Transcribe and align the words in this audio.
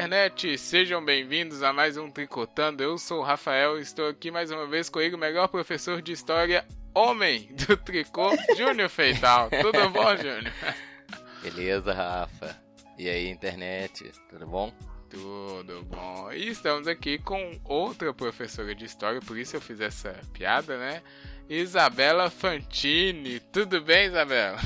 Internet! 0.00 0.56
Sejam 0.56 1.04
bem-vindos 1.04 1.62
a 1.62 1.74
mais 1.74 1.98
um 1.98 2.10
Tricotando. 2.10 2.82
Eu 2.82 2.96
sou 2.96 3.20
o 3.20 3.22
Rafael 3.22 3.78
e 3.78 3.82
estou 3.82 4.08
aqui 4.08 4.30
mais 4.30 4.50
uma 4.50 4.66
vez 4.66 4.88
comigo, 4.88 5.14
o 5.14 5.20
melhor 5.20 5.46
professor 5.46 6.00
de 6.00 6.10
história 6.10 6.64
homem 6.94 7.50
do 7.52 7.76
tricô, 7.76 8.30
Júnior 8.56 8.88
Feital. 8.88 9.50
Tudo 9.50 9.90
bom, 9.90 10.16
Júnior? 10.16 10.54
Beleza, 11.44 11.92
Rafa. 11.92 12.56
E 12.96 13.10
aí, 13.10 13.28
internet? 13.28 14.10
Tudo 14.30 14.46
bom? 14.46 14.72
Tudo 15.10 15.84
bom. 15.84 16.32
E 16.32 16.48
estamos 16.48 16.88
aqui 16.88 17.18
com 17.18 17.60
outra 17.62 18.14
professora 18.14 18.74
de 18.74 18.86
história, 18.86 19.20
por 19.20 19.36
isso 19.36 19.54
eu 19.54 19.60
fiz 19.60 19.82
essa 19.82 20.18
piada, 20.32 20.78
né? 20.78 21.02
Isabela 21.46 22.30
Fantini. 22.30 23.38
Tudo 23.38 23.82
bem, 23.82 24.06
Isabela? 24.06 24.60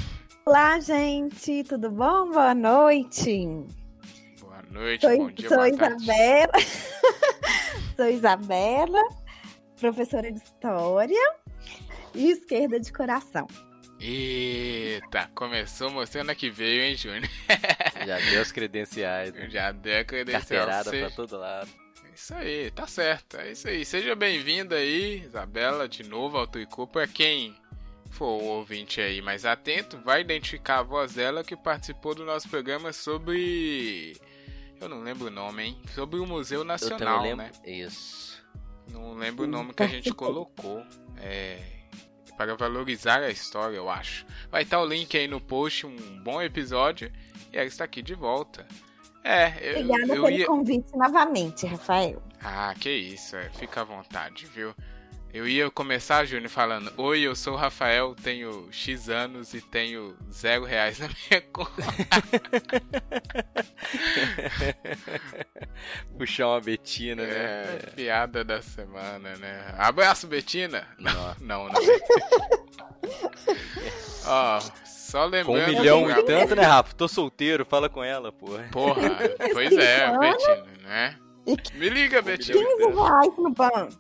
Olá, 0.47 0.79
gente. 0.79 1.65
Tudo 1.65 1.91
bom? 1.91 2.31
Boa 2.31 2.55
noite. 2.55 3.49
Boa 4.75 4.87
noite, 4.87 5.03
sou, 5.03 5.17
bom 5.17 5.31
dia, 5.31 5.49
sou 5.49 5.59
boa 5.59 5.69
Isabela. 5.69 6.53
sou 7.95 8.09
Isabela, 8.09 9.09
professora 9.79 10.33
de 10.33 10.39
história 10.39 11.35
e 12.13 12.33
esquerda 12.33 12.81
de 12.81 12.93
coração. 12.93 13.47
Eita, 14.01 15.31
começou 15.33 15.91
mostrando 15.91 16.35
que 16.35 16.51
veio, 16.51 16.83
hein, 16.83 16.97
Júnior? 16.97 17.23
Já 18.05 18.19
deu 18.19 18.43
os 18.43 18.51
credenciais. 18.51 19.33
Né? 19.33 19.49
Já 19.49 19.71
deu 19.71 20.01
a 20.01 20.05
credencial. 20.05 20.67
Carteirada 20.67 20.91
Você- 20.91 21.01
pra 21.03 21.11
todo 21.11 21.39
lado. 21.39 21.71
Isso 22.13 22.35
aí, 22.35 22.71
tá 22.73 22.87
certo. 22.89 23.37
É 23.37 23.53
isso 23.53 23.69
aí. 23.69 23.85
Seja 23.85 24.17
bem-vinda 24.17 24.75
aí, 24.75 25.23
Isabela, 25.25 25.89
de 25.89 26.03
novo 26.03 26.37
ao 26.37 26.49
Tricô. 26.49 26.85
Pra 26.85 27.07
quem 27.07 27.57
for 28.11 28.43
ouvinte 28.43 29.01
aí 29.01 29.23
mais 29.23 29.45
atento, 29.45 29.99
vai 30.05 30.21
identificar 30.21 30.81
a 30.81 30.83
voz 30.83 31.15
dela 31.15 31.45
que 31.45 31.57
participou 31.57 32.13
do 32.13 32.25
nosso 32.25 32.49
programa 32.49 32.93
sobre. 32.93 34.17
Eu 34.81 34.89
não 34.89 35.01
lembro 35.03 35.29
o 35.29 35.31
nome, 35.31 35.63
hein? 35.63 35.83
Sobre 35.95 36.19
o 36.19 36.27
Museu 36.27 36.61
Eu 36.61 36.65
Nacional, 36.65 37.23
lembro. 37.23 37.37
né? 37.39 37.51
Isso. 37.65 38.43
Não 38.91 39.15
lembro 39.15 39.45
o 39.45 39.49
nome 39.49 39.73
que 39.73 39.83
a 39.83 39.87
gente 39.87 40.13
colocou. 40.13 40.85
É. 41.19 41.59
Para 42.37 42.57
valorizar 42.57 43.21
a 43.23 43.31
história, 43.31 43.77
eu 43.77 43.89
acho. 43.89 44.27
Vai 44.51 44.63
estar 44.65 44.81
o 44.81 44.87
link 44.87 45.17
aí 45.17 45.29
no 45.29 45.41
post, 45.41 45.87
um 45.87 45.97
bom 46.23 46.43
episódio. 46.43 47.11
E 47.53 47.57
ela 47.57 47.67
está 47.67 47.85
aqui 47.85 48.03
de 48.03 48.15
volta. 48.15 48.67
É, 49.23 49.55
eu, 49.63 49.81
Obrigada 49.81 50.03
eu 50.03 50.23
pelo 50.25 50.31
ia. 50.31 50.47
convite 50.47 50.97
novamente, 50.97 51.65
Rafael. 51.67 52.21
Ah, 52.43 52.75
que 52.79 52.91
isso, 52.91 53.37
é, 53.37 53.49
fica 53.51 53.81
à 53.81 53.85
vontade, 53.85 54.45
viu? 54.47 54.75
Eu 55.35 55.49
ia 55.49 55.69
começar, 55.69 56.25
Júnior, 56.25 56.49
falando: 56.49 56.93
Oi, 56.97 57.23
eu 57.23 57.35
sou 57.35 57.55
o 57.55 57.57
Rafael, 57.57 58.15
tenho 58.23 58.69
X 58.71 59.09
anos 59.09 59.53
e 59.53 59.61
tenho 59.61 60.17
zero 60.33 60.65
reais 60.65 61.01
na 61.01 61.09
minha 61.09 61.41
conta. 61.53 61.83
Puxar 66.17 66.47
uma 66.49 66.61
Betina, 66.61 67.23
É, 67.23 67.65
né? 67.65 67.79
piada 67.97 68.45
da 68.45 68.63
semana, 68.63 69.35
né? 69.37 69.75
Abraço, 69.77 70.29
Betina! 70.29 70.87
Não. 71.01 71.35
Não, 71.41 71.69
não. 71.69 71.81
Ó, 74.27 74.61
só 74.87 75.25
Com 75.25 75.31
lembrando. 75.31 75.51
um 75.51 75.67
milhão 75.79 76.09
e 76.11 76.23
tanto, 76.23 76.55
né, 76.55 76.63
Rafa? 76.63 76.95
Tô 76.95 77.09
solteiro, 77.09 77.65
fala 77.67 77.89
com 77.89 78.03
ela, 78.05 78.31
porra. 78.33 78.69
Porra, 78.71 79.01
pois 79.53 79.73
é, 79.77 80.17
Betina, 80.17 80.65
né? 80.85 81.19
Me 81.75 81.89
liga, 81.91 82.23
Betina. 82.23 82.57
15 82.59 82.95
reais 82.95 83.33
no 83.37 83.51
banco. 83.51 83.99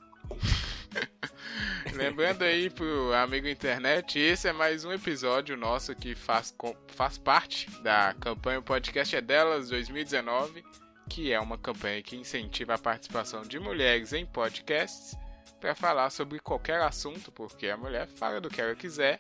Lembrando 1.94 2.42
aí 2.42 2.70
pro 2.70 3.12
amigo 3.14 3.46
internet, 3.46 4.18
esse 4.18 4.48
é 4.48 4.52
mais 4.52 4.84
um 4.84 4.92
episódio 4.92 5.56
nosso 5.56 5.94
que 5.94 6.14
faz, 6.14 6.54
faz 6.88 7.18
parte 7.18 7.70
da 7.82 8.14
campanha 8.14 8.58
O 8.58 8.62
Podcast 8.62 9.14
é 9.14 9.20
Delas 9.20 9.68
2019, 9.68 10.64
que 11.08 11.32
é 11.32 11.40
uma 11.40 11.58
campanha 11.58 12.02
que 12.02 12.16
incentiva 12.16 12.74
a 12.74 12.78
participação 12.78 13.42
de 13.42 13.58
mulheres 13.58 14.12
em 14.12 14.24
podcasts 14.24 15.16
para 15.60 15.74
falar 15.74 16.10
sobre 16.10 16.38
qualquer 16.38 16.80
assunto, 16.82 17.32
porque 17.32 17.68
a 17.68 17.76
mulher 17.76 18.06
fala 18.06 18.40
do 18.40 18.50
que 18.50 18.60
ela 18.60 18.74
quiser. 18.74 19.18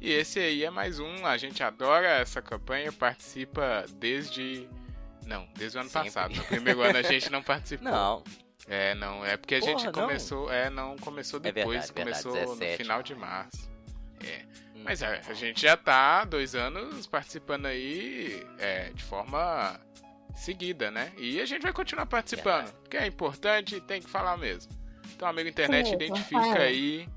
E 0.00 0.10
esse 0.10 0.40
aí 0.40 0.64
é 0.64 0.70
mais 0.70 0.98
um, 0.98 1.26
a 1.26 1.36
gente 1.36 1.62
adora 1.62 2.08
essa 2.08 2.42
campanha, 2.42 2.90
participa 2.90 3.84
desde. 3.98 4.68
Não, 5.24 5.46
desde 5.56 5.78
o 5.78 5.80
ano 5.80 5.90
Sempre. 5.90 6.08
passado. 6.08 6.34
No 6.34 6.44
primeiro 6.44 6.80
ano 6.80 6.98
a 6.98 7.02
gente 7.02 7.30
não 7.30 7.40
participou. 7.44 7.88
Não, 7.88 8.24
É, 8.68 8.94
não, 8.94 9.24
é 9.24 9.36
porque 9.36 9.56
a 9.56 9.60
gente 9.60 9.84
Porra, 9.84 9.92
não. 9.92 9.92
começou, 9.92 10.52
é, 10.52 10.70
não 10.70 10.96
começou 10.96 11.40
É 11.40 11.52
depois, 11.52 11.90
verdade, 11.90 11.92
verdade, 11.94 12.22
começou 12.22 12.54
no 12.54 12.60
17. 12.60 12.76
final 12.76 13.02
de 13.02 13.14
março. 13.14 13.70
É. 14.24 14.44
Hum. 14.76 14.82
Mas 14.84 15.02
é, 15.02 15.20
a 15.26 15.34
gente 15.34 15.60
já 15.62 15.76
tá 15.76 16.24
dois 16.24 16.54
anos 16.54 17.06
participando 17.06 17.66
aí 17.66 18.44
é, 18.58 18.90
de 18.90 19.02
forma 19.02 19.80
seguida, 20.36 20.90
né? 20.90 21.12
E 21.18 21.40
a 21.40 21.44
gente 21.46 21.62
vai 21.62 21.72
continuar 21.72 22.06
participando, 22.06 22.64
Verdade. 22.64 22.76
porque 22.82 22.96
é 22.96 23.06
importante 23.06 23.76
e 23.76 23.80
tem 23.80 24.00
que 24.00 24.08
falar 24.08 24.36
mesmo. 24.36 24.72
Então, 25.14 25.28
amigo 25.28 25.48
internet, 25.48 25.88
Sim, 25.88 25.94
identifica 25.94 26.62
aí 26.62 27.08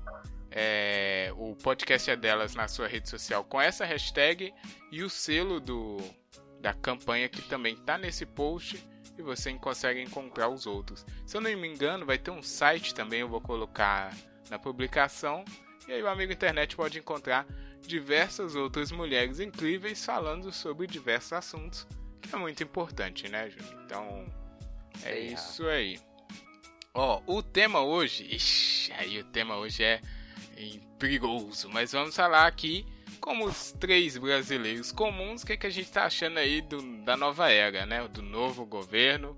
é, 0.50 1.32
o 1.36 1.54
podcast 1.56 2.10
é 2.10 2.16
delas 2.16 2.54
na 2.54 2.68
sua 2.68 2.86
rede 2.86 3.08
social 3.08 3.44
com 3.44 3.60
essa 3.60 3.84
hashtag 3.84 4.52
e 4.90 5.02
o 5.02 5.10
selo 5.10 5.60
do, 5.60 5.98
da 6.60 6.72
campanha 6.72 7.28
que 7.28 7.42
também 7.42 7.76
tá 7.76 7.98
nesse 7.98 8.24
post 8.24 8.82
e 9.18 9.22
você 9.22 9.52
consegue 9.54 10.00
encontrar 10.00 10.48
os 10.48 10.66
outros. 10.66 11.04
Se 11.24 11.36
eu 11.36 11.40
não 11.40 11.54
me 11.56 11.68
engano, 11.68 12.04
vai 12.04 12.18
ter 12.18 12.30
um 12.30 12.42
site 12.42 12.94
também, 12.94 13.20
eu 13.20 13.28
vou 13.28 13.40
colocar 13.40 14.14
na 14.50 14.58
publicação. 14.58 15.44
E 15.88 15.92
aí 15.92 16.02
o 16.02 16.08
amigo 16.08 16.32
internet 16.32 16.76
pode 16.76 16.98
encontrar 16.98 17.46
diversas 17.80 18.54
outras 18.54 18.90
mulheres 18.90 19.40
incríveis 19.40 20.04
falando 20.04 20.52
sobre 20.52 20.86
diversos 20.86 21.32
assuntos, 21.32 21.86
que 22.20 22.34
é 22.34 22.38
muito 22.38 22.62
importante, 22.62 23.28
né, 23.28 23.48
Júnior? 23.48 23.82
Então, 23.84 24.26
é 25.02 25.12
Sei, 25.12 25.26
isso 25.26 25.66
aí. 25.66 26.00
Ó, 26.92 27.22
o 27.26 27.42
tema 27.42 27.82
hoje, 27.82 28.26
ixi, 28.30 28.92
aí 28.92 29.20
o 29.20 29.24
tema 29.24 29.56
hoje 29.56 29.84
é 29.84 30.00
perigoso, 30.98 31.68
mas 31.68 31.92
vamos 31.92 32.16
falar 32.16 32.46
aqui 32.46 32.86
como 33.26 33.44
os 33.44 33.72
três 33.72 34.16
brasileiros 34.16 34.92
comuns, 34.92 35.42
o 35.42 35.46
que, 35.46 35.56
que 35.56 35.66
a 35.66 35.70
gente 35.70 35.90
tá 35.90 36.04
achando 36.04 36.38
aí 36.38 36.60
do, 36.60 36.80
da 37.04 37.16
nova 37.16 37.50
era, 37.50 37.84
né? 37.84 38.06
Do 38.06 38.22
novo 38.22 38.64
governo 38.64 39.36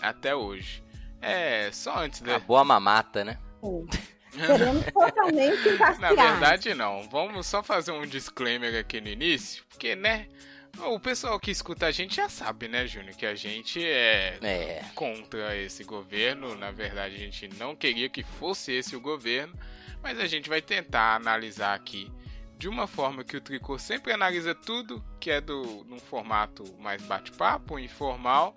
até 0.00 0.36
hoje. 0.36 0.84
É, 1.20 1.68
só 1.72 1.98
antes 1.98 2.20
da. 2.20 2.36
Acabou 2.36 2.58
a 2.58 2.64
mamata, 2.64 3.24
né? 3.24 3.36
Seremos 4.30 4.84
totalmente 4.84 5.68
Na 5.98 6.12
verdade, 6.14 6.74
não. 6.74 7.02
Vamos 7.10 7.44
só 7.48 7.60
fazer 7.60 7.90
um 7.90 8.06
disclaimer 8.06 8.78
aqui 8.78 9.00
no 9.00 9.08
início, 9.08 9.64
porque, 9.68 9.96
né? 9.96 10.28
O 10.78 11.00
pessoal 11.00 11.38
que 11.40 11.50
escuta 11.50 11.86
a 11.86 11.90
gente 11.90 12.14
já 12.14 12.28
sabe, 12.28 12.68
né, 12.68 12.86
Júnior, 12.86 13.16
que 13.16 13.26
a 13.26 13.34
gente 13.34 13.84
é 13.84 14.38
É. 14.42 14.84
contra 14.94 15.56
esse 15.56 15.82
governo. 15.82 16.54
Na 16.54 16.70
verdade, 16.70 17.16
a 17.16 17.18
gente 17.18 17.48
não 17.58 17.74
queria 17.74 18.08
que 18.08 18.22
fosse 18.22 18.70
esse 18.70 18.94
o 18.94 19.00
governo, 19.00 19.58
mas 20.00 20.20
a 20.20 20.26
gente 20.28 20.48
vai 20.48 20.62
tentar 20.62 21.16
analisar 21.16 21.74
aqui 21.74 22.12
de 22.58 22.68
uma 22.68 22.86
forma 22.86 23.24
que 23.24 23.36
o 23.36 23.40
Tricô 23.40 23.78
sempre 23.78 24.12
analisa 24.12 24.54
tudo, 24.54 25.04
que 25.20 25.30
é 25.30 25.40
do 25.40 25.84
num 25.88 25.98
formato 25.98 26.64
mais 26.78 27.02
bate-papo, 27.02 27.78
informal, 27.78 28.56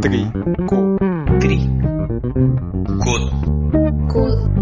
Trico. 0.00 0.96
tri, 1.40 1.58
Vamos 2.86 4.57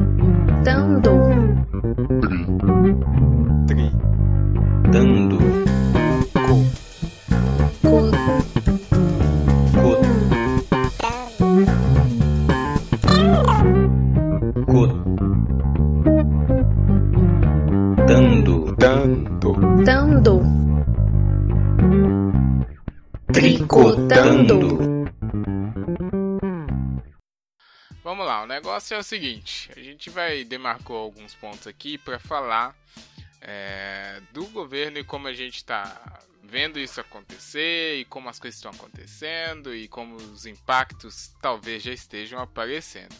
negócio 28.86 28.94
é 28.94 28.98
o 28.98 29.02
seguinte: 29.02 29.70
a 29.76 29.80
gente 29.80 30.10
vai 30.10 30.44
demarcou 30.44 30.96
alguns 30.96 31.34
pontos 31.34 31.66
aqui 31.66 31.98
para 31.98 32.18
falar 32.18 32.76
é, 33.40 34.20
do 34.32 34.46
governo 34.46 34.98
e 34.98 35.04
como 35.04 35.26
a 35.26 35.32
gente 35.32 35.56
está 35.56 36.20
vendo 36.42 36.78
isso 36.78 37.00
acontecer 37.00 37.96
e 37.98 38.04
como 38.04 38.28
as 38.28 38.38
coisas 38.38 38.56
estão 38.56 38.70
acontecendo 38.70 39.74
e 39.74 39.88
como 39.88 40.14
os 40.14 40.46
impactos 40.46 41.32
talvez 41.40 41.82
já 41.82 41.92
estejam 41.92 42.40
aparecendo. 42.40 43.14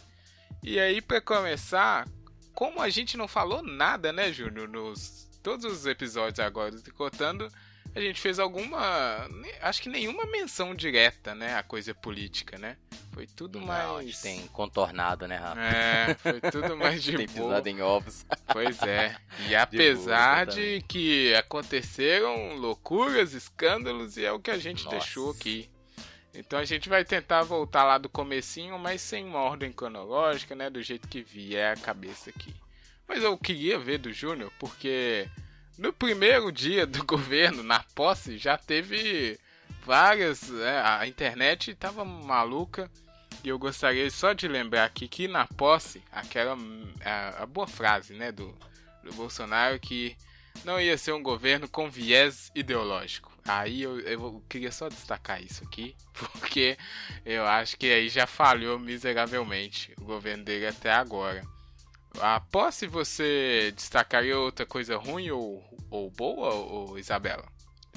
E 0.63 0.79
aí, 0.79 1.01
para 1.01 1.21
começar, 1.21 2.09
como 2.55 2.81
a 2.81 2.89
gente 2.89 3.17
não 3.17 3.27
falou 3.27 3.63
nada, 3.63 4.13
né, 4.13 4.33
Júnior, 4.33 4.69
nos 4.69 5.29
todos 5.43 5.65
os 5.65 5.87
episódios 5.87 6.41
agora 6.41 6.71
do 6.71 6.83
Tricotando, 6.83 7.49
a 7.97 8.01
gente 8.01 8.21
fez 8.21 8.39
alguma. 8.39 9.29
Acho 9.63 9.83
que 9.83 9.89
nenhuma 9.89 10.27
menção 10.27 10.75
direta, 10.75 11.35
né? 11.35 11.55
A 11.57 11.63
coisa 11.63 11.95
política, 11.95 12.59
né? 12.59 12.77
Foi 13.13 13.27
tudo 13.27 13.59
Não, 13.59 13.67
mais. 13.67 14.21
tem 14.21 14.47
contornado, 14.49 15.27
né, 15.27 15.37
Rafa? 15.37 15.61
É, 15.61 16.15
foi 16.17 16.41
tudo 16.41 16.77
mais 16.77 17.03
de 17.03 17.17
tem 17.17 17.27
boa. 17.27 17.49
pisado 17.49 17.69
em 17.71 17.81
ovos. 17.81 18.27
Pois 18.53 18.83
é. 18.83 19.17
E 19.49 19.57
apesar 19.57 20.45
de, 20.47 20.55
também. 20.55 20.81
que 20.83 21.35
aconteceram 21.35 22.57
loucuras, 22.57 23.33
escândalos, 23.33 24.17
e 24.19 24.25
é 24.25 24.33
o 24.33 24.39
que 24.41 24.51
a 24.51 24.59
gente 24.59 24.85
Nossa. 24.85 24.97
deixou 24.99 25.31
aqui. 25.31 25.71
Então 26.35 26.59
a 26.59 26.65
gente 26.67 26.91
vai 26.91 27.03
tentar 27.03 27.43
voltar 27.45 27.85
lá 27.85 27.97
do 27.97 28.11
comecinho, 28.11 28.79
mas 28.79 29.01
sem 29.01 29.25
uma 29.25 29.39
ordem 29.41 29.73
cronológica, 29.73 30.55
né? 30.55 30.69
Do 30.69 30.83
jeito 30.83 31.09
que 31.09 31.23
vier 31.23 31.73
a 31.73 31.81
cabeça 31.81 32.29
aqui. 32.29 32.55
Mas 33.09 33.23
eu 33.23 33.39
queria 33.39 33.79
ver 33.79 33.97
do 33.99 34.13
Júnior, 34.13 34.53
porque 34.59 35.27
no 35.79 35.93
primeiro 35.93 36.51
dia 36.51 36.87
do 36.87 37.03
governo, 37.07 37.63
na 37.63 37.81
posse, 37.95 38.39
já 38.39 38.57
teve 38.57 39.39
várias. 39.85 40.51
é, 40.51 40.81
a 40.81 41.07
internet 41.07 41.75
tava 41.75 42.05
maluca. 42.05 42.91
E 43.45 43.49
eu 43.49 43.59
gostaria 43.59 44.11
só 44.11 44.33
de 44.33 44.49
lembrar 44.49 44.85
aqui 44.85 45.07
que 45.07 45.29
na 45.29 45.47
posse, 45.47 46.03
aquela 46.11 46.57
a, 47.05 47.43
a 47.43 47.47
boa 47.47 47.67
frase, 47.67 48.15
né, 48.15 48.33
do, 48.33 48.53
do 49.05 49.13
Bolsonaro 49.13 49.79
que 49.79 50.17
não 50.65 50.81
ia 50.81 50.97
ser 50.99 51.13
um 51.13 51.23
governo 51.23 51.69
com 51.69 51.89
viés 51.89 52.51
ideológico. 52.55 53.31
Aí 53.47 53.83
eu, 53.83 54.01
eu 54.01 54.43
queria 54.49 54.73
só 54.73 54.89
destacar 54.89 55.41
isso 55.41 55.63
aqui, 55.63 55.95
porque 56.13 56.77
eu 57.25 57.47
acho 57.47 57.77
que 57.77 57.87
aí 57.87 58.09
já 58.09 58.27
falhou 58.27 58.79
miseravelmente 58.79 59.93
o 60.01 60.05
governo 60.05 60.45
dele 60.45 60.67
até 60.67 60.91
agora. 60.91 61.45
A 62.21 62.41
posse 62.41 62.87
você 62.87 63.73
destacaria 63.75 64.39
outra 64.39 64.65
coisa 64.65 64.97
ruim 64.97 65.31
ou, 65.31 65.63
ou 65.91 66.11
boa, 66.11 66.55
ou 66.55 66.99
Isabela? 66.99 67.45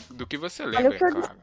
Do 0.10 0.26
que 0.26 0.38
você 0.38 0.66
lembra, 0.66 0.90
o 0.90 0.98
que 0.98 1.04
eu 1.04 1.08
é 1.08 1.12
claro. 1.12 1.40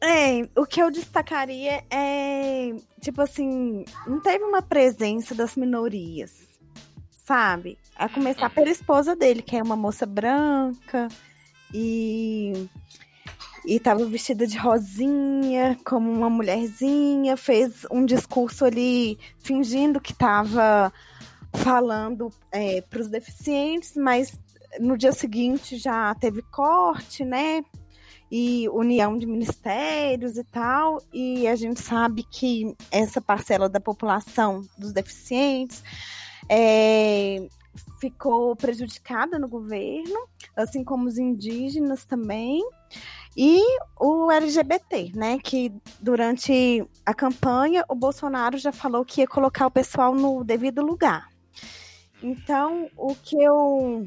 É, 0.00 0.48
o 0.56 0.64
que 0.64 0.80
eu 0.80 0.90
destacaria 0.90 1.84
é, 1.90 2.70
tipo 3.00 3.20
assim, 3.20 3.84
não 4.06 4.20
teve 4.20 4.44
uma 4.44 4.62
presença 4.62 5.34
das 5.34 5.56
minorias, 5.56 6.32
sabe? 7.10 7.76
A 7.96 8.08
começar 8.08 8.48
pela 8.50 8.70
esposa 8.70 9.16
dele, 9.16 9.42
que 9.42 9.56
é 9.56 9.62
uma 9.62 9.76
moça 9.76 10.06
branca 10.06 11.08
e 11.74 12.68
e 13.66 13.78
tava 13.78 14.04
vestida 14.06 14.46
de 14.46 14.56
rosinha, 14.56 15.76
como 15.84 16.10
uma 16.10 16.30
mulherzinha, 16.30 17.36
fez 17.36 17.84
um 17.90 18.06
discurso 18.06 18.64
ali 18.64 19.18
fingindo 19.40 20.00
que 20.00 20.14
tava 20.14 20.90
falando 21.54 22.30
é, 22.52 22.80
para 22.82 23.00
os 23.00 23.08
deficientes, 23.08 23.94
mas 23.96 24.38
no 24.80 24.96
dia 24.96 25.12
seguinte 25.12 25.76
já 25.76 26.14
teve 26.14 26.42
corte, 26.42 27.24
né? 27.24 27.62
e 28.30 28.68
união 28.68 29.16
de 29.18 29.26
ministérios 29.26 30.36
e 30.36 30.44
tal, 30.44 31.02
e 31.12 31.48
a 31.48 31.56
gente 31.56 31.80
sabe 31.80 32.22
que 32.22 32.74
essa 32.90 33.20
parcela 33.20 33.68
da 33.68 33.80
população 33.80 34.62
dos 34.76 34.92
deficientes 34.92 35.82
é, 36.48 37.48
ficou 38.00 38.54
prejudicada 38.54 39.38
no 39.38 39.48
governo, 39.48 40.28
assim 40.54 40.84
como 40.84 41.06
os 41.06 41.18
indígenas 41.18 42.04
também, 42.04 42.62
e 43.36 43.62
o 43.98 44.30
LGBT, 44.30 45.12
né? 45.14 45.38
Que 45.38 45.72
durante 46.00 46.84
a 47.06 47.14
campanha 47.14 47.84
o 47.88 47.94
Bolsonaro 47.94 48.58
já 48.58 48.72
falou 48.72 49.04
que 49.04 49.20
ia 49.20 49.26
colocar 49.26 49.66
o 49.66 49.70
pessoal 49.70 50.14
no 50.14 50.42
devido 50.42 50.82
lugar. 50.82 51.28
Então, 52.22 52.90
o 52.96 53.14
que 53.14 53.40
eu. 53.42 54.04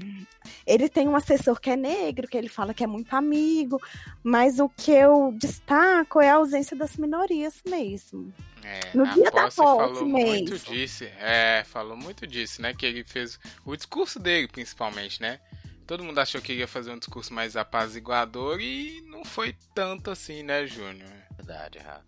Ele 0.66 0.90
tem 0.90 1.08
um 1.08 1.16
assessor 1.16 1.60
que 1.60 1.70
é 1.70 1.76
negro, 1.76 2.28
que 2.28 2.38
ele 2.38 2.50
fala 2.50 2.74
que 2.74 2.84
é 2.84 2.88
muito 2.88 3.14
amigo, 3.16 3.82
mas 4.24 4.60
o 4.60 4.68
que 4.68 4.92
eu 4.92 5.32
destaco 5.38 6.20
é 6.20 6.30
a 6.30 6.36
ausência 6.36 6.76
das 6.76 6.98
minorias 6.98 7.62
mesmo. 7.66 8.34
É, 8.64 8.96
No 8.96 9.06
a 9.06 9.14
dia 9.14 9.32
da 9.32 9.32
posse 9.32 9.56
falou 9.58 10.06
muito 10.06 10.52
mesmo. 10.52 10.74
disso. 10.74 11.04
É, 11.20 11.64
falou 11.66 11.96
muito 11.96 12.28
disso, 12.28 12.62
né? 12.62 12.74
Que 12.74 12.86
ele 12.86 13.04
fez 13.04 13.40
o 13.66 13.76
discurso 13.76 14.20
dele, 14.20 14.48
principalmente, 14.48 15.22
né? 15.22 15.40
Todo 15.88 16.04
mundo 16.04 16.20
achou 16.20 16.42
que 16.42 16.52
ele 16.52 16.62
ia 16.62 16.68
fazer 16.68 16.92
um 16.92 17.00
discurso 17.00 17.34
mais 17.34 17.56
apaziguador 17.56 18.60
e 18.62 19.02
não 19.08 19.26
foi 19.26 19.56
tanto 19.74 20.12
assim, 20.12 20.44
né, 20.44 20.66
Júnior? 20.66 21.10
Verdade, 21.36 21.80
Rafa. 21.80 22.06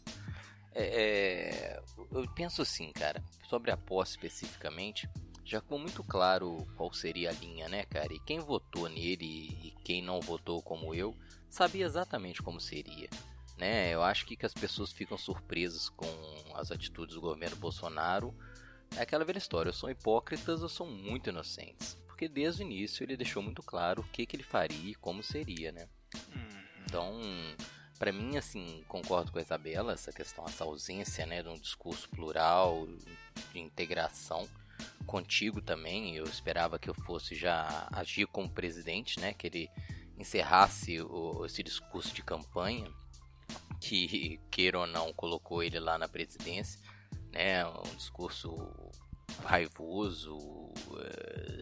É, 0.76 0.84
é, 0.84 1.82
eu 2.12 2.28
penso 2.34 2.62
assim, 2.62 2.92
cara, 2.94 3.22
sobre 3.50 3.72
a 3.72 3.78
posse 3.78 4.12
especificamente, 4.12 5.10
já 5.46 5.62
ficou 5.62 5.78
muito 5.78 6.04
claro 6.04 6.66
qual 6.76 6.94
seria 6.94 7.30
a 7.30 7.34
linha, 7.34 7.68
né, 7.68 7.86
cara? 7.86 8.14
E 8.14 8.20
quem 8.20 8.40
votou 8.40 8.88
nele 8.88 9.26
e 9.26 9.74
quem 9.84 10.02
não 10.02 10.20
votou 10.20 10.62
como 10.62 10.94
eu, 10.96 11.16
sabia 11.50 11.86
exatamente 11.86 12.42
como 12.42 12.60
seria. 12.60 13.10
Né? 13.58 13.94
Eu 13.94 14.02
acho 14.02 14.26
que, 14.26 14.36
que 14.36 14.46
as 14.46 14.54
pessoas 14.54 14.92
ficam 14.92 15.18
surpresas 15.18 15.90
com 15.90 16.08
as 16.56 16.72
atitudes 16.72 17.16
do 17.16 17.22
governo 17.22 17.56
Bolsonaro. 17.58 18.34
É 18.96 19.02
aquela 19.02 19.26
velha 19.26 19.38
história, 19.38 19.70
ou 19.70 19.74
são 19.74 19.90
hipócritas 19.90 20.62
ou 20.62 20.70
são 20.70 20.88
muito 20.88 21.30
inocentes. 21.30 21.98
Porque 22.08 22.28
desde 22.28 22.62
o 22.62 22.66
início 22.66 23.04
ele 23.04 23.18
deixou 23.18 23.42
muito 23.42 23.62
claro 23.62 24.02
o 24.02 24.08
que, 24.10 24.26
que 24.26 24.36
ele 24.36 24.44
faria 24.44 24.92
e 24.92 24.96
como 24.96 25.24
seria, 25.24 25.72
né? 25.72 25.88
Então, 26.86 27.20
para 27.98 28.12
mim, 28.12 28.38
assim, 28.38 28.84
concordo 28.88 29.32
com 29.32 29.40
a 29.40 29.42
Isabela, 29.42 29.94
essa 29.94 30.12
questão, 30.12 30.46
essa 30.46 30.64
ausência, 30.64 31.26
né, 31.26 31.42
de 31.42 31.50
um 31.50 31.58
discurso 31.58 32.10
plural, 32.10 32.88
de 33.52 33.60
integração. 33.60 34.48
Contigo 35.06 35.62
também, 35.62 36.16
eu 36.16 36.24
esperava 36.26 36.80
que 36.80 36.90
eu 36.90 36.94
fosse 36.94 37.36
já 37.36 37.88
agir 37.92 38.26
como 38.28 38.50
presidente, 38.50 39.20
né, 39.20 39.34
que 39.34 39.48
ele 39.48 39.70
encerrasse 40.18 41.02
o, 41.02 41.46
esse 41.46 41.62
discurso 41.64 42.14
de 42.14 42.24
campanha, 42.24 42.90
que, 43.80 44.40
queira 44.50 44.80
ou 44.80 44.88
não, 44.88 45.12
colocou 45.14 45.62
ele 45.62 45.80
lá 45.80 45.98
na 45.98 46.08
presidência, 46.08 46.80
né, 47.32 47.66
um 47.68 47.96
discurso 47.96 48.56
raivoso, 49.44 50.38
eh, 51.00 51.62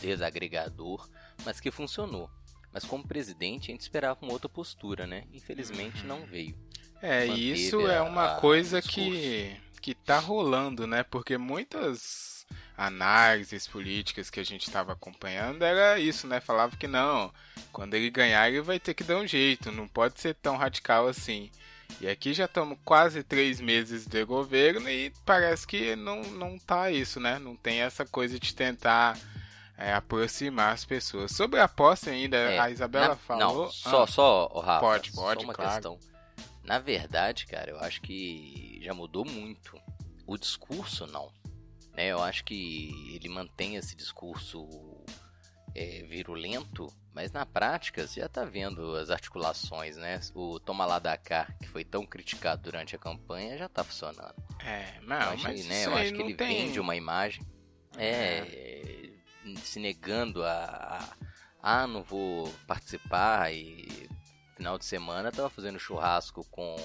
desagregador, 0.00 1.08
mas 1.44 1.60
que 1.60 1.70
funcionou. 1.70 2.30
Mas 2.72 2.84
como 2.84 3.06
presidente, 3.06 3.70
a 3.70 3.72
gente 3.72 3.80
esperava 3.80 4.20
uma 4.22 4.32
outra 4.32 4.48
postura, 4.48 5.06
né? 5.06 5.24
Infelizmente 5.32 6.04
não 6.04 6.26
veio. 6.26 6.54
É, 7.00 7.26
Manteve 7.26 7.40
e 7.40 7.66
isso 7.66 7.86
é 7.86 8.00
uma 8.02 8.36
a- 8.36 8.40
coisa 8.40 8.82
que, 8.82 9.56
que 9.80 9.94
tá 9.94 10.18
rolando, 10.18 10.86
né? 10.86 11.02
Porque 11.02 11.38
muitas 11.38 12.37
análises 12.76 13.66
políticas 13.66 14.30
que 14.30 14.38
a 14.40 14.44
gente 14.44 14.66
estava 14.68 14.92
acompanhando 14.92 15.62
era 15.64 15.98
isso, 15.98 16.26
né? 16.26 16.40
Falava 16.40 16.76
que 16.76 16.86
não, 16.86 17.32
quando 17.72 17.94
ele 17.94 18.08
ganhar 18.10 18.48
ele 18.48 18.60
vai 18.60 18.78
ter 18.78 18.94
que 18.94 19.02
dar 19.04 19.16
um 19.16 19.26
jeito, 19.26 19.72
não 19.72 19.88
pode 19.88 20.20
ser 20.20 20.34
tão 20.34 20.56
radical 20.56 21.08
assim. 21.08 21.50
E 22.00 22.06
aqui 22.08 22.32
já 22.34 22.44
estamos 22.44 22.78
quase 22.84 23.22
três 23.22 23.60
meses 23.60 24.06
de 24.06 24.22
governo 24.24 24.88
e 24.90 25.12
parece 25.24 25.66
que 25.66 25.96
não, 25.96 26.22
não 26.22 26.58
tá 26.58 26.90
isso, 26.90 27.18
né? 27.18 27.38
Não 27.38 27.56
tem 27.56 27.80
essa 27.80 28.04
coisa 28.04 28.38
de 28.38 28.54
tentar 28.54 29.18
é, 29.76 29.92
aproximar 29.94 30.74
as 30.74 30.84
pessoas. 30.84 31.32
Sobre 31.32 31.58
a 31.58 31.66
posse 31.66 32.10
ainda, 32.10 32.36
É, 32.36 32.58
a 32.58 32.70
Isabela 32.70 33.08
na- 33.08 33.16
falou. 33.16 33.64
Não, 33.64 33.70
só, 33.72 34.02
Ah, 34.02 34.06
só, 34.06 34.50
ô, 34.52 34.60
Rafa, 34.60 34.80
Pode, 34.80 35.12
só 35.12 35.20
pode, 35.22 35.44
uma 35.44 35.54
claro. 35.54 35.70
questão. 35.72 35.98
Na 36.62 36.78
verdade, 36.78 37.46
cara, 37.46 37.70
eu 37.70 37.80
acho 37.80 38.02
que 38.02 38.78
já 38.82 38.92
mudou 38.92 39.24
muito. 39.24 39.80
O 40.26 40.36
discurso, 40.36 41.06
não. 41.06 41.32
Né? 41.98 42.12
Eu 42.12 42.22
acho 42.22 42.44
que 42.44 43.12
ele 43.12 43.28
mantém 43.28 43.74
esse 43.74 43.96
discurso 43.96 44.68
é, 45.74 46.04
virulento, 46.04 46.86
mas 47.12 47.32
na 47.32 47.44
prática 47.44 48.06
você 48.06 48.20
já 48.20 48.28
tá 48.28 48.44
vendo 48.44 48.94
as 48.94 49.10
articulações, 49.10 49.96
né? 49.96 50.20
O 50.32 50.60
Toma 50.60 50.86
lá 50.86 51.00
da 51.00 51.16
cá, 51.16 51.52
que 51.60 51.66
foi 51.66 51.84
tão 51.84 52.06
criticado 52.06 52.62
durante 52.62 52.94
a 52.94 53.00
campanha, 53.00 53.58
já 53.58 53.68
tá 53.68 53.82
funcionando. 53.82 54.36
É, 54.64 54.98
Eu 54.98 55.08
não, 55.08 55.16
acho, 55.16 55.42
mas 55.42 55.66
né, 55.66 55.86
eu 55.86 55.94
acho 55.96 56.14
que 56.14 56.22
ele 56.22 56.34
tem... 56.34 56.66
vende 56.66 56.78
uma 56.78 56.94
imagem 56.94 57.44
é, 57.96 59.10
se 59.56 59.80
negando 59.80 60.44
a, 60.44 61.00
a 61.60 61.82
ah, 61.82 61.86
não 61.88 62.04
vou 62.04 62.48
participar 62.68 63.52
e 63.52 64.08
final 64.54 64.78
de 64.78 64.84
semana 64.84 65.32
tava 65.32 65.50
fazendo 65.50 65.80
churrasco 65.80 66.46
com 66.48 66.76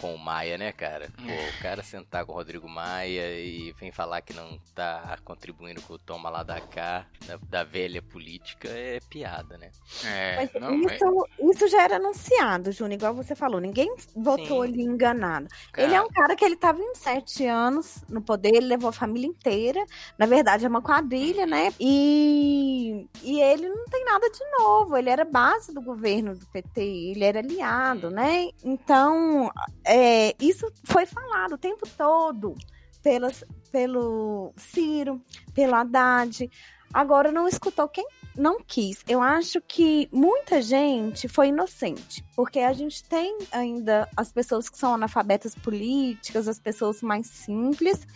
com 0.00 0.14
o 0.14 0.18
Maia, 0.18 0.58
né, 0.58 0.72
cara? 0.72 1.08
Pô, 1.16 1.22
o 1.22 1.62
cara 1.62 1.82
sentar 1.82 2.24
com 2.24 2.32
o 2.32 2.34
Rodrigo 2.34 2.68
Maia 2.68 3.38
e 3.38 3.72
vem 3.78 3.90
falar 3.90 4.20
que 4.20 4.32
não 4.32 4.58
tá 4.74 5.18
contribuindo 5.24 5.80
com 5.82 5.94
o 5.94 5.98
toma 5.98 6.28
lá 6.28 6.42
da 6.42 6.60
cá, 6.60 7.06
da, 7.26 7.38
da 7.48 7.64
velha 7.64 8.02
política, 8.02 8.68
é 8.68 9.00
piada, 9.08 9.56
né? 9.56 9.70
É, 10.04 10.36
Mas 10.36 10.52
não, 10.60 10.80
isso, 10.80 11.28
isso 11.52 11.68
já 11.68 11.82
era 11.82 11.96
anunciado, 11.96 12.72
Júnior, 12.72 12.98
igual 12.98 13.14
você 13.14 13.34
falou. 13.34 13.60
Ninguém 13.60 13.94
votou 14.14 14.64
Sim. 14.64 14.72
ele 14.72 14.82
enganado. 14.82 15.48
Cara, 15.72 15.86
Ele 15.86 15.94
é 15.94 16.02
um 16.02 16.08
cara 16.08 16.36
que 16.36 16.44
ele 16.44 16.56
tá 16.56 16.72
27 16.72 17.46
anos 17.46 18.02
no 18.08 18.20
poder, 18.20 18.54
ele 18.54 18.66
levou 18.66 18.90
a 18.90 18.92
família 18.92 19.26
inteira. 19.26 19.84
Na 20.18 20.26
verdade, 20.26 20.64
é 20.64 20.68
uma 20.68 20.82
quadrilha, 20.82 21.46
né? 21.46 21.72
E, 21.80 23.06
e 23.22 23.40
ele 23.40 23.68
não 23.68 23.84
tem 23.86 24.04
nada 24.04 24.28
de 24.30 24.44
novo. 24.58 24.96
Ele 24.96 25.10
era 25.10 25.24
base 25.24 25.72
do 25.72 25.80
governo 25.80 26.34
do 26.36 26.46
PT, 26.46 26.80
ele 26.80 27.24
era 27.24 27.40
aliado, 27.40 28.10
né? 28.10 28.48
Então, 28.62 29.50
é, 29.84 30.34
isso 30.40 30.66
foi 30.84 31.06
falado 31.06 31.54
o 31.54 31.58
tempo 31.58 31.88
todo 31.96 32.54
pelas, 33.02 33.44
pelo 33.70 34.52
Ciro, 34.56 35.20
pelo 35.54 35.74
Haddad. 35.74 36.50
Agora 36.92 37.32
não 37.32 37.48
escutou 37.48 37.88
quem 37.88 38.06
não 38.36 38.58
quis. 38.62 39.02
Eu 39.08 39.20
acho 39.20 39.60
que 39.60 40.08
muita 40.12 40.62
gente 40.62 41.28
foi 41.28 41.48
inocente, 41.48 42.24
porque 42.34 42.60
a 42.60 42.72
gente 42.72 43.02
tem 43.04 43.36
ainda 43.50 44.08
as 44.16 44.32
pessoas 44.32 44.68
que 44.68 44.78
são 44.78 44.94
analfabetas 44.94 45.54
políticas, 45.54 46.48
as 46.48 46.58
pessoas 46.58 47.02
mais 47.02 47.26
simples, 47.26 48.06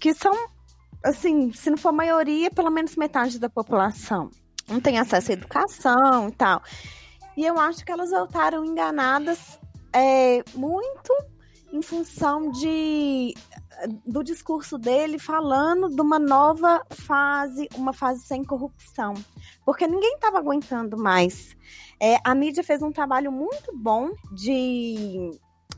que 0.00 0.12
são, 0.14 0.34
assim, 1.04 1.52
se 1.52 1.70
não 1.70 1.76
for 1.76 1.92
maioria, 1.92 2.50
pelo 2.50 2.70
menos 2.70 2.96
metade 2.96 3.38
da 3.38 3.48
população. 3.48 4.30
Não 4.68 4.80
tem 4.80 4.98
acesso 4.98 5.30
à 5.30 5.34
educação 5.34 6.28
e 6.28 6.32
tal. 6.32 6.62
E 7.36 7.44
eu 7.44 7.58
acho 7.58 7.84
que 7.84 7.92
elas 7.92 8.10
voltaram 8.10 8.64
enganadas 8.64 9.60
é, 9.92 10.42
muito 10.54 11.12
em 11.72 11.82
função 11.82 12.50
de 12.50 13.34
do 14.06 14.24
discurso 14.24 14.78
dele 14.78 15.18
falando 15.18 15.90
de 15.94 16.00
uma 16.00 16.18
nova 16.18 16.82
fase, 16.90 17.68
uma 17.74 17.92
fase 17.92 18.22
sem 18.24 18.42
corrupção. 18.42 19.12
Porque 19.64 19.86
ninguém 19.86 20.14
estava 20.14 20.38
aguentando 20.38 20.96
mais. 20.96 21.54
É, 22.00 22.16
a 22.24 22.34
mídia 22.34 22.64
fez 22.64 22.82
um 22.82 22.90
trabalho 22.90 23.30
muito 23.30 23.76
bom 23.76 24.10
de 24.32 25.30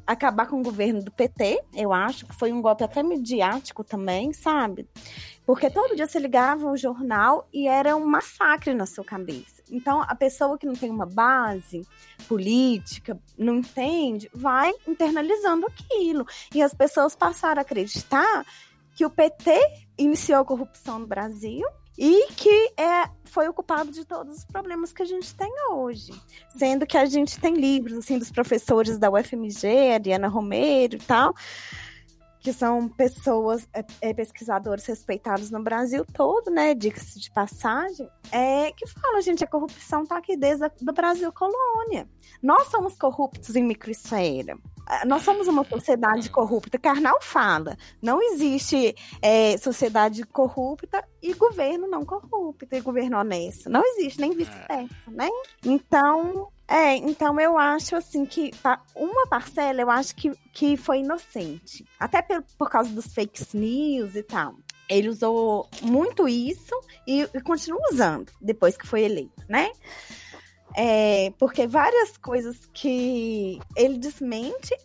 acabar 0.07 0.47
com 0.47 0.61
o 0.61 0.63
governo 0.63 1.03
do 1.03 1.13
PT, 1.13 1.63
eu 1.75 1.93
acho, 1.93 2.27
que 2.27 2.35
foi 2.35 2.51
um 2.51 2.63
golpe 2.63 2.83
até 2.83 3.03
midiático 3.03 3.85
também, 3.85 4.33
sabe? 4.33 4.89
Porque 5.45 5.69
todo 5.69 5.95
dia 5.95 6.07
você 6.07 6.19
ligava 6.19 6.71
o 6.71 6.77
jornal 6.77 7.47
e 7.53 7.69
era 7.69 7.95
um 7.95 8.07
massacre 8.07 8.73
na 8.73 8.87
sua 8.87 9.05
cabeça. 9.05 9.58
Então, 9.71 10.03
a 10.03 10.15
pessoa 10.15 10.59
que 10.59 10.67
não 10.67 10.75
tem 10.75 10.91
uma 10.91 11.07
base 11.07 11.87
política, 12.27 13.19
não 13.37 13.57
entende, 13.57 14.31
vai 14.33 14.73
internalizando 14.87 15.67
aquilo. 15.67 16.27
E 16.55 16.63
as 16.63 16.75
pessoas 16.75 17.15
passaram 17.15 17.61
a 17.61 17.63
acreditar 17.63 18.45
que 18.95 19.05
o 19.05 19.11
PT 19.11 19.61
iniciou 19.97 20.41
a 20.41 20.45
corrupção 20.45 20.99
no 20.99 21.07
Brasil 21.07 21.65
e 21.99 22.29
que 22.33 22.73
é, 22.77 23.11
foi 23.25 23.49
o 23.49 23.53
culpado 23.53 23.91
de 23.91 24.05
todos 24.05 24.39
os 24.39 24.45
problemas 24.45 24.93
que 24.93 25.03
a 25.03 25.07
gente 25.07 25.35
tem 25.35 25.53
hoje. 25.71 26.13
Sendo 26.57 26.87
que 26.87 26.97
a 26.97 27.05
gente 27.07 27.41
tem 27.41 27.55
livros 27.55 27.99
assim 27.99 28.19
dos 28.19 28.31
professores 28.31 28.99
da 28.99 29.11
UFMG, 29.11 29.93
Ariana 29.95 30.29
Romero 30.29 30.95
e 30.95 31.01
tal, 31.01 31.35
que 32.41 32.53
são 32.53 32.89
pessoas, 32.89 33.69
é, 33.75 33.85
é, 34.01 34.15
pesquisadores 34.15 34.87
respeitados 34.87 35.51
no 35.51 35.63
Brasil 35.63 36.05
todo, 36.13 36.51
né? 36.51 36.75
Diga-se 36.75 37.19
de 37.19 37.31
passagem, 37.31 38.09
é, 38.31 38.73
que 38.73 38.87
falam, 38.87 39.21
gente, 39.21 39.45
a 39.45 39.47
corrupção 39.47 40.03
está 40.03 40.19
aqui 40.19 40.37
desde 40.37 40.65
o 40.67 40.93
Brasil 40.93 41.33
colônia. 41.33 42.09
Nós 42.43 42.69
somos 42.69 42.97
corruptos 42.97 43.57
em 43.57 43.65
microesfera. 43.65 44.57
Nós 45.07 45.23
somos 45.23 45.47
uma 45.49 45.65
sociedade 45.65 46.31
corrupta. 46.31 46.79
Karnal 46.79 47.19
fala. 47.21 47.77
Não 48.01 48.23
existe 48.23 48.95
é, 49.21 49.57
sociedade 49.59 50.25
corrupta 50.25 51.05
e 51.23 51.35
governo 51.35 51.87
não 51.87 52.05
corrupto 52.05 52.67
e 52.75 52.81
governo 52.81 53.19
honesto. 53.19 53.69
Não 53.69 53.83
existe, 53.85 54.21
nem 54.21 54.31
vice-versa, 54.31 55.11
né? 55.11 55.29
Então, 55.65 56.49
é, 56.69 56.97
então 56.97 57.41
eu 57.41 57.57
acho 57.57 57.97
assim 57.97 58.27
que 58.27 58.51
uma 58.95 59.27
parcela 59.27 59.81
eu 59.81 59.89
acho 59.89 60.15
que, 60.15 60.31
que 60.53 60.77
foi 60.77 60.99
inocente. 60.99 61.83
Até 61.99 62.21
por, 62.21 62.45
por 62.59 62.69
causa 62.69 62.91
dos 62.91 63.07
fake 63.07 63.43
news 63.57 64.15
e 64.15 64.23
tal. 64.23 64.55
Ele 64.87 65.09
usou 65.09 65.67
muito 65.81 66.29
isso 66.29 66.79
e, 67.07 67.23
e 67.23 67.41
continua 67.41 67.81
usando 67.91 68.31
depois 68.41 68.77
que 68.77 68.87
foi 68.87 69.03
eleito, 69.03 69.45
né? 69.49 69.71
É, 70.77 71.33
porque 71.39 71.67
várias 71.67 72.19
coisas 72.19 72.69
que 72.73 73.59
ele 73.75 73.99
desmente, 73.99 74.77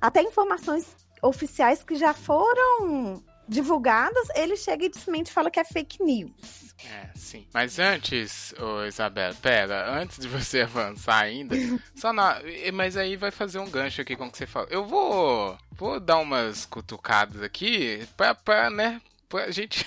até 0.00 0.22
informações 0.22 0.96
oficiais 1.22 1.82
que 1.82 1.96
já 1.96 2.14
foram 2.14 3.22
divulgadas, 3.48 4.28
ele 4.34 4.56
chega 4.56 4.84
e 4.84 4.88
desmente 4.88 5.28
e 5.28 5.32
fala 5.32 5.50
que 5.50 5.60
é 5.60 5.64
fake 5.64 6.02
news. 6.02 6.74
É, 6.84 7.10
sim. 7.14 7.46
Mas 7.52 7.78
antes, 7.78 8.54
ô 8.58 8.84
Isabela, 8.84 9.34
pera, 9.34 9.92
antes 10.00 10.18
de 10.18 10.28
você 10.28 10.62
avançar 10.62 11.22
ainda, 11.22 11.56
só 11.94 12.12
na. 12.12 12.40
Mas 12.72 12.96
aí 12.96 13.16
vai 13.16 13.30
fazer 13.30 13.58
um 13.58 13.70
gancho 13.70 14.00
aqui 14.00 14.16
com 14.16 14.26
o 14.26 14.32
que 14.32 14.38
você 14.38 14.46
falou. 14.46 14.68
Eu 14.70 14.84
vou. 14.84 15.56
Vou 15.72 15.98
dar 15.98 16.18
umas 16.18 16.64
cutucadas 16.64 17.42
aqui 17.42 18.06
pra, 18.16 18.34
pra 18.34 18.70
né? 18.70 19.00
Pra 19.28 19.50
gente. 19.52 19.86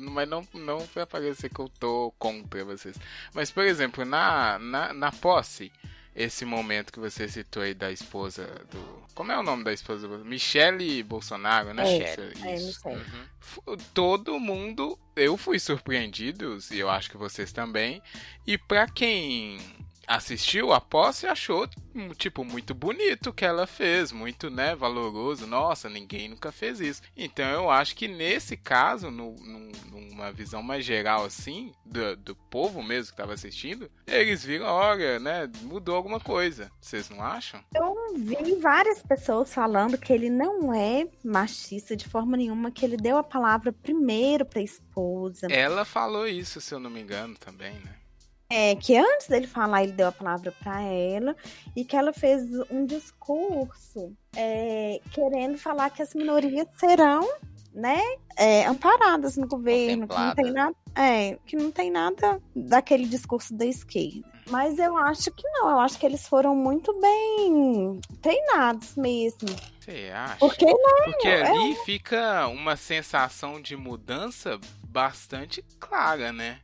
Mas 0.00 0.28
não, 0.28 0.46
não 0.54 0.86
pra 0.86 1.06
parecer 1.06 1.48
que 1.50 1.60
eu 1.60 1.68
tô 1.68 2.12
contra 2.18 2.64
vocês. 2.64 2.96
Mas, 3.34 3.50
por 3.50 3.64
exemplo, 3.64 4.04
na, 4.04 4.58
na, 4.58 4.92
na 4.92 5.12
posse 5.12 5.72
esse 6.16 6.46
momento 6.46 6.92
que 6.92 6.98
você 6.98 7.28
citou 7.28 7.62
aí 7.62 7.74
da 7.74 7.92
esposa 7.92 8.46
do. 8.70 9.06
Como 9.14 9.30
é 9.30 9.38
o 9.38 9.42
nome 9.42 9.62
da 9.62 9.72
esposa 9.72 10.08
do 10.08 10.24
Michele 10.24 11.02
Bolsonaro, 11.02 11.74
né? 11.74 11.84
É, 11.86 12.54
Isso. 12.54 12.88
É, 12.88 12.94
uhum. 12.94 13.76
Todo 13.92 14.40
mundo. 14.40 14.98
Eu 15.14 15.36
fui 15.36 15.58
surpreendido, 15.58 16.58
e 16.70 16.78
eu 16.78 16.90
acho 16.90 17.10
que 17.10 17.16
vocês 17.16 17.52
também. 17.52 18.02
E 18.46 18.58
para 18.58 18.86
quem 18.86 19.58
assistiu 20.06 20.72
a 20.72 20.80
posse 20.80 21.26
achou 21.26 21.68
tipo 22.16 22.44
muito 22.44 22.74
bonito 22.74 23.30
o 23.30 23.32
que 23.32 23.44
ela 23.44 23.66
fez, 23.66 24.12
muito 24.12 24.50
né 24.50 24.74
valoroso. 24.74 25.46
Nossa, 25.46 25.88
ninguém 25.88 26.28
nunca 26.28 26.52
fez 26.52 26.80
isso. 26.80 27.02
Então 27.16 27.44
eu 27.46 27.70
acho 27.70 27.96
que 27.96 28.06
nesse 28.06 28.56
caso, 28.56 29.10
no, 29.10 29.32
no, 29.36 29.72
numa 29.90 30.30
visão 30.32 30.62
mais 30.62 30.84
geral 30.84 31.24
assim 31.24 31.72
do, 31.84 32.16
do 32.16 32.36
povo 32.36 32.82
mesmo 32.82 33.06
que 33.06 33.12
estava 33.12 33.34
assistindo, 33.34 33.90
eles 34.06 34.44
viram, 34.44 34.66
olha, 34.66 35.18
né, 35.18 35.50
mudou 35.62 35.96
alguma 35.96 36.20
coisa. 36.20 36.70
Vocês 36.80 37.08
não 37.08 37.22
acham? 37.22 37.60
Eu 37.74 37.94
vi 38.16 38.56
várias 38.60 39.02
pessoas 39.02 39.52
falando 39.52 39.98
que 39.98 40.12
ele 40.12 40.30
não 40.30 40.74
é 40.74 41.06
machista 41.24 41.96
de 41.96 42.08
forma 42.08 42.36
nenhuma, 42.36 42.70
que 42.70 42.84
ele 42.84 42.96
deu 42.96 43.16
a 43.16 43.24
palavra 43.24 43.72
primeiro 43.72 44.44
para 44.44 44.60
a 44.60 44.64
esposa. 44.64 45.46
Ela 45.50 45.84
falou 45.84 46.26
isso, 46.26 46.60
se 46.60 46.74
eu 46.74 46.80
não 46.80 46.90
me 46.90 47.00
engano, 47.00 47.34
também, 47.36 47.74
né? 47.74 48.05
É, 48.48 48.76
que 48.76 48.96
antes 48.96 49.26
dele 49.26 49.46
falar, 49.46 49.82
ele 49.82 49.92
deu 49.92 50.06
a 50.08 50.12
palavra 50.12 50.52
para 50.62 50.80
ela 50.80 51.34
e 51.74 51.84
que 51.84 51.96
ela 51.96 52.12
fez 52.12 52.42
um 52.70 52.86
discurso 52.86 54.16
é, 54.36 55.00
querendo 55.10 55.58
falar 55.58 55.90
que 55.90 56.00
as 56.00 56.14
minorias 56.14 56.68
serão, 56.78 57.28
né, 57.74 58.00
é, 58.36 58.64
amparadas 58.66 59.36
no 59.36 59.48
governo, 59.48 60.06
que 60.06 60.16
não 60.16 60.34
tem 60.34 60.52
nada, 60.52 60.76
é, 60.94 61.38
que 61.44 61.56
não 61.56 61.70
tem 61.72 61.90
nada 61.90 62.40
daquele 62.54 63.06
discurso 63.06 63.52
da 63.52 63.66
esquerda. 63.66 64.24
Mas 64.48 64.78
eu 64.78 64.96
acho 64.96 65.30
que 65.32 65.42
não, 65.48 65.70
eu 65.70 65.80
acho 65.80 65.98
que 65.98 66.06
eles 66.06 66.28
foram 66.28 66.54
muito 66.54 66.92
bem 67.00 68.00
treinados 68.22 68.94
mesmo. 68.94 69.48
Você 69.80 70.10
acha? 70.14 70.36
Porque, 70.36 70.64
não, 70.64 71.04
Porque 71.04 71.28
ali 71.28 71.72
é... 71.72 71.84
fica 71.84 72.46
uma 72.46 72.76
sensação 72.76 73.60
de 73.60 73.76
mudança 73.76 74.58
bastante 74.84 75.64
clara, 75.80 76.32
né? 76.32 76.60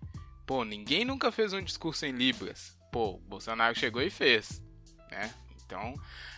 Pô, 0.53 0.67
ninguém 0.67 1.03
nunca 1.03 1.33
fez 1.33 1.55
um 1.55 1.63
discurso 1.63 2.05
em 2.05 2.13
Libras. 2.13 2.77
Pô, 2.91 3.17
Bolsonaro 3.27 3.75
chegou 3.75 4.03
e 4.03 4.11
fez, 4.11 4.63
né? 5.11 5.33
Então, 5.57 5.95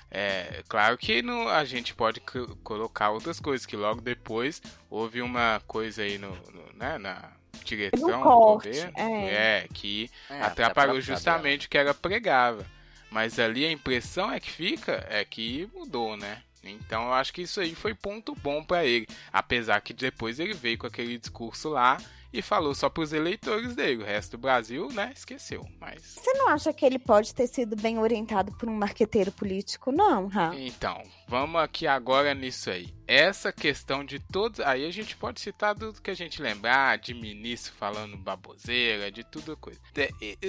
é 0.09 0.63
claro 0.69 0.97
que 0.97 1.21
no, 1.21 1.49
a 1.49 1.65
gente 1.65 1.93
pode 1.97 2.21
colocar 2.63 3.11
outras 3.11 3.41
coisas, 3.41 3.67
que 3.67 3.77
logo 3.77 4.01
depois 4.01 4.63
houve 4.89 5.21
uma 5.21 5.61
coisa 5.67 6.03
aí 6.03 6.17
no, 6.17 6.31
no 6.31 6.73
né, 6.75 6.97
na 6.97 7.33
direção 7.65 8.23
do 8.23 8.29
governo, 8.29 8.93
é. 8.97 9.65
é 9.65 9.69
que 9.75 10.09
é, 10.31 10.43
atrapalhou 10.43 11.01
justamente 11.01 11.67
o 11.67 11.69
que 11.69 11.77
ela 11.77 11.93
pregava. 11.93 12.65
Mas 13.11 13.41
ali 13.41 13.65
a 13.65 13.73
impressão 13.73 14.31
é 14.31 14.39
que 14.39 14.49
fica 14.49 15.05
é 15.11 15.25
que 15.25 15.69
mudou, 15.75 16.17
né? 16.17 16.41
Então 16.63 17.07
eu 17.07 17.15
acho 17.15 17.33
que 17.33 17.43
isso 17.43 17.59
aí 17.59 17.75
foi 17.75 17.95
ponto 17.95 18.33
bom 18.37 18.63
para 18.63 18.85
ele, 18.85 19.09
apesar 19.33 19.81
que 19.81 19.93
depois 19.93 20.39
ele 20.39 20.55
veio 20.55 20.79
com 20.79 20.87
aquele 20.87 21.19
discurso 21.19 21.71
lá 21.71 21.99
e 22.35 22.43
falou 22.43 22.75
só 22.75 22.91
pros 22.91 23.13
eleitores 23.13 23.77
dele. 23.77 24.03
O 24.03 24.07
resto 24.07 24.33
do 24.33 24.39
Brasil, 24.39 24.89
né, 24.93 25.13
esqueceu. 25.15 25.65
Mas. 25.81 26.03
Você 26.03 26.33
não 26.33 26.49
acha 26.49 26.73
que 26.73 26.85
ele 26.85 26.99
pode 26.99 27.33
ter 27.33 27.47
sido 27.47 27.77
bem 27.77 27.99
orientado 27.99 28.53
por 28.53 28.69
um 28.69 28.75
marqueteiro 28.75 29.31
político, 29.31 29.93
não, 29.93 30.27
Ra? 30.27 30.53
Então, 30.57 31.01
vamos 31.29 31.61
aqui 31.61 31.87
agora 31.87 32.35
nisso 32.35 32.71
aí. 32.71 32.93
Essa 33.07 33.53
questão 33.53 34.05
de 34.05 34.19
todos. 34.19 34.59
Aí 34.61 34.85
a 34.85 34.91
gente 34.91 35.17
pode 35.17 35.41
citar 35.41 35.77
tudo 35.77 36.03
que 36.03 36.11
a 36.11 36.17
gente 36.17 36.43
lembrar, 36.43 36.99
de 36.99 37.15
ministro 37.15 37.73
falando 37.75 38.17
baboseira, 38.17 39.13
de 39.13 39.23
tudo 39.23 39.57
coisa. 39.57 39.81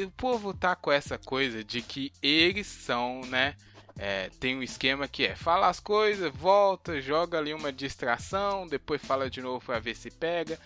O 0.04 0.12
povo 0.12 0.54
tá 0.54 0.75
com 0.75 0.92
essa 0.92 1.18
coisa 1.20 1.63
de 1.63 1.82
que 1.82 2.12
eles 2.22 2.65
são, 2.65 3.22
né? 3.22 3.56
é, 3.98 4.30
tem 4.39 4.58
um 4.58 4.63
esquema 4.63 5.08
que 5.08 5.25
é 5.25 5.36
fala 5.36 5.70
as 5.70 5.80
coisas, 5.80 6.32
volta, 6.34 7.00
joga 7.00 7.38
ali 7.38 7.54
uma 7.54 7.72
distração, 7.72 8.68
depois 8.68 9.01
fala 9.01 9.30
de 9.30 9.42
novo 9.42 9.65
pra 9.65 9.80
ver 9.80 9.96
se 9.96 10.12
pega. 10.12 10.60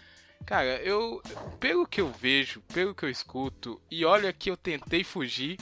Cara, 0.46 0.81
eu, 0.81 1.22
pelo 1.60 1.86
que 1.86 2.01
eu 2.01 2.12
vejo, 2.12 2.62
pelo 2.74 2.96
que 2.96 3.03
eu 3.03 3.10
escuto, 3.10 3.79
e 3.89 4.03
olha 4.03 4.34
que 4.34 4.50
eu 4.50 4.58
tentei 4.58 5.03
fugir 5.03 5.58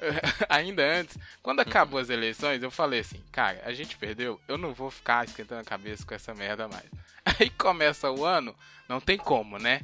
ainda 0.48 0.82
antes, 0.82 1.18
quando 1.42 1.60
acabou 1.60 2.00
as 2.00 2.08
eleições, 2.08 2.62
eu 2.62 2.70
falei 2.70 3.00
assim, 3.00 3.22
cara, 3.30 3.60
a 3.64 3.72
gente 3.72 3.96
perdeu, 3.96 4.40
eu 4.48 4.56
não 4.56 4.72
vou 4.72 4.90
ficar 4.90 5.26
esquentando 5.26 5.60
a 5.60 5.64
cabeça 5.64 6.04
com 6.06 6.14
essa 6.14 6.34
merda 6.34 6.68
mais. 6.68 6.86
Aí 7.38 7.50
começa 7.50 8.10
o 8.10 8.24
ano, 8.24 8.54
não 8.88 9.00
tem 9.00 9.18
como, 9.18 9.58
né? 9.58 9.82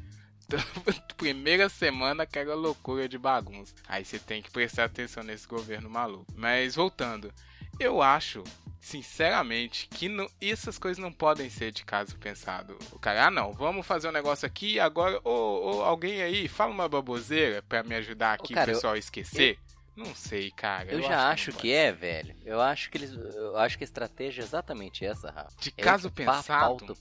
Primeira 1.17 1.69
semana, 1.69 2.23
aquela 2.23 2.55
loucura 2.55 3.09
de 3.09 3.19
bagunça. 3.19 3.75
Aí 3.89 4.05
você 4.05 4.19
tem 4.19 4.43
que 4.43 4.51
prestar 4.51 4.85
atenção 4.85 5.23
nesse 5.23 5.47
governo 5.47 5.91
maluco. 5.91 6.27
Mas 6.37 6.77
voltando, 6.77 7.33
eu 7.81 8.01
acho, 8.01 8.45
sinceramente, 8.81 9.89
que 9.89 10.09
não, 10.09 10.29
essas 10.41 10.79
coisas 10.79 10.99
não 10.99 11.13
podem 11.13 11.51
ser 11.51 11.73
de 11.73 11.85
caso 11.85 12.19
pensado. 12.19 12.79
O 12.93 12.99
cara, 12.99 13.27
ah 13.27 13.31
não, 13.31 13.53
vamos 13.53 13.87
fazer 13.87 14.09
um 14.09 14.13
negócio 14.13 14.47
aqui 14.47 14.79
agora. 14.79 15.21
Ô, 15.25 15.79
ô 15.79 15.83
alguém 15.83 16.23
aí, 16.23 16.49
fala 16.49 16.73
uma 16.73 16.89
baboseira 16.89 17.63
pra 17.63 17.83
me 17.83 17.95
ajudar 17.97 18.35
aqui 18.35 18.53
o 18.53 18.65
pessoal 18.65 18.95
a 18.95 18.99
esquecer. 18.99 19.59
Eu... 19.61 19.77
Não 19.97 20.15
sei, 20.15 20.51
cara. 20.51 20.93
Eu, 20.93 21.01
eu 21.01 21.09
já 21.09 21.31
acho, 21.31 21.53
que, 21.53 21.59
que 21.59 21.73
é, 21.73 21.91
velho. 21.91 22.37
Eu 22.45 22.61
acho 22.61 22.91
que 22.91 22.99
eles. 22.99 23.13
Eu 23.13 23.57
acho 23.57 23.79
que 23.79 23.85
a 23.85 23.87
estratégia 23.87 24.43
é 24.43 24.45
exatamente 24.45 25.07
essa, 25.07 25.31
Rafa. 25.31 25.57
De 25.59 25.73
é 25.75 25.83
caso 25.83 26.11
pensado. 26.11 26.95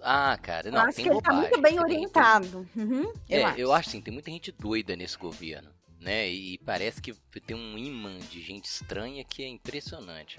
Ah, 0.00 0.36
cara, 0.42 0.70
não. 0.70 0.80
Eu 0.80 0.88
acho 0.88 0.96
que 0.96 1.08
ele 1.08 1.22
tá 1.22 1.32
muito 1.32 1.60
bem 1.60 1.78
orientado. 1.78 2.68
Uhum, 2.76 3.12
eu 3.28 3.38
é, 3.38 3.44
acho. 3.44 3.60
eu 3.60 3.72
acho 3.72 3.90
sim, 3.90 4.00
tem 4.00 4.12
muita 4.12 4.30
gente 4.30 4.50
doida 4.50 4.96
nesse 4.96 5.16
governo. 5.16 5.70
Né? 6.00 6.28
E 6.28 6.58
parece 6.58 7.00
que 7.00 7.12
tem 7.40 7.56
um 7.56 7.78
imã 7.78 8.18
de 8.18 8.40
gente 8.40 8.66
estranha 8.66 9.24
que 9.24 9.42
é 9.42 9.48
impressionante. 9.48 10.38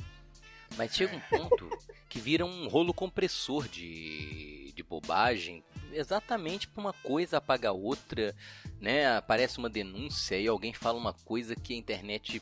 Mas 0.80 0.96
chega 0.96 1.14
um 1.14 1.20
ponto 1.20 1.70
que 2.08 2.22
vira 2.22 2.46
um 2.46 2.70
rolo 2.70 2.94
compressor 2.94 3.68
de, 3.68 4.72
de 4.74 4.82
bobagem, 4.82 5.62
exatamente 5.92 6.70
para 6.70 6.80
uma 6.80 6.94
coisa 6.94 7.36
apaga 7.36 7.68
a 7.68 7.74
outra, 7.74 8.34
né? 8.80 9.18
Aparece 9.18 9.58
uma 9.58 9.70
denúncia 9.70 10.40
e 10.40 10.48
alguém 10.48 10.72
fala 10.72 10.98
uma 10.98 11.12
coisa 11.12 11.54
que 11.54 11.74
a 11.74 11.78
internet 11.78 12.42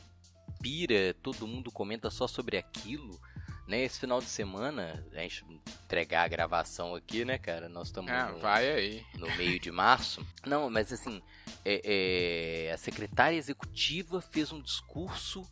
pira, 0.62 1.16
todo 1.20 1.48
mundo 1.48 1.72
comenta 1.72 2.10
só 2.10 2.28
sobre 2.28 2.56
aquilo 2.56 3.20
né, 3.66 3.82
esse 3.82 3.98
final 3.98 4.20
de 4.20 4.26
semana, 4.26 5.04
a 5.12 5.18
gente 5.18 5.44
entregar 5.84 6.22
a 6.22 6.28
gravação 6.28 6.94
aqui, 6.94 7.22
né, 7.24 7.36
cara? 7.36 7.68
Nós 7.68 7.88
estamos 7.88 8.10
ah, 8.10 8.30
no, 8.30 8.38
vai 8.38 8.70
aí. 8.70 9.04
no 9.16 9.26
meio 9.36 9.60
de 9.60 9.70
março. 9.70 10.26
Não, 10.46 10.70
mas 10.70 10.90
assim, 10.90 11.20
é, 11.64 12.68
é, 12.68 12.72
a 12.72 12.78
secretária 12.78 13.36
executiva 13.36 14.22
fez 14.22 14.52
um 14.52 14.62
discurso 14.62 15.42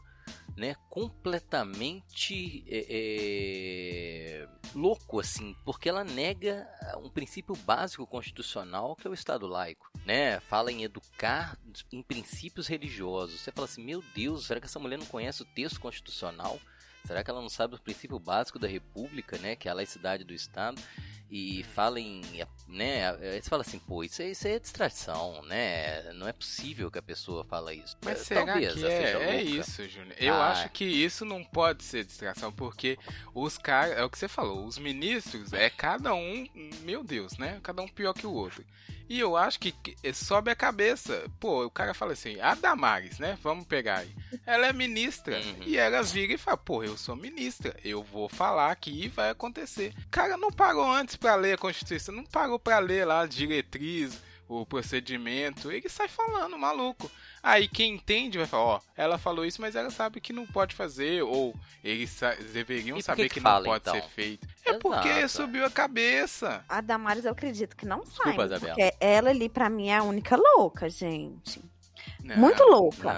né, 0.56 0.74
completamente 0.88 2.64
é, 2.66 2.86
é, 2.88 4.48
louco, 4.74 5.20
assim, 5.20 5.54
porque 5.64 5.88
ela 5.88 6.02
nega 6.02 6.66
um 6.98 7.10
princípio 7.10 7.54
básico 7.54 8.06
constitucional 8.06 8.96
que 8.96 9.06
é 9.06 9.10
o 9.10 9.14
Estado 9.14 9.46
laico, 9.46 9.90
né? 10.06 10.40
Fala 10.40 10.72
em 10.72 10.82
educar 10.82 11.58
em 11.92 12.02
princípios 12.02 12.66
religiosos. 12.66 13.40
Você 13.40 13.52
fala 13.52 13.66
assim, 13.66 13.84
meu 13.84 14.02
Deus, 14.14 14.46
será 14.46 14.58
que 14.58 14.66
essa 14.66 14.78
mulher 14.78 14.98
não 14.98 15.06
conhece 15.06 15.42
o 15.42 15.46
texto 15.46 15.78
constitucional? 15.78 16.58
Será 17.04 17.22
que 17.22 17.30
ela 17.30 17.40
não 17.40 17.48
sabe 17.48 17.74
o 17.74 17.80
princípio 17.80 18.18
básico 18.18 18.58
da 18.58 18.66
república, 18.66 19.38
né? 19.38 19.54
Que 19.54 19.68
é 19.68 19.70
a 19.70 19.74
laicidade 19.74 20.24
do 20.24 20.34
Estado? 20.34 20.80
E 21.30 21.64
fala 21.74 21.98
em, 21.98 22.22
né? 22.68 23.10
Aí 23.10 23.42
você 23.42 23.48
fala 23.48 23.62
assim, 23.62 23.78
pô, 23.78 24.04
isso, 24.04 24.22
é, 24.22 24.30
isso 24.30 24.46
é 24.46 24.58
distração, 24.58 25.42
né? 25.42 26.12
Não 26.12 26.28
é 26.28 26.32
possível 26.32 26.90
que 26.90 26.98
a 26.98 27.02
pessoa 27.02 27.44
fala 27.44 27.74
isso. 27.74 27.96
Mas 28.04 28.18
será 28.18 28.44
Talvez 28.44 28.74
que 28.74 28.86
é, 28.86 29.36
é 29.36 29.42
isso, 29.42 29.88
Júnior? 29.88 30.14
Eu 30.18 30.34
ah. 30.34 30.50
acho 30.50 30.68
que 30.70 30.84
isso 30.84 31.24
não 31.24 31.44
pode 31.44 31.82
ser 31.82 32.04
distração, 32.04 32.52
porque 32.52 32.96
os 33.34 33.58
caras, 33.58 33.98
é 33.98 34.04
o 34.04 34.10
que 34.10 34.18
você 34.18 34.28
falou, 34.28 34.64
os 34.64 34.78
ministros, 34.78 35.52
é 35.52 35.68
cada 35.68 36.14
um, 36.14 36.46
meu 36.82 37.02
Deus, 37.02 37.36
né? 37.38 37.58
Cada 37.62 37.82
um 37.82 37.88
pior 37.88 38.12
que 38.12 38.26
o 38.26 38.32
outro. 38.32 38.64
E 39.08 39.20
eu 39.20 39.36
acho 39.36 39.60
que 39.60 39.74
sobe 40.12 40.50
a 40.50 40.56
cabeça. 40.56 41.30
Pô, 41.38 41.64
o 41.64 41.70
cara 41.70 41.94
fala 41.94 42.12
assim, 42.12 42.40
a 42.40 42.54
Damares, 42.54 43.18
né? 43.18 43.38
Vamos 43.40 43.64
pegar 43.64 43.98
aí. 43.98 44.10
Ela 44.44 44.66
é 44.66 44.72
ministra. 44.72 45.38
Uhum. 45.38 45.62
E 45.64 45.76
ela 45.76 46.02
vira 46.02 46.32
e 46.32 46.38
fala, 46.38 46.56
pô, 46.56 46.82
eu 46.82 46.96
sou 46.96 47.14
ministra. 47.14 47.76
Eu 47.84 48.02
vou 48.02 48.28
falar 48.28 48.72
aqui 48.72 49.04
e 49.04 49.08
vai 49.08 49.30
acontecer. 49.30 49.94
O 50.06 50.08
cara 50.10 50.36
não 50.36 50.50
pagou 50.50 50.90
antes 50.90 51.15
para 51.18 51.34
ler 51.34 51.54
a 51.54 51.58
Constituição. 51.58 52.14
Não 52.14 52.24
pagou 52.24 52.58
para 52.58 52.78
ler 52.78 53.04
lá 53.04 53.22
a 53.22 53.26
diretriz, 53.26 54.20
o 54.48 54.64
procedimento. 54.64 55.70
Ele 55.70 55.88
sai 55.88 56.08
falando, 56.08 56.58
maluco. 56.58 57.10
Aí 57.42 57.68
quem 57.68 57.94
entende 57.94 58.38
vai 58.38 58.46
falar, 58.46 58.64
ó, 58.64 58.80
ela 58.96 59.18
falou 59.18 59.44
isso, 59.44 59.60
mas 59.60 59.76
ela 59.76 59.90
sabe 59.90 60.20
que 60.20 60.32
não 60.32 60.46
pode 60.46 60.74
fazer, 60.74 61.22
ou 61.22 61.54
eles 61.82 62.18
deveriam 62.52 63.00
saber 63.00 63.28
que, 63.28 63.34
que, 63.34 63.40
fala, 63.40 63.58
não 63.58 63.64
pode 63.66 63.82
então? 63.82 63.94
ser 63.94 64.08
feito. 64.08 64.48
É 64.64 64.70
Exato. 64.70 64.80
porque 64.80 65.28
subiu 65.28 65.64
a 65.64 65.70
cabeça. 65.70 66.64
A 66.68 66.80
Damares 66.80 67.24
eu 67.24 67.32
acredito 67.32 67.76
que 67.76 67.86
não 67.86 68.04
sai. 68.04 68.36
Desculpa, 68.36 68.58
porque 68.58 68.94
ela 69.00 69.30
ali 69.30 69.48
pra 69.48 69.70
mim 69.70 69.88
é 69.88 69.96
a 69.96 70.02
única 70.02 70.36
louca, 70.36 70.88
gente. 70.88 71.62
Não, 72.22 72.36
Muito 72.36 72.62
louca. 72.64 73.10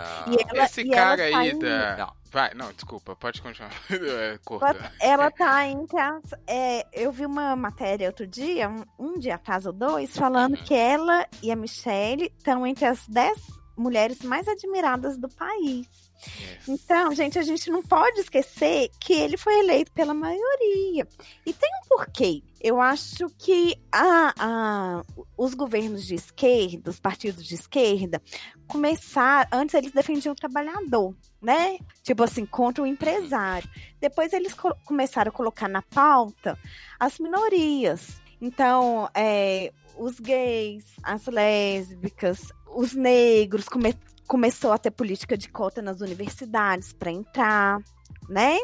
Ela, 0.51 0.65
Esse 0.65 0.85
cara 0.89 1.23
aí 1.23 1.59
da. 1.59 1.97
Não. 1.97 2.19
Vai, 2.31 2.53
não, 2.53 2.71
desculpa, 2.75 3.17
pode 3.17 3.41
continuar. 3.41 3.71
é, 3.91 4.39
ela, 4.47 4.93
ela 5.01 5.31
tá 5.31 5.67
entre 5.67 5.99
as. 5.99 6.23
É, 6.47 6.87
eu 6.93 7.11
vi 7.11 7.25
uma 7.25 7.57
matéria 7.57 8.07
outro 8.07 8.27
dia, 8.27 8.69
um, 8.69 8.85
um 8.99 9.19
dia 9.19 9.37
atrás 9.37 9.65
ou 9.65 9.73
dois, 9.73 10.15
falando 10.17 10.57
uhum. 10.57 10.63
que 10.63 10.75
ela 10.75 11.27
e 11.43 11.51
a 11.51 11.57
Michelle 11.57 12.31
estão 12.37 12.67
entre 12.67 12.85
as 12.85 13.07
dez 13.09 13.39
mulheres 13.79 14.21
mais 14.23 14.47
admiradas 14.47 15.17
do 15.17 15.29
país. 15.29 15.87
Yes. 16.19 16.69
Então, 16.69 17.15
gente, 17.15 17.39
a 17.39 17.43
gente 17.43 17.71
não 17.71 17.83
pode 17.83 18.21
esquecer 18.21 18.91
que 19.01 19.13
ele 19.13 19.37
foi 19.37 19.61
eleito 19.61 19.93
pela 19.93 20.13
maioria. 20.13 21.07
E 21.47 21.53
tem 21.53 21.71
um 21.85 21.89
porquê. 21.89 22.43
Eu 22.61 22.81
acho 22.81 23.29
que 23.39 23.77
a, 23.93 24.35
a, 24.39 25.05
os 25.37 25.55
governos 25.55 26.05
de 26.05 26.15
esquerda, 26.15 26.91
os 26.91 26.99
partidos 26.99 27.45
de 27.45 27.55
esquerda, 27.55 28.21
começaram. 28.67 29.49
Antes 29.53 29.75
eles 29.75 29.93
defendiam 29.93 30.33
o 30.33 30.37
trabalhador, 30.37 31.15
né? 31.41 31.79
Tipo 32.03 32.25
assim, 32.25 32.45
contra 32.45 32.83
o 32.83 32.87
empresário. 32.87 33.69
Depois 34.01 34.33
eles 34.33 34.55
co 34.55 34.75
começaram 34.85 35.31
a 35.31 35.33
colocar 35.33 35.69
na 35.69 35.83
pauta 35.83 36.59
as 36.99 37.19
minorias. 37.19 38.21
Então, 38.41 39.09
é, 39.15 39.73
os 39.97 40.19
gays, 40.21 40.85
as 41.03 41.27
lésbicas, 41.27 42.53
os 42.75 42.93
negros, 42.95 43.69
come, 43.69 43.95
começou 44.27 44.73
a 44.73 44.79
ter 44.79 44.91
política 44.91 45.37
de 45.37 45.49
cota 45.49 45.83
nas 45.83 46.01
universidades 46.01 46.93
para 46.93 47.11
entrar, 47.11 47.81
né? 48.29 48.57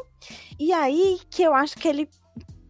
E 0.59 0.73
aí 0.73 1.19
que 1.29 1.43
eu 1.43 1.55
acho 1.55 1.77
que, 1.77 1.89
ele, 1.89 2.09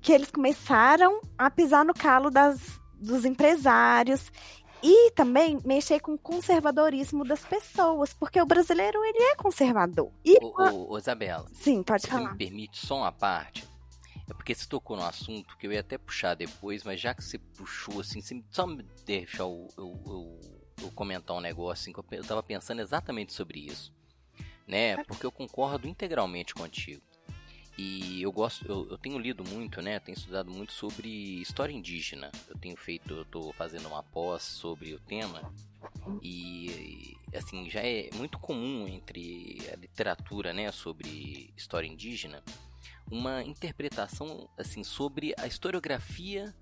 que 0.04 0.12
eles 0.12 0.30
começaram 0.30 1.18
a 1.38 1.50
pisar 1.50 1.82
no 1.82 1.94
calo 1.94 2.30
das, 2.30 2.78
dos 3.00 3.24
empresários 3.24 4.30
e 4.82 5.10
também 5.12 5.58
mexer 5.64 5.98
com 5.98 6.12
o 6.12 6.18
conservadorismo 6.18 7.24
das 7.24 7.42
pessoas, 7.42 8.12
porque 8.12 8.38
o 8.38 8.44
brasileiro 8.44 9.02
ele 9.02 9.18
é 9.18 9.34
conservador. 9.34 10.12
E 10.22 10.36
ô, 10.42 10.52
ô, 10.62 10.92
ô 10.92 10.98
Isabela. 10.98 11.46
Sim, 11.54 11.82
pode 11.82 12.06
falar. 12.06 12.26
Se 12.26 12.32
me 12.32 12.38
permite 12.38 12.86
só 12.86 12.98
uma 12.98 13.10
parte. 13.10 13.66
É 14.28 14.34
porque 14.34 14.54
você 14.54 14.66
tocou 14.66 14.94
no 14.94 15.04
assunto 15.04 15.56
que 15.56 15.66
eu 15.66 15.72
ia 15.72 15.80
até 15.80 15.96
puxar 15.96 16.34
depois, 16.34 16.84
mas 16.84 17.00
já 17.00 17.14
que 17.14 17.24
você 17.24 17.38
puxou 17.38 18.00
assim, 18.00 18.20
você 18.20 18.44
só 18.50 18.66
me 18.66 18.82
deixa 19.06 19.42
eu, 19.42 19.68
eu, 19.78 20.02
eu, 20.06 20.40
eu 20.82 20.90
comentar 20.90 21.34
um 21.34 21.40
negócio 21.40 21.82
assim, 21.82 21.92
que 21.94 21.98
eu, 21.98 22.04
eu 22.18 22.24
tava 22.24 22.42
pensando 22.42 22.82
exatamente 22.82 23.32
sobre 23.32 23.60
isso. 23.60 23.90
Né? 24.68 25.02
Porque 25.04 25.24
eu 25.24 25.32
concordo 25.32 25.88
integralmente 25.88 26.52
contigo. 26.52 27.00
E 27.76 28.22
eu 28.22 28.30
gosto, 28.30 28.64
eu, 28.66 28.88
eu, 28.90 28.98
tenho 28.98 29.18
lido 29.18 29.42
muito, 29.44 29.82
né? 29.82 29.98
Tenho 29.98 30.16
estudado 30.16 30.50
muito 30.50 30.72
sobre 30.72 31.08
história 31.40 31.72
indígena. 31.72 32.30
Eu 32.48 32.56
tenho 32.56 32.76
feito, 32.76 33.12
eu 33.12 33.24
tô 33.24 33.52
fazendo 33.52 33.88
uma 33.88 34.02
pós 34.02 34.42
sobre 34.42 34.94
o 34.94 35.00
tema. 35.00 35.52
E 36.22 37.16
assim, 37.34 37.68
já 37.68 37.80
é 37.80 38.10
muito 38.14 38.38
comum 38.38 38.86
entre 38.86 39.58
a 39.72 39.76
literatura, 39.76 40.52
né, 40.52 40.70
sobre 40.70 41.52
história 41.56 41.86
indígena, 41.86 42.42
uma 43.10 43.42
interpretação 43.42 44.48
assim 44.56 44.84
sobre 44.84 45.34
a 45.38 45.46
historiografia 45.46 46.54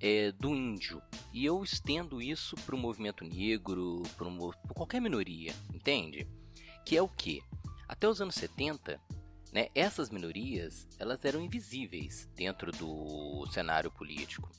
é, 0.00 0.32
do 0.32 0.54
índio. 0.54 1.02
E 1.32 1.44
eu 1.44 1.62
estendo 1.62 2.20
isso 2.20 2.54
para 2.66 2.74
o 2.74 2.78
movimento 2.78 3.24
negro, 3.24 4.02
para 4.16 4.74
qualquer 4.74 5.00
minoria, 5.00 5.54
entende? 5.72 6.26
Que 6.84 6.96
é 6.96 7.02
o 7.02 7.08
que? 7.08 7.42
Até 7.88 8.08
os 8.08 8.20
anos 8.20 8.34
70, 8.34 9.00
né, 9.52 9.68
essas 9.74 10.10
minorias 10.10 10.86
elas 10.98 11.24
eram 11.24 11.40
invisíveis 11.40 12.28
dentro 12.34 12.70
do 12.72 13.46
cenário 13.52 13.90
político. 13.90 14.50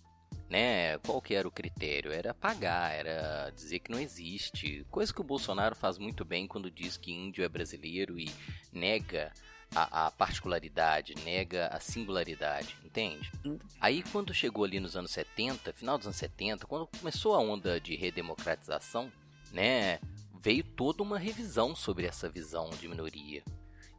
Né? 0.49 0.97
Qual 0.99 1.21
que 1.21 1.33
era 1.33 1.47
o 1.47 1.51
critério? 1.51 2.11
Era 2.11 2.33
pagar, 2.33 2.91
era 2.93 3.49
dizer 3.51 3.79
que 3.79 3.91
não 3.91 3.99
existe. 3.99 4.85
Coisa 4.91 5.13
que 5.13 5.21
o 5.21 5.25
Bolsonaro 5.25 5.75
faz 5.75 5.97
muito 5.97 6.25
bem 6.25 6.45
quando 6.45 6.69
diz 6.69 6.97
que 6.97 7.13
índio 7.13 7.43
é 7.45 7.47
brasileiro 7.47 8.19
e 8.19 8.29
nega 8.71 9.31
a, 9.73 10.07
a, 10.07 10.11
particularidade, 10.11 11.15
nega 11.23 11.67
a 11.67 11.79
singularidade, 11.79 12.75
entende? 12.83 13.31
Aí 13.79 14.03
quando 14.11 14.33
chegou 14.33 14.65
ali 14.65 14.79
nos 14.79 14.97
anos 14.97 15.11
70, 15.11 15.71
final 15.71 15.97
dos 15.97 16.07
anos 16.07 16.17
70, 16.17 16.67
quando 16.67 16.87
começou 16.99 17.33
a 17.33 17.39
onda 17.39 17.79
de 17.79 17.95
redemocratização, 17.95 19.09
né, 19.53 19.99
veio 20.41 20.63
toda 20.63 21.01
uma 21.01 21.17
revisão 21.17 21.73
sobre 21.75 22.05
essa 22.05 22.27
visão 22.27 22.69
de 22.71 22.87
minoria. 22.87 23.43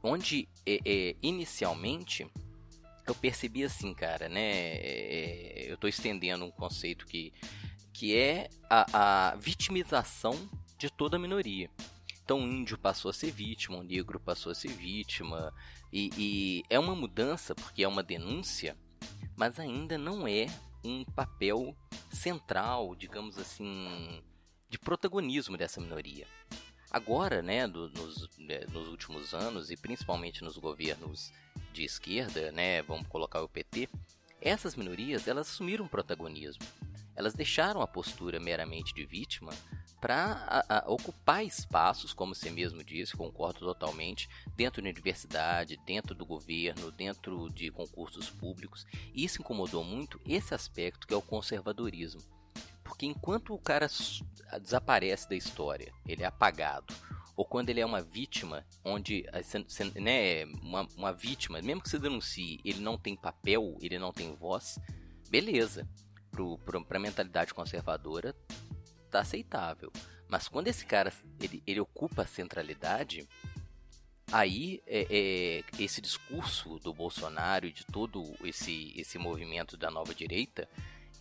Onde 0.02 0.48
é, 0.66 0.80
é, 0.84 1.16
inicialmente 1.22 2.26
eu 3.06 3.14
percebi 3.14 3.64
assim, 3.64 3.92
cara, 3.94 4.28
né? 4.28 4.76
É, 4.76 5.66
eu 5.68 5.74
estou 5.74 5.88
estendendo 5.88 6.44
um 6.44 6.50
conceito 6.50 7.06
que, 7.06 7.32
que 7.92 8.16
é 8.16 8.48
a, 8.68 9.30
a 9.32 9.36
vitimização 9.36 10.32
de 10.78 10.90
toda 10.90 11.16
a 11.16 11.20
minoria. 11.20 11.70
Então, 12.24 12.40
o 12.40 12.46
índio 12.46 12.78
passou 12.78 13.10
a 13.10 13.14
ser 13.14 13.32
vítima, 13.32 13.78
o 13.78 13.82
negro 13.82 14.20
passou 14.20 14.52
a 14.52 14.54
ser 14.54 14.68
vítima, 14.68 15.52
e, 15.92 16.10
e 16.16 16.62
é 16.70 16.78
uma 16.78 16.94
mudança 16.94 17.54
porque 17.54 17.82
é 17.82 17.88
uma 17.88 18.02
denúncia, 18.02 18.76
mas 19.36 19.58
ainda 19.58 19.98
não 19.98 20.26
é 20.26 20.46
um 20.84 21.04
papel 21.04 21.76
central, 22.10 22.94
digamos 22.94 23.38
assim, 23.38 24.22
de 24.68 24.78
protagonismo 24.78 25.56
dessa 25.56 25.80
minoria. 25.80 26.26
Agora, 26.92 27.40
né, 27.40 27.66
do, 27.66 27.88
nos, 27.88 28.28
né, 28.36 28.66
nos 28.70 28.86
últimos 28.86 29.32
anos 29.32 29.70
e 29.70 29.76
principalmente 29.78 30.44
nos 30.44 30.58
governos 30.58 31.32
de 31.72 31.84
esquerda, 31.84 32.52
né, 32.52 32.82
vamos 32.82 33.08
colocar 33.08 33.40
o 33.40 33.48
PT, 33.48 33.88
essas 34.38 34.76
minorias 34.76 35.26
elas 35.26 35.48
assumiram 35.48 35.88
protagonismo. 35.88 36.62
Elas 37.16 37.32
deixaram 37.32 37.80
a 37.80 37.86
postura 37.86 38.38
meramente 38.38 38.92
de 38.92 39.06
vítima 39.06 39.52
para 39.98 40.84
ocupar 40.86 41.42
espaços, 41.42 42.12
como 42.12 42.34
você 42.34 42.50
mesmo 42.50 42.84
disse, 42.84 43.16
concordo 43.16 43.60
totalmente, 43.60 44.28
dentro 44.54 44.82
da 44.82 44.88
universidade, 44.88 45.80
dentro 45.86 46.14
do 46.14 46.26
governo, 46.26 46.90
dentro 46.90 47.48
de 47.50 47.70
concursos 47.70 48.28
públicos. 48.28 48.84
E 49.14 49.24
isso 49.24 49.40
incomodou 49.40 49.82
muito 49.82 50.20
esse 50.26 50.54
aspecto 50.54 51.06
que 51.06 51.14
é 51.14 51.16
o 51.16 51.22
conservadorismo. 51.22 52.20
Porque 52.92 53.06
enquanto 53.06 53.54
o 53.54 53.58
cara 53.58 53.86
desaparece 54.60 55.26
da 55.26 55.34
história, 55.34 55.90
ele 56.06 56.22
é 56.22 56.26
apagado, 56.26 56.94
ou 57.34 57.42
quando 57.42 57.70
ele 57.70 57.80
é 57.80 57.86
uma 57.86 58.02
vítima, 58.02 58.66
onde 58.84 59.24
né, 59.94 60.44
uma, 60.60 60.86
uma 60.94 61.10
vítima, 61.10 61.62
mesmo 61.62 61.80
que 61.80 61.88
você 61.88 61.98
denuncie, 61.98 62.60
ele 62.62 62.80
não 62.80 62.98
tem 62.98 63.16
papel, 63.16 63.78
ele 63.80 63.98
não 63.98 64.12
tem 64.12 64.34
voz, 64.34 64.78
beleza. 65.30 65.88
Para 66.86 66.98
a 66.98 67.00
mentalidade 67.00 67.54
conservadora, 67.54 68.36
tá 69.10 69.20
aceitável. 69.20 69.90
Mas 70.28 70.46
quando 70.46 70.68
esse 70.68 70.84
cara 70.84 71.10
ele, 71.40 71.62
ele 71.66 71.80
ocupa 71.80 72.22
a 72.22 72.26
centralidade, 72.26 73.26
aí 74.30 74.82
é, 74.86 75.06
é, 75.08 75.82
esse 75.82 76.02
discurso 76.02 76.78
do 76.78 76.92
Bolsonaro 76.92 77.64
e 77.64 77.72
de 77.72 77.86
todo 77.86 78.22
esse, 78.44 78.92
esse 78.94 79.16
movimento 79.16 79.78
da 79.78 79.90
nova 79.90 80.14
direita 80.14 80.68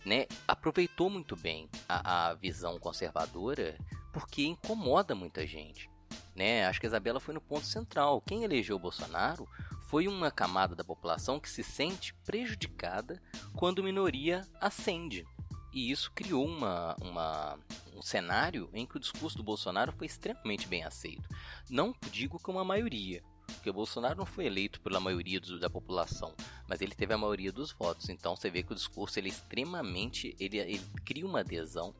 né, 0.04 0.26
aproveitou 0.46 1.08
muito 1.08 1.36
bem 1.36 1.68
a, 1.88 2.30
a 2.30 2.34
visão 2.34 2.78
conservadora 2.78 3.76
porque 4.12 4.44
incomoda 4.44 5.14
muita 5.14 5.46
gente. 5.46 5.90
Né? 6.34 6.66
Acho 6.66 6.80
que 6.80 6.86
a 6.86 6.88
Isabela 6.88 7.20
foi 7.20 7.34
no 7.34 7.40
ponto 7.40 7.66
central. 7.66 8.20
Quem 8.20 8.44
elegeu 8.44 8.76
o 8.76 8.80
Bolsonaro 8.80 9.48
foi 9.88 10.08
uma 10.08 10.30
camada 10.30 10.74
da 10.74 10.84
população 10.84 11.38
que 11.38 11.48
se 11.48 11.62
sente 11.62 12.14
prejudicada 12.24 13.22
quando 13.54 13.82
minoria 13.82 14.46
ascende. 14.60 15.26
E 15.72 15.90
isso 15.90 16.12
criou 16.12 16.46
uma, 16.46 16.94
uma, 17.00 17.58
um 17.94 18.02
cenário 18.02 18.68
em 18.74 18.86
que 18.86 18.96
o 18.96 19.00
discurso 19.00 19.38
do 19.38 19.42
Bolsonaro 19.42 19.92
foi 19.92 20.06
extremamente 20.06 20.66
bem 20.66 20.84
aceito. 20.84 21.28
Não 21.70 21.94
digo 22.10 22.38
que 22.38 22.50
uma 22.50 22.64
maioria, 22.64 23.22
porque 23.52 23.70
o 23.70 23.72
Bolsonaro 23.72 24.16
não 24.16 24.26
foi 24.26 24.46
eleito 24.46 24.80
pela 24.80 25.00
maioria 25.00 25.40
do, 25.40 25.58
da 25.58 25.70
população, 25.70 26.34
mas 26.68 26.80
ele 26.80 26.94
teve 26.94 27.14
a 27.14 27.18
maioria 27.18 27.52
dos 27.52 27.72
votos. 27.72 28.08
Então 28.08 28.36
você 28.36 28.50
vê 28.50 28.62
que 28.62 28.72
o 28.72 28.76
discurso 28.76 29.18
ele 29.18 29.28
é 29.28 29.32
extremamente. 29.32 30.34
Ele, 30.38 30.58
ele 30.58 30.82
cria 31.04 31.26
uma 31.26 31.40
adesão 31.40 31.94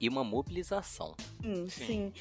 e 0.00 0.08
uma 0.08 0.24
mobilização. 0.24 1.14
Sim, 1.42 1.68
sim. 1.68 2.12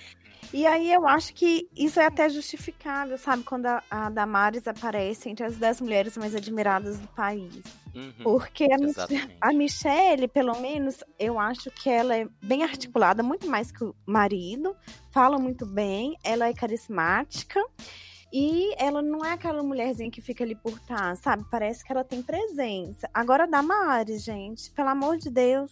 E 0.53 0.65
aí 0.65 0.91
eu 0.91 1.05
acho 1.05 1.33
que 1.33 1.67
isso 1.75 1.99
é 1.99 2.05
até 2.05 2.29
justificável, 2.29 3.17
sabe? 3.17 3.43
Quando 3.43 3.65
a, 3.65 3.83
a 3.91 4.09
Damares 4.09 4.67
aparece 4.67 5.29
entre 5.29 5.45
as 5.45 5.57
dez 5.57 5.81
mulheres 5.81 6.15
mais 6.17 6.33
admiradas 6.33 6.99
do 6.99 7.07
país. 7.09 7.63
Uhum, 7.93 8.23
Porque 8.23 8.65
a, 8.65 9.49
a 9.49 9.53
Michelle, 9.53 10.27
pelo 10.27 10.57
menos, 10.59 11.03
eu 11.19 11.37
acho 11.37 11.69
que 11.71 11.89
ela 11.89 12.15
é 12.15 12.27
bem 12.41 12.63
articulada, 12.63 13.21
muito 13.21 13.47
mais 13.47 13.71
que 13.71 13.83
o 13.83 13.93
marido, 14.05 14.75
fala 15.11 15.37
muito 15.37 15.65
bem, 15.65 16.15
ela 16.23 16.47
é 16.47 16.53
carismática. 16.53 17.61
E 18.31 18.73
ela 18.77 19.01
não 19.01 19.23
é 19.23 19.33
aquela 19.33 19.63
mulherzinha 19.63 20.11
que 20.11 20.21
fica 20.21 20.43
ali 20.43 20.55
por 20.55 20.79
trás, 20.81 21.19
sabe? 21.19 21.45
Parece 21.49 21.83
que 21.83 21.91
ela 21.91 22.03
tem 22.03 22.21
presença. 22.21 23.09
Agora, 23.13 23.47
Damares, 23.47 24.23
gente, 24.23 24.69
pelo 24.71 24.89
amor 24.89 25.17
de 25.17 25.29
Deus. 25.29 25.71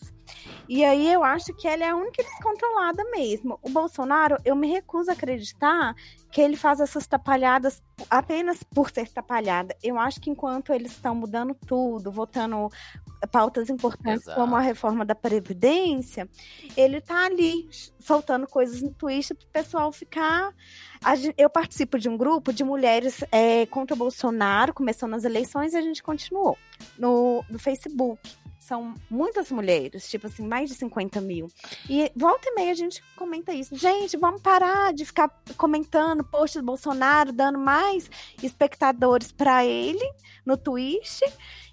E 0.68 0.84
aí 0.84 1.12
eu 1.12 1.24
acho 1.24 1.54
que 1.54 1.68
ela 1.68 1.84
é 1.84 1.90
a 1.90 1.96
única 1.96 2.24
descontrolada 2.24 3.04
mesmo. 3.12 3.60
O 3.62 3.70
Bolsonaro, 3.70 4.38
eu 4.44 4.56
me 4.56 4.68
recuso 4.68 5.10
a 5.10 5.14
acreditar 5.14 5.96
que 6.32 6.42
ele 6.42 6.58
faz 6.58 6.80
essas 6.80 7.08
tapalhadas 7.08 7.82
apenas 8.10 8.62
por 8.64 8.90
ser 8.90 9.08
tapalhada. 9.10 9.76
Eu 9.82 9.98
acho 9.98 10.20
que 10.20 10.30
enquanto 10.30 10.74
eles 10.74 10.92
estão 10.92 11.16
mudando 11.16 11.56
tudo, 11.66 12.12
votando 12.12 12.70
pautas 13.32 13.70
importantes 13.70 14.24
Exato. 14.24 14.40
como 14.40 14.56
a 14.56 14.60
reforma 14.60 15.06
da 15.06 15.16
Previdência, 15.16 16.30
ele 16.76 17.00
tá 17.00 17.26
ali 17.26 17.70
soltando 18.00 18.48
coisas 18.48 18.82
no 18.82 18.92
Twitter 18.92 19.36
para 19.36 19.46
o 19.46 19.50
pessoal 19.50 19.92
ficar. 19.92 20.54
Eu 21.38 21.50
participo 21.50 21.98
de 21.98 22.10
um 22.10 22.18
grupo 22.18 22.52
de 22.52 22.64
mulheres 22.64 23.24
é, 23.32 23.66
contra 23.68 23.96
o 23.96 23.98
Bolsonaro, 23.98 24.74
começou 24.74 25.08
nas 25.08 25.24
eleições 25.24 25.74
e 25.74 25.78
a 25.78 25.82
gente 25.82 26.04
continuou 26.04 26.58
no, 26.98 27.46
no 27.50 27.58
Facebook 27.58 28.20
são 28.66 28.96
muitas 29.12 29.52
mulheres, 29.52 30.10
tipo 30.10 30.26
assim, 30.26 30.48
mais 30.48 30.70
de 30.70 30.76
50 30.76 31.22
mil. 31.22 31.48
E 31.88 32.12
volta 32.16 32.50
e 32.50 32.56
meia 32.56 32.72
a 32.72 32.76
gente 32.76 33.04
comenta 33.16 33.54
isso. 33.54 33.76
Gente, 33.76 34.18
vamos 34.18 34.42
parar 34.42 34.92
de 34.92 35.06
ficar 35.06 35.30
comentando 35.56 36.24
post 36.24 36.58
do 36.58 36.66
Bolsonaro, 36.66 37.32
dando 37.32 37.60
mais 37.60 38.10
espectadores 38.42 39.32
para 39.32 39.64
ele 39.64 40.04
no 40.44 40.58
Twitch. 40.58 41.22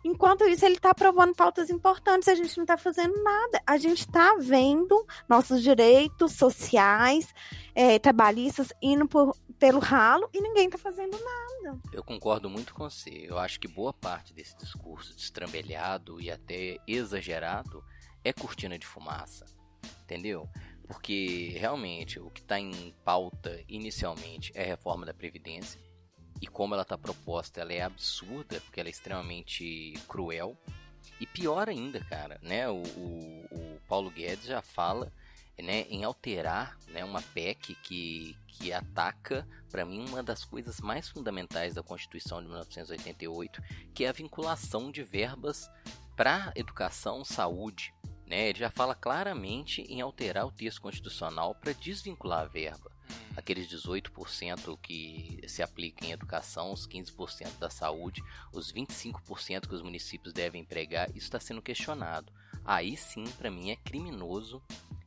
Enquanto 0.05 0.44
isso, 0.44 0.66
ele 0.66 0.74
está 0.74 0.90
aprovando 0.90 1.35
pautas 1.35 1.70
importantes, 1.70 2.28
a 2.28 2.35
gente 2.35 2.55
não 2.59 2.64
está 2.64 2.76
fazendo 2.76 3.22
nada. 3.22 3.62
A 3.66 3.78
gente 3.78 4.00
está 4.00 4.37
vendo 4.38 5.07
nossos 5.26 5.62
direitos 5.62 6.33
sociais, 6.33 7.33
é, 7.74 7.98
trabalhistas 7.98 8.70
indo 8.83 9.09
por, 9.09 9.35
pelo 9.62 9.79
ralo 9.79 10.29
e 10.35 10.40
ninguém 10.40 10.66
está 10.66 10.77
fazendo 10.77 11.16
nada. 11.16 11.79
Eu 11.92 12.03
concordo 12.03 12.51
muito 12.51 12.75
com 12.75 12.90
você. 12.90 13.27
Eu 13.29 13.38
acho 13.38 13.61
que 13.61 13.68
boa 13.68 13.92
parte 13.92 14.35
desse 14.35 14.57
discurso 14.57 15.14
destrambelhado 15.14 16.20
e 16.20 16.33
até 16.33 16.79
exagerado 16.85 17.81
é 18.25 18.33
cortina 18.33 18.77
de 18.77 18.85
fumaça. 18.85 19.46
Entendeu? 20.03 20.48
Porque 20.88 21.55
realmente 21.57 22.18
o 22.18 22.29
que 22.29 22.40
está 22.40 22.59
em 22.59 22.92
pauta 23.05 23.62
inicialmente 23.68 24.51
é 24.53 24.64
a 24.64 24.66
reforma 24.66 25.07
da 25.07 25.14
Previdência 25.14 25.81
e 26.40 26.48
como 26.48 26.75
ela 26.75 26.83
está 26.83 26.98
proposta, 26.98 27.61
ela 27.61 27.72
é 27.72 27.83
absurda, 27.83 28.61
porque 28.62 28.81
ela 28.81 28.88
é 28.88 28.90
extremamente 28.90 29.92
cruel. 30.09 30.59
E 31.20 31.27
pior 31.27 31.68
ainda, 31.68 32.01
cara, 32.07 32.40
né? 32.42 32.68
O, 32.68 32.83
o, 32.83 33.46
o 33.53 33.81
Paulo 33.87 34.11
Guedes 34.11 34.46
já 34.46 34.61
fala 34.61 35.12
né, 35.60 35.82
em 35.88 36.04
alterar 36.04 36.78
né, 36.88 37.04
uma 37.04 37.22
PEC 37.22 37.74
que, 37.82 38.36
que 38.46 38.72
ataca, 38.72 39.46
para 39.70 39.84
mim, 39.84 40.04
uma 40.08 40.22
das 40.22 40.44
coisas 40.44 40.80
mais 40.80 41.08
fundamentais 41.08 41.74
da 41.74 41.82
Constituição 41.82 42.40
de 42.40 42.48
1988, 42.48 43.62
que 43.94 44.04
é 44.04 44.08
a 44.08 44.12
vinculação 44.12 44.90
de 44.90 45.02
verbas 45.02 45.70
para 46.16 46.52
educação, 46.56 47.24
saúde. 47.24 47.94
Né? 48.26 48.48
Ele 48.48 48.58
já 48.58 48.70
fala 48.70 48.94
claramente 48.94 49.82
em 49.82 50.00
alterar 50.00 50.46
o 50.46 50.52
texto 50.52 50.80
constitucional 50.80 51.54
para 51.54 51.72
desvincular 51.72 52.40
a 52.40 52.46
verba 52.46 52.92
aqueles 53.36 53.66
18% 53.68 54.78
que 54.80 55.40
se 55.46 55.62
aplica 55.62 56.04
em 56.04 56.12
educação, 56.12 56.72
os 56.72 56.86
15% 56.86 57.58
da 57.58 57.70
saúde, 57.70 58.22
os 58.52 58.72
25% 58.72 59.68
que 59.68 59.74
os 59.74 59.82
municípios 59.82 60.32
devem 60.32 60.62
empregar, 60.62 61.08
isso 61.10 61.26
está 61.26 61.40
sendo 61.40 61.62
questionado. 61.62 62.32
Aí 62.64 62.96
sim, 62.96 63.24
para 63.38 63.50
mim, 63.50 63.70
é 63.70 63.76
criminoso 63.76 64.62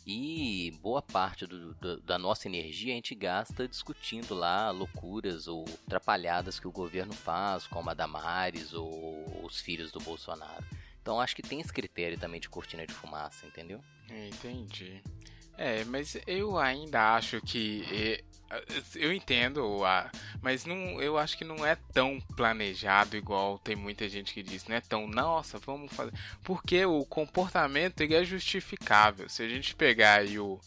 e 0.06 0.72
boa 0.82 1.02
parte 1.02 1.48
do, 1.48 1.74
do, 1.76 2.00
da 2.02 2.20
nossa 2.20 2.48
energia 2.48 2.94
a 2.94 2.96
gente 2.96 3.16
gasta 3.16 3.68
discutindo 3.68 4.36
lá 4.36 4.70
loucuras 4.70 5.48
ou 5.48 5.66
atrapalhadas 5.86 6.60
que 6.60 6.68
o 6.68 6.72
governo 6.72 7.14
faz, 7.14 7.66
como 7.66 7.90
a 7.90 7.94
Damares 7.94 8.74
ou 8.74 9.44
os 9.44 9.60
filhos 9.60 9.92
do 9.92 10.00
Bolsonaro. 10.00 10.64
Então 11.02 11.20
acho 11.20 11.36
que 11.36 11.42
tem 11.42 11.60
esse 11.60 11.74
critério 11.74 12.18
também 12.20 12.40
de 12.40 12.50
cortina 12.50 12.86
de 12.86 12.94
fumaça, 12.94 13.46
entendeu? 13.48 13.84
Entendi. 14.10 15.02
É, 15.58 15.84
mas 15.86 16.18
eu 16.28 16.58
ainda 16.58 17.16
acho 17.16 17.42
que. 17.42 18.24
Eu 18.96 19.12
entendo, 19.12 19.82
mas 20.42 20.66
não, 20.66 21.02
eu 21.02 21.18
acho 21.18 21.38
que 21.38 21.44
não 21.44 21.66
é 21.66 21.76
tão 21.92 22.22
planejado 22.38 23.18
igual 23.18 23.58
tem 23.58 23.76
muita 23.76 24.08
gente 24.08 24.34
que 24.34 24.44
diz. 24.44 24.66
Não 24.68 24.76
é 24.76 24.82
tão, 24.82 25.08
nossa, 25.08 25.58
vamos 25.58 25.92
fazer. 25.92 26.14
Porque 26.44 26.86
o 26.86 27.04
comportamento 27.06 28.02
ele 28.02 28.16
é 28.16 28.24
justificável. 28.24 29.28
Se 29.28 29.44
a 29.44 29.50
gente 29.50 29.76
pegar 29.76 30.20
aí 30.20 30.40
o, 30.40 30.60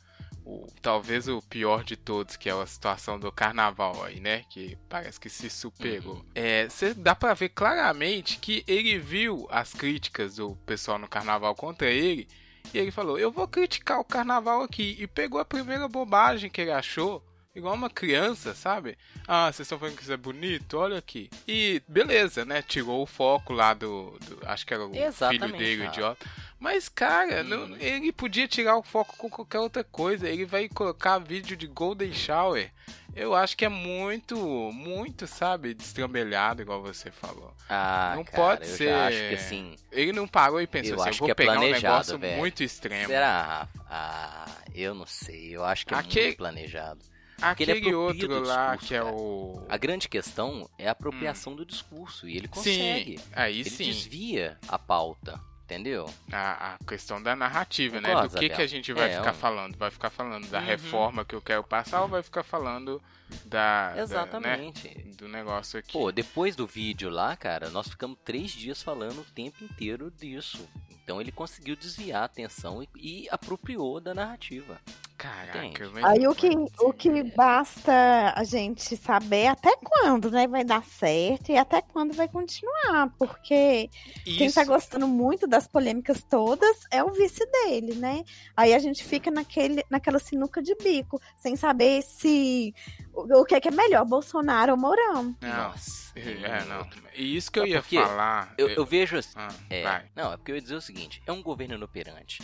o, 0.44 0.66
talvez 0.82 1.28
o 1.28 1.40
pior 1.40 1.84
de 1.84 1.96
todos, 1.96 2.36
que 2.36 2.50
é 2.50 2.52
a 2.52 2.66
situação 2.66 3.18
do 3.18 3.30
carnaval 3.30 4.02
aí, 4.02 4.18
né? 4.18 4.44
Que 4.50 4.76
parece 4.88 5.20
que 5.20 5.30
se 5.30 5.48
superou. 5.48 6.16
Uhum. 6.16 6.24
É, 6.34 6.68
cê, 6.68 6.92
dá 6.92 7.14
para 7.14 7.32
ver 7.32 7.50
claramente 7.50 8.38
que 8.38 8.64
ele 8.66 8.98
viu 8.98 9.46
as 9.50 9.72
críticas 9.72 10.36
do 10.36 10.56
pessoal 10.66 10.98
no 10.98 11.08
carnaval 11.08 11.54
contra 11.54 11.88
ele 11.88 12.26
e 12.72 12.78
ele 12.78 12.90
falou: 12.90 13.18
Eu 13.18 13.30
vou 13.30 13.46
criticar 13.48 13.98
o 14.00 14.04
carnaval 14.04 14.62
aqui. 14.62 14.96
E 14.98 15.06
pegou 15.06 15.40
a 15.40 15.44
primeira 15.44 15.88
bobagem 15.88 16.50
que 16.50 16.60
ele 16.60 16.70
achou 16.72 17.24
igual 17.54 17.74
uma 17.74 17.90
criança, 17.90 18.54
sabe? 18.54 18.96
Ah, 19.26 19.46
vocês 19.52 19.66
estão 19.66 19.78
falando 19.78 19.96
que 19.96 20.02
isso 20.02 20.12
é 20.12 20.16
bonito? 20.16 20.78
Olha 20.78 20.98
aqui. 20.98 21.28
E 21.46 21.82
beleza, 21.88 22.44
né? 22.44 22.62
Tirou 22.62 23.02
o 23.02 23.06
foco 23.06 23.52
lá 23.52 23.74
do. 23.74 24.16
do 24.26 24.38
acho 24.46 24.66
que 24.66 24.74
era 24.74 24.86
o 24.86 24.94
Exatamente, 24.94 25.40
filho 25.46 25.58
dele, 25.58 25.74
o 25.82 25.84
cara. 25.86 25.92
idiota. 25.92 26.26
Mas, 26.58 26.88
cara, 26.88 27.42
Hum. 27.42 27.44
não- 27.68 27.76
ele 27.76 28.10
podia 28.12 28.48
tirar 28.48 28.76
o 28.76 28.82
foco 28.82 29.16
com 29.16 29.30
qualquer 29.30 29.60
outra 29.60 29.84
coisa. 29.84 30.28
Ele 30.28 30.44
vai 30.44 30.68
colocar 30.68 31.18
vídeo 31.18 31.56
de 31.56 31.66
Golden 31.66 32.12
Shower. 32.12 32.70
Eu 33.14 33.34
acho 33.34 33.56
que 33.56 33.64
é 33.64 33.68
muito, 33.68 34.36
muito, 34.72 35.26
sabe, 35.26 35.74
destrambelhado, 35.74 36.62
igual 36.62 36.82
você 36.82 37.10
falou. 37.10 37.52
Ah, 37.68 38.12
Não 38.16 38.24
cara, 38.24 38.36
pode 38.36 38.66
ser. 38.68 38.92
acho 38.92 39.16
que 39.28 39.34
assim. 39.34 39.76
Ele 39.90 40.12
não 40.12 40.26
parou 40.28 40.60
e 40.60 40.66
pensou 40.66 40.94
Eu 40.96 41.00
assim, 41.00 41.10
eu 41.10 41.16
vou 41.16 41.26
que 41.26 41.32
é 41.32 41.34
pegar 41.34 41.58
um 41.58 41.70
negócio 41.70 42.18
velho. 42.18 42.36
muito 42.38 42.62
extremo. 42.62 43.06
Será, 43.06 43.42
Rafa? 43.42 43.86
Ah, 43.90 44.46
eu 44.74 44.94
não 44.94 45.06
sei. 45.06 45.56
Eu 45.56 45.64
acho 45.64 45.86
que 45.86 45.94
é 45.94 45.96
Aquele- 45.96 46.26
muito 46.26 46.36
planejado. 46.38 47.00
Porque 47.40 47.62
ele 47.62 47.70
Aquele 47.72 47.88
apropria 47.90 47.96
outro 47.98 48.28
do 48.28 48.40
lá 48.48 48.70
discurso, 48.76 48.88
que 48.88 48.94
é 48.96 49.02
o. 49.04 49.62
A 49.68 49.76
grande 49.76 50.08
questão 50.08 50.68
é 50.76 50.88
a 50.88 50.92
apropriação 50.92 51.54
do 51.54 51.64
discurso. 51.64 52.28
E 52.28 52.36
ele 52.36 52.48
consegue. 52.48 53.18
Sim, 53.18 53.24
aí 53.32 53.60
ele 53.60 53.70
sim. 53.70 53.84
desvia 53.84 54.58
a 54.66 54.76
pauta. 54.76 55.40
Entendeu? 55.68 56.08
A, 56.32 56.76
a 56.76 56.78
questão 56.86 57.22
da 57.22 57.36
narrativa, 57.36 58.00
né? 58.00 58.08
Do 58.22 58.30
que, 58.38 58.48
que 58.48 58.62
a 58.62 58.66
gente 58.66 58.90
vai 58.94 59.10
É, 59.12 59.18
ficar 59.18 59.32
um- 59.32 59.36
falando? 59.36 59.76
Vai 59.76 59.90
ficar 59.90 60.08
falando 60.08 60.48
da 60.48 60.60
Uhum. 60.60 60.64
reforma 60.64 61.24
que 61.26 61.34
eu 61.34 61.42
quero 61.42 61.62
passar 61.62 62.00
ou 62.00 62.08
vai 62.08 62.22
ficar 62.22 62.42
falando 62.42 63.02
da. 63.44 63.90
da, 63.90 63.94
né, 63.96 64.02
Exatamente. 64.02 64.88
do 65.18 65.28
negócio 65.28 65.78
aqui. 65.78 65.92
Pô, 65.92 66.10
depois 66.10 66.56
do 66.56 66.66
vídeo 66.66 67.10
lá, 67.10 67.36
cara, 67.36 67.68
nós 67.68 67.86
ficamos 67.86 68.16
três 68.24 68.50
dias 68.50 68.82
falando 68.82 69.20
o 69.20 69.24
tempo 69.24 69.62
inteiro 69.62 70.10
disso. 70.10 70.66
Então 70.90 71.20
ele 71.20 71.30
conseguiu 71.30 71.76
desviar 71.76 72.22
a 72.22 72.24
atenção 72.24 72.82
e, 72.82 72.88
e 72.96 73.28
apropriou 73.30 74.00
da 74.00 74.14
narrativa. 74.14 74.80
Caraca, 75.18 75.58
Entende? 75.66 75.90
mas 75.92 76.04
Aí 76.04 76.28
o 76.28 76.34
que, 76.34 76.48
o 76.78 76.92
que 76.92 77.24
basta 77.34 78.32
a 78.36 78.44
gente 78.44 78.96
saber 78.96 79.48
até 79.48 79.74
quando, 79.76 80.30
né, 80.30 80.46
vai 80.46 80.62
dar 80.62 80.84
certo 80.84 81.50
e 81.50 81.56
até 81.56 81.82
quando 81.82 82.14
vai 82.14 82.28
continuar, 82.28 83.12
porque 83.18 83.90
quem 84.24 84.46
Isso. 84.46 84.54
tá 84.54 84.64
gostando 84.64 85.08
muito 85.08 85.48
das 85.48 85.66
polêmicas 85.66 86.22
todas 86.22 86.76
é 86.92 87.02
o 87.02 87.10
vice 87.10 87.44
dele, 87.46 87.96
né? 87.96 88.22
Aí 88.56 88.72
a 88.72 88.78
gente 88.78 89.02
fica 89.02 89.28
naquele, 89.28 89.84
naquela 89.90 90.20
sinuca 90.20 90.62
de 90.62 90.76
bico, 90.76 91.20
sem 91.36 91.56
saber 91.56 92.00
se 92.02 92.72
o, 93.12 93.40
o 93.40 93.44
que 93.44 93.56
é, 93.56 93.60
que 93.60 93.66
é 93.66 93.72
melhor, 93.72 94.04
Bolsonaro 94.04 94.70
ou 94.72 94.78
Mourão. 94.78 95.36
Não, 95.42 95.68
Nossa. 95.68 96.12
é, 96.16 96.64
não. 96.66 96.88
E 97.16 97.36
isso 97.36 97.50
que 97.50 97.58
eu 97.58 97.64
É 97.64 97.68
ia 97.70 97.82
porque 97.82 98.00
falar. 98.00 98.54
Eu, 98.56 98.68
eu 98.68 98.86
vejo 98.86 99.16
assim. 99.16 99.34
Ah, 99.36 99.48
É, 99.68 100.04
não, 100.14 100.32
é 100.32 100.36
porque 100.36 100.52
eu 100.52 100.56
ia 100.56 100.62
dizer 100.62 100.76
o 100.76 100.80
seguinte: 100.80 101.20
é 101.26 101.32
um 101.32 101.42
governo 101.42 101.74
inoperante. 101.74 102.40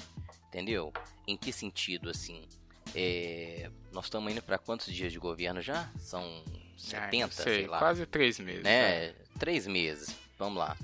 Entendeu? 0.48 0.92
Em 1.26 1.36
que 1.36 1.52
sentido, 1.52 2.08
assim? 2.10 2.46
É, 2.94 3.70
nós 3.92 4.04
estamos 4.06 4.30
indo 4.32 4.42
para 4.42 4.58
quantos 4.58 4.92
dias 4.92 5.12
de 5.12 5.18
governo 5.18 5.60
já? 5.60 5.88
São 5.98 6.22
Ai, 6.22 7.10
70, 7.10 7.26
não 7.26 7.32
sei, 7.32 7.54
sei 7.54 7.66
lá. 7.66 7.78
quase 7.78 8.06
três 8.06 8.38
meses. 8.38 8.62
né? 8.62 9.06
né? 9.08 9.14
Três 9.38 9.66
meses. 9.66 10.14
Vamos 10.38 10.58
lá. 10.58 10.76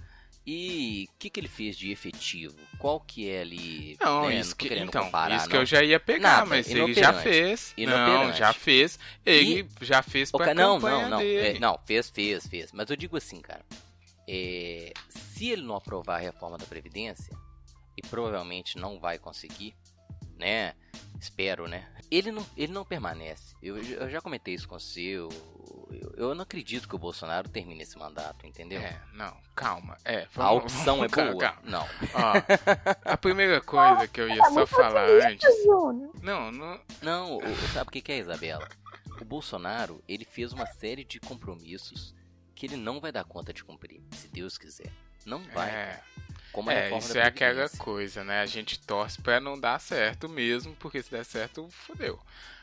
E 0.47 1.07
o 1.15 1.19
que, 1.19 1.29
que 1.31 1.39
ele 1.39 1.49
fez 1.49 1.77
de 1.77 1.93
efetivo? 1.93 2.57
Qual 2.79 2.99
que 3.01 3.29
é 3.29 3.43
ali. 3.43 3.97
Não, 4.01 4.29
né, 4.29 4.37
isso 4.41 4.57
tô 4.57 4.65
que, 4.67 4.75
então, 4.75 5.05
comparar, 5.05 5.37
isso 5.37 5.47
que 5.47 5.53
não. 5.55 5.61
eu 5.61 5.67
já 5.67 5.83
ia 5.85 6.01
pegar, 6.01 6.39
Nada, 6.39 6.47
mas 6.47 6.69
ele 6.69 6.95
já 6.95 7.13
fez. 7.13 7.75
Não, 7.77 8.33
já 8.33 8.53
fez. 8.53 8.99
Ele 9.25 9.69
já 9.83 10.03
fez 10.03 10.31
pra 10.31 10.47
ca- 10.47 10.55
não, 10.55 10.77
campanha 10.81 11.03
não, 11.03 11.11
não. 11.11 11.19
dele. 11.19 11.57
É, 11.59 11.61
não, 11.61 11.79
fez, 11.85 12.09
fez, 12.11 12.47
fez. 12.47 12.73
Mas 12.73 12.89
eu 12.91 12.97
digo 12.97 13.17
assim, 13.17 13.39
cara. 13.41 13.65
é, 14.27 14.93
se 15.11 15.51
ele 15.51 15.63
não 15.63 15.77
aprovar 15.77 16.17
a 16.17 16.21
reforma 16.21 16.57
da 16.57 16.65
Previdência, 16.67 17.37
e 17.97 18.03
provavelmente 18.09 18.79
não 18.79 18.99
vai 18.99 19.19
conseguir, 19.19 19.75
né? 20.41 20.75
Espero, 21.21 21.69
né? 21.69 21.87
Ele 22.11 22.33
não, 22.33 22.45
ele 22.57 22.73
não 22.73 22.85
permanece. 22.85 23.55
Eu, 23.63 23.77
eu 23.79 24.11
já 24.11 24.21
comentei 24.21 24.55
isso 24.55 24.67
com 24.67 24.79
você. 24.79 25.01
Eu, 25.01 25.29
eu, 25.93 26.15
eu 26.17 26.35
não 26.35 26.43
acredito 26.43 26.89
que 26.89 26.95
o 26.97 26.99
Bolsonaro 26.99 27.49
termine 27.49 27.83
esse 27.83 27.97
mandato, 27.97 28.47
entendeu? 28.47 28.81
É, 28.81 29.01
não, 29.13 29.37
calma. 29.55 29.97
É, 30.05 30.23
a 30.23 30.27
vamos- 30.33 30.65
opção 30.65 31.05
é 31.05 31.09
calma, 31.09 31.31
boa? 31.33 31.41
calma. 31.43 31.61
Não. 31.65 31.83
Ó, 32.15 32.33
a 33.05 33.17
primeira 33.17 33.61
coisa 33.61 34.09
que 34.09 34.21
eu 34.21 34.29
ia 34.29 34.45
só 34.51 34.67
falar 34.67 35.09
antes. 35.09 35.49
Não, 36.23 36.51
não. 36.51 36.81
Não, 37.03 37.39
sabe 37.73 37.89
o 37.89 37.93
que 37.93 38.01
que 38.01 38.11
é, 38.13 38.19
Isabela? 38.19 38.67
O 39.21 39.25
Bolsonaro, 39.25 40.03
ele 40.09 40.25
fez 40.25 40.53
uma 40.53 40.67
série 40.67 41.05
de 41.05 41.21
compromissos 41.21 42.15
que 42.57 42.67
ele 42.67 42.77
não 42.77 42.99
vai 43.01 43.13
dar 43.13 43.25
conta 43.25 43.53
de 43.53 43.63
cumprir, 43.63 44.03
se 44.13 44.27
Deus 44.29 44.59
quiser. 44.59 44.91
Não 45.25 45.43
vai. 45.51 45.69
É. 45.71 46.01
Como 46.53 46.71
é 46.71 46.97
isso 46.97 47.17
é 47.17 47.23
aquela 47.23 47.69
coisa, 47.69 48.25
né? 48.25 48.41
A 48.41 48.47
gente 48.47 48.79
torce 48.79 49.21
pra 49.21 49.41
não 49.41 49.59
dar 49.59 49.81
certo 49.81 50.29
mesmo, 50.29 50.75
porque 50.77 51.03
se 51.03 51.11
der 51.11 51.25
certo, 51.25 51.69
fodeu. 51.71 52.19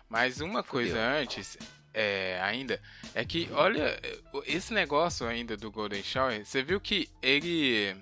Mas 0.10 0.40
uma 0.42 0.64
coisa 0.64 0.96
Fudeu. 0.96 1.22
antes, 1.22 1.58
é, 1.94 2.40
ainda, 2.42 2.80
é 3.16 3.26
que, 3.26 3.50
olha, 3.52 4.00
esse 4.46 4.74
negócio 4.74 5.28
ainda 5.28 5.58
do 5.58 5.72
Golden 5.72 6.04
Shower, 6.04 6.46
você 6.46 6.62
viu 6.62 6.80
que 6.80 7.10
ele. 7.22 7.96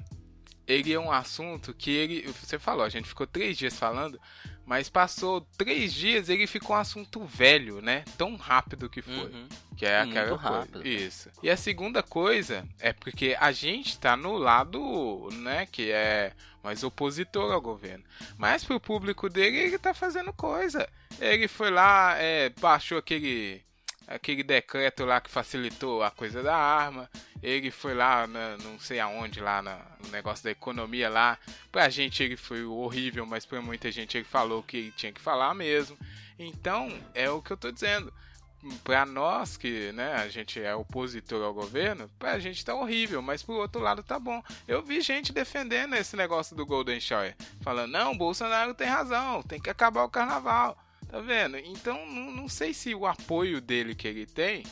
Ele 0.68 0.92
é 0.92 1.00
um 1.00 1.12
assunto 1.12 1.74
que 1.74 1.92
ele. 1.92 2.22
Você 2.42 2.58
falou, 2.58 2.84
a 2.84 2.90
gente 2.90 3.08
ficou 3.08 3.28
três 3.28 3.58
dias 3.58 3.78
falando, 3.78 4.20
mas 4.66 4.90
passou 4.90 5.42
três 5.58 5.94
dias 5.94 6.30
ele 6.30 6.48
ficou 6.48 6.76
um 6.76 6.80
assunto 6.80 7.24
velho, 7.24 7.82
né? 7.82 8.04
Tão 8.18 8.36
rápido 8.36 8.90
que 8.90 9.02
foi. 9.02 9.32
Uhum. 9.32 9.48
Que 9.78 9.86
é 9.86 10.04
Muito 10.04 10.18
aquela 10.18 10.38
rápido, 10.38 10.82
coisa. 10.82 10.88
Isso. 10.88 11.30
E 11.44 11.50
a 11.50 11.58
segunda 11.58 12.02
coisa 12.02 12.66
é 12.80 12.94
porque 12.94 13.36
a 13.40 13.52
gente 13.52 14.00
tá 14.00 14.16
no 14.16 14.38
lado, 14.38 15.30
né, 15.34 15.66
que 15.66 15.92
é 15.92 16.32
mais 16.64 16.84
opositor 16.84 17.52
ao 17.52 17.62
governo. 17.62 18.04
Mas 18.38 18.64
pro 18.64 18.80
público 18.80 19.30
dele, 19.30 19.58
ele 19.58 19.78
tá 19.78 19.94
fazendo 19.94 20.34
coisa. 20.34 20.88
Ele 21.20 21.48
foi 21.48 21.70
lá, 21.70 22.16
é, 22.18 22.50
baixou 22.50 22.98
aquele 22.98 23.62
aquele 24.08 24.44
decreto 24.44 25.04
lá 25.06 25.20
que 25.22 25.30
facilitou 25.30 26.04
a 26.04 26.12
coisa 26.12 26.42
da 26.44 26.56
arma. 26.56 27.10
Ele 27.42 27.70
foi 27.72 27.94
lá, 27.94 28.26
na- 28.28 28.58
não 28.58 28.80
sei 28.80 29.00
aonde, 29.00 29.40
lá 29.40 29.62
na- 29.62 29.80
no 30.04 30.10
negócio 30.10 30.44
da 30.44 30.52
economia 30.52 31.10
lá. 31.10 31.38
Pra 31.72 31.90
gente 31.90 32.24
ele 32.24 32.38
foi 32.38 32.64
horrível, 32.64 33.26
mas 33.26 33.46
pra 33.46 33.62
muita 33.62 33.92
gente 33.92 34.18
ele 34.18 34.24
falou 34.26 34.60
o 34.60 34.64
que 34.64 34.78
ele 34.78 34.92
tinha 34.92 35.12
que 35.12 35.22
falar 35.22 35.54
mesmo. 35.54 35.98
Então, 36.40 36.92
é 37.14 37.30
o 37.30 37.42
que 37.42 37.52
eu 37.52 37.58
tô 37.58 37.72
dizendo 37.72 38.12
pra 38.84 39.06
nós 39.06 39.58
que, 39.58 39.92
né, 39.92 40.14
a 40.16 40.28
gente 40.28 40.60
é 40.60 40.74
opositor 40.74 41.44
ao 41.44 41.54
governo, 41.54 42.10
pra 42.18 42.40
gente 42.40 42.66
tá 42.66 42.74
horrível, 42.74 43.22
mas 43.22 43.44
pro 43.44 43.54
outro 43.56 43.80
lado 43.80 44.02
tá 44.02 44.18
bom. 44.20 44.42
Eu 44.68 44.82
vi 44.82 45.02
gente 45.02 45.32
defendendo 45.32 45.94
esse 45.96 46.16
negócio 46.16 46.56
do 46.56 46.66
Golden 46.66 47.00
Shower, 47.00 47.36
falando, 47.62 47.92
não, 47.92 48.18
Bolsonaro 48.18 48.74
tem 48.74 48.88
razão, 48.88 49.44
tem 49.44 49.62
que 49.62 49.70
acabar 49.70 50.04
o 50.04 50.10
carnaval. 50.10 50.76
Tá 51.16 51.22
vendo? 51.22 51.56
Então, 51.58 52.06
não, 52.08 52.30
não 52.30 52.50
sei 52.50 52.74
se 52.74 52.94
o 52.94 53.06
apoio 53.06 53.62
dele 53.62 53.96
que 53.96 54.06
ele 54.06 54.26
tem 54.26 54.64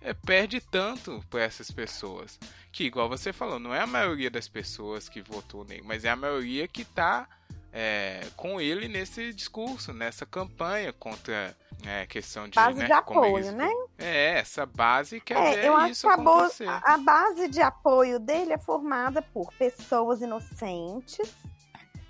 é, 0.00 0.12
perde 0.12 0.60
tanto 0.60 1.22
pra 1.30 1.42
essas 1.42 1.70
pessoas. 1.70 2.40
Que, 2.72 2.82
igual 2.82 3.08
você 3.08 3.32
falou, 3.32 3.60
não 3.60 3.72
é 3.72 3.78
a 3.78 3.86
maioria 3.86 4.28
das 4.28 4.48
pessoas 4.48 5.08
que 5.08 5.22
votou 5.22 5.64
nele, 5.64 5.82
mas 5.84 6.04
é 6.04 6.10
a 6.10 6.16
maioria 6.16 6.66
que 6.66 6.84
tá 6.84 7.28
é, 7.72 8.26
com 8.36 8.60
ele 8.60 8.88
nesse 8.88 9.32
discurso, 9.32 9.92
nessa 9.92 10.26
campanha 10.26 10.92
contra 10.92 11.56
é, 11.86 12.02
a 12.02 12.06
questão 12.06 12.48
de. 12.48 12.56
Base 12.56 12.80
né, 12.80 12.86
de 12.86 12.92
apoio, 12.92 13.38
eles- 13.38 13.54
né? 13.54 13.70
É, 13.96 14.38
essa 14.40 14.66
base 14.66 15.20
quer 15.20 15.36
É, 15.36 15.68
eu 15.68 15.76
acho 15.76 16.00
que 16.00 16.06
a, 16.08 16.16
bo- 16.16 16.30
acontecer. 16.30 16.68
a- 16.68 16.82
a 16.84 16.98
base 16.98 17.46
de 17.46 17.60
apoio 17.62 18.18
dele 18.18 18.52
é 18.52 18.58
formada 18.58 19.22
por 19.22 19.52
pessoas 19.52 20.20
inocentes. 20.20 21.32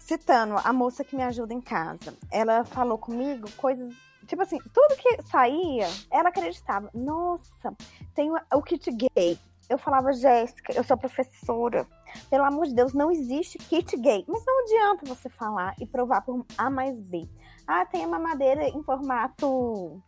Citando 0.06 0.56
a 0.64 0.72
moça 0.72 1.04
que 1.04 1.14
me 1.14 1.22
ajuda 1.22 1.54
em 1.54 1.60
casa. 1.60 2.12
Ela 2.30 2.64
falou 2.64 2.98
comigo 2.98 3.48
coisas. 3.56 3.94
Tipo 4.26 4.42
assim, 4.42 4.58
tudo 4.74 4.96
que 4.96 5.22
saía, 5.22 5.86
ela 6.10 6.28
acreditava. 6.28 6.90
Nossa, 6.92 7.72
tem 8.14 8.30
o- 8.32 8.62
kit 8.62 8.90
gay. 8.90 9.38
Eu 9.68 9.78
falava, 9.78 10.12
Jéssica, 10.12 10.72
eu 10.74 10.82
sou 10.82 10.96
professora. 10.96 11.86
Pelo 12.28 12.44
amor 12.44 12.66
de 12.66 12.74
Deus, 12.74 12.92
não 12.92 13.12
existe 13.12 13.58
kit 13.58 13.96
gay. 13.96 14.24
Mas 14.26 14.44
não 14.44 14.64
adianta 14.64 15.06
você 15.06 15.28
falar 15.28 15.74
e 15.80 15.86
provar 15.86 16.20
por 16.22 16.44
A 16.58 16.68
mais 16.68 17.00
B. 17.00 17.28
Ah, 17.66 17.86
tem 17.86 18.04
a 18.04 18.08
mamadeira 18.08 18.64
em 18.68 18.82
formato 18.82 20.02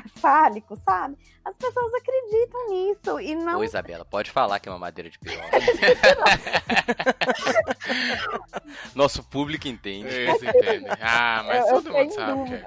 fálico, 0.16 0.76
sabe? 0.84 1.16
As 1.44 1.56
pessoas 1.56 1.92
acreditam 1.94 2.68
nisso 2.70 3.20
e 3.20 3.34
não. 3.34 3.58
Ô, 3.60 3.64
Isabela, 3.64 4.04
pode 4.04 4.30
falar 4.30 4.60
que 4.60 4.68
é 4.68 4.72
uma 4.72 4.78
madeira 4.78 5.10
de 5.10 5.18
piroca. 5.18 5.42
Nosso 8.94 9.22
público 9.24 9.68
entende. 9.68 10.08
Eles 10.14 10.42
entendem. 10.42 10.86
Ah, 11.00 11.42
mas 11.46 11.66
Eu- 11.68 11.76
eu 11.76 11.82
todo 11.82 11.92
mundo 11.92 11.94
tenho 11.94 12.10
sabe 12.12 12.44
que 12.48 12.54
é. 12.54 12.66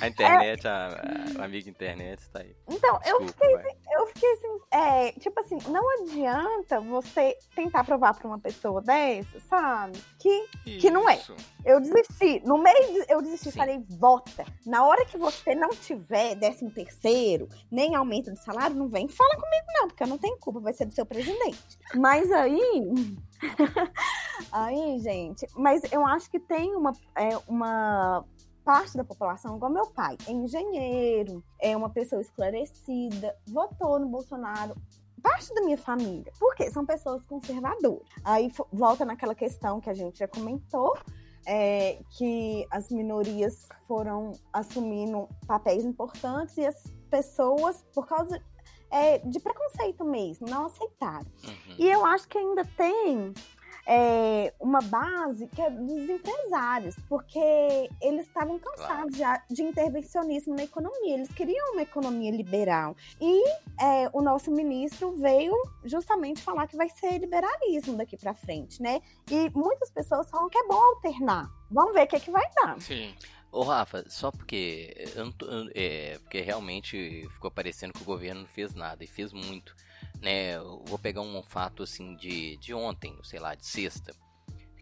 A 0.00 0.08
internet, 0.08 0.66
a, 0.68 0.88
a 1.38 1.44
amiga 1.44 1.68
internet 1.70 2.20
tá 2.30 2.40
aí. 2.40 2.54
Então, 2.68 3.00
eu 3.06 3.20
Desculpa, 3.20 3.62
vai. 3.62 3.72
eu 3.92 4.06
fiquei 4.08 4.32
assim, 4.32 4.58
é, 4.70 5.12
tipo 5.12 5.40
assim, 5.40 5.58
não 5.68 5.88
adianta 6.02 6.80
você 6.80 7.36
tentar 7.54 7.84
provar 7.84 8.14
pra 8.14 8.26
uma 8.28 8.38
pessoa 8.38 8.82
dessa, 8.82 9.40
sabe? 9.48 9.98
Que 10.18 10.46
Que 10.78 10.90
não 10.90 11.08
é. 11.08 11.20
Eu 11.64 11.80
desisti. 11.80 12.42
No 12.44 12.58
meio, 12.58 12.92
de- 12.92 13.06
eu 13.12 13.22
desisti, 13.22 13.50
Sim. 13.50 13.58
falei, 13.58 13.80
vota. 13.98 14.44
Na 14.66 14.84
hora 14.86 15.04
que 15.06 15.16
você 15.16 15.54
não 15.54 15.70
tiver 15.70 16.34
décimo 16.44 16.70
terceiro, 16.70 17.48
nem 17.70 17.94
aumento 17.94 18.30
de 18.30 18.38
salário, 18.44 18.76
não 18.76 18.88
vem 18.88 19.08
fala 19.08 19.34
comigo 19.34 19.66
não, 19.80 19.88
porque 19.88 20.02
eu 20.02 20.08
não 20.08 20.18
tenho 20.18 20.38
culpa, 20.38 20.60
vai 20.60 20.72
ser 20.72 20.84
do 20.84 20.94
seu 20.94 21.06
presidente. 21.06 21.78
Mas 21.94 22.30
aí, 22.30 22.92
aí, 24.52 24.98
gente, 25.00 25.46
mas 25.56 25.82
eu 25.90 26.04
acho 26.06 26.30
que 26.30 26.38
tem 26.38 26.74
uma, 26.76 26.92
é, 27.16 27.30
uma 27.48 28.24
parte 28.62 28.96
da 28.96 29.04
população, 29.04 29.56
igual 29.56 29.72
meu 29.72 29.86
pai, 29.86 30.16
é 30.26 30.32
engenheiro, 30.32 31.42
é 31.60 31.74
uma 31.76 31.88
pessoa 31.88 32.20
esclarecida, 32.20 33.34
votou 33.46 33.98
no 33.98 34.08
Bolsonaro. 34.08 34.74
Parte 35.22 35.54
da 35.54 35.62
minha 35.62 35.78
família. 35.78 36.30
Por 36.38 36.54
quê? 36.54 36.70
São 36.70 36.84
pessoas 36.84 37.24
conservadoras. 37.24 38.06
Aí 38.22 38.52
volta 38.70 39.06
naquela 39.06 39.34
questão 39.34 39.80
que 39.80 39.88
a 39.88 39.94
gente 39.94 40.18
já 40.18 40.28
comentou, 40.28 40.98
é, 41.46 42.00
que 42.16 42.66
as 42.70 42.90
minorias 42.90 43.68
foram 43.86 44.32
assumindo 44.52 45.28
papéis 45.46 45.84
importantes 45.84 46.56
e 46.56 46.66
as 46.66 46.82
pessoas, 47.10 47.84
por 47.94 48.06
causa 48.06 48.40
é, 48.90 49.18
de 49.18 49.40
preconceito 49.40 50.04
mesmo, 50.04 50.48
não 50.48 50.66
aceitaram. 50.66 51.26
Uhum. 51.44 51.74
E 51.78 51.90
eu 51.90 52.04
acho 52.04 52.28
que 52.28 52.38
ainda 52.38 52.64
tem 52.76 53.32
é, 53.86 54.54
uma 54.58 54.80
base 54.80 55.46
que 55.48 55.60
é 55.60 55.70
dos 55.70 56.08
empresários, 56.08 56.96
porque 57.08 57.90
eles 58.00 58.26
estavam 58.26 58.58
cansados 58.58 59.16
claro. 59.16 59.42
de, 59.48 59.54
de, 59.54 59.62
intervencionismo 59.62 60.54
na 60.54 60.64
economia, 60.64 61.14
eles 61.14 61.32
queriam 61.32 61.72
uma 61.72 61.82
economia 61.82 62.30
liberal. 62.30 62.96
E 63.20 63.48
é, 63.80 64.08
o 64.12 64.22
nosso 64.22 64.50
ministro 64.50 65.12
veio 65.12 65.54
justamente 65.84 66.42
falar 66.42 66.66
que 66.66 66.76
vai 66.76 66.88
ser 66.88 67.18
liberalismo 67.18 67.96
daqui 67.96 68.16
para 68.16 68.34
frente, 68.34 68.82
né? 68.82 69.00
E 69.30 69.50
muitas 69.50 69.90
pessoas 69.90 70.28
falam 70.30 70.48
que 70.48 70.58
é 70.58 70.66
bom 70.66 70.80
alternar. 70.80 71.50
Vamos 71.70 71.92
ver 71.92 72.04
o 72.04 72.06
que, 72.06 72.16
é 72.16 72.20
que 72.20 72.30
vai 72.30 72.44
dar. 72.62 72.80
Sim. 72.80 73.14
Ô 73.50 73.62
Rafa, 73.62 74.04
só 74.08 74.32
porque, 74.32 74.92
eu 75.14 75.32
tô, 75.32 75.46
é, 75.76 76.18
porque 76.18 76.40
realmente 76.40 77.24
ficou 77.30 77.52
parecendo 77.52 77.92
que 77.92 78.02
o 78.02 78.04
governo 78.04 78.40
não 78.40 78.48
fez 78.48 78.74
nada 78.74 79.04
e 79.04 79.06
fez 79.06 79.32
muito 79.32 79.76
né? 80.20 80.58
vou 80.84 80.98
pegar 80.98 81.20
um 81.20 81.42
fato 81.42 81.82
assim 81.82 82.16
de, 82.16 82.56
de 82.58 82.72
ontem, 82.72 83.16
sei 83.22 83.38
lá, 83.38 83.54
de 83.54 83.66
sexta, 83.66 84.14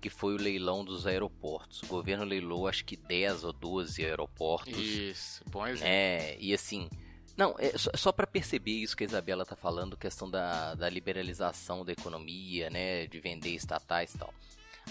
que 0.01 0.11
foi 0.11 0.35
o 0.35 0.40
leilão 0.40 0.85
dos 0.85 1.07
aeroportos. 1.07 1.83
O 1.83 1.87
governo 1.87 2.25
leilou 2.25 2.66
acho 2.66 2.85
que 2.85 2.97
10 2.97 3.45
ou 3.45 3.53
12 3.53 4.05
aeroportos. 4.05 4.77
Isso, 4.77 5.45
bom 5.51 5.66
exemplo. 5.66 5.87
É, 5.87 6.37
e 6.38 6.53
assim, 6.53 6.88
não, 7.37 7.55
é 7.59 7.77
só, 7.79 7.90
só 7.95 8.12
para 8.12 8.27
perceber 8.27 8.73
isso 8.73 8.97
que 8.97 9.05
a 9.05 9.07
Isabela 9.07 9.47
tá 9.47 9.57
falando, 9.57 9.97
questão 9.97 10.31
da, 10.31 10.75
da 10.75 10.88
liberalização 10.88 11.85
da 11.85 11.92
economia, 11.92 12.68
né, 12.68 13.07
de 13.07 13.21
vender 13.21 13.51
estatais 13.51 14.14
e 14.14 14.18
tal. 14.18 14.35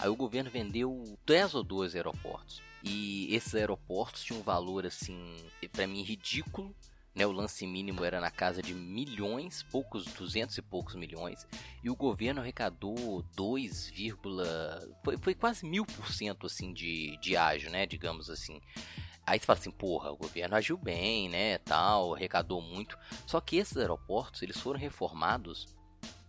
Aí 0.00 0.08
o 0.08 0.16
governo 0.16 0.50
vendeu 0.50 1.18
10 1.26 1.54
ou 1.54 1.62
12 1.62 1.96
aeroportos. 1.96 2.62
E 2.82 3.32
esses 3.34 3.54
aeroportos 3.54 4.24
tinham 4.24 4.40
um 4.40 4.42
valor 4.42 4.84
assim, 4.84 5.36
para 5.70 5.86
mim 5.86 6.02
ridículo, 6.02 6.74
né, 7.14 7.26
o 7.26 7.32
lance 7.32 7.66
mínimo 7.66 8.04
era 8.04 8.20
na 8.20 8.30
casa 8.30 8.62
de 8.62 8.74
milhões, 8.74 9.62
poucos, 9.64 10.04
200 10.04 10.56
e 10.56 10.62
poucos 10.62 10.94
milhões, 10.94 11.46
e 11.82 11.90
o 11.90 11.96
governo 11.96 12.40
arrecadou 12.40 13.22
2, 13.36 13.92
foi, 15.04 15.16
foi 15.18 15.34
quase 15.34 15.66
mil 15.66 15.84
por 15.84 16.10
cento 16.10 16.46
assim 16.46 16.72
de, 16.72 17.18
de 17.18 17.36
ágio, 17.36 17.70
né, 17.70 17.86
digamos 17.86 18.30
assim. 18.30 18.60
Aí 19.24 19.38
você 19.38 19.46
fala 19.46 19.58
assim, 19.58 19.70
porra, 19.70 20.10
o 20.10 20.16
governo 20.16 20.56
agiu 20.56 20.76
bem, 20.76 21.28
né, 21.28 21.58
tal, 21.58 22.14
arrecadou 22.14 22.60
muito. 22.60 22.98
Só 23.26 23.40
que 23.40 23.56
esses 23.56 23.76
aeroportos, 23.76 24.42
eles 24.42 24.58
foram 24.58 24.80
reformados 24.80 25.66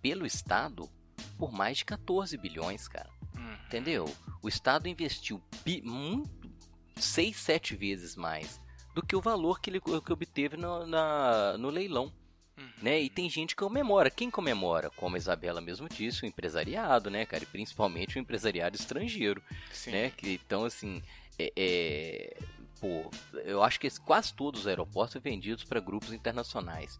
pelo 0.02 0.26
Estado 0.26 0.90
por 1.38 1.52
mais 1.52 1.80
de 1.80 1.86
14 1.86 2.38
bilhões, 2.38 2.88
cara. 2.88 3.10
Uhum. 3.36 3.54
Entendeu? 3.66 4.06
O 4.42 4.48
Estado 4.48 4.88
investiu 4.88 5.42
muito, 5.84 6.52
6, 6.96 7.36
7 7.36 7.76
vezes 7.76 8.16
mais 8.16 8.62
do 8.94 9.02
que 9.02 9.16
o 9.16 9.22
valor 9.22 9.60
que 9.60 9.70
ele 9.70 9.80
que 9.80 10.14
obteve 10.14 10.58
no, 10.58 10.86
na, 10.86 11.58
no 11.58 11.70
leilão. 11.70 12.12
Uhum. 12.58 12.70
Né? 12.82 13.02
E 13.02 13.10
tem 13.10 13.30
gente 13.30 13.56
que 13.56 13.64
comemora. 13.64 14.12
Quem 14.12 14.30
comemora? 14.30 14.90
Como 14.92 15.16
a 15.16 15.18
Isabela 15.18 15.60
mesmo 15.60 15.90
disse, 15.90 16.24
o 16.24 16.26
empresariado, 16.28 17.10
né, 17.10 17.26
cara? 17.26 17.44
E 17.44 17.48
principalmente 17.48 18.18
o 18.18 18.20
empresariado 18.20 18.76
estrangeiro. 18.76 19.42
Sim. 19.72 19.92
Né? 19.92 20.10
Que, 20.12 20.34
então, 20.34 20.66
assim, 20.66 21.02
é, 21.40 21.52
é, 21.56 22.38
pô, 22.80 23.10
eu 23.44 23.64
acho 23.64 23.80
que 23.80 23.90
quase 24.02 24.34
todos 24.34 24.62
os 24.62 24.68
aeroportos 24.68 25.14
são 25.14 25.22
vendidos 25.22 25.64
para 25.64 25.80
grupos 25.80 26.14
internacionais. 26.14 27.00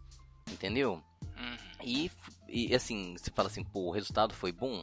Entendeu? 0.50 1.02
Uhum. 1.22 1.56
E, 1.82 2.10
e, 2.48 2.74
assim, 2.74 3.16
você 3.16 3.30
fala 3.30 3.48
assim, 3.48 3.62
pô, 3.62 3.88
o 3.88 3.90
resultado 3.90 4.34
foi 4.34 4.50
bom? 4.50 4.80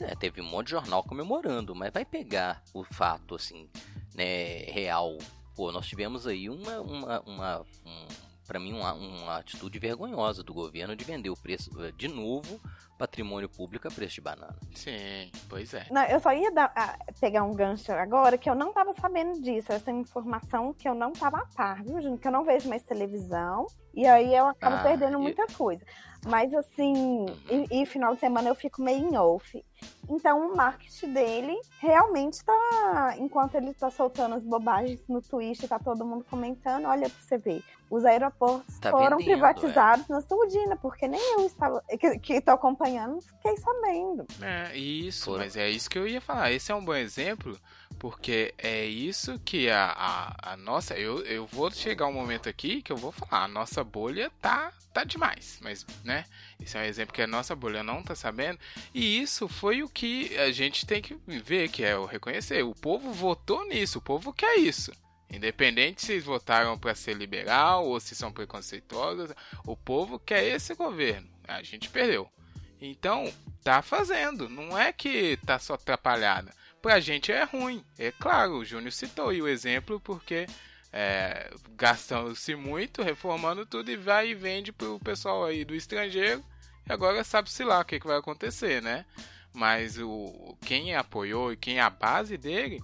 É, 0.00 0.14
teve 0.14 0.40
um 0.40 0.44
monte 0.44 0.66
de 0.66 0.72
jornal 0.72 1.02
comemorando, 1.02 1.74
mas 1.74 1.92
vai 1.92 2.04
pegar 2.04 2.62
o 2.72 2.82
fato, 2.82 3.34
assim, 3.34 3.68
né, 4.14 4.64
real 4.64 5.16
pô, 5.54 5.72
nós 5.72 5.86
tivemos 5.86 6.26
aí 6.26 6.48
uma, 6.48 6.80
uma, 6.80 7.20
uma 7.20 7.60
um, 7.60 8.06
para 8.46 8.58
mim 8.58 8.72
uma, 8.72 8.92
uma 8.92 9.38
atitude 9.38 9.78
vergonhosa 9.78 10.42
do 10.42 10.52
governo 10.52 10.96
de 10.96 11.04
vender 11.04 11.30
o 11.30 11.36
preço 11.36 11.70
eh, 11.82 11.92
de 11.92 12.08
novo 12.08 12.60
patrimônio 12.98 13.48
público 13.48 13.88
a 13.88 13.90
preço 13.90 14.16
de 14.16 14.20
banana. 14.20 14.54
Sim, 14.74 15.30
pois 15.48 15.74
é. 15.74 15.86
Não, 15.90 16.04
eu 16.04 16.20
só 16.20 16.32
ia 16.32 16.52
dar, 16.52 16.72
pegar 17.20 17.42
um 17.42 17.52
gancho 17.52 17.90
agora 17.90 18.38
que 18.38 18.48
eu 18.48 18.54
não 18.54 18.68
estava 18.68 18.92
sabendo 18.94 19.40
disso, 19.40 19.72
essa 19.72 19.90
informação 19.90 20.72
que 20.72 20.88
eu 20.88 20.94
não 20.94 21.10
estava 21.10 21.38
a 21.38 21.46
par, 21.46 21.82
viu, 21.82 22.00
Júnior? 22.00 22.20
Que 22.20 22.28
eu 22.28 22.32
não 22.32 22.44
vejo 22.44 22.68
mais 22.68 22.84
televisão 22.84 23.66
e 23.92 24.06
aí 24.06 24.34
eu 24.34 24.46
acabo 24.46 24.76
ah, 24.76 24.82
perdendo 24.82 25.18
muita 25.18 25.46
coisa. 25.48 25.84
Mas 26.26 26.54
assim, 26.54 27.26
e, 27.50 27.82
e, 27.82 27.86
final 27.86 28.14
de 28.14 28.20
semana 28.20 28.48
eu 28.48 28.54
fico 28.54 28.80
meio 28.80 29.08
em 29.08 29.16
off. 29.16 29.64
Então 30.08 30.52
o 30.52 30.56
marketing 30.56 31.12
dele 31.12 31.60
realmente 31.80 32.44
tá. 32.44 33.16
Enquanto 33.18 33.56
ele 33.56 33.74
tá 33.74 33.90
soltando 33.90 34.36
as 34.36 34.44
bobagens 34.44 35.00
no 35.08 35.20
Twitter, 35.20 35.68
tá 35.68 35.80
todo 35.80 36.04
mundo 36.06 36.24
comentando, 36.30 36.86
olha 36.86 37.08
pra 37.08 37.20
você 37.20 37.38
ver. 37.38 37.64
Os 37.92 38.06
aeroportos 38.06 38.78
tá 38.78 38.90
foram 38.90 39.18
vendendo, 39.18 39.32
privatizados 39.32 40.08
é. 40.08 40.14
na 40.14 40.22
Surdina, 40.22 40.76
porque 40.76 41.06
nem 41.06 41.20
eu 41.34 41.44
estava. 41.44 41.84
Que, 42.22 42.40
tô 42.40 42.52
acompanhando, 42.52 43.20
fiquei 43.20 43.54
sabendo. 43.58 44.26
É, 44.40 44.74
isso, 44.74 45.32
mas 45.32 45.58
é 45.58 45.68
isso 45.68 45.90
que 45.90 45.98
eu 45.98 46.08
ia 46.08 46.18
falar. 46.18 46.50
Esse 46.50 46.72
é 46.72 46.74
um 46.74 46.82
bom 46.82 46.94
exemplo, 46.94 47.54
porque 47.98 48.54
é 48.56 48.86
isso 48.86 49.38
que 49.44 49.68
a, 49.68 49.92
a, 49.94 50.52
a 50.52 50.56
nossa. 50.56 50.94
Eu, 50.94 51.22
eu 51.26 51.44
vou 51.44 51.70
chegar 51.70 52.06
um 52.06 52.14
momento 52.14 52.48
aqui 52.48 52.80
que 52.80 52.90
eu 52.90 52.96
vou 52.96 53.12
falar, 53.12 53.44
a 53.44 53.48
nossa 53.48 53.84
bolha 53.84 54.32
tá, 54.40 54.72
tá 54.94 55.04
demais. 55.04 55.58
Mas, 55.60 55.84
né? 56.02 56.24
Esse 56.58 56.78
é 56.78 56.80
um 56.80 56.84
exemplo 56.84 57.12
que 57.12 57.20
a 57.20 57.26
nossa 57.26 57.54
bolha 57.54 57.82
não 57.82 58.02
tá 58.02 58.14
sabendo. 58.14 58.58
E 58.94 59.20
isso 59.20 59.46
foi 59.48 59.82
o 59.82 59.88
que 59.90 60.34
a 60.38 60.50
gente 60.50 60.86
tem 60.86 61.02
que 61.02 61.14
ver, 61.26 61.68
que 61.68 61.84
é 61.84 61.94
o 61.94 62.06
reconhecer. 62.06 62.62
O 62.62 62.74
povo 62.74 63.12
votou 63.12 63.68
nisso, 63.68 63.98
o 63.98 64.02
povo 64.02 64.32
quer 64.32 64.56
isso. 64.56 64.92
Independente 65.32 66.04
se 66.04 66.20
votaram 66.20 66.78
para 66.78 66.94
ser 66.94 67.14
liberal 67.14 67.86
ou 67.86 67.98
se 67.98 68.14
são 68.14 68.30
preconceituosos, 68.30 69.34
o 69.64 69.74
povo 69.74 70.18
quer 70.18 70.44
esse 70.44 70.74
governo. 70.74 71.26
A 71.48 71.62
gente 71.62 71.88
perdeu. 71.88 72.30
Então, 72.78 73.32
tá 73.64 73.80
fazendo. 73.80 74.46
Não 74.46 74.76
é 74.76 74.92
que 74.92 75.38
tá 75.46 75.58
só 75.58 75.74
atrapalhada. 75.74 76.52
Pra 76.82 77.00
gente 77.00 77.32
é 77.32 77.44
ruim. 77.44 77.82
É 77.98 78.12
claro, 78.12 78.58
o 78.58 78.64
Júnior 78.64 78.92
citou 78.92 79.28
o 79.28 79.48
exemplo 79.48 79.98
porque 80.00 80.46
é, 80.92 81.50
gastando-se 81.76 82.54
muito, 82.54 83.02
reformando 83.02 83.64
tudo 83.64 83.90
e 83.90 83.96
vai 83.96 84.28
e 84.28 84.34
vende 84.34 84.70
pro 84.70 85.00
pessoal 85.00 85.46
aí 85.46 85.64
do 85.64 85.74
estrangeiro. 85.74 86.44
E 86.86 86.92
agora 86.92 87.24
sabe-se 87.24 87.64
lá 87.64 87.80
o 87.80 87.84
que, 87.86 87.98
que 87.98 88.06
vai 88.06 88.18
acontecer, 88.18 88.82
né? 88.82 89.06
Mas 89.54 89.96
o 89.98 90.58
quem 90.60 90.94
apoiou 90.94 91.52
e 91.52 91.56
quem 91.56 91.78
é 91.78 91.82
a 91.82 91.88
base 91.88 92.36
dele 92.36 92.82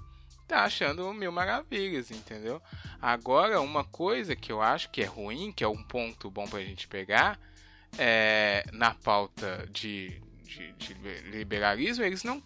tá 0.48 0.64
achando 0.64 1.12
mil 1.12 1.30
maravilhas, 1.30 2.10
entendeu? 2.10 2.60
Agora, 3.00 3.60
uma 3.60 3.84
coisa 3.84 4.34
que 4.34 4.50
eu 4.50 4.62
acho 4.62 4.90
que 4.90 5.02
é 5.02 5.04
ruim, 5.04 5.52
que 5.52 5.62
é 5.62 5.68
um 5.68 5.82
ponto 5.82 6.30
bom 6.30 6.48
pra 6.48 6.60
gente 6.60 6.88
pegar, 6.88 7.38
é 7.98 8.64
na 8.72 8.94
pauta 8.94 9.68
de, 9.70 10.20
de, 10.42 10.72
de 10.72 10.94
liberalismo, 11.30 12.04
eles 12.04 12.24
não 12.24 12.42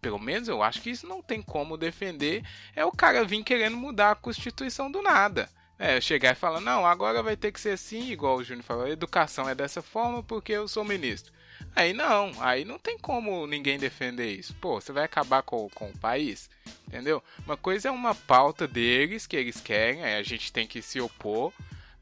pelo 0.00 0.18
menos 0.18 0.48
eu 0.48 0.62
acho 0.64 0.82
que 0.82 0.90
isso 0.90 1.06
não 1.06 1.22
tem 1.22 1.40
como 1.40 1.76
defender, 1.76 2.42
é 2.74 2.84
o 2.84 2.90
cara 2.90 3.24
vir 3.24 3.44
querendo 3.44 3.76
mudar 3.76 4.10
a 4.10 4.16
Constituição 4.16 4.90
do 4.90 5.00
nada. 5.00 5.48
É, 5.78 6.00
chegar 6.00 6.32
e 6.32 6.36
falar, 6.36 6.60
não, 6.60 6.84
agora 6.84 7.22
vai 7.22 7.36
ter 7.36 7.52
que 7.52 7.60
ser 7.60 7.70
assim, 7.70 8.10
igual 8.10 8.36
o 8.36 8.44
Júnior 8.44 8.64
falou, 8.64 8.88
educação 8.88 9.48
é 9.48 9.54
dessa 9.54 9.80
forma 9.80 10.22
porque 10.22 10.52
eu 10.52 10.66
sou 10.66 10.84
ministro. 10.84 11.32
Aí 11.74 11.92
não, 11.92 12.32
aí 12.40 12.64
não 12.64 12.78
tem 12.78 12.98
como 12.98 13.46
ninguém 13.46 13.78
defender 13.78 14.30
isso. 14.30 14.54
Pô, 14.54 14.80
você 14.80 14.92
vai 14.92 15.04
acabar 15.04 15.42
com, 15.42 15.68
com 15.70 15.88
o 15.88 15.98
país, 15.98 16.50
entendeu? 16.86 17.22
Uma 17.44 17.56
coisa 17.56 17.88
é 17.88 17.90
uma 17.90 18.14
pauta 18.14 18.68
deles 18.68 19.26
que 19.26 19.36
eles 19.36 19.60
querem, 19.60 20.04
aí 20.04 20.16
a 20.16 20.22
gente 20.22 20.52
tem 20.52 20.66
que 20.66 20.82
se 20.82 21.00
opor 21.00 21.52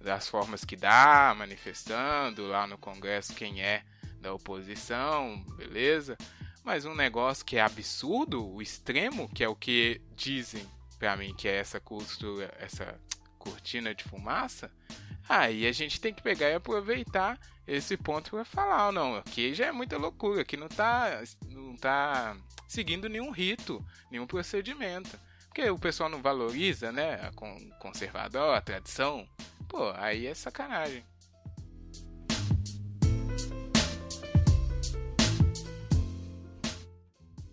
das 0.01 0.29
formas 0.29 0.65
que 0.65 0.75
dá, 0.75 1.35
manifestando 1.37 2.47
lá 2.49 2.67
no 2.67 2.79
Congresso 2.79 3.35
quem 3.35 3.63
é 3.63 3.83
da 4.21 4.33
oposição, 4.35 5.43
beleza? 5.57 6.17
Mas 6.65 6.85
um 6.85 6.95
negócio 6.95 7.45
que 7.45 7.57
é 7.57 7.63
absurdo, 7.63 8.47
o 8.47 8.61
extremo, 8.61 9.29
que 9.29 9.45
é 9.45 9.49
o 9.49 9.55
que 9.55 10.01
dizem 10.15 10.67
para 10.99 11.17
mim 11.17 11.35
que 11.35 11.49
é 11.49 11.57
essa 11.57 11.81
costura, 11.81 12.53
essa 12.59 13.01
cortina 13.39 13.95
de 13.95 14.05
fumaça, 14.05 14.71
aí 15.27 15.67
a 15.67 15.73
gente 15.73 15.99
tem 15.99 16.13
que 16.13 16.23
pegar 16.23 16.51
e 16.51 16.55
aproveitar 16.55 17.39
esse 17.71 17.97
ponto 17.97 18.31
para 18.31 18.45
falar, 18.45 18.91
não, 18.91 19.15
aqui 19.15 19.55
já 19.55 19.67
é 19.67 19.73
muita 19.73 19.97
loucura, 19.97 20.43
aqui 20.43 20.57
não 20.57 20.69
tá 20.69 21.23
não 21.49 21.77
tá 21.77 22.37
seguindo 22.67 23.09
nenhum 23.09 23.31
rito, 23.31 23.85
nenhum 24.11 24.27
procedimento. 24.27 25.17
Porque 25.47 25.71
o 25.71 25.79
pessoal 25.79 26.09
não 26.09 26.21
valoriza, 26.21 26.91
né, 26.91 27.15
a 27.15 27.31
conservador, 27.79 28.57
a 28.57 28.61
tradição. 28.61 29.25
Pô, 29.69 29.93
aí 29.97 30.27
é 30.27 30.35
sacanagem. 30.35 31.05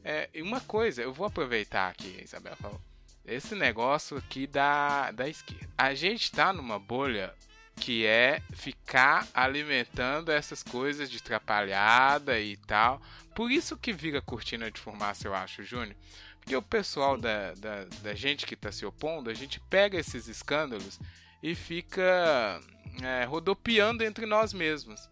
É, 0.03 0.30
e 0.34 0.41
uma 0.41 0.61
coisa, 0.61 1.03
eu 1.03 1.13
vou 1.13 1.28
aproveitar 1.28 1.89
aqui, 1.89 2.18
a 2.20 2.24
Isabela 2.24 2.55
falou. 2.55 2.82
esse 3.24 3.53
negócio 3.53 4.18
aqui 4.18 4.47
da, 4.47 5.11
da 5.11 5.30
esquerda. 5.30 5.70
A 5.78 5.93
gente 5.93 6.32
tá 6.32 6.51
numa 6.51 6.80
bolha 6.80 7.36
que 7.80 8.05
é 8.05 8.41
ficar 8.53 9.28
alimentando 9.34 10.32
essas 10.32 10.63
coisas 10.63 11.09
de 11.09 11.21
trapalhada 11.21 12.39
e 12.39 12.57
tal. 12.57 13.01
Por 13.36 13.51
isso 13.51 13.78
que 13.78 13.93
vira 13.93 14.21
cortina 14.21 14.69
de 14.69 14.80
fumaça, 14.80 15.28
eu 15.28 15.34
acho, 15.34 15.63
Júnior. 15.63 15.95
Porque 16.39 16.55
o 16.55 16.61
pessoal 16.61 17.17
da, 17.17 17.53
da, 17.53 17.86
da, 18.01 18.13
gente 18.15 18.45
que 18.45 18.53
está 18.53 18.71
se 18.71 18.86
opondo, 18.86 19.30
a 19.30 19.34
gente 19.34 19.59
pega 19.69 19.97
esses 19.97 20.28
escândalos 20.28 20.99
e 21.43 21.53
fica 21.53 22.59
é, 23.03 23.25
rodopiando 23.25 24.03
entre 24.03 24.25
nós 24.25 24.53
mesmos. 24.53 25.09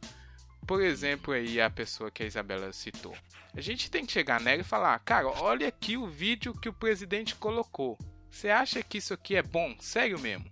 Por 0.65 0.81
exemplo, 0.81 1.33
aí 1.33 1.61
a 1.61 1.69
pessoa 1.69 2.09
que 2.09 2.23
a 2.23 2.25
Isabela 2.25 2.73
citou. 2.73 3.15
A 3.55 3.61
gente 3.61 3.91
tem 3.91 4.05
que 4.05 4.11
chegar 4.11 4.41
nela 4.41 4.61
e 4.61 4.65
falar: 4.65 4.97
Cara, 4.99 5.27
olha 5.27 5.67
aqui 5.67 5.95
o 5.95 6.07
vídeo 6.07 6.53
que 6.53 6.69
o 6.69 6.73
presidente 6.73 7.35
colocou. 7.35 7.97
Você 8.29 8.49
acha 8.49 8.81
que 8.81 8.97
isso 8.97 9.13
aqui 9.13 9.35
é 9.35 9.43
bom? 9.43 9.75
Sério 9.79 10.19
mesmo? 10.19 10.49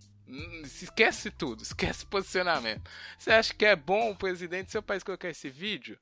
Esquece 0.63 1.29
tudo, 1.29 1.61
esquece 1.63 2.05
posicionamento. 2.05 2.89
Você 3.17 3.31
acha 3.31 3.53
que 3.53 3.65
é 3.65 3.75
bom 3.75 4.11
o 4.11 4.15
presidente 4.15 4.67
do 4.67 4.71
seu 4.71 4.83
país 4.83 5.03
colocar 5.03 5.29
esse 5.29 5.49
vídeo? 5.49 5.97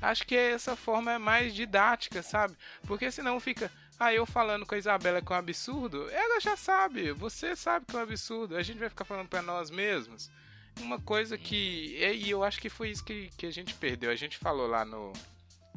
Acho 0.00 0.26
que 0.26 0.36
essa 0.36 0.76
forma 0.76 1.12
é 1.12 1.18
mais 1.18 1.54
didática, 1.54 2.22
sabe? 2.22 2.56
Porque 2.86 3.10
senão 3.10 3.40
fica. 3.40 3.70
Ah, 3.98 4.12
eu 4.12 4.26
falando 4.26 4.66
com 4.66 4.74
a 4.74 4.78
Isabela 4.78 5.22
que 5.22 5.32
é 5.32 5.36
um 5.36 5.38
absurdo, 5.38 6.10
ela 6.10 6.38
já 6.38 6.54
sabe, 6.54 7.12
você 7.12 7.56
sabe 7.56 7.86
que 7.86 7.96
é 7.96 7.98
um 7.98 8.02
absurdo, 8.02 8.54
a 8.54 8.62
gente 8.62 8.78
vai 8.78 8.90
ficar 8.90 9.06
falando 9.06 9.28
para 9.28 9.40
nós 9.40 9.70
mesmos. 9.70 10.30
Uma 10.80 11.00
coisa 11.00 11.38
que. 11.38 11.96
E 11.98 12.28
eu 12.28 12.44
acho 12.44 12.60
que 12.60 12.68
foi 12.68 12.90
isso 12.90 13.02
que, 13.02 13.30
que 13.38 13.46
a 13.46 13.50
gente 13.50 13.72
perdeu. 13.74 14.10
A 14.10 14.16
gente 14.16 14.36
falou 14.36 14.66
lá 14.66 14.84
no, 14.84 15.12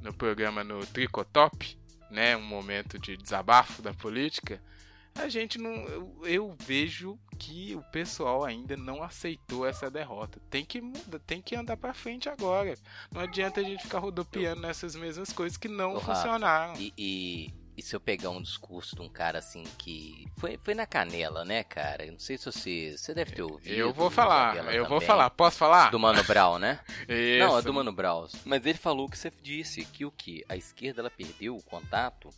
no 0.01 0.13
programa 0.13 0.63
no 0.63 0.85
Tricotop, 0.85 1.77
né? 2.11 2.35
Um 2.35 2.41
momento 2.41 2.99
de 2.99 3.15
desabafo 3.15 3.81
da 3.81 3.93
política. 3.93 4.61
A 5.19 5.27
gente 5.27 5.57
não. 5.57 5.71
Eu, 5.71 6.21
eu 6.23 6.55
vejo 6.59 7.19
que 7.37 7.75
o 7.75 7.81
pessoal 7.91 8.43
ainda 8.43 8.75
não 8.77 9.03
aceitou 9.03 9.65
essa 9.65 9.89
derrota. 9.89 10.39
Tem 10.49 10.63
que 10.63 10.81
mudar, 10.81 11.19
tem 11.19 11.41
que 11.41 11.55
andar 11.55 11.77
para 11.77 11.93
frente 11.93 12.29
agora. 12.29 12.75
Não 13.11 13.21
adianta 13.21 13.59
a 13.59 13.63
gente 13.63 13.83
ficar 13.83 13.99
rodopiando 13.99 14.61
nessas 14.61 14.95
mesmas 14.95 15.31
coisas 15.31 15.57
que 15.57 15.67
não 15.67 15.99
funcionaram. 15.99 16.73
E, 16.79 16.93
e, 16.97 17.53
e 17.77 17.81
se 17.81 17.95
eu 17.95 17.99
pegar 17.99 18.29
um 18.29 18.41
discurso 18.41 18.95
de 18.95 19.01
um 19.01 19.09
cara 19.09 19.39
assim 19.39 19.63
que. 19.77 20.25
Foi, 20.37 20.57
foi 20.63 20.73
na 20.73 20.85
canela, 20.85 21.45
né, 21.45 21.63
cara? 21.63 22.05
Eu 22.05 22.13
não 22.13 22.19
sei 22.19 22.37
se 22.37 22.45
você. 22.45 22.97
Você 22.97 23.13
deve 23.13 23.31
ter 23.31 23.41
ouvido. 23.41 23.73
Eu 23.73 23.93
vou 23.93 24.09
falar, 24.09 24.57
eu 24.57 24.63
também. 24.63 24.83
vou 24.83 25.01
falar. 25.01 25.29
Posso 25.29 25.57
falar? 25.57 25.89
Do 25.89 25.99
Mano 25.99 26.23
Brown, 26.23 26.59
né? 26.59 26.79
Isso. 27.07 27.39
Não, 27.47 27.57
é 27.57 27.61
do 27.61 27.73
Mano 27.73 27.91
Brown. 27.91 28.27
Mas 28.45 28.65
ele 28.65 28.77
falou 28.77 29.09
que 29.09 29.17
você 29.17 29.31
disse 29.41 29.85
que 29.85 30.05
o 30.05 30.11
que? 30.11 30.43
A 30.49 30.55
esquerda 30.55 31.01
ela 31.01 31.09
perdeu 31.09 31.55
o 31.55 31.63
contato 31.63 32.29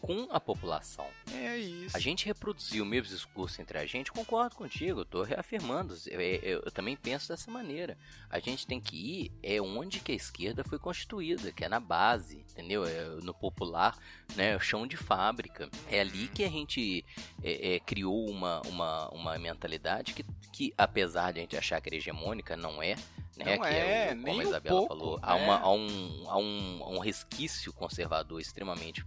com 0.00 0.28
a 0.30 0.38
população. 0.38 1.06
É 1.32 1.56
isso. 1.56 1.96
A 1.96 2.00
gente 2.00 2.26
reproduziu 2.26 2.84
o 2.84 2.86
mesmo 2.86 3.08
discurso 3.08 3.60
entre 3.62 3.78
a 3.78 3.86
gente, 3.86 4.12
concordo 4.12 4.54
contigo, 4.54 5.00
eu 5.00 5.04
tô 5.04 5.22
reafirmando. 5.22 5.96
Eu, 6.06 6.20
eu, 6.20 6.62
eu, 6.64 6.70
também 6.70 6.96
penso 6.96 7.28
dessa 7.28 7.50
maneira. 7.50 7.96
A 8.28 8.38
gente 8.38 8.66
tem 8.66 8.80
que 8.80 8.96
ir 8.96 9.32
é 9.42 9.60
onde 9.60 10.00
que 10.00 10.12
a 10.12 10.14
esquerda 10.14 10.64
foi 10.64 10.78
constituída, 10.78 11.52
que 11.52 11.64
é 11.64 11.68
na 11.68 11.80
base, 11.80 12.44
entendeu? 12.50 12.84
É 12.84 13.04
no 13.22 13.32
popular, 13.32 13.96
né? 14.36 14.56
O 14.56 14.60
chão 14.60 14.86
de 14.86 14.96
fábrica. 14.96 15.68
É 15.90 16.00
ali 16.00 16.28
que 16.28 16.44
a 16.44 16.48
gente 16.48 17.04
é, 17.42 17.74
é, 17.74 17.80
criou 17.80 18.28
uma, 18.28 18.60
uma, 18.66 19.08
uma 19.08 19.38
mentalidade 19.38 20.12
que, 20.12 20.24
que, 20.52 20.74
apesar 20.76 21.32
de 21.32 21.38
a 21.38 21.42
gente 21.42 21.56
achar 21.56 21.80
que 21.80 21.88
era 21.88 21.96
hegemônica, 21.96 22.56
não 22.56 22.82
é. 22.82 22.96
Né, 23.36 23.56
não 23.56 23.64
é, 23.64 24.10
é, 24.10 24.14
como 24.14 24.40
a 24.40 24.44
Isabela 24.44 24.80
um 24.80 24.86
pouco, 24.86 24.96
falou, 24.96 25.16
né? 25.16 25.22
há, 25.24 25.34
uma, 25.34 25.58
há, 25.58 25.72
um, 25.72 26.24
há, 26.28 26.38
um, 26.38 26.84
há 26.84 26.88
um 26.90 26.98
resquício 27.00 27.72
conservador 27.72 28.40
extremamente 28.40 29.04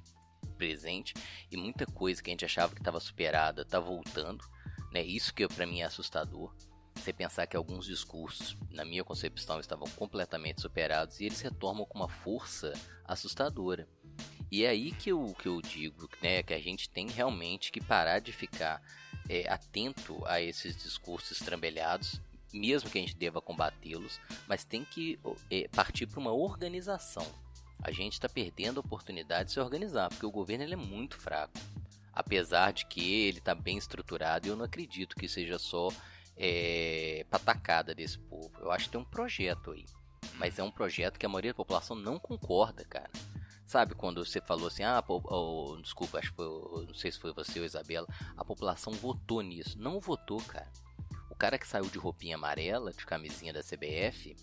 presente 0.58 1.14
e 1.52 1.56
muita 1.56 1.86
coisa 1.86 2.22
que 2.22 2.30
a 2.30 2.34
gente 2.34 2.46
achava 2.46 2.74
que 2.74 2.82
estava 2.82 3.00
superada 3.00 3.62
está 3.62 3.80
voltando, 3.80 4.44
né? 4.92 5.02
Isso 5.02 5.34
que 5.34 5.48
para 5.48 5.66
mim 5.66 5.82
é 5.82 5.86
assustador. 5.86 6.54
Você 6.96 7.14
pensar 7.14 7.46
que 7.46 7.56
alguns 7.56 7.86
discursos, 7.86 8.58
na 8.72 8.84
minha 8.84 9.04
concepção, 9.04 9.60
estavam 9.60 9.88
completamente 9.92 10.62
superados 10.62 11.20
e 11.20 11.26
eles 11.26 11.40
retornam 11.42 11.86
com 11.86 12.00
uma 12.00 12.10
força 12.10 12.74
assustadora. 13.06 13.88
E 14.52 14.66
é 14.66 14.70
aí 14.70 14.92
que 14.92 15.12
eu, 15.12 15.36
que 15.40 15.48
eu 15.48 15.62
digo 15.62 16.10
né, 16.22 16.42
que 16.42 16.54
a 16.54 16.60
gente 16.60 16.90
tem 16.90 17.08
realmente 17.08 17.72
que 17.72 17.82
parar 17.82 18.20
de 18.20 18.32
ficar 18.32 18.82
é, 19.30 19.48
atento 19.50 20.26
a 20.26 20.42
esses 20.42 20.76
discursos 20.76 21.40
estrambelhados, 21.40 22.22
mesmo 22.54 22.90
que 22.90 22.98
a 22.98 23.02
gente 23.02 23.16
deva 23.16 23.42
combatê-los, 23.42 24.20
mas 24.48 24.64
tem 24.64 24.84
que 24.84 25.20
é, 25.52 25.68
partir 25.68 26.08
para 26.08 26.20
uma 26.20 26.32
organização 26.32 27.26
a 27.84 27.92
gente 27.92 28.14
está 28.14 28.28
perdendo 28.28 28.80
a 28.80 28.82
oportunidade 28.82 29.46
de 29.46 29.54
se 29.54 29.60
organizar, 29.60 30.10
porque 30.10 30.26
o 30.26 30.32
governo 30.32 30.64
ele 30.64 30.74
é 30.74 30.78
muito 30.78 31.18
fraco. 31.18 31.54
Apesar 32.12 32.74
de 32.74 32.86
que 32.86 33.28
ele 33.28 33.38
está 33.38 33.54
bem 33.54 33.78
estruturado, 33.78 34.48
eu 34.48 34.56
não 34.56 34.66
acredito 34.66 35.16
que 35.16 35.30
seja 35.30 35.60
só 35.60 35.90
é, 36.36 37.26
patacada 37.30 37.94
desse 37.94 38.18
povo. 38.18 38.52
Eu 38.60 38.72
acho 38.72 38.86
que 38.86 38.92
tem 38.92 39.02
um 39.02 39.06
projeto 39.06 39.72
aí. 39.72 39.86
Mas 40.36 40.58
é 40.60 40.64
um 40.64 40.72
projeto 40.72 41.18
que 41.18 41.26
a 41.26 41.30
maioria 41.30 41.52
da 41.52 41.58
população 41.58 41.96
não 41.96 42.20
concorda, 42.20 42.84
cara. 42.86 43.10
Sabe 43.66 43.96
quando 43.96 44.24
você 44.24 44.40
falou 44.40 44.68
assim, 44.68 44.84
ah, 44.84 45.04
oh, 45.08 45.78
desculpa, 45.82 46.20
acho 46.20 46.30
que 46.30 46.38
foi, 46.38 46.86
não 46.86 46.94
sei 46.94 47.12
se 47.12 47.20
foi 47.20 47.34
você 47.34 47.60
ou 47.60 47.66
Isabela, 47.66 48.08
a 48.36 48.46
população 48.46 48.94
votou 48.94 49.42
nisso. 49.42 49.78
Não 49.78 50.00
votou, 50.00 50.42
cara. 50.42 50.72
O 51.30 51.36
cara 51.36 51.58
que 51.58 51.68
saiu 51.68 51.90
de 51.90 51.98
roupinha 51.98 52.36
amarela, 52.36 52.94
de 52.94 53.06
camisinha 53.06 53.54
da 53.54 53.62
CBF, 53.62 54.36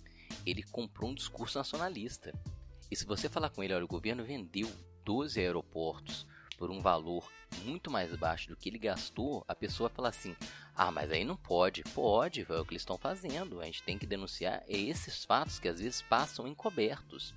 ele 0.44 0.62
comprou 0.62 1.10
um 1.10 1.14
discurso 1.14 1.58
nacionalista. 1.58 2.32
E 2.90 2.96
se 2.96 3.04
você 3.04 3.28
falar 3.28 3.50
com 3.50 3.62
ele, 3.62 3.74
olha, 3.74 3.84
o 3.84 3.88
governo 3.88 4.24
vendeu 4.24 4.68
12 5.04 5.40
aeroportos 5.40 6.26
por 6.56 6.70
um 6.70 6.80
valor 6.80 7.28
muito 7.64 7.90
mais 7.90 8.14
baixo 8.16 8.48
do 8.48 8.56
que 8.56 8.68
ele 8.68 8.78
gastou, 8.78 9.44
a 9.46 9.54
pessoa 9.54 9.88
fala 9.88 10.08
assim: 10.08 10.34
ah, 10.74 10.90
mas 10.90 11.10
aí 11.10 11.24
não 11.24 11.36
pode. 11.36 11.82
Pode, 11.94 12.46
é 12.48 12.60
o 12.60 12.64
que 12.64 12.72
eles 12.72 12.82
estão 12.82 12.98
fazendo. 12.98 13.60
A 13.60 13.64
gente 13.64 13.82
tem 13.82 13.98
que 13.98 14.06
denunciar 14.06 14.62
esses 14.68 15.24
fatos 15.24 15.58
que 15.58 15.68
às 15.68 15.80
vezes 15.80 16.02
passam 16.02 16.46
encobertos. 16.46 17.34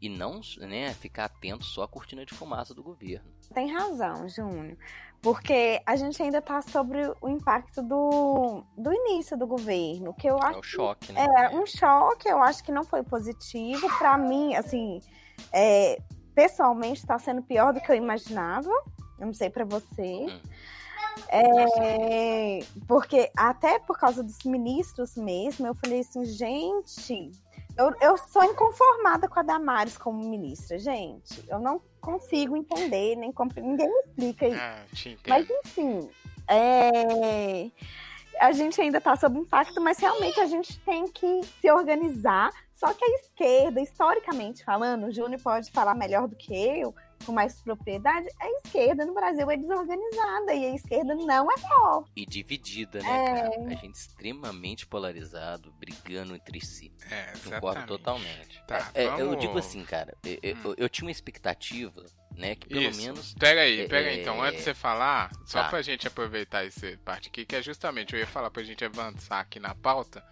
E 0.00 0.08
não 0.08 0.40
né, 0.58 0.92
ficar 0.92 1.24
atento 1.26 1.64
só 1.64 1.84
à 1.84 1.88
cortina 1.88 2.26
de 2.26 2.34
fumaça 2.34 2.74
do 2.74 2.82
governo. 2.82 3.32
Tem 3.54 3.72
razão, 3.72 4.28
Júnior. 4.28 4.76
Porque 5.24 5.80
a 5.86 5.96
gente 5.96 6.22
ainda 6.22 6.36
está 6.36 6.60
sobre 6.60 7.00
o 7.18 7.30
impacto 7.30 7.80
do, 7.80 8.62
do 8.76 8.92
início 8.92 9.38
do 9.38 9.46
governo, 9.46 10.12
que 10.12 10.28
eu 10.28 10.36
acho 10.36 10.56
é 10.56 10.60
o 10.60 10.62
choque, 10.62 11.12
né? 11.14 11.26
É 11.36 11.48
um 11.48 11.64
choque, 11.64 12.28
eu 12.28 12.42
acho 12.42 12.62
que 12.62 12.70
não 12.70 12.84
foi 12.84 13.02
positivo 13.02 13.88
para 13.96 14.18
mim, 14.18 14.54
assim, 14.54 15.00
é, 15.50 15.98
pessoalmente 16.34 17.00
está 17.00 17.18
sendo 17.18 17.42
pior 17.42 17.72
do 17.72 17.80
que 17.80 17.90
eu 17.90 17.96
imaginava. 17.96 18.68
Eu 19.18 19.26
não 19.26 19.32
sei 19.32 19.48
para 19.48 19.64
você. 19.64 20.26
Hum. 20.28 20.40
É, 21.28 22.58
porque 22.86 23.30
até 23.34 23.78
por 23.78 23.98
causa 23.98 24.22
dos 24.22 24.44
ministros 24.44 25.16
mesmo, 25.16 25.66
eu 25.66 25.74
falei 25.74 26.00
assim, 26.00 26.22
gente, 26.26 27.32
eu, 27.76 27.92
eu 28.00 28.16
sou 28.16 28.44
inconformada 28.44 29.28
com 29.28 29.40
a 29.40 29.42
Damares 29.42 29.98
como 29.98 30.18
ministra, 30.28 30.78
gente. 30.78 31.44
Eu 31.48 31.58
não 31.58 31.80
consigo 32.00 32.56
entender, 32.56 33.16
nem. 33.16 33.32
Ninguém 33.56 33.88
me 33.88 34.00
explica 34.00 34.48
isso. 34.48 34.60
Ah, 34.60 34.84
mas, 35.26 35.46
enfim, 35.50 36.08
é... 36.48 37.70
a 38.38 38.52
gente 38.52 38.80
ainda 38.80 38.98
está 38.98 39.16
sob 39.16 39.38
impacto, 39.38 39.80
mas 39.80 39.98
realmente 39.98 40.38
a 40.40 40.46
gente 40.46 40.78
tem 40.80 41.06
que 41.08 41.40
se 41.60 41.70
organizar. 41.70 42.52
Só 42.74 42.92
que 42.92 43.04
a 43.04 43.14
esquerda, 43.16 43.80
historicamente 43.80 44.64
falando, 44.64 45.06
o 45.06 45.12
Júnior 45.12 45.40
pode 45.40 45.70
falar 45.70 45.94
melhor 45.94 46.28
do 46.28 46.36
que 46.36 46.52
eu, 46.52 46.94
com 47.24 47.32
mais 47.32 47.60
propriedade, 47.60 48.28
a 48.40 48.50
esquerda 48.50 49.04
no 49.04 49.14
Brasil 49.14 49.50
é 49.50 49.56
desorganizada 49.56 50.54
e 50.54 50.64
a 50.66 50.74
esquerda 50.74 51.14
não 51.14 51.50
é 51.50 51.58
forte. 51.58 52.10
E 52.16 52.26
dividida, 52.26 53.00
né, 53.00 53.08
é... 53.08 53.24
cara? 53.24 53.66
A 53.66 53.74
gente 53.74 53.94
extremamente 53.94 54.86
polarizado, 54.86 55.72
brigando 55.72 56.34
entre 56.34 56.64
si. 56.64 56.92
É, 57.10 57.32
Concordo 57.44 57.86
totalmente. 57.86 58.62
Tá, 58.66 58.90
é, 58.94 59.06
vamos... 59.06 59.20
Eu 59.20 59.36
digo 59.36 59.58
assim, 59.58 59.84
cara, 59.84 60.16
eu, 60.24 60.54
hum. 60.56 60.60
eu, 60.64 60.74
eu, 60.78 60.88
tinha 60.88 61.06
uma 61.06 61.12
expectativa, 61.12 62.04
né, 62.36 62.54
que 62.54 62.68
pelo 62.68 62.82
Isso. 62.82 63.00
menos... 63.00 63.34
Pega 63.34 63.60
aí, 63.60 63.88
pega 63.88 64.10
aí, 64.10 64.20
então, 64.20 64.42
antes 64.42 64.58
de 64.58 64.64
você 64.64 64.74
falar, 64.74 65.30
só 65.44 65.62
Tá. 65.62 65.68
pra 65.68 65.82
gente 65.82 66.06
aproveitar 66.06 66.66
essa 66.66 66.86
parte 67.04 67.28
aqui, 67.28 67.44
que 67.44 67.56
é 67.56 67.62
justamente, 67.62 68.14
eu 68.14 68.20
ia 68.20 68.26
falar 68.26 68.50
pra 68.50 68.62
gente 68.62 68.84
avançar 68.84 69.40
aqui 69.40 69.58
na 69.58 69.74
pauta, 69.74 70.24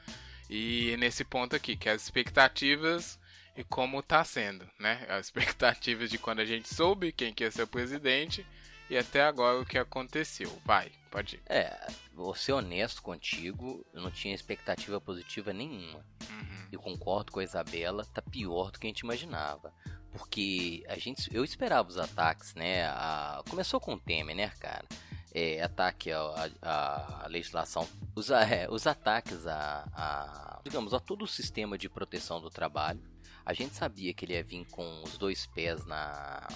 e 0.49 0.97
nesse 0.99 1.24
ponto 1.24 1.57
aqui, 1.57 1.76
que 1.76 1.89
é 1.89 1.93
as 1.93 2.03
expectativas 2.03 3.18
e 3.57 3.62
como 3.64 4.03
tá 4.03 4.24
sendo, 4.24 4.66
né? 4.78 5.05
As 5.09 5.26
expectativas 5.26 6.11
de 6.11 6.18
quando 6.18 6.40
a 6.40 6.44
gente 6.44 6.72
soube 6.72 7.12
quem 7.12 7.32
que 7.32 7.44
ia 7.44 7.50
ser 7.50 7.62
o 7.62 7.66
presidente 7.66 8.46
e 8.88 8.96
até 8.96 9.22
agora 9.22 9.61
o 9.61 9.66
que 9.66 9.78
aconteceu. 9.78 10.50
Vai, 10.64 10.90
pode 11.11 11.36
ir. 11.36 11.42
É, 11.46 11.86
vou 12.14 12.34
ser 12.34 12.53
honesto 12.53 13.03
contigo, 13.03 13.84
eu 13.92 14.00
não 14.03 14.11
tinha 14.11 14.34
expectativa 14.34 15.00
positiva 15.00 15.53
nenhuma. 15.53 16.05
Uhum. 16.30 16.68
Eu 16.72 16.80
concordo 16.80 17.32
com 17.32 17.40
a 17.40 17.44
Isabela, 17.44 18.05
tá 18.07 18.22
pior 18.22 18.70
do 18.70 18.78
que 18.78 18.86
a 18.86 18.90
gente 18.90 19.00
imaginava. 19.00 19.72
Porque 20.12 20.84
a 20.88 20.98
gente, 20.98 21.34
eu 21.34 21.42
esperava 21.42 21.88
os 21.88 21.96
ataques, 21.96 22.55
né? 22.55 22.84
A- 22.88 23.42
começou 23.48 23.80
com 23.80 23.94
o 23.94 23.98
Temer, 24.00 24.36
né, 24.36 24.48
cara? 24.61 24.84
É, 25.34 25.62
ataque 25.62 26.12
à, 26.12 26.20
à- 26.61 27.24
à 27.24 27.26
legislação, 27.28 27.88
os, 28.14 28.28
é, 28.30 28.66
os 28.70 28.86
ataques 28.86 29.46
a, 29.46 29.88
a, 29.94 30.61
digamos, 30.62 30.92
a 30.92 31.00
todo 31.00 31.22
o 31.22 31.26
sistema 31.26 31.78
de 31.78 31.88
proteção 31.88 32.42
do 32.42 32.50
trabalho. 32.50 33.00
A 33.45 33.53
gente 33.53 33.74
sabia 33.74 34.12
que 34.14 34.24
ele 34.24 34.34
ia 34.34 34.45
vir 34.45 34.66
com 34.70 35.03
os 35.03 35.18
dois 35.18 35.47
pés 35.47 35.84
na, 35.84 36.47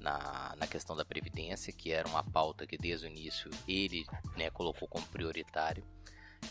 na, 0.00 0.54
na 0.56 0.66
questão 0.66 0.96
da 0.96 1.04
Previdência, 1.04 1.72
que 1.72 1.92
era 1.92 2.08
uma 2.08 2.24
pauta 2.24 2.66
que 2.66 2.78
desde 2.78 3.06
o 3.06 3.10
início 3.10 3.50
ele 3.66 4.06
né, 4.36 4.50
colocou 4.50 4.88
como 4.88 5.06
prioritário. 5.08 5.84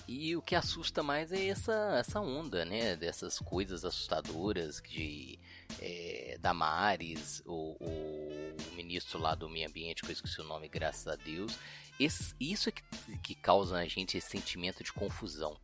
E 0.08 0.36
o 0.36 0.42
que 0.42 0.56
assusta 0.56 1.02
mais 1.02 1.32
é 1.32 1.48
essa, 1.48 1.98
essa 1.98 2.20
onda, 2.20 2.66
né? 2.66 2.96
Dessas 2.96 3.40
coisas 3.40 3.84
assustadoras 3.84 4.82
de 4.82 5.40
é, 5.80 6.38
Damares, 6.40 7.42
o, 7.46 7.76
o, 7.80 8.76
ministro 8.76 9.20
lá 9.20 9.34
do 9.36 9.50
meio 9.50 9.68
ambiente, 9.68 10.02
que 10.02 10.10
eu 10.10 10.14
esqueci 10.14 10.40
o 10.40 10.46
nome, 10.46 10.70
graças 10.70 11.08
a 11.08 11.16
Deus. 11.16 11.58
Esse, 12.00 12.34
isso 12.40 12.70
é 12.70 12.72
que, 12.72 12.84
que 13.24 13.36
causa 13.36 13.76
na 13.76 13.86
gente 13.88 14.18
esse 14.18 14.30
sentimento 14.30 14.84
de 14.84 14.94
confusão. 14.94 15.58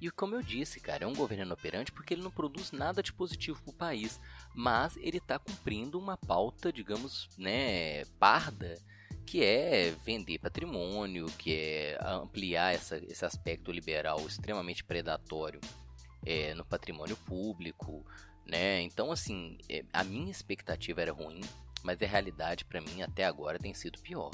E 0.00 0.10
como 0.10 0.34
eu 0.34 0.42
disse, 0.42 0.78
cara, 0.78 1.04
é 1.04 1.06
um 1.06 1.14
governo 1.14 1.44
inoperante 1.44 1.90
porque 1.90 2.14
ele 2.14 2.22
não 2.22 2.30
produz 2.30 2.70
nada 2.72 3.02
de 3.02 3.12
positivo 3.12 3.60
para 3.62 3.70
o 3.70 3.76
país, 3.76 4.20
mas 4.54 4.96
ele 4.98 5.18
está 5.18 5.38
cumprindo 5.38 5.98
uma 5.98 6.16
pauta, 6.16 6.72
digamos, 6.72 7.28
né, 7.38 8.04
parda, 8.18 8.78
que 9.24 9.42
é 9.42 9.90
vender 10.04 10.38
patrimônio, 10.38 11.26
que 11.38 11.52
é 11.54 11.98
ampliar 12.00 12.74
essa, 12.74 12.98
esse 12.98 13.24
aspecto 13.24 13.72
liberal 13.72 14.20
extremamente 14.26 14.84
predatório 14.84 15.60
é, 16.24 16.54
no 16.54 16.64
patrimônio 16.64 17.16
público, 17.16 18.04
né? 18.46 18.80
Então, 18.82 19.10
assim, 19.10 19.58
é, 19.68 19.84
a 19.92 20.04
minha 20.04 20.30
expectativa 20.30 21.02
era 21.02 21.12
ruim, 21.12 21.40
mas 21.82 22.00
a 22.00 22.06
realidade 22.06 22.64
para 22.64 22.80
mim 22.80 23.02
até 23.02 23.24
agora 23.24 23.58
tem 23.58 23.74
sido 23.74 23.98
pior. 23.98 24.30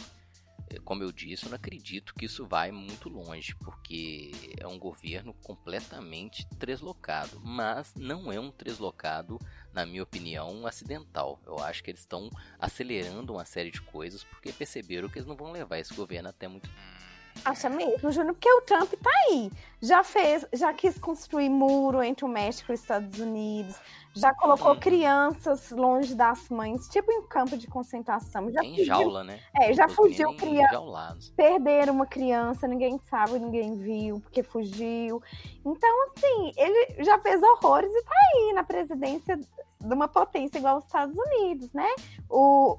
Como 0.80 1.02
eu 1.02 1.12
disse, 1.12 1.44
eu 1.44 1.50
não 1.50 1.56
acredito 1.56 2.14
que 2.14 2.24
isso 2.24 2.46
vai 2.46 2.70
muito 2.70 3.08
longe, 3.08 3.54
porque 3.56 4.32
é 4.58 4.66
um 4.66 4.78
governo 4.78 5.34
completamente 5.34 6.46
treslocado, 6.58 7.40
mas 7.40 7.94
não 7.94 8.32
é 8.32 8.38
um 8.38 8.50
treslocado, 8.50 9.38
na 9.72 9.84
minha 9.84 10.02
opinião, 10.02 10.66
acidental. 10.66 11.40
Eu 11.46 11.58
acho 11.58 11.82
que 11.82 11.90
eles 11.90 12.00
estão 12.00 12.30
acelerando 12.58 13.32
uma 13.32 13.44
série 13.44 13.70
de 13.70 13.80
coisas 13.80 14.24
porque 14.24 14.52
perceberam 14.52 15.08
que 15.08 15.18
eles 15.18 15.28
não 15.28 15.36
vão 15.36 15.52
levar 15.52 15.78
esse 15.78 15.94
governo 15.94 16.28
até 16.28 16.48
muito 16.48 16.68
tempo. 16.68 17.11
Acha 17.44 17.68
mesmo, 17.68 18.12
Júnior? 18.12 18.34
Porque 18.34 18.52
o 18.52 18.60
Trump 18.62 18.92
tá 18.92 19.10
aí. 19.28 19.50
Já 19.80 20.04
fez, 20.04 20.46
já 20.52 20.72
quis 20.72 20.98
construir 20.98 21.48
muro 21.48 22.02
entre 22.02 22.24
o 22.24 22.28
México 22.28 22.70
e 22.70 22.74
os 22.74 22.80
Estados 22.80 23.18
Unidos, 23.18 23.76
já 24.14 24.32
colocou 24.34 24.72
uhum. 24.72 24.78
crianças 24.78 25.70
longe 25.70 26.14
das 26.14 26.48
mães, 26.48 26.88
tipo 26.88 27.10
em 27.10 27.22
campo 27.26 27.56
de 27.56 27.66
concentração. 27.66 28.50
Já 28.50 28.62
em 28.62 28.70
fugiu, 28.70 28.84
jaula, 28.84 29.24
né? 29.24 29.40
É, 29.56 29.72
já 29.72 29.88
fugiu 29.88 30.36
criança. 30.36 31.32
Perderam 31.34 31.94
uma 31.94 32.06
criança, 32.06 32.68
ninguém 32.68 32.98
sabe, 32.98 33.38
ninguém 33.38 33.76
viu, 33.76 34.20
porque 34.20 34.42
fugiu. 34.42 35.20
Então, 35.64 36.02
assim, 36.04 36.52
ele 36.56 37.02
já 37.02 37.18
fez 37.18 37.42
horrores 37.42 37.90
e 37.90 38.04
tá 38.04 38.14
aí 38.34 38.52
na 38.52 38.62
presidência 38.62 39.36
de 39.36 39.94
uma 39.94 40.06
potência 40.06 40.58
igual 40.58 40.76
aos 40.76 40.84
Estados 40.84 41.16
Unidos, 41.16 41.72
né? 41.72 41.88
O, 42.28 42.76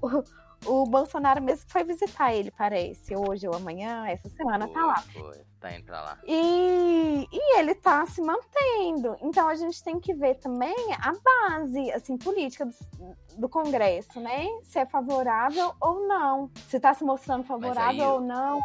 o 0.66 0.86
Bolsonaro 0.86 1.42
mesmo 1.42 1.70
foi 1.70 1.84
visitar 1.84 2.34
ele, 2.34 2.52
parece, 2.52 3.16
hoje 3.16 3.48
ou 3.48 3.56
amanhã, 3.56 4.06
essa 4.08 4.30
semana 4.30 4.66
foi, 4.68 4.74
tá 4.74 4.86
lá. 4.86 5.02
Foi, 5.02 5.42
tá 5.60 5.72
indo 5.74 5.86
pra 5.86 6.02
lá. 6.02 6.20
E, 6.26 7.28
e 7.32 7.60
ele 7.60 7.76
tá 7.76 8.06
se 8.06 8.22
mantendo. 8.22 9.16
Então 9.22 9.48
a 9.48 9.56
gente 9.56 9.84
tem 9.84 10.00
que 10.00 10.14
ver 10.14 10.36
também 10.36 10.76
a 11.00 11.14
base, 11.14 11.92
assim, 11.92 12.18
política 12.18 12.66
do, 12.66 12.74
do 13.38 13.50
Congresso, 13.50 14.20
né? 14.20 14.48
Se 14.64 14.80
é 14.80 14.86
favorável 14.86 15.74
ou 15.80 16.08
não. 16.08 16.52
Se 16.68 16.80
tá 16.80 16.94
se 16.94 17.04
mostrando 17.04 17.44
favorável 17.44 18.14
ou 18.14 18.22
não. 18.22 18.60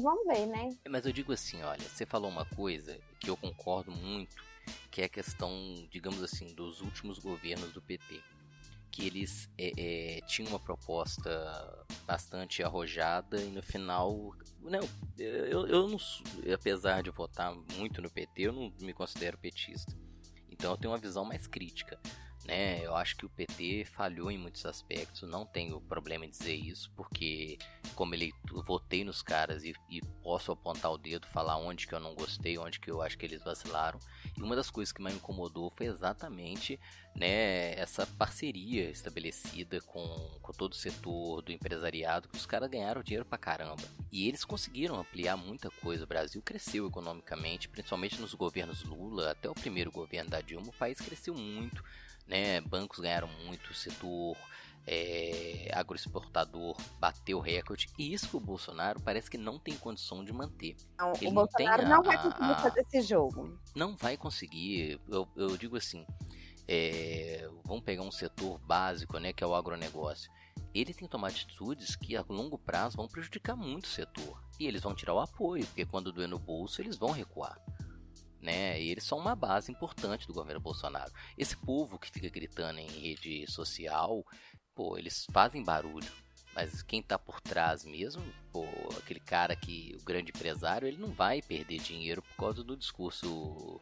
Vamos 0.00 0.26
ver, 0.26 0.46
né? 0.46 0.70
Mas 0.88 1.06
eu 1.06 1.12
digo 1.12 1.32
assim, 1.32 1.62
olha, 1.62 1.82
você 1.82 2.06
falou 2.06 2.30
uma 2.30 2.44
coisa 2.44 2.98
que 3.20 3.30
eu 3.30 3.36
concordo 3.36 3.90
muito, 3.90 4.36
que 4.90 5.02
é 5.02 5.04
a 5.04 5.08
questão, 5.08 5.50
digamos 5.90 6.22
assim, 6.22 6.54
dos 6.54 6.80
últimos 6.80 7.18
governos 7.18 7.72
do 7.72 7.82
PT 7.82 8.22
que 8.94 9.08
eles 9.08 9.50
é, 9.58 9.72
é, 9.76 10.20
tinham 10.20 10.50
uma 10.50 10.60
proposta 10.60 11.84
bastante 12.06 12.62
arrojada 12.62 13.40
e 13.42 13.50
no 13.50 13.60
final 13.60 14.32
não 14.60 14.88
eu, 15.18 15.66
eu 15.66 15.88
não 15.88 15.98
apesar 16.54 17.02
de 17.02 17.10
votar 17.10 17.52
muito 17.76 18.00
no 18.00 18.08
PT 18.08 18.42
eu 18.42 18.52
não 18.52 18.72
me 18.80 18.92
considero 18.92 19.36
petista 19.36 19.92
então 20.48 20.70
eu 20.70 20.76
tenho 20.76 20.92
uma 20.92 20.98
visão 20.98 21.24
mais 21.24 21.48
crítica 21.48 21.98
né? 22.46 22.84
Eu 22.84 22.94
acho 22.94 23.16
que 23.16 23.24
o 23.24 23.28
PT 23.30 23.86
falhou 23.86 24.30
em 24.30 24.36
muitos 24.36 24.66
aspectos, 24.66 25.26
não 25.26 25.46
tenho 25.46 25.80
problema 25.80 26.26
em 26.26 26.30
dizer 26.30 26.54
isso, 26.54 26.92
porque 26.94 27.56
como 27.94 28.14
eleitor, 28.14 28.64
votei 28.64 29.04
nos 29.04 29.22
caras 29.22 29.64
e, 29.64 29.74
e, 29.88 30.00
posso 30.22 30.52
apontar 30.52 30.92
o 30.92 30.98
dedo, 30.98 31.26
falar 31.28 31.56
onde 31.56 31.86
que 31.86 31.94
eu 31.94 32.00
não 32.00 32.14
gostei, 32.14 32.58
onde 32.58 32.80
que 32.80 32.90
eu 32.90 33.00
acho 33.00 33.16
que 33.16 33.24
eles 33.24 33.42
vacilaram. 33.42 33.98
E 34.36 34.42
uma 34.42 34.56
das 34.56 34.70
coisas 34.70 34.92
que 34.92 35.00
mais 35.00 35.14
me 35.14 35.20
incomodou 35.20 35.70
foi 35.70 35.86
exatamente 35.86 36.78
né, 37.14 37.74
essa 37.74 38.06
parceria 38.06 38.90
estabelecida 38.90 39.80
com, 39.82 40.38
com 40.42 40.52
todo 40.52 40.72
o 40.72 40.76
setor 40.76 41.42
do 41.42 41.52
empresariado, 41.52 42.28
que 42.28 42.36
os 42.36 42.46
caras 42.46 42.70
ganharam 42.70 43.02
dinheiro 43.02 43.24
pra 43.24 43.38
caramba. 43.38 43.82
E 44.10 44.28
eles 44.28 44.44
conseguiram 44.44 44.98
ampliar 44.98 45.36
muita 45.36 45.70
coisa. 45.70 46.04
O 46.04 46.08
Brasil 46.08 46.42
cresceu 46.42 46.88
economicamente, 46.88 47.68
principalmente 47.68 48.20
nos 48.20 48.34
governos 48.34 48.82
Lula, 48.84 49.30
até 49.30 49.48
o 49.48 49.54
primeiro 49.54 49.90
governo 49.90 50.30
da 50.30 50.40
Dilma, 50.40 50.68
o 50.68 50.72
país 50.72 50.98
cresceu 51.00 51.34
muito 51.34 51.82
né? 52.26 52.60
Bancos 52.62 52.98
ganharam 52.98 53.28
muito, 53.44 53.74
setor 53.74 54.36
é, 54.86 55.70
agroexportador 55.72 56.76
bateu 56.98 57.40
recorde. 57.40 57.88
E 57.98 58.12
isso 58.12 58.28
que 58.28 58.36
o 58.36 58.40
Bolsonaro 58.40 59.00
parece 59.00 59.30
que 59.30 59.38
não 59.38 59.58
tem 59.58 59.76
condição 59.76 60.24
de 60.24 60.32
manter. 60.32 60.76
Não, 60.98 61.12
o 61.12 61.32
Bolsonaro 61.32 61.82
não, 61.82 61.96
não 61.96 62.02
vai 62.02 62.16
conseguir 62.16 62.54
fazer 62.62 62.80
esse 62.80 63.02
jogo. 63.02 63.58
Não 63.74 63.96
vai 63.96 64.16
conseguir. 64.16 65.00
Eu, 65.08 65.28
eu 65.36 65.56
digo 65.56 65.76
assim. 65.76 66.06
É, 66.66 67.46
vamos 67.62 67.84
pegar 67.84 68.02
um 68.02 68.10
setor 68.10 68.58
básico, 68.58 69.18
né, 69.18 69.34
que 69.34 69.44
é 69.44 69.46
o 69.46 69.54
agronegócio. 69.54 70.32
Ele 70.74 70.94
tem 70.94 71.06
que 71.06 71.12
tomar 71.12 71.28
atitudes 71.28 71.94
que 71.94 72.16
a 72.16 72.24
longo 72.26 72.56
prazo 72.56 72.96
vão 72.96 73.06
prejudicar 73.06 73.54
muito 73.54 73.84
o 73.84 73.88
setor. 73.88 74.42
E 74.58 74.66
eles 74.66 74.80
vão 74.80 74.94
tirar 74.94 75.12
o 75.12 75.20
apoio, 75.20 75.66
porque 75.66 75.84
quando 75.84 76.10
doer 76.10 76.26
no 76.26 76.38
bolso, 76.38 76.80
eles 76.80 76.96
vão 76.96 77.10
recuar 77.10 77.60
né? 78.44 78.80
E 78.80 78.90
eles 78.90 79.04
são 79.04 79.18
uma 79.18 79.34
base 79.34 79.72
importante 79.72 80.26
do 80.26 80.34
governo 80.34 80.60
Bolsonaro. 80.60 81.10
Esse 81.36 81.56
povo 81.56 81.98
que 81.98 82.10
fica 82.10 82.28
gritando 82.28 82.78
em 82.78 82.86
rede 82.86 83.50
social, 83.50 84.24
pô, 84.74 84.98
eles 84.98 85.26
fazem 85.32 85.62
barulho. 85.62 86.10
Mas 86.54 86.82
quem 86.82 87.02
tá 87.02 87.18
por 87.18 87.40
trás 87.40 87.84
mesmo, 87.84 88.22
pô, 88.52 88.64
aquele 88.96 89.18
cara 89.18 89.56
que, 89.56 89.96
o 90.00 90.04
grande 90.04 90.30
empresário, 90.30 90.86
ele 90.86 90.98
não 90.98 91.12
vai 91.12 91.42
perder 91.42 91.80
dinheiro 91.80 92.22
por 92.22 92.36
causa 92.36 92.62
do 92.62 92.76
discurso 92.76 93.80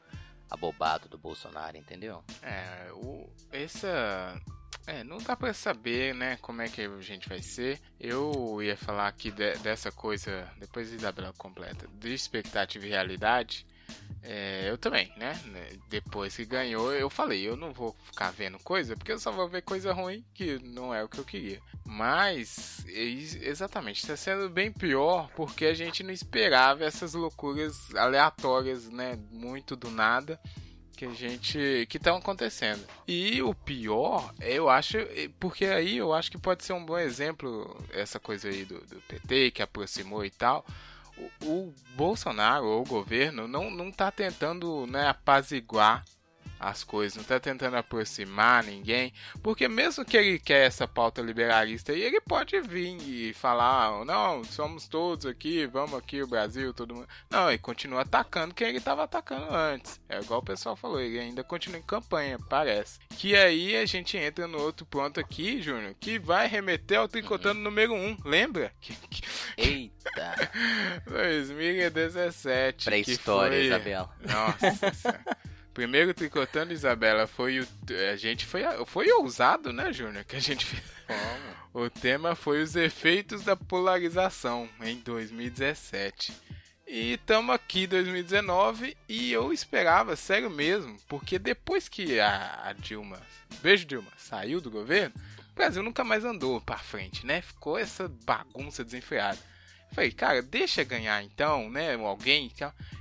abobado 0.51 1.09
do 1.09 1.19
Bolsonaro, 1.19 1.77
entendeu? 1.77 2.25
É, 2.43 2.91
o, 2.93 3.29
essa. 3.51 4.41
É, 4.87 5.05
não 5.05 5.19
dá 5.19 5.37
pra 5.37 5.55
saber, 5.55 6.15
né, 6.15 6.37
como 6.39 6.61
é 6.61 6.69
que 6.69 6.81
a 6.81 7.01
gente 7.01 7.29
vai 7.29 7.41
ser. 7.43 7.81
Eu 8.01 8.61
ia 8.63 8.77
falar 8.77 9.07
aqui 9.07 9.31
de, 9.31 9.55
dessa 9.59 9.93
coisa, 9.93 10.51
depois 10.59 10.93
Isabela 10.93 11.33
completa, 11.35 11.87
de 11.95 12.13
expectativa 12.13 12.87
e 12.87 12.89
realidade. 12.89 13.67
É, 14.23 14.69
eu 14.69 14.79
também, 14.79 15.13
né? 15.17 15.39
Depois 15.89 16.37
que 16.37 16.45
ganhou, 16.45 16.93
eu 16.93 17.11
falei, 17.11 17.47
eu 17.47 17.57
não 17.57 17.73
vou 17.73 17.97
ficar 18.05 18.31
vendo 18.31 18.59
coisa, 18.61 18.97
porque 18.97 19.13
eu 19.13 19.19
só 19.19 19.33
vou 19.33 19.49
ver 19.49 19.63
coisa 19.63 19.93
ruim, 19.93 20.25
que 20.33 20.61
não 20.61 20.95
é 20.95 21.03
o 21.03 21.09
que 21.09 21.19
eu 21.19 21.25
queria. 21.25 21.61
Mas, 21.85 22.85
exatamente, 22.87 24.01
está 24.01 24.17
sendo 24.17 24.49
bem 24.49 24.71
pior 24.71 25.29
porque 25.35 25.67
a 25.67 25.75
gente 25.75 26.03
não 26.03 26.13
esperava 26.13 26.85
essas 26.85 27.15
loucuras 27.15 27.93
aleatórias, 27.95 28.89
né? 28.89 29.19
Muito 29.31 29.75
do 29.75 29.91
nada 29.91 30.39
que 30.97 31.05
a 31.05 31.11
gente 31.11 31.87
que 31.89 31.97
estão 31.97 32.17
acontecendo. 32.17 32.87
E 33.09 33.43
o 33.43 33.53
pior, 33.53 34.33
eu 34.41 34.71
acho, 34.71 34.99
porque 35.41 35.65
aí 35.65 35.97
eu 35.97 36.13
acho 36.13 36.31
que 36.31 36.39
pode 36.39 36.65
ser 36.65 36.75
um 36.75 36.85
bom 36.85 36.99
exemplo 36.99 37.77
essa 37.93 38.21
coisa 38.21 38.49
aí 38.49 38.65
do, 38.65 38.81
do 38.87 39.01
PT 39.09 39.51
que 39.51 39.63
aproximou 39.63 40.25
e 40.25 40.31
tal 40.31 40.65
o, 41.43 41.73
Bolsonaro 41.95 42.65
ou 42.67 42.83
o 42.83 42.87
governo 42.87 43.47
não, 43.47 43.71
não 43.71 43.91
tá 43.91 44.11
tentando 44.11 44.87
né, 44.87 45.09
apaziguar 45.09 46.05
as 46.63 46.85
coisas, 46.85 47.17
não 47.17 47.23
está 47.23 47.41
tentando 47.41 47.77
aproximar 47.77 48.63
ninguém, 48.63 49.13
porque 49.43 49.67
mesmo 49.67 50.05
que 50.05 50.17
ele 50.17 50.39
quer 50.39 50.67
essa 50.67 50.87
pauta 50.87 51.21
liberalista, 51.21 51.93
ele 51.93 52.21
pode 52.21 52.61
vir 52.61 52.97
e 53.03 53.35
falar, 53.35 54.05
não, 54.05 54.45
somos 54.45 54.87
todos 54.87 55.27
aqui, 55.27 55.67
vamos 55.67 55.95
aqui 55.95 56.23
o 56.23 56.27
Brasil, 56.27 56.73
todo 56.73 56.95
mundo. 56.95 57.09
Não, 57.29 57.49
ele 57.49 57.59
continua 57.59 58.03
atacando 58.03 58.55
quem 58.55 58.69
ele 58.69 58.79
estava 58.79 59.03
atacando 59.03 59.53
antes. 59.53 60.01
É 60.09 60.21
igual 60.21 60.41
o 60.41 60.45
pessoal 60.45 60.77
falou, 60.77 61.01
ele 61.01 61.19
ainda 61.19 61.43
continua 61.43 61.81
em 61.81 61.83
campanha, 61.83 62.39
parece. 62.49 63.01
Que 63.11 63.35
aí 63.35 63.77
a 63.77 63.85
gente 63.85 64.17
entra 64.17 64.47
no 64.47 64.61
outro 64.61 64.87
ponto 64.87 65.19
aqui, 65.19 65.61
Júnior, 65.61 65.95
que 65.99 66.19
vai 66.19 66.47
remeter 66.47 66.99
ao 66.99 67.09
tricotando 67.09 67.59
uhum. 67.59 67.65
número 67.65 67.93
1, 67.93 68.19
lembra? 68.25 68.73
Eita! 69.59 70.02
2017. 71.07 72.85
Pré-história, 72.85 73.57
foi... 73.57 73.67
Isabela. 73.67 74.11
Nossa 74.21 75.21
Primeiro 75.75 76.13
tricotando 76.13 76.73
Isabela 76.73 77.27
foi 77.27 77.61
o 77.61 77.67
a 78.13 78.17
gente 78.17 78.45
foi 78.45 78.63
foi 78.87 79.11
ousado, 79.11 79.73
né, 79.73 79.91
Júnior, 79.91 80.25
que 80.25 80.37
a 80.37 80.41
gente 80.41 80.67
fez. 80.67 80.83
O 81.73 81.89
tema 81.89 82.35
foi 82.35 82.63
os 82.63 82.77
efeitos 82.77 83.43
da 83.43 83.57
polarização 83.57 84.69
em 84.83 84.97
2017. 84.99 86.33
E 86.87 87.15
estamos 87.15 87.55
aqui 87.55 87.85
em 87.85 87.89
2019 87.89 88.95
e 89.09 89.33
eu 89.33 89.51
esperava, 89.51 90.15
sério 90.15 90.51
mesmo, 90.51 90.99
porque 91.09 91.39
depois 91.39 91.89
que 91.89 92.21
a, 92.21 92.69
a 92.69 92.73
Dilma, 92.75 93.19
beijo 93.63 93.87
Dilma, 93.87 94.11
saiu 94.19 94.61
do 94.61 94.71
governo, 94.71 95.15
O 95.53 95.55
Brasil 95.55 95.83
nunca 95.83 96.05
mais 96.05 96.23
andou 96.23 96.61
pra 96.61 96.77
frente, 96.77 97.25
né? 97.25 97.41
Ficou 97.41 97.79
essa 97.79 98.09
bagunça 98.27 98.85
desenfreada. 98.85 99.39
Falei, 99.93 100.11
cara, 100.11 100.41
deixa 100.43 100.83
ganhar 100.85 101.23
então, 101.23 101.71
né? 101.71 101.95
Alguém. 101.95 102.53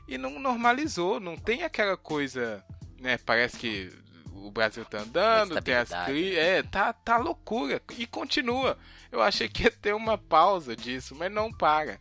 E 0.08 0.18
não 0.18 0.40
normalizou, 0.40 1.20
não 1.20 1.38
tem 1.38 1.64
aquela 1.64 1.96
coisa, 1.96 2.64
né? 3.00 3.18
Parece 3.18 3.58
que 3.58 3.90
o 4.34 4.52
Brasil 4.52 4.84
tá 4.84 5.00
andando, 5.00 5.62
tem 5.62 5.76
as 5.76 5.90
crises. 6.06 6.36
Né? 6.36 6.58
É, 6.58 6.64
tá, 6.64 6.92
tá 6.92 7.18
loucura. 7.18 7.82
E 7.98 8.06
continua. 8.06 8.78
Eu 9.12 9.22
achei 9.22 9.48
que 9.48 9.64
ia 9.64 9.72
ter 9.72 9.94
uma 9.94 10.18
pausa 10.18 10.76
disso, 10.76 11.16
mas 11.16 11.32
não 11.32 11.52
para. 11.52 12.00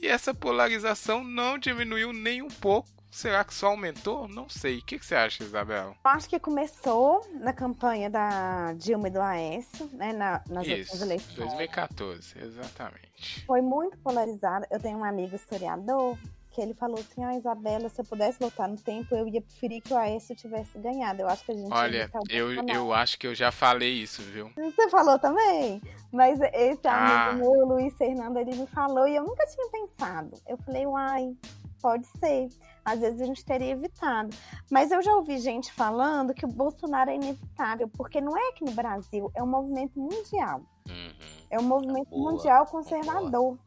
E 0.00 0.06
essa 0.06 0.34
polarização 0.34 1.24
não 1.24 1.58
diminuiu 1.58 2.12
nem 2.12 2.42
um 2.42 2.48
pouco. 2.48 2.97
Será 3.10 3.42
que 3.42 3.54
só 3.54 3.68
aumentou? 3.68 4.28
Não 4.28 4.48
sei. 4.48 4.78
O 4.78 4.84
que, 4.84 4.98
que 4.98 5.06
você 5.06 5.14
acha, 5.14 5.42
Isabel? 5.42 5.96
Acho 6.04 6.28
que 6.28 6.38
começou 6.38 7.26
na 7.40 7.52
campanha 7.52 8.10
da 8.10 8.72
Dilma 8.74 9.08
e 9.08 9.10
do 9.10 9.20
Aécio, 9.20 9.88
né? 9.92 10.12
Na, 10.12 10.42
nas 10.48 10.66
Isso, 10.66 10.92
últimas 10.92 11.02
eleições. 11.02 11.36
2014, 11.36 12.38
exatamente. 12.38 13.44
Foi 13.46 13.60
muito 13.60 13.96
polarizada. 13.98 14.66
Eu 14.70 14.78
tenho 14.78 14.98
um 14.98 15.04
amigo 15.04 15.34
historiador 15.34 16.18
que 16.50 16.60
ele 16.60 16.74
falou 16.74 16.98
assim: 16.98 17.24
Ah, 17.24 17.36
Isabela, 17.36 17.88
se 17.88 18.00
eu 18.00 18.04
pudesse 18.04 18.38
voltar 18.38 18.68
no 18.68 18.76
tempo, 18.76 19.14
eu 19.14 19.26
ia 19.28 19.40
preferir 19.40 19.80
que 19.80 19.92
o 19.92 19.96
Aécio 19.96 20.34
tivesse 20.36 20.78
ganhado. 20.78 21.22
Eu 21.22 21.28
acho 21.28 21.44
que 21.44 21.52
a 21.52 21.54
gente. 21.54 21.72
Olha, 21.72 22.10
eu, 22.28 22.52
eu 22.68 22.92
acho 22.92 23.18
que 23.18 23.26
eu 23.26 23.34
já 23.34 23.50
falei 23.50 23.92
isso, 23.92 24.22
viu? 24.22 24.50
Você 24.56 24.88
falou 24.90 25.18
também? 25.18 25.80
Mas 26.12 26.40
esse 26.52 26.86
ah. 26.86 27.30
amigo 27.30 27.44
meu, 27.44 27.66
Luiz 27.66 27.96
Fernando, 27.96 28.38
ele 28.38 28.54
me 28.54 28.66
falou 28.66 29.06
e 29.06 29.16
eu 29.16 29.24
nunca 29.24 29.46
tinha 29.46 29.68
pensado. 29.70 30.32
Eu 30.46 30.56
falei, 30.58 30.86
uai, 30.86 31.36
pode 31.80 32.06
ser 32.18 32.48
às 32.88 33.00
vezes 33.00 33.20
a 33.20 33.24
gente 33.24 33.44
teria 33.44 33.72
evitado. 33.72 34.34
Mas 34.70 34.90
eu 34.90 35.02
já 35.02 35.14
ouvi 35.14 35.38
gente 35.38 35.72
falando 35.72 36.34
que 36.34 36.44
o 36.44 36.48
Bolsonaro 36.48 37.10
é 37.10 37.16
inevitável, 37.16 37.88
porque 37.88 38.20
não 38.20 38.36
é 38.36 38.48
aqui 38.48 38.64
no 38.64 38.72
Brasil, 38.72 39.30
é 39.34 39.42
um 39.42 39.46
movimento 39.46 39.98
mundial. 39.98 40.62
Uhum. 40.88 41.12
É 41.50 41.58
um 41.58 41.64
movimento 41.64 42.10
boa, 42.10 42.32
mundial 42.32 42.66
conservador. 42.66 43.30
Boa. 43.30 43.58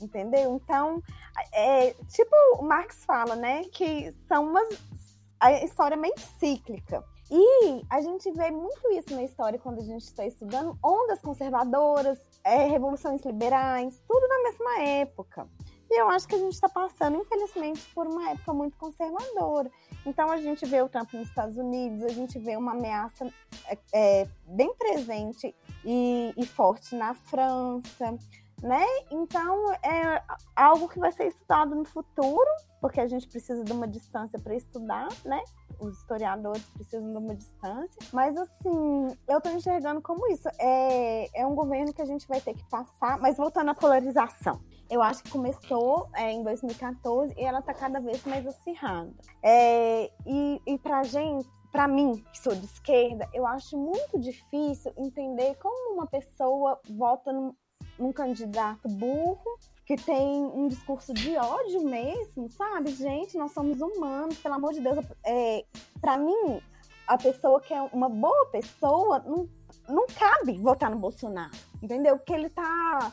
Entendeu? 0.00 0.54
Então, 0.54 1.02
é, 1.52 1.92
tipo 2.08 2.30
o 2.58 2.62
Marx 2.62 3.04
fala, 3.04 3.34
né? 3.34 3.64
Que 3.64 4.12
são 4.28 4.44
umas. 4.46 4.68
A 5.40 5.52
história 5.64 5.94
é 5.94 5.98
meio 5.98 6.18
cíclica. 6.38 7.04
E 7.30 7.82
a 7.90 8.00
gente 8.00 8.30
vê 8.32 8.50
muito 8.50 8.90
isso 8.92 9.14
na 9.14 9.22
história 9.22 9.58
quando 9.58 9.80
a 9.80 9.84
gente 9.84 10.04
está 10.04 10.24
estudando 10.24 10.78
ondas 10.82 11.20
conservadoras, 11.20 12.18
é, 12.42 12.64
revoluções 12.66 13.22
liberais, 13.24 14.00
tudo 14.08 14.26
na 14.26 14.42
mesma 14.44 14.80
época. 14.80 15.46
E 15.90 16.00
eu 16.00 16.08
acho 16.10 16.28
que 16.28 16.34
a 16.34 16.38
gente 16.38 16.52
está 16.52 16.68
passando, 16.68 17.16
infelizmente, 17.16 17.80
por 17.94 18.06
uma 18.06 18.30
época 18.30 18.52
muito 18.52 18.76
conservadora. 18.76 19.70
Então 20.04 20.30
a 20.30 20.36
gente 20.36 20.66
vê 20.66 20.82
o 20.82 20.88
Trump 20.88 21.12
nos 21.14 21.28
Estados 21.28 21.56
Unidos, 21.56 22.02
a 22.02 22.08
gente 22.08 22.38
vê 22.38 22.56
uma 22.56 22.72
ameaça 22.72 23.26
é, 23.66 23.78
é, 23.92 24.28
bem 24.46 24.72
presente 24.74 25.54
e, 25.84 26.34
e, 26.36 26.46
forte 26.46 26.94
na 26.94 27.14
França, 27.14 28.18
né? 28.62 28.84
Então 29.10 29.72
é 29.82 30.22
algo 30.54 30.88
que 30.88 30.98
vai 30.98 31.12
ser 31.12 31.28
estudado 31.28 31.74
no 31.74 31.84
futuro, 31.84 32.50
porque 32.80 33.00
a 33.00 33.06
gente 33.06 33.28
precisa 33.28 33.64
de 33.64 33.72
uma 33.72 33.86
distância 33.86 34.38
para 34.38 34.54
estudar, 34.54 35.08
né? 35.24 35.42
Os 35.78 35.98
historiadores 35.98 36.68
precisam 36.70 37.12
de 37.12 37.18
uma 37.18 37.34
distância. 37.34 37.98
Mas 38.12 38.36
assim, 38.36 39.16
eu 39.28 39.38
estou 39.38 39.52
enxergando 39.52 40.02
como 40.02 40.26
isso. 40.32 40.48
É, 40.58 41.40
é 41.40 41.46
um 41.46 41.54
governo 41.54 41.92
que 41.92 42.02
a 42.02 42.06
gente 42.06 42.26
vai 42.26 42.40
ter 42.40 42.54
que 42.54 42.68
passar, 42.68 43.18
mas 43.18 43.36
voltando 43.36 43.70
à 43.70 43.74
polarização 43.74 44.60
eu 44.90 45.02
acho 45.02 45.22
que 45.22 45.30
começou 45.30 46.08
é, 46.14 46.32
em 46.32 46.42
2014 46.42 47.34
e 47.36 47.44
ela 47.44 47.58
está 47.58 47.74
cada 47.74 48.00
vez 48.00 48.24
mais 48.24 48.46
acirrada. 48.46 49.12
É, 49.42 50.10
e, 50.26 50.60
e 50.66 50.78
para 50.78 51.02
gente, 51.02 51.48
para 51.70 51.86
mim, 51.86 52.24
que 52.32 52.38
sou 52.38 52.54
de 52.54 52.64
esquerda, 52.64 53.28
eu 53.34 53.46
acho 53.46 53.76
muito 53.76 54.18
difícil 54.18 54.92
entender 54.96 55.54
como 55.56 55.94
uma 55.94 56.06
pessoa 56.06 56.80
vota 56.88 57.30
num 57.98 58.12
candidato 58.12 58.88
burro 58.88 59.58
que 59.84 59.96
tem 59.96 60.44
um 60.44 60.68
discurso 60.68 61.14
de 61.14 61.36
ódio 61.36 61.82
mesmo, 61.82 62.48
sabe? 62.50 62.90
Gente, 62.90 63.38
nós 63.38 63.52
somos 63.52 63.80
humanos, 63.80 64.36
pelo 64.38 64.54
amor 64.54 64.74
de 64.74 64.80
Deus. 64.80 64.98
É, 65.24 65.64
para 66.00 66.18
mim, 66.18 66.60
a 67.06 67.16
pessoa 67.16 67.60
que 67.60 67.72
é 67.72 67.80
uma 67.92 68.08
boa 68.08 68.46
pessoa 68.52 69.20
não, 69.20 69.48
não 69.88 70.06
cabe 70.06 70.58
votar 70.58 70.90
no 70.90 70.98
Bolsonaro, 70.98 71.56
entendeu? 71.82 72.18
Porque 72.18 72.34
ele 72.34 72.50
tá 72.50 73.12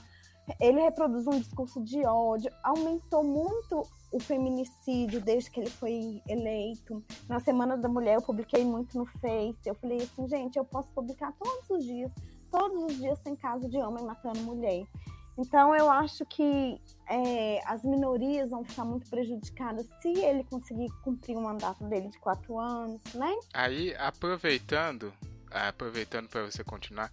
ele 0.60 0.80
reproduz 0.80 1.26
um 1.26 1.40
discurso 1.40 1.82
de 1.82 2.06
ódio, 2.06 2.52
aumentou 2.64 3.24
muito 3.24 3.84
o 4.12 4.20
feminicídio 4.20 5.20
desde 5.20 5.50
que 5.50 5.60
ele 5.60 5.70
foi 5.70 6.22
eleito. 6.28 7.04
Na 7.28 7.40
Semana 7.40 7.76
da 7.76 7.90
Mulher 7.90 8.16
eu 8.16 8.22
publiquei 8.22 8.64
muito 8.64 8.98
no 8.98 9.06
Face. 9.06 9.60
Eu 9.66 9.76
falei 9.76 9.98
assim, 9.98 10.28
gente, 10.28 10.58
eu 10.58 10.64
posso 10.64 10.92
publicar 10.94 11.34
todos 11.34 11.70
os 11.70 11.84
dias. 11.84 12.12
Todos 12.58 12.86
os 12.86 12.98
dias 12.98 13.20
tem 13.20 13.36
caso 13.36 13.68
de 13.68 13.78
homem 13.78 14.06
matando 14.06 14.40
mulher. 14.40 14.86
Então 15.38 15.76
eu 15.76 15.92
acho 15.92 16.26
que 16.26 16.80
é, 17.10 17.60
as 17.66 17.84
minorias 17.84 18.50
vão 18.50 18.64
ficar 18.64 18.86
muito 18.86 19.10
prejudicadas 19.10 19.86
se 20.02 20.08
ele 20.08 20.46
conseguir 20.46 20.90
cumprir 21.04 21.36
o 21.36 21.42
mandato 21.42 21.84
dele 21.84 22.08
de 22.08 22.18
quatro 22.18 22.58
anos, 22.58 23.02
né? 23.14 23.36
Aí, 23.54 23.94
aproveitando, 23.96 25.12
aproveitando 25.52 26.30
para 26.30 26.50
você 26.50 26.64
continuar, 26.64 27.12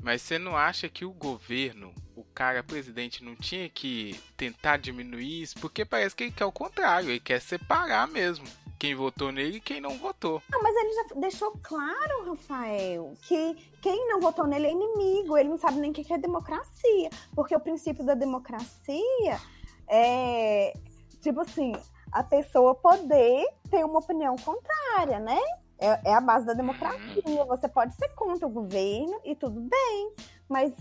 mas 0.00 0.22
você 0.22 0.38
não 0.38 0.56
acha 0.56 0.88
que 0.88 1.04
o 1.04 1.10
governo, 1.10 1.92
o 2.14 2.22
cara 2.22 2.62
presidente, 2.62 3.24
não 3.24 3.34
tinha 3.34 3.68
que 3.68 4.20
tentar 4.36 4.76
diminuir 4.76 5.42
isso? 5.42 5.58
Porque 5.58 5.84
parece 5.84 6.14
que 6.14 6.22
ele 6.22 6.32
quer 6.32 6.44
o 6.44 6.52
contrário, 6.52 7.10
ele 7.10 7.18
quer 7.18 7.40
separar 7.40 8.06
mesmo 8.06 8.46
quem 8.84 8.94
votou 8.94 9.32
nele 9.32 9.56
e 9.56 9.60
quem 9.60 9.80
não 9.80 9.96
votou. 9.96 10.42
Não, 10.50 10.62
mas 10.62 10.76
ele 10.76 10.92
já 10.92 11.14
deixou 11.16 11.58
claro, 11.62 12.26
Rafael, 12.26 13.14
que 13.22 13.54
quem 13.80 14.06
não 14.08 14.20
votou 14.20 14.46
nele 14.46 14.66
é 14.66 14.72
inimigo, 14.72 15.38
ele 15.38 15.48
não 15.48 15.56
sabe 15.56 15.78
nem 15.78 15.90
o 15.90 15.94
que 15.94 16.12
é 16.12 16.18
democracia. 16.18 17.08
Porque 17.34 17.56
o 17.56 17.60
princípio 17.60 18.04
da 18.04 18.12
democracia 18.12 19.40
é, 19.88 20.74
tipo 21.22 21.40
assim, 21.40 21.72
a 22.12 22.22
pessoa 22.22 22.74
poder 22.74 23.46
ter 23.70 23.86
uma 23.86 24.00
opinião 24.00 24.36
contrária, 24.36 25.18
né? 25.18 25.40
É, 25.78 26.10
é 26.10 26.14
a 26.14 26.20
base 26.20 26.44
da 26.44 26.52
democracia. 26.52 27.44
Você 27.48 27.66
pode 27.66 27.94
ser 27.94 28.10
contra 28.10 28.46
o 28.46 28.50
governo 28.50 29.18
e 29.24 29.34
tudo 29.34 29.62
bem, 29.62 30.14
mas 30.46 30.74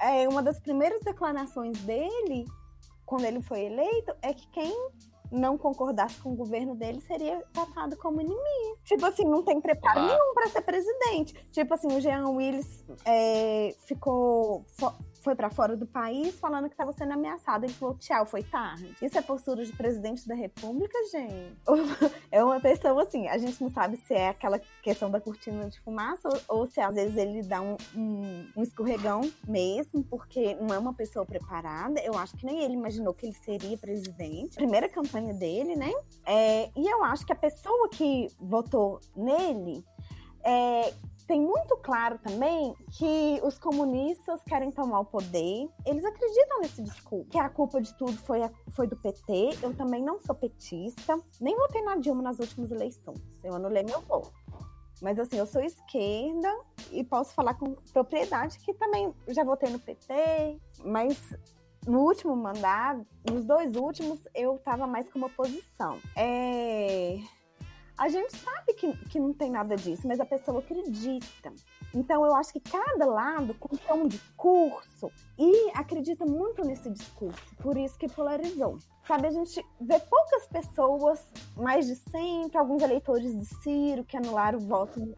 é, 0.00 0.26
uma 0.26 0.42
das 0.42 0.58
primeiras 0.58 1.02
declarações 1.02 1.78
dele, 1.82 2.46
quando 3.04 3.26
ele 3.26 3.42
foi 3.42 3.66
eleito, 3.66 4.14
é 4.22 4.32
que 4.32 4.48
quem 4.52 4.74
não 5.32 5.56
concordasse 5.56 6.20
com 6.20 6.32
o 6.32 6.36
governo 6.36 6.74
dele 6.74 7.00
seria 7.00 7.42
tratado 7.52 7.96
como 7.96 8.20
inimigo. 8.20 8.78
Tipo 8.84 9.06
assim, 9.06 9.24
não 9.24 9.42
tem 9.42 9.60
preparo 9.60 10.00
ah. 10.00 10.06
nenhum 10.06 10.34
para 10.34 10.48
ser 10.48 10.60
presidente. 10.60 11.34
Tipo 11.50 11.74
assim, 11.74 11.88
o 11.88 12.00
Jean 12.00 12.28
Willis 12.28 12.84
é, 13.04 13.74
ficou 13.86 14.64
foi 15.22 15.34
para 15.34 15.50
fora 15.50 15.76
do 15.76 15.86
país 15.86 16.38
falando 16.38 16.64
que 16.64 16.74
estava 16.74 16.92
sendo 16.92 17.12
ameaçado. 17.12 17.64
Ele 17.64 17.72
falou, 17.72 17.94
tchau, 17.96 18.26
foi 18.26 18.42
tarde. 18.42 18.94
Isso 19.00 19.16
é 19.16 19.22
postura 19.22 19.64
de 19.64 19.72
presidente 19.72 20.26
da 20.26 20.34
república, 20.34 20.96
gente? 21.10 21.56
é 22.30 22.42
uma 22.42 22.60
pessoa 22.60 23.02
assim, 23.02 23.28
a 23.28 23.38
gente 23.38 23.62
não 23.62 23.70
sabe 23.70 23.96
se 23.96 24.14
é 24.14 24.28
aquela 24.28 24.58
questão 24.82 25.10
da 25.10 25.20
cortina 25.20 25.68
de 25.68 25.80
fumaça 25.80 26.28
ou, 26.28 26.60
ou 26.60 26.66
se 26.66 26.80
às 26.80 26.94
vezes 26.94 27.16
ele 27.16 27.42
dá 27.42 27.60
um, 27.60 27.76
um, 27.94 28.46
um, 28.56 28.62
escorregão 28.62 29.20
mesmo, 29.46 30.02
porque 30.04 30.54
não 30.56 30.74
é 30.74 30.78
uma 30.78 30.92
pessoa 30.92 31.24
preparada. 31.24 32.00
Eu 32.00 32.18
acho 32.18 32.36
que 32.36 32.44
nem 32.44 32.62
ele 32.62 32.74
imaginou 32.74 33.14
que 33.14 33.26
ele 33.26 33.34
seria 33.34 33.78
presidente. 33.78 34.56
Primeira 34.56 34.88
campanha 34.88 35.32
dele, 35.32 35.76
né? 35.76 35.92
É, 36.26 36.70
e 36.76 36.88
eu 36.88 37.04
acho 37.04 37.24
que 37.24 37.32
a 37.32 37.36
pessoa 37.36 37.88
que 37.88 38.28
votou 38.40 39.00
nele 39.16 39.84
é, 40.44 40.92
tem 41.26 41.40
muito 41.40 41.76
claro 41.78 42.18
também 42.18 42.74
que 42.98 43.40
os 43.42 43.58
comunistas 43.58 44.42
querem 44.44 44.70
tomar 44.70 45.00
o 45.00 45.04
poder. 45.04 45.68
Eles 45.86 46.04
acreditam 46.04 46.60
nesse 46.60 46.82
discurso, 46.82 47.28
que 47.28 47.38
a 47.38 47.48
culpa 47.48 47.80
de 47.80 47.94
tudo 47.94 48.16
foi, 48.18 48.42
a, 48.42 48.50
foi 48.70 48.86
do 48.86 48.96
PT. 48.96 49.58
Eu 49.62 49.74
também 49.74 50.02
não 50.02 50.18
sou 50.20 50.34
petista, 50.34 51.18
nem 51.40 51.56
votei 51.56 51.82
na 51.82 51.96
Dilma 51.96 52.22
nas 52.22 52.38
últimas 52.38 52.70
eleições. 52.70 53.20
Eu 53.42 53.54
anulei 53.54 53.82
meu 53.82 54.00
voto. 54.00 54.32
Mas 55.00 55.18
assim, 55.18 55.36
eu 55.36 55.46
sou 55.46 55.60
esquerda 55.62 56.48
e 56.92 57.02
posso 57.02 57.34
falar 57.34 57.54
com 57.54 57.74
propriedade 57.92 58.58
que 58.60 58.72
também 58.74 59.12
já 59.28 59.42
votei 59.42 59.68
no 59.68 59.80
PT, 59.80 60.60
mas 60.84 61.34
no 61.86 62.00
último 62.00 62.36
mandato, 62.36 63.04
nos 63.28 63.44
dois 63.44 63.74
últimos, 63.74 64.20
eu 64.32 64.58
tava 64.58 64.86
mais 64.86 65.08
como 65.08 65.26
oposição. 65.26 65.98
É 66.16 67.18
a 68.02 68.08
gente 68.08 68.36
sabe 68.36 68.74
que, 68.74 68.92
que 69.10 69.20
não 69.20 69.32
tem 69.32 69.48
nada 69.48 69.76
disso, 69.76 70.08
mas 70.08 70.18
a 70.18 70.26
pessoa 70.26 70.58
acredita. 70.58 71.52
Então, 71.94 72.26
eu 72.26 72.34
acho 72.34 72.52
que 72.52 72.58
cada 72.58 73.06
lado 73.06 73.54
conta 73.54 73.94
um 73.94 74.08
discurso 74.08 75.08
e 75.38 75.70
acredita 75.72 76.26
muito 76.26 76.64
nesse 76.64 76.90
discurso, 76.90 77.40
por 77.62 77.76
isso 77.76 77.96
que 77.96 78.08
polarizou. 78.08 78.76
Sabe, 79.06 79.28
a 79.28 79.30
gente 79.30 79.64
vê 79.80 80.00
poucas 80.00 80.48
pessoas 80.48 81.24
mais 81.56 81.86
de 81.86 81.94
centro, 81.94 82.58
alguns 82.58 82.82
eleitores 82.82 83.38
de 83.38 83.44
Ciro 83.62 84.02
que 84.02 84.16
anularam 84.16 84.58
o 84.58 84.62
voto 84.62 84.98
no 84.98 85.14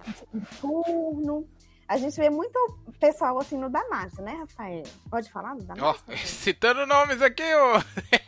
turno. 0.60 1.48
A 1.88 1.96
gente 1.96 2.16
vê 2.16 2.28
muito 2.28 2.58
pessoal 3.00 3.38
assim 3.38 3.56
no 3.56 3.70
Damasio, 3.70 4.22
né, 4.22 4.32
Rafael? 4.40 4.82
Pode 5.10 5.30
falar 5.30 5.54
do 5.54 5.64
Damasio? 5.64 6.04
Oh, 6.06 6.16
citando 6.26 6.84
nomes 6.86 7.22
aqui, 7.22 7.42
ô! 7.42 7.78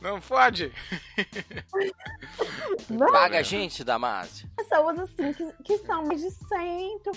Não 0.00 0.20
pode! 0.20 0.72
Não. 2.88 3.12
Paga 3.12 3.38
a 3.38 3.42
gente, 3.42 3.84
Damasio. 3.84 4.48
Pessoas 4.56 4.98
assim 4.98 5.32
que, 5.32 5.52
que 5.64 5.78
são 5.78 6.04
mais 6.04 6.20
de 6.20 6.30
centro, 6.30 7.12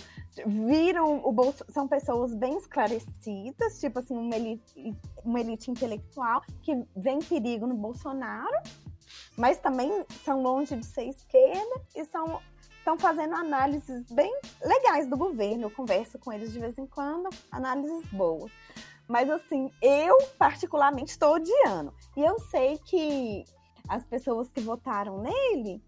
viram 0.46 1.22
o 1.24 1.32
Bolso... 1.32 1.64
são 1.70 1.88
pessoas 1.88 2.34
bem 2.34 2.58
esclarecidas, 2.58 3.80
tipo 3.80 4.00
assim, 4.00 4.16
uma 4.16 4.36
elite, 4.36 4.96
uma 5.24 5.40
elite 5.40 5.72
intelectual 5.72 6.42
que 6.62 6.76
vê 6.96 7.16
perigo 7.28 7.66
no 7.66 7.76
Bolsonaro, 7.76 8.58
mas 9.38 9.58
também 9.58 10.06
são 10.24 10.42
longe 10.42 10.76
de 10.76 10.86
ser 10.86 11.06
esquerda 11.06 11.82
e 11.96 12.06
são 12.06 12.42
estão 12.86 13.00
fazendo 13.00 13.34
análises 13.34 14.06
bem 14.12 14.32
legais 14.64 15.10
do 15.10 15.18
governo. 15.18 15.64
Eu 15.64 15.72
converso 15.72 16.20
com 16.20 16.32
eles 16.32 16.54
de 16.54 16.60
vez 16.60 16.78
em 16.78 16.86
quando, 16.86 17.30
análises 17.52 18.06
boas. 18.12 18.52
Mas 19.08 19.30
assim, 19.30 19.72
eu 19.82 20.18
particularmente 20.38 21.12
estou 21.12 21.36
odiando. 21.36 21.94
E 22.18 22.22
eu 22.22 22.40
sei 22.40 22.78
que 22.80 23.46
as 23.88 24.06
pessoas 24.06 24.52
que 24.52 24.62
votaram 24.62 25.22
nele 25.22 25.82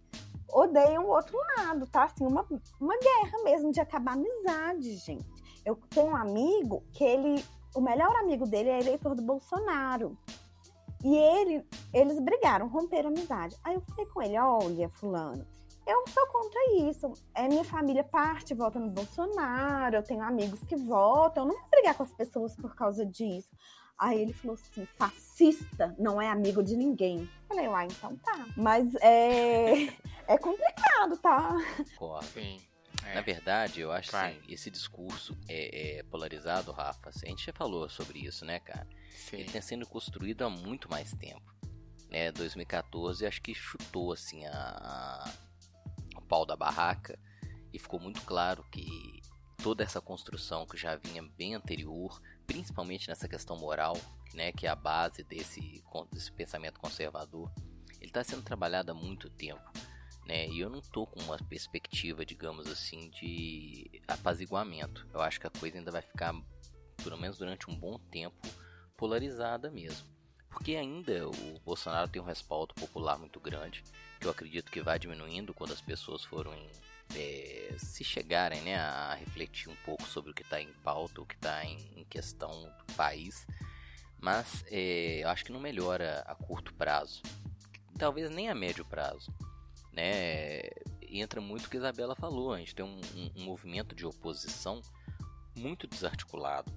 odeiam 0.49 1.05
o 1.05 1.09
outro 1.09 1.37
lado, 1.57 1.87
tá? 1.87 2.05
Assim, 2.05 2.25
uma, 2.25 2.45
uma 2.79 2.97
guerra 2.97 3.43
mesmo 3.43 3.71
de 3.71 3.81
acabar 3.81 4.11
a 4.11 4.13
amizade, 4.15 4.95
gente. 4.97 5.25
Eu 5.65 5.75
tenho 5.89 6.07
um 6.07 6.15
amigo 6.15 6.83
que 6.93 7.03
ele, 7.03 7.43
o 7.75 7.81
melhor 7.81 8.15
amigo 8.17 8.45
dele 8.45 8.69
é 8.69 8.79
eleitor 8.79 9.15
do 9.15 9.21
Bolsonaro. 9.21 10.17
E 11.03 11.15
ele, 11.15 11.65
eles 11.93 12.19
brigaram, 12.19 12.67
romperam 12.67 13.09
amizade. 13.09 13.55
Aí 13.63 13.75
eu 13.75 13.81
falei 13.81 14.05
com 14.07 14.21
ele: 14.21 14.37
olha, 14.37 14.89
Fulano, 14.89 15.45
eu 15.87 16.05
sou 16.07 16.27
contra 16.27 16.59
isso. 16.81 17.13
É 17.33 17.47
minha 17.47 17.63
família 17.63 18.03
parte 18.03 18.53
vota 18.53 18.77
no 18.79 18.89
Bolsonaro, 18.89 19.95
eu 19.95 20.03
tenho 20.03 20.21
amigos 20.21 20.59
que 20.61 20.75
votam, 20.75 21.43
eu 21.43 21.53
não 21.53 21.59
vou 21.59 21.69
brigar 21.69 21.95
com 21.95 22.03
as 22.03 22.13
pessoas 22.13 22.55
por 22.55 22.75
causa 22.75 23.05
disso. 23.05 23.49
Aí 23.97 24.21
ele 24.21 24.33
falou 24.33 24.55
assim: 24.55 24.85
fascista 24.85 25.95
não 25.97 26.21
é 26.21 26.29
amigo 26.29 26.61
de 26.61 26.75
ninguém. 26.75 27.27
Falei, 27.47 27.67
uai, 27.67 27.87
então 27.89 28.15
tá. 28.17 28.45
Mas 28.55 28.93
é, 28.95 29.87
é 30.27 30.37
complicado, 30.37 31.17
tá? 31.17 31.55
Sim. 32.21 32.59
É. 33.05 33.15
Na 33.15 33.21
verdade, 33.21 33.79
eu 33.79 33.91
acho 33.91 34.15
assim, 34.15 34.39
esse 34.49 34.69
discurso 34.69 35.35
é, 35.47 35.99
é, 35.99 36.03
polarizado, 36.03 36.71
Rafa. 36.71 37.09
A 37.09 37.27
gente 37.27 37.45
já 37.45 37.53
falou 37.53 37.87
sobre 37.89 38.19
isso, 38.19 38.43
né, 38.43 38.59
cara? 38.59 38.87
Sim. 39.11 39.37
Ele 39.37 39.49
tem 39.49 39.61
sendo 39.61 39.87
construído 39.87 40.43
há 40.43 40.49
muito 40.49 40.89
mais 40.89 41.13
tempo. 41.13 41.55
Né, 42.09 42.31
2014, 42.31 43.25
acho 43.25 43.41
que 43.41 43.53
chutou 43.53 44.13
assim 44.13 44.45
a, 44.45 45.29
pau 46.27 46.45
da 46.45 46.55
barraca 46.55 47.17
e 47.73 47.79
ficou 47.79 47.99
muito 47.99 48.21
claro 48.21 48.63
que 48.71 49.21
toda 49.61 49.83
essa 49.83 49.99
construção 49.99 50.65
que 50.65 50.77
já 50.77 50.95
vinha 50.95 51.23
bem 51.37 51.55
anterior 51.55 52.21
principalmente 52.47 53.09
nessa 53.09 53.27
questão 53.27 53.57
moral, 53.57 53.95
né, 54.33 54.51
que 54.53 54.65
é 54.65 54.69
a 54.69 54.75
base 54.75 55.21
desse, 55.23 55.83
desse 56.11 56.31
pensamento 56.31 56.79
conservador, 56.79 57.51
ele 57.99 58.09
está 58.09 58.23
sendo 58.23 58.41
trabalhado 58.41 58.91
há 58.91 58.95
muito 58.95 59.29
tempo. 59.29 59.69
Né, 60.25 60.47
e 60.49 60.59
eu 60.59 60.69
não 60.69 60.79
estou 60.79 61.05
com 61.05 61.21
uma 61.21 61.37
perspectiva, 61.37 62.25
digamos 62.25 62.67
assim, 62.67 63.09
de 63.11 64.01
apaziguamento. 64.07 65.07
Eu 65.13 65.21
acho 65.21 65.39
que 65.39 65.47
a 65.47 65.49
coisa 65.49 65.77
ainda 65.77 65.91
vai 65.91 66.01
ficar, 66.01 66.33
pelo 67.01 67.17
menos 67.17 67.37
durante 67.37 67.69
um 67.69 67.75
bom 67.75 67.97
tempo, 68.11 68.47
polarizada 68.97 69.69
mesmo. 69.69 70.07
Porque 70.57 70.75
ainda 70.75 71.29
o 71.29 71.59
Bolsonaro 71.63 72.09
tem 72.09 72.19
um 72.19 72.25
respaldo 72.25 72.73
popular 72.73 73.19
muito 73.19 73.39
grande, 73.39 73.83
que 74.19 74.25
eu 74.25 74.31
acredito 74.31 74.71
que 74.71 74.81
vai 74.81 74.97
diminuindo 74.97 75.53
quando 75.53 75.71
as 75.71 75.79
pessoas 75.79 76.23
forem 76.23 76.67
é, 77.15 77.75
se 77.77 78.03
chegarem 78.03 78.59
né, 78.61 78.75
a 78.75 79.13
refletir 79.13 79.69
um 79.69 79.75
pouco 79.85 80.03
sobre 80.07 80.31
o 80.31 80.33
que 80.33 80.41
está 80.41 80.59
em 80.59 80.73
pauta, 80.83 81.21
o 81.21 81.27
que 81.27 81.35
está 81.35 81.63
em, 81.63 82.03
questão 82.09 82.73
do 82.79 82.93
país, 82.95 83.45
mas 84.19 84.65
é, 84.71 85.23
eu 85.23 85.29
acho 85.29 85.45
que 85.45 85.51
não 85.51 85.59
melhora 85.59 86.23
a 86.25 86.33
curto 86.33 86.73
prazo, 86.73 87.21
talvez 87.95 88.31
nem 88.31 88.49
a 88.49 88.55
médio 88.55 88.83
prazo. 88.83 89.31
Né? 89.93 90.61
Entra 91.03 91.39
muito 91.39 91.67
o 91.67 91.69
que 91.69 91.77
a 91.77 91.81
Isabela 91.81 92.15
falou, 92.15 92.51
a 92.51 92.57
gente 92.57 92.73
tem 92.73 92.83
um, 92.83 92.99
um, 93.15 93.41
um 93.41 93.45
movimento 93.45 93.93
de 93.93 94.07
oposição 94.07 94.81
muito 95.55 95.85
desarticulado, 95.85 96.73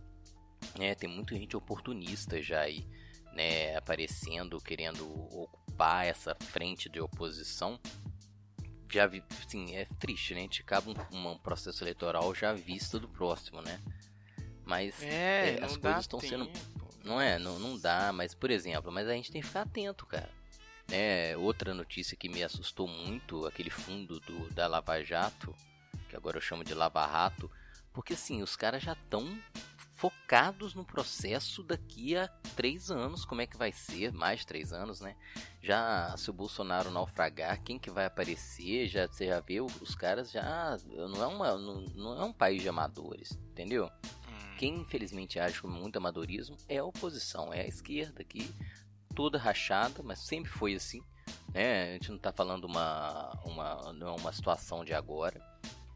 né? 0.79 0.95
tem 0.95 1.09
muita 1.09 1.35
gente 1.35 1.57
oportunista 1.57 2.43
já 2.43 2.61
aí, 2.61 2.87
né, 3.33 3.77
aparecendo, 3.77 4.61
querendo 4.61 5.05
ocupar 5.35 6.07
essa 6.07 6.35
frente 6.35 6.89
de 6.89 7.01
oposição 7.01 7.79
já 8.93 9.07
vi, 9.07 9.23
sim, 9.49 9.75
é 9.75 9.87
triste, 9.99 10.35
né? 10.35 10.41
A 10.41 10.43
gente 10.43 10.63
acaba 10.63 10.91
um, 10.91 11.29
um 11.29 11.39
processo 11.39 11.85
eleitoral 11.85 12.35
já 12.35 12.53
visto 12.53 12.99
do 12.99 13.09
próximo, 13.09 13.63
né? 13.63 13.81
Mas 14.65 15.03
é, 15.03 15.59
é, 15.59 15.65
as 15.65 15.77
coisas 15.77 16.01
estão 16.01 16.21
sendo. 16.21 16.51
Não 17.05 17.21
é, 17.21 17.39
não, 17.39 17.59
não 17.59 17.79
dá, 17.79 18.13
mas 18.13 18.35
por 18.35 18.51
exemplo, 18.51 18.93
mas 18.93 19.09
a 19.09 19.15
gente 19.15 19.33
tem 19.33 19.41
que 19.41 19.47
ficar 19.47 19.63
atento, 19.63 20.05
cara. 20.07 20.29
É, 20.91 21.37
outra 21.37 21.73
notícia 21.73 22.17
que 22.17 22.29
me 22.29 22.43
assustou 22.43 22.87
muito, 22.89 23.47
aquele 23.47 23.71
fundo 23.71 24.19
do, 24.21 24.51
da 24.51 24.67
Lava 24.67 25.03
Jato, 25.03 25.55
que 26.09 26.17
agora 26.17 26.37
eu 26.37 26.43
chamo 26.43 26.65
de 26.65 26.75
Lava 26.75 27.07
Rato, 27.07 27.51
porque 27.93 28.15
assim, 28.15 28.43
os 28.43 28.57
caras 28.57 28.83
já 28.83 28.93
estão 28.93 29.39
focados 30.01 30.75
no 30.75 30.83
processo 30.83 31.63
daqui 31.63 32.17
a 32.17 32.27
três 32.57 32.91
anos, 32.91 33.27
como 33.27 33.43
é 33.43 33.47
que 33.47 33.59
vai 33.59 33.71
ser, 33.71 34.15
mais 34.15 34.47
três 34.47 34.73
anos, 34.73 34.99
né? 34.99 35.15
Já 35.61 36.17
se 36.17 36.31
o 36.31 36.33
Bolsonaro 36.33 36.91
naufragar, 36.91 37.63
quem 37.63 37.79
que 37.79 37.91
vai 37.91 38.07
aparecer? 38.07 38.89
Já 38.89 39.07
você 39.07 39.27
já 39.27 39.41
vê 39.41 39.61
os 39.61 39.95
caras 39.95 40.31
já 40.31 40.79
não 40.87 41.23
é 41.23 41.27
uma 41.27 41.59
não, 41.59 41.83
não 41.95 42.23
é 42.23 42.25
um 42.25 42.33
país 42.33 42.63
de 42.63 42.69
amadores, 42.71 43.39
entendeu? 43.51 43.91
Hum. 44.27 44.57
Quem 44.57 44.79
infelizmente 44.79 45.39
age 45.39 45.61
com 45.61 45.69
muito 45.69 45.99
amadorismo 45.99 46.57
é 46.67 46.79
a 46.79 46.85
oposição, 46.85 47.53
é 47.53 47.61
a 47.61 47.69
esquerda 47.69 48.25
que 48.25 48.51
toda 49.15 49.37
rachada, 49.37 50.03
mas 50.03 50.21
sempre 50.21 50.51
foi 50.51 50.73
assim, 50.77 51.03
né? 51.53 51.91
A 51.91 51.93
gente 51.93 52.09
não 52.09 52.17
está 52.17 52.33
falando 52.33 52.65
uma 52.65 53.39
uma 53.45 53.93
não 53.93 54.09
é 54.09 54.13
uma 54.13 54.33
situação 54.33 54.83
de 54.83 54.95
agora. 54.95 55.39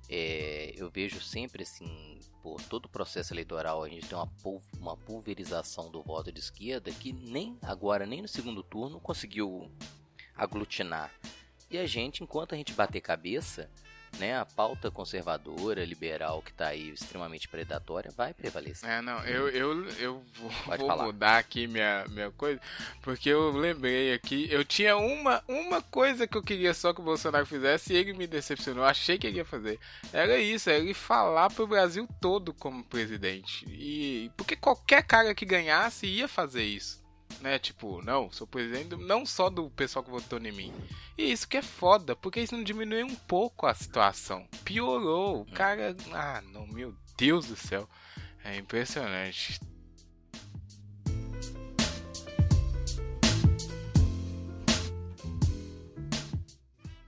É, 0.09 0.73
eu 0.77 0.91
vejo 0.91 1.21
sempre 1.21 1.63
assim, 1.63 2.21
por 2.43 2.61
todo 2.63 2.87
o 2.87 2.91
processo 2.91 3.33
eleitoral, 3.33 3.83
a 3.83 3.89
gente 3.89 4.07
tem 4.07 4.19
uma, 4.19 4.31
uma 4.79 4.97
pulverização 4.97 5.91
do 5.91 6.03
voto 6.03 6.31
de 6.31 6.41
esquerda 6.41 6.91
que 6.91 7.13
nem 7.13 7.59
agora, 7.63 8.05
nem 8.05 8.21
no 8.21 8.29
segundo 8.29 8.63
turno, 8.63 9.01
conseguiu 9.01 9.71
aglutinar. 10.37 11.13
E 11.71 11.79
a 11.79 11.87
gente, 11.87 12.23
enquanto 12.23 12.55
a 12.55 12.57
gente 12.57 12.73
bater 12.73 13.01
cabeça, 13.01 13.71
né, 14.19 14.39
a 14.39 14.45
pauta 14.45 14.91
conservadora, 14.91 15.85
liberal 15.85 16.43
que 16.43 16.51
está 16.51 16.69
aí 16.69 16.91
extremamente 16.91 17.49
predatória 17.49 18.11
vai 18.17 18.33
prevalecer. 18.35 18.89
É, 18.89 19.01
não, 19.01 19.25
eu, 19.25 19.49
eu, 19.49 19.89
eu 19.99 20.23
vou, 20.35 20.51
vou 20.79 21.03
mudar 21.05 21.39
aqui 21.39 21.67
minha, 21.67 22.05
minha 22.09 22.31
coisa, 22.31 22.61
porque 23.03 23.29
eu 23.29 23.51
lembrei 23.53 24.13
aqui, 24.13 24.49
eu 24.51 24.65
tinha 24.65 24.97
uma, 24.97 25.43
uma 25.49 25.83
coisa 25.83 26.27
que 26.27 26.37
eu 26.37 26.43
queria 26.43 26.75
só 26.75 26.93
que 26.93 27.01
o 27.01 27.05
Bolsonaro 27.05 27.47
fizesse 27.47 27.93
e 27.93 27.97
ele 27.97 28.13
me 28.13 28.27
decepcionou, 28.27 28.85
achei 28.85 29.19
que 29.19 29.27
ele 29.27 29.39
ia 29.39 29.45
fazer. 29.45 29.79
Era 30.13 30.39
isso, 30.39 30.71
era 30.71 30.79
ele 30.79 30.95
falar 30.95 31.51
pro 31.51 31.67
Brasil 31.67 32.09
todo 32.21 32.53
como 32.53 32.85
presidente. 32.85 33.67
E 33.69 34.31
porque 34.37 34.57
qualquer 34.57 35.03
cara 35.03 35.35
que 35.35 35.45
ganhasse 35.45 36.07
ia 36.07 36.29
fazer 36.29 36.65
isso 36.65 37.04
né? 37.45 37.59
Tipo, 37.59 38.01
não, 38.03 38.33
sou 38.33 38.47
presidente 38.47 38.97
não 38.97 39.27
só 39.27 39.51
do 39.51 39.69
pessoal 39.69 40.03
que 40.03 40.11
votou 40.11 40.39
em 40.39 40.51
mim. 40.51 40.73
E 41.17 41.31
isso 41.31 41.47
que 41.47 41.59
é 41.59 41.63
foda, 41.63 42.17
porque 42.17 42.41
isso 42.41 42.57
não 42.57 42.65
diminuiu 42.65 43.07
um 43.07 43.15
pouco 43.15 43.67
a 43.67 43.75
situação. 43.75 44.49
Piorou. 44.65 45.43
O 45.43 45.53
cara. 45.53 45.95
Ah, 46.11 46.43
não, 46.53 46.67
meu 46.67 46.95
Deus 47.19 47.47
do 47.47 47.55
céu. 47.55 47.87
É 48.43 48.57
impressionante. 48.57 49.61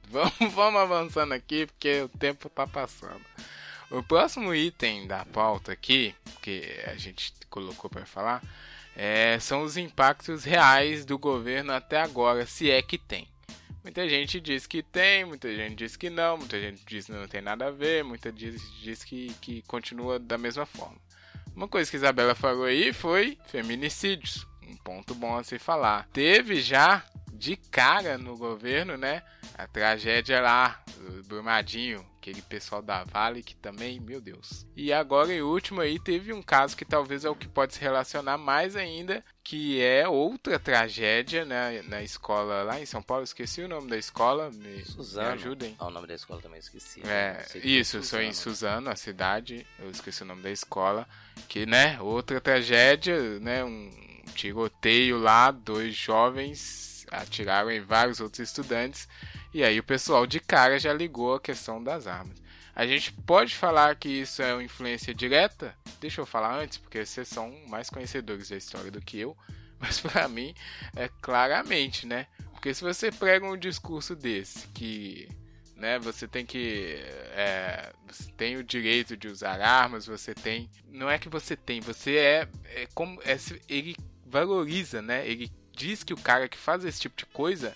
Vamos, 0.08 0.34
vamos 0.54 0.80
avançando 0.82 1.32
aqui, 1.32 1.66
porque 1.66 2.02
o 2.02 2.08
tempo 2.10 2.50
tá 2.50 2.66
passando. 2.66 3.24
O 3.90 4.02
próximo 4.02 4.54
item 4.54 5.06
da 5.06 5.24
pauta 5.24 5.72
aqui, 5.72 6.14
que 6.42 6.62
a 6.86 6.96
gente 6.96 7.32
colocou 7.48 7.88
para 7.88 8.04
falar, 8.04 8.42
é, 8.96 9.38
são 9.38 9.62
os 9.62 9.76
impactos 9.76 10.42
reais 10.42 11.04
do 11.04 11.18
governo 11.18 11.72
até 11.72 12.00
agora, 12.00 12.46
se 12.46 12.70
é 12.70 12.80
que 12.80 12.96
tem. 12.96 13.28
Muita 13.84 14.08
gente 14.08 14.40
diz 14.40 14.66
que 14.66 14.82
tem, 14.82 15.24
muita 15.24 15.54
gente 15.54 15.76
diz 15.76 15.96
que 15.96 16.08
não, 16.10 16.38
muita 16.38 16.58
gente 16.58 16.82
diz 16.84 17.06
que 17.06 17.12
não 17.12 17.28
tem 17.28 17.42
nada 17.42 17.68
a 17.68 17.70
ver, 17.70 18.02
muita 18.02 18.30
gente 18.30 18.58
diz, 18.82 19.04
que, 19.04 19.32
que 19.40 19.62
continua 19.62 20.18
da 20.18 20.36
mesma 20.38 20.64
forma. 20.64 20.96
Uma 21.54 21.68
coisa 21.68 21.90
que 21.90 21.96
Isabela 21.96 22.34
falou 22.34 22.64
aí 22.64 22.92
foi 22.92 23.38
feminicídios, 23.46 24.46
um 24.66 24.76
ponto 24.78 25.14
bom 25.14 25.36
a 25.36 25.44
se 25.44 25.58
falar. 25.58 26.08
Teve 26.12 26.60
já 26.60 27.04
de 27.32 27.54
cara 27.54 28.18
no 28.18 28.36
governo, 28.36 28.96
né? 28.96 29.22
A 29.58 29.66
tragédia 29.66 30.40
lá, 30.40 30.82
Brumadinho, 31.26 32.04
aquele 32.18 32.42
pessoal 32.42 32.82
da 32.82 33.04
Vale 33.04 33.42
que 33.42 33.56
também, 33.56 33.98
meu 33.98 34.20
Deus. 34.20 34.66
E 34.76 34.92
agora, 34.92 35.32
em 35.32 35.40
último 35.40 35.80
aí, 35.80 35.98
teve 35.98 36.30
um 36.32 36.42
caso 36.42 36.76
que 36.76 36.84
talvez 36.84 37.24
é 37.24 37.30
o 37.30 37.34
que 37.34 37.48
pode 37.48 37.72
se 37.72 37.80
relacionar 37.80 38.36
mais 38.36 38.76
ainda, 38.76 39.24
que 39.42 39.80
é 39.80 40.06
outra 40.06 40.58
tragédia 40.58 41.46
né, 41.46 41.82
na 41.88 42.02
escola 42.02 42.64
lá 42.64 42.80
em 42.80 42.84
São 42.84 43.00
Paulo. 43.00 43.24
Esqueci 43.24 43.62
o 43.62 43.68
nome 43.68 43.88
da 43.88 43.96
escola, 43.96 44.50
me, 44.50 44.84
Suzano. 44.84 45.28
me 45.28 45.34
ajudem. 45.34 45.76
Ah, 45.78 45.86
o 45.86 45.90
nome 45.90 46.06
da 46.06 46.14
escola 46.14 46.42
também 46.42 46.58
esqueci. 46.58 47.00
É, 47.06 47.42
isso, 47.62 48.02
sou 48.02 48.20
em 48.20 48.34
Suzano, 48.34 48.90
a 48.90 48.96
cidade. 48.96 49.66
Eu 49.78 49.90
esqueci 49.90 50.22
o 50.22 50.26
nome 50.26 50.42
da 50.42 50.50
escola. 50.50 51.08
Que, 51.48 51.64
né, 51.64 51.98
outra 52.00 52.40
tragédia, 52.42 53.40
né, 53.40 53.64
um 53.64 53.90
tiroteio 54.34 55.18
lá, 55.18 55.50
dois 55.50 55.94
jovens 55.94 57.06
atiraram 57.10 57.70
em 57.70 57.80
vários 57.80 58.20
outros 58.20 58.40
estudantes 58.40 59.08
e 59.56 59.64
aí 59.64 59.80
o 59.80 59.84
pessoal 59.84 60.26
de 60.26 60.38
cara 60.38 60.78
já 60.78 60.92
ligou 60.92 61.34
a 61.34 61.40
questão 61.40 61.82
das 61.82 62.06
armas. 62.06 62.42
A 62.74 62.86
gente 62.86 63.10
pode 63.10 63.54
falar 63.54 63.96
que 63.96 64.06
isso 64.06 64.42
é 64.42 64.52
uma 64.52 64.62
influência 64.62 65.14
direta? 65.14 65.74
Deixa 65.98 66.20
eu 66.20 66.26
falar 66.26 66.54
antes, 66.54 66.76
porque 66.76 67.06
vocês 67.06 67.26
são 67.26 67.50
mais 67.66 67.88
conhecedores 67.88 68.50
da 68.50 68.56
história 68.58 68.90
do 68.90 69.00
que 69.00 69.18
eu. 69.18 69.34
Mas 69.80 69.98
para 69.98 70.28
mim 70.28 70.54
é 70.94 71.08
claramente, 71.22 72.06
né? 72.06 72.26
Porque 72.52 72.74
se 72.74 72.82
você 72.82 73.10
prega 73.10 73.46
um 73.46 73.56
discurso 73.56 74.14
desse 74.14 74.68
que 74.68 75.26
né? 75.74 75.98
Você 76.00 76.28
tem 76.28 76.44
que 76.44 76.96
é, 77.32 77.92
você 78.06 78.30
tem 78.32 78.56
o 78.56 78.64
direito 78.64 79.16
de 79.16 79.28
usar 79.28 79.58
armas, 79.60 80.06
você 80.06 80.34
tem, 80.34 80.70
não 80.88 81.08
é 81.08 81.18
que 81.18 81.28
você 81.28 81.56
tem, 81.56 81.80
você 81.80 82.16
é, 82.16 82.48
é 82.74 82.88
como 82.94 83.20
é, 83.22 83.38
ele 83.68 83.96
valoriza, 84.26 85.00
né? 85.00 85.26
Ele 85.26 85.50
diz 85.72 86.02
que 86.02 86.14
o 86.14 86.20
cara 86.20 86.46
que 86.46 86.58
faz 86.58 86.84
esse 86.84 87.00
tipo 87.00 87.16
de 87.16 87.26
coisa 87.26 87.74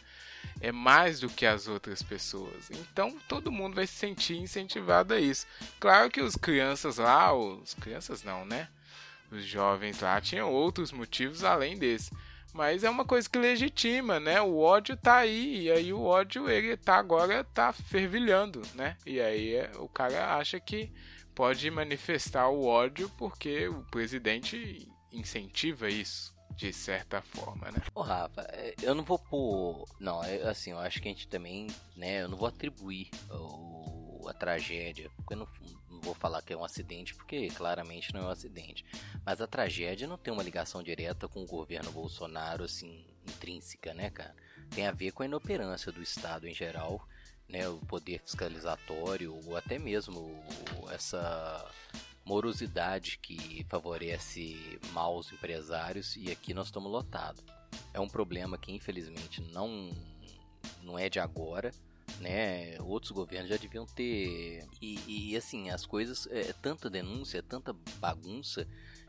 é 0.61 0.71
mais 0.71 1.21
do 1.21 1.29
que 1.29 1.47
as 1.47 1.67
outras 1.67 2.03
pessoas. 2.03 2.71
Então 2.71 3.17
todo 3.27 3.51
mundo 3.51 3.75
vai 3.75 3.87
se 3.87 3.95
sentir 3.95 4.37
incentivado 4.37 5.15
a 5.15 5.21
isso. 5.21 5.47
Claro 5.79 6.11
que 6.11 6.21
os 6.21 6.37
crianças 6.37 6.99
lá, 6.99 7.33
os 7.33 7.75
crianças 7.75 8.23
não, 8.23 8.45
né? 8.45 8.69
Os 9.31 9.45
jovens 9.45 10.01
lá 10.01 10.21
tinham 10.21 10.53
outros 10.53 10.93
motivos 10.93 11.45
além 11.45 11.79
desse. 11.79 12.11
Mas 12.53 12.83
é 12.83 12.91
uma 12.91 13.05
coisa 13.05 13.29
que 13.29 13.39
legitima, 13.39 14.19
né? 14.19 14.41
O 14.43 14.59
ódio 14.59 14.97
tá 14.97 15.19
aí, 15.19 15.63
e 15.63 15.71
aí 15.71 15.93
o 15.93 16.03
ódio 16.03 16.51
ele 16.51 16.77
tá 16.77 16.97
agora 16.97 17.45
tá 17.45 17.73
fervilhando, 17.73 18.61
né? 18.75 18.97
E 19.07 19.21
aí 19.21 19.55
é, 19.55 19.71
o 19.77 19.89
cara 19.89 20.37
acha 20.37 20.59
que 20.59 20.93
pode 21.33 21.71
manifestar 21.71 22.49
o 22.49 22.67
ódio 22.67 23.09
porque 23.17 23.69
o 23.69 23.85
presidente 23.85 24.89
incentiva 25.13 25.89
isso 25.89 26.30
de 26.61 26.75
certa 26.75 27.23
forma, 27.23 27.71
né? 27.71 27.81
Ô 27.95 28.03
Rafa, 28.03 28.43
é, 28.51 28.75
eu 28.83 28.95
não 28.95 29.03
vou 29.03 29.19
pôr, 29.19 29.87
não, 29.99 30.23
é, 30.23 30.43
assim, 30.43 30.73
eu 30.73 30.79
acho 30.79 31.01
que 31.01 31.09
a 31.09 31.11
gente 31.11 31.27
também, 31.27 31.69
né, 31.97 32.23
eu 32.23 32.29
não 32.29 32.37
vou 32.37 32.47
atribuir 32.47 33.09
o, 33.31 34.29
a 34.29 34.35
tragédia, 34.35 35.11
porque 35.17 35.33
eu 35.33 35.39
não, 35.39 35.49
não 35.91 36.01
vou 36.03 36.15
falar 36.15 36.43
que 36.43 36.53
é 36.53 36.57
um 36.57 36.63
acidente, 36.63 37.15
porque 37.15 37.49
claramente 37.49 38.13
não 38.13 38.21
é 38.21 38.25
um 38.27 38.31
acidente. 38.31 38.85
Mas 39.25 39.41
a 39.41 39.47
tragédia 39.47 40.07
não 40.07 40.19
tem 40.19 40.35
uma 40.35 40.43
ligação 40.43 40.83
direta 40.83 41.27
com 41.27 41.43
o 41.43 41.47
governo 41.47 41.91
Bolsonaro, 41.93 42.65
assim, 42.65 43.07
intrínseca, 43.27 43.95
né, 43.95 44.11
cara? 44.11 44.37
Tem 44.69 44.87
a 44.87 44.93
ver 44.93 45.13
com 45.13 45.23
a 45.23 45.27
inoperância 45.27 45.91
do 45.91 46.03
Estado 46.03 46.47
em 46.47 46.53
geral, 46.55 47.09
né? 47.49 47.67
O 47.71 47.79
poder 47.79 48.21
fiscalizatório, 48.21 49.35
ou 49.47 49.57
até 49.57 49.79
mesmo 49.79 50.45
essa 50.93 51.67
morosidade 52.25 53.19
que 53.19 53.65
favorece 53.69 54.79
maus 54.93 55.33
empresários 55.33 56.17
e 56.17 56.31
aqui 56.31 56.55
nós 56.55 56.67
estamos 56.67 56.91
lotados. 56.91 57.43
É 57.93 58.01
um 58.01 58.09
problema 58.09 58.59
que 58.59 58.73
infelizmente 58.73 59.41
não 59.53 59.91
não 60.83 60.99
é 60.99 61.09
de 61.09 61.19
agora, 61.19 61.73
né? 62.21 62.81
Outros 62.81 63.13
governos 63.13 63.49
já 63.49 63.57
deviam 63.57 63.87
ter. 63.87 64.67
E, 64.81 65.31
e 65.31 65.37
assim, 65.37 65.71
as 65.71 65.87
coisas. 65.87 66.27
É, 66.31 66.51
é 66.51 66.53
tanta 66.53 66.91
denúncia, 66.91 67.39
é 67.39 67.43
tanta 67.43 67.73
bagunça 67.99 68.67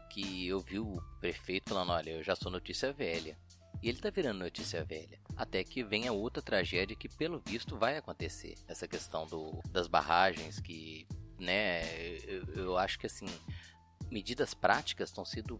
que 0.09 0.47
eu 0.47 0.59
vi 0.59 0.79
o 0.79 1.01
prefeito 1.19 1.69
falando: 1.69 1.91
olha, 1.91 2.11
eu 2.11 2.23
já 2.23 2.35
sou 2.35 2.51
notícia 2.51 2.91
velha. 2.93 3.37
E 3.81 3.89
ele 3.89 3.97
tá 3.97 4.11
virando 4.11 4.39
notícia 4.39 4.83
velha. 4.85 5.19
Até 5.35 5.63
que 5.63 5.83
venha 5.83 6.13
outra 6.13 6.41
tragédia 6.41 6.95
que, 6.95 7.09
pelo 7.09 7.41
visto, 7.43 7.77
vai 7.77 7.97
acontecer. 7.97 8.53
Essa 8.67 8.87
questão 8.87 9.25
do, 9.25 9.59
das 9.71 9.87
barragens 9.87 10.59
que, 10.59 11.07
né, 11.41 11.81
eu, 12.19 12.45
eu 12.55 12.77
acho 12.77 12.97
que 12.99 13.07
assim, 13.07 13.27
medidas 14.09 14.53
práticas 14.53 15.09
estão 15.09 15.25
sendo 15.25 15.59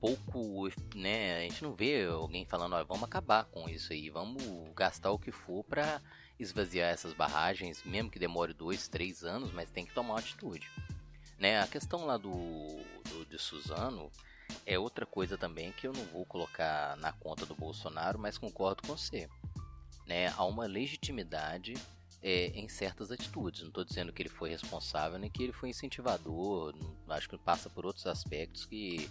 pouco, 0.00 0.68
né, 0.94 1.38
a 1.38 1.40
gente 1.42 1.62
não 1.62 1.74
vê 1.74 2.06
alguém 2.06 2.44
falando, 2.44 2.74
olha, 2.74 2.84
vamos 2.84 3.04
acabar 3.04 3.44
com 3.44 3.68
isso 3.68 3.92
aí, 3.92 4.10
vamos 4.10 4.42
gastar 4.74 5.10
o 5.10 5.18
que 5.18 5.30
for 5.30 5.62
para 5.64 6.00
esvaziar 6.38 6.90
essas 6.90 7.12
barragens, 7.12 7.84
mesmo 7.84 8.10
que 8.10 8.18
demore 8.18 8.54
dois, 8.54 8.88
três 8.88 9.22
anos, 9.22 9.52
mas 9.52 9.70
tem 9.70 9.84
que 9.84 9.94
tomar 9.94 10.14
uma 10.14 10.18
atitude. 10.20 10.70
Né? 11.38 11.60
A 11.60 11.66
questão 11.66 12.06
lá 12.06 12.16
do, 12.16 12.30
do 13.08 13.26
de 13.26 13.38
Suzano 13.38 14.10
é 14.66 14.78
outra 14.78 15.04
coisa 15.04 15.36
também 15.36 15.72
que 15.72 15.86
eu 15.86 15.92
não 15.92 16.04
vou 16.06 16.24
colocar 16.24 16.96
na 16.96 17.12
conta 17.12 17.44
do 17.44 17.54
Bolsonaro, 17.54 18.18
mas 18.18 18.38
concordo 18.38 18.82
com 18.82 18.96
você. 18.96 19.28
Né? 20.06 20.28
Há 20.28 20.44
uma 20.44 20.66
legitimidade 20.66 21.74
é, 22.22 22.46
em 22.48 22.68
certas 22.68 23.10
atitudes. 23.10 23.62
Não 23.62 23.68
estou 23.68 23.84
dizendo 23.84 24.12
que 24.12 24.22
ele 24.22 24.28
foi 24.28 24.50
responsável 24.50 25.18
nem 25.18 25.30
que 25.30 25.42
ele 25.42 25.52
foi 25.52 25.70
incentivador. 25.70 26.74
Acho 27.08 27.28
que 27.28 27.38
passa 27.38 27.70
por 27.70 27.86
outros 27.86 28.06
aspectos 28.06 28.66
que 28.66 29.08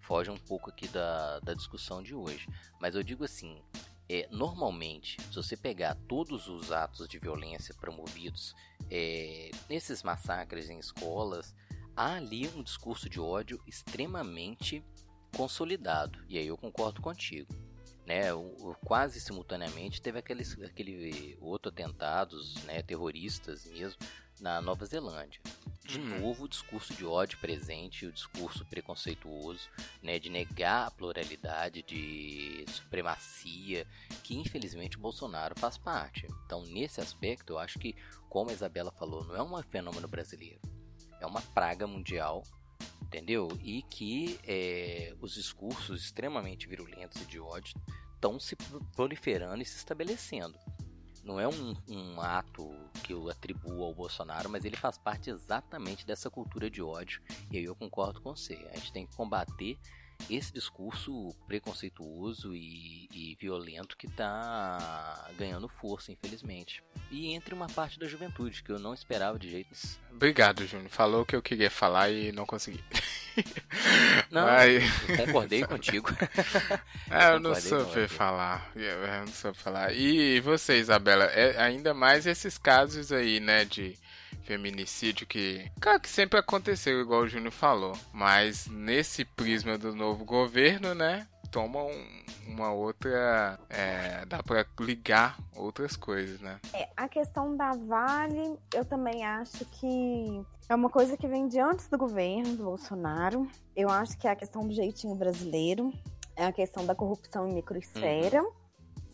fogem 0.00 0.32
um 0.34 0.38
pouco 0.38 0.70
aqui 0.70 0.88
da, 0.88 1.40
da 1.40 1.54
discussão 1.54 2.02
de 2.02 2.14
hoje. 2.14 2.48
Mas 2.80 2.94
eu 2.94 3.02
digo 3.02 3.24
assim, 3.24 3.62
é, 4.08 4.28
normalmente, 4.30 5.16
se 5.22 5.36
você 5.36 5.56
pegar 5.56 5.94
todos 6.08 6.48
os 6.48 6.72
atos 6.72 7.08
de 7.08 7.18
violência 7.18 7.74
promovidos 7.74 8.54
é, 8.90 9.50
nesses 9.68 10.02
massacres 10.02 10.68
em 10.68 10.78
escolas, 10.78 11.54
há 11.96 12.14
ali 12.14 12.48
um 12.48 12.62
discurso 12.62 13.08
de 13.08 13.20
ódio 13.20 13.62
extremamente 13.66 14.84
consolidado. 15.36 16.18
E 16.28 16.38
aí 16.38 16.46
eu 16.48 16.58
concordo 16.58 17.00
contigo. 17.00 17.69
Né, 18.10 18.24
quase 18.84 19.20
simultaneamente 19.20 20.02
teve 20.02 20.18
aqueles, 20.18 20.60
aquele 20.64 21.38
outro 21.40 21.70
atentados 21.70 22.56
né, 22.64 22.82
terroristas 22.82 23.66
mesmo 23.66 24.00
na 24.40 24.60
Nova 24.60 24.84
Zelândia. 24.84 25.40
De 25.84 26.00
uhum. 26.00 26.18
novo, 26.18 26.44
o 26.44 26.48
discurso 26.48 26.92
de 26.92 27.06
ódio 27.06 27.38
presente, 27.38 28.06
o 28.06 28.12
discurso 28.12 28.66
preconceituoso, 28.66 29.70
né, 30.02 30.18
de 30.18 30.28
negar 30.28 30.88
a 30.88 30.90
pluralidade, 30.90 31.84
de 31.84 32.64
supremacia, 32.68 33.86
que 34.24 34.36
infelizmente 34.36 34.96
o 34.96 35.00
Bolsonaro 35.00 35.54
faz 35.56 35.78
parte. 35.78 36.26
Então, 36.44 36.64
nesse 36.64 37.00
aspecto, 37.00 37.52
eu 37.52 37.58
acho 37.60 37.78
que, 37.78 37.94
como 38.28 38.50
a 38.50 38.52
Isabela 38.52 38.90
falou, 38.90 39.24
não 39.24 39.36
é 39.36 39.42
um 39.42 39.62
fenômeno 39.62 40.08
brasileiro, 40.08 40.60
é 41.20 41.26
uma 41.26 41.40
praga 41.40 41.86
mundial, 41.86 42.42
entendeu? 43.10 43.48
E 43.60 43.82
que 43.82 44.38
é, 44.46 45.14
os 45.20 45.34
discursos 45.34 46.04
extremamente 46.04 46.68
virulentos 46.68 47.20
e 47.20 47.24
de 47.24 47.40
ódio 47.40 47.74
estão 48.14 48.38
se 48.38 48.54
proliferando 48.94 49.60
e 49.60 49.66
se 49.66 49.76
estabelecendo 49.76 50.56
não 51.22 51.38
é 51.38 51.46
um, 51.46 51.76
um, 51.88 52.20
ato 52.20 52.70
que 53.04 53.12
eu 53.12 53.28
atribuo 53.28 53.84
ao 53.84 53.94
Bolsonaro, 53.94 54.48
mas 54.48 54.64
ele 54.64 54.76
faz 54.76 54.96
parte 54.96 55.30
exatamente 55.30 56.06
dessa 56.06 56.30
cultura 56.30 56.70
de 56.70 56.82
ódio. 56.82 57.20
E 57.50 57.58
aí 57.58 57.64
eu 57.64 57.74
concordo 57.74 58.20
com 58.20 58.34
você. 58.34 58.54
A 58.72 58.76
gente 58.76 58.92
tem 58.92 59.06
que 59.06 59.14
combater 59.14 59.78
esse 60.28 60.52
discurso 60.52 61.34
preconceituoso 61.46 62.54
e, 62.54 63.08
e 63.12 63.36
violento 63.40 63.96
que 63.96 64.06
está 64.06 65.30
ganhando 65.38 65.68
força, 65.68 66.12
infelizmente. 66.12 66.82
E 67.10 67.32
entre 67.32 67.54
uma 67.54 67.66
parte 67.68 67.98
da 67.98 68.06
juventude, 68.06 68.62
que 68.62 68.70
eu 68.70 68.78
não 68.78 68.94
esperava 68.94 69.38
de 69.38 69.50
jeito 69.50 69.68
nenhum. 69.70 69.96
Obrigado, 70.12 70.66
Júnior. 70.66 70.90
Falou 70.90 71.22
o 71.22 71.26
que 71.26 71.34
eu 71.34 71.42
queria 71.42 71.70
falar 71.70 72.10
e 72.10 72.32
não 72.32 72.44
consegui. 72.44 72.82
Não, 74.30 74.44
Mas... 74.46 74.84
concordei 75.16 75.64
contigo. 75.64 76.10
É, 77.10 77.32
eu 77.32 77.40
não 77.40 77.56
soube 77.56 78.06
falar. 78.06 78.70
Eu 78.76 79.06
não 79.20 79.26
soube 79.26 79.58
falar. 79.58 79.92
E 79.92 80.38
você, 80.40 80.78
Isabela, 80.78 81.24
é 81.24 81.60
ainda 81.60 81.92
mais 81.92 82.24
esses 82.24 82.56
casos 82.56 83.10
aí, 83.10 83.40
né, 83.40 83.64
de 83.64 83.98
feminicídio 84.50 85.28
que, 85.28 85.70
claro 85.80 86.00
que 86.00 86.08
sempre 86.08 86.38
aconteceu, 86.38 87.00
igual 87.00 87.22
o 87.22 87.28
Júnior 87.28 87.52
falou, 87.52 87.96
mas 88.12 88.66
nesse 88.66 89.24
prisma 89.24 89.78
do 89.78 89.94
novo 89.94 90.24
governo, 90.24 90.92
né, 90.92 91.28
toma 91.52 91.84
um, 91.84 92.24
uma 92.48 92.72
outra. 92.72 93.60
É, 93.68 94.24
dá 94.26 94.42
para 94.42 94.66
ligar 94.80 95.38
outras 95.54 95.96
coisas, 95.96 96.40
né? 96.40 96.58
É, 96.74 96.88
a 96.96 97.08
questão 97.08 97.56
da 97.56 97.72
Vale, 97.72 98.58
eu 98.74 98.84
também 98.84 99.24
acho 99.24 99.64
que 99.66 100.44
é 100.68 100.74
uma 100.74 100.90
coisa 100.90 101.16
que 101.16 101.28
vem 101.28 101.46
de 101.46 101.60
antes 101.60 101.88
do 101.88 101.96
governo 101.96 102.56
do 102.56 102.64
Bolsonaro. 102.64 103.48
Eu 103.76 103.88
acho 103.88 104.18
que 104.18 104.26
é 104.26 104.30
a 104.32 104.36
questão 104.36 104.66
do 104.66 104.74
jeitinho 104.74 105.14
brasileiro, 105.14 105.92
é 106.34 106.46
a 106.46 106.52
questão 106.52 106.84
da 106.84 106.94
corrupção 106.94 107.48
em 107.48 107.54
microesfera. 107.54 108.42
Uhum 108.42 108.59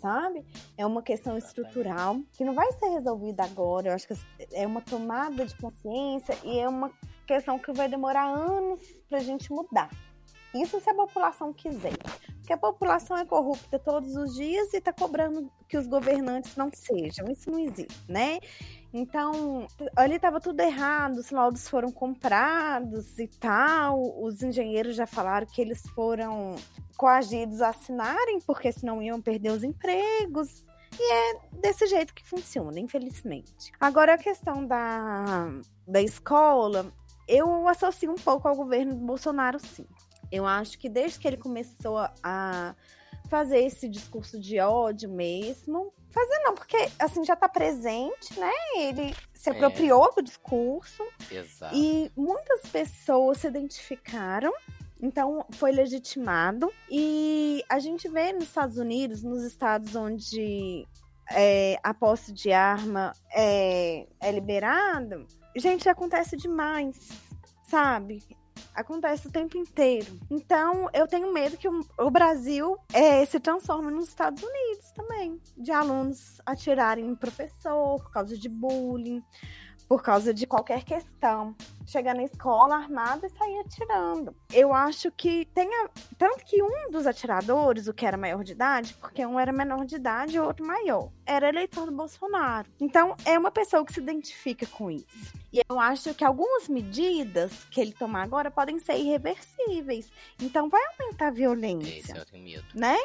sabe? 0.01 0.45
É 0.77 0.85
uma 0.85 1.03
questão 1.03 1.37
estrutural 1.37 2.21
que 2.33 2.45
não 2.45 2.55
vai 2.55 2.71
ser 2.73 2.89
resolvida 2.89 3.45
agora. 3.45 3.89
Eu 3.89 3.95
acho 3.95 4.07
que 4.07 4.15
é 4.53 4.67
uma 4.67 4.81
tomada 4.81 5.45
de 5.45 5.57
consciência 5.57 6.37
e 6.45 6.59
é 6.59 6.69
uma 6.69 6.91
questão 7.27 7.59
que 7.59 7.73
vai 7.73 7.89
demorar 7.89 8.25
anos 8.25 8.81
para 9.09 9.19
a 9.19 9.23
gente 9.23 9.51
mudar. 9.51 9.91
Isso 10.55 10.81
se 10.81 10.89
a 10.89 10.95
população 10.95 11.53
quiser. 11.53 11.97
Porque 12.39 12.53
a 12.53 12.57
população 12.57 13.17
é 13.17 13.25
corrupta 13.25 13.79
todos 13.79 14.17
os 14.17 14.35
dias 14.35 14.73
e 14.73 14.79
está 14.79 14.93
cobrando 14.93 15.51
que 15.69 15.77
os 15.77 15.87
governantes 15.87 16.57
não 16.57 16.71
sejam. 16.73 17.27
Isso 17.31 17.51
não 17.51 17.59
existe, 17.59 18.01
né? 18.09 18.39
Então, 18.99 19.67
ali 19.95 20.17
estava 20.17 20.41
tudo 20.41 20.59
errado, 20.61 21.19
os 21.19 21.31
laudos 21.31 21.69
foram 21.69 21.93
comprados 21.93 23.19
e 23.19 23.29
tal. 23.29 24.23
Os 24.23 24.43
engenheiros 24.43 24.97
já 24.97 25.07
falaram 25.07 25.47
que 25.47 25.61
eles 25.61 25.83
foram 25.95 26.57
coagidos 26.97 27.61
a 27.61 27.69
assinarem, 27.69 28.41
porque 28.41 28.73
senão 28.73 29.03
iam 29.03 29.21
perder 29.21 29.51
os 29.51 29.63
empregos. 29.63 30.65
E 30.99 31.13
é 31.13 31.41
desse 31.61 31.87
jeito 31.87 32.15
que 32.15 32.27
funciona, 32.27 32.81
infelizmente. 32.81 33.71
Agora, 33.79 34.15
a 34.15 34.19
questão 34.19 34.67
da, 34.67 35.51
da 35.87 36.01
escola, 36.01 36.91
eu 37.29 37.69
associo 37.69 38.11
um 38.11 38.15
pouco 38.15 38.49
ao 38.49 38.57
governo 38.57 38.95
do 38.95 39.05
Bolsonaro, 39.05 39.59
sim. 39.59 39.87
Eu 40.33 40.47
acho 40.47 40.79
que 40.79 40.89
desde 40.89 41.19
que 41.19 41.29
ele 41.29 41.37
começou 41.37 41.99
a 42.23 42.75
fazer 43.29 43.59
esse 43.59 43.89
discurso 43.89 44.41
de 44.41 44.59
ódio 44.59 45.11
mesmo. 45.11 45.93
Fazer 46.17 46.39
não, 46.45 46.55
porque 46.55 46.91
assim 46.99 47.23
já 47.25 47.37
tá 47.37 47.47
presente, 47.47 48.41
né? 48.41 48.51
Ele 48.77 49.15
se 49.35 49.51
apropriou 49.51 50.07
é. 50.07 50.15
do 50.15 50.23
discurso. 50.23 51.07
Exato. 51.31 51.77
E 51.77 52.11
muitas 52.17 52.63
pessoas 52.71 53.39
se 53.39 53.47
identificaram 53.47 54.51
então, 55.03 55.45
foi 55.51 55.73
legitimado. 55.73 56.73
E 56.91 57.63
a 57.69 57.79
gente 57.79 58.09
vê 58.09 58.33
nos 58.33 58.45
Estados 58.45 58.79
Unidos, 58.79 59.23
nos 59.23 59.43
estados 59.43 59.95
onde 59.95 60.87
é, 61.31 61.79
a 61.83 61.93
posse 61.93 62.33
de 62.33 62.53
arma 62.53 63.13
é, 63.33 64.07
é 64.21 64.33
liberada, 64.33 65.25
gente, 65.55 65.89
acontece 65.89 66.37
demais, 66.37 67.11
sabe? 67.65 68.23
Acontece 68.75 69.27
o 69.27 69.31
tempo 69.31 69.57
inteiro. 69.57 70.19
Então, 70.31 70.89
eu 70.93 71.07
tenho 71.07 71.33
medo 71.33 71.57
que 71.57 71.69
o, 71.69 71.81
o 71.99 72.11
Brasil 72.11 72.77
é, 72.93 73.25
se 73.25 73.41
transforme 73.41 73.91
nos 73.91 74.09
Estados 74.09 74.43
Unidos 74.43 74.86
também. 74.97 75.41
De 75.57 75.71
alunos 75.71 76.41
atirarem 76.45 77.07
em 77.07 77.15
professor 77.15 78.03
por 78.03 78.11
causa 78.11 78.37
de 78.37 78.49
bullying 78.49 79.23
por 79.89 80.03
causa 80.03 80.35
de 80.35 80.47
qualquer 80.47 80.85
questão. 80.85 81.55
Chegar 81.87 82.15
na 82.15 82.25
escola 82.25 82.77
armado 82.77 83.27
e 83.27 83.31
sair 83.31 83.61
atirando. 83.61 84.35
Eu 84.53 84.75
acho 84.75 85.11
que 85.13 85.45
tem. 85.55 85.69
A... 85.73 85.91
Tanto 86.19 86.45
que 86.45 86.61
um 86.63 86.91
dos 86.91 87.07
atiradores, 87.07 87.87
o 87.87 87.95
que 87.95 88.05
era 88.05 88.17
maior 88.17 88.43
de 88.43 88.53
idade, 88.53 88.95
porque 88.95 89.25
um 89.25 89.39
era 89.39 89.53
menor 89.53 89.85
de 89.85 89.97
idade 89.97 90.37
e 90.37 90.41
o 90.41 90.45
outro 90.45 90.67
maior, 90.67 91.11
era 91.25 91.49
eleitor 91.49 91.87
do 91.87 91.93
Bolsonaro. 91.93 92.69
Então, 92.81 93.15
é 93.25 93.39
uma 93.39 93.53
pessoa 93.53 93.85
que 93.85 93.93
se 93.93 94.01
identifica 94.01 94.67
com 94.67 94.91
isso. 94.91 95.33
E 95.53 95.61
eu 95.69 95.79
acho 95.79 96.13
que 96.15 96.25
algumas 96.25 96.69
medidas 96.69 97.65
que 97.71 97.81
ele 97.81 97.93
tomar 97.93 98.23
agora 98.23 98.51
podem 98.51 98.81
ser 98.81 98.97
irreversíveis. 98.97 100.11
Então, 100.43 100.69
vai 100.69 100.83
aumentar 100.99 101.29
a 101.29 101.31
violência. 101.31 101.99
Esse 102.01 102.17
eu 102.17 102.27
tenho 102.27 102.45
medo. 102.45 102.67
Né? 102.75 102.97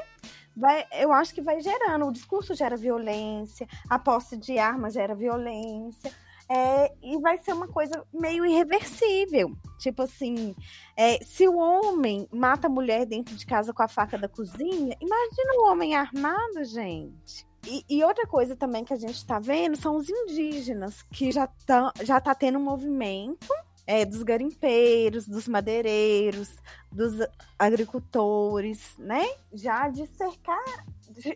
Vai, 0.56 0.86
eu 0.92 1.12
acho 1.12 1.34
que 1.34 1.42
vai 1.42 1.60
gerando. 1.62 2.08
O 2.08 2.12
discurso 2.12 2.54
gera 2.54 2.76
violência, 2.76 3.68
a 3.90 3.98
posse 3.98 4.38
de 4.38 4.58
armas 4.58 4.94
gera 4.94 5.16
violência. 5.16 6.12
É, 6.50 6.92
e 7.02 7.18
vai 7.20 7.42
ser 7.42 7.54
uma 7.54 7.68
coisa 7.68 8.06
meio 8.14 8.46
irreversível. 8.46 9.56
Tipo 9.80 10.04
assim, 10.04 10.54
é, 10.98 11.18
se 11.24 11.48
o 11.48 11.56
homem 11.58 12.28
mata 12.30 12.68
a 12.68 12.70
mulher 12.70 13.06
dentro 13.06 13.36
de 13.36 13.46
casa 13.46 13.74
com 13.74 13.82
a 13.82 13.88
faca 13.88 14.18
da 14.18 14.28
cozinha, 14.28 14.98
imagina 15.00 15.54
o 15.60 15.72
homem 15.72 15.96
armado, 15.96 16.64
gente. 16.66 17.48
E, 17.66 17.86
e, 17.88 18.04
outra 18.04 18.26
coisa 18.26 18.56
também 18.56 18.84
que 18.84 18.94
a 18.94 18.98
gente 18.98 19.16
está 19.16 19.40
vendo 19.40 19.78
são 19.78 19.96
os 19.96 20.10
indígenas, 20.10 21.04
que 21.04 21.32
já 21.32 21.48
tá, 21.66 21.94
já 22.04 22.20
tá 22.20 22.34
tendo 22.34 22.58
um 22.58 22.64
movimento 22.64 23.48
é, 23.92 24.06
dos 24.06 24.24
garimpeiros, 24.24 25.28
dos 25.28 25.50
madeireiros, 25.50 26.50
dos 26.90 27.14
agricultores, 27.60 28.96
né? 28.98 29.22
Já 29.52 29.90
de 29.90 30.08
cercar. 30.08 30.86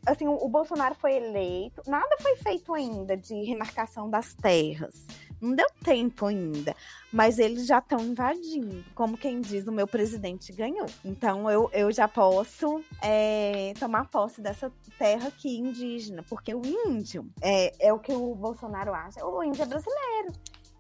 Assim, 0.06 0.26
o 0.26 0.48
Bolsonaro 0.48 0.96
foi 0.96 1.18
eleito, 1.18 1.82
nada 1.86 2.16
foi 2.22 2.38
feito 2.38 2.74
ainda 2.74 3.18
de 3.18 3.44
remarcação 3.44 4.10
das 4.10 4.34
terras. 4.36 5.06
Não 5.42 5.54
deu 5.54 5.68
tempo 5.84 6.28
ainda, 6.28 6.74
mas 7.12 7.40
eles 7.40 7.68
já 7.68 7.80
estão 7.80 8.00
invadindo. 8.00 8.86
Como 8.96 9.18
quem 9.18 9.42
diz, 9.42 9.68
o 9.68 9.72
meu 9.74 9.86
presidente 9.86 10.54
ganhou. 10.54 10.88
Então 11.04 11.52
eu, 11.52 11.70
eu 11.74 11.92
já 11.92 12.08
posso 12.08 12.82
é, 13.02 13.74
tomar 13.78 14.10
posse 14.10 14.40
dessa 14.40 14.72
terra 14.98 15.28
aqui 15.28 15.58
indígena, 15.58 16.24
porque 16.24 16.56
o 16.56 16.62
índio 16.66 17.30
é, 17.42 17.88
é 17.88 17.92
o 17.92 18.00
que 18.00 18.14
o 18.14 18.34
Bolsonaro 18.34 18.94
acha. 18.94 19.26
O 19.26 19.44
índio 19.44 19.62
é 19.62 19.66
brasileiro. 19.66 20.32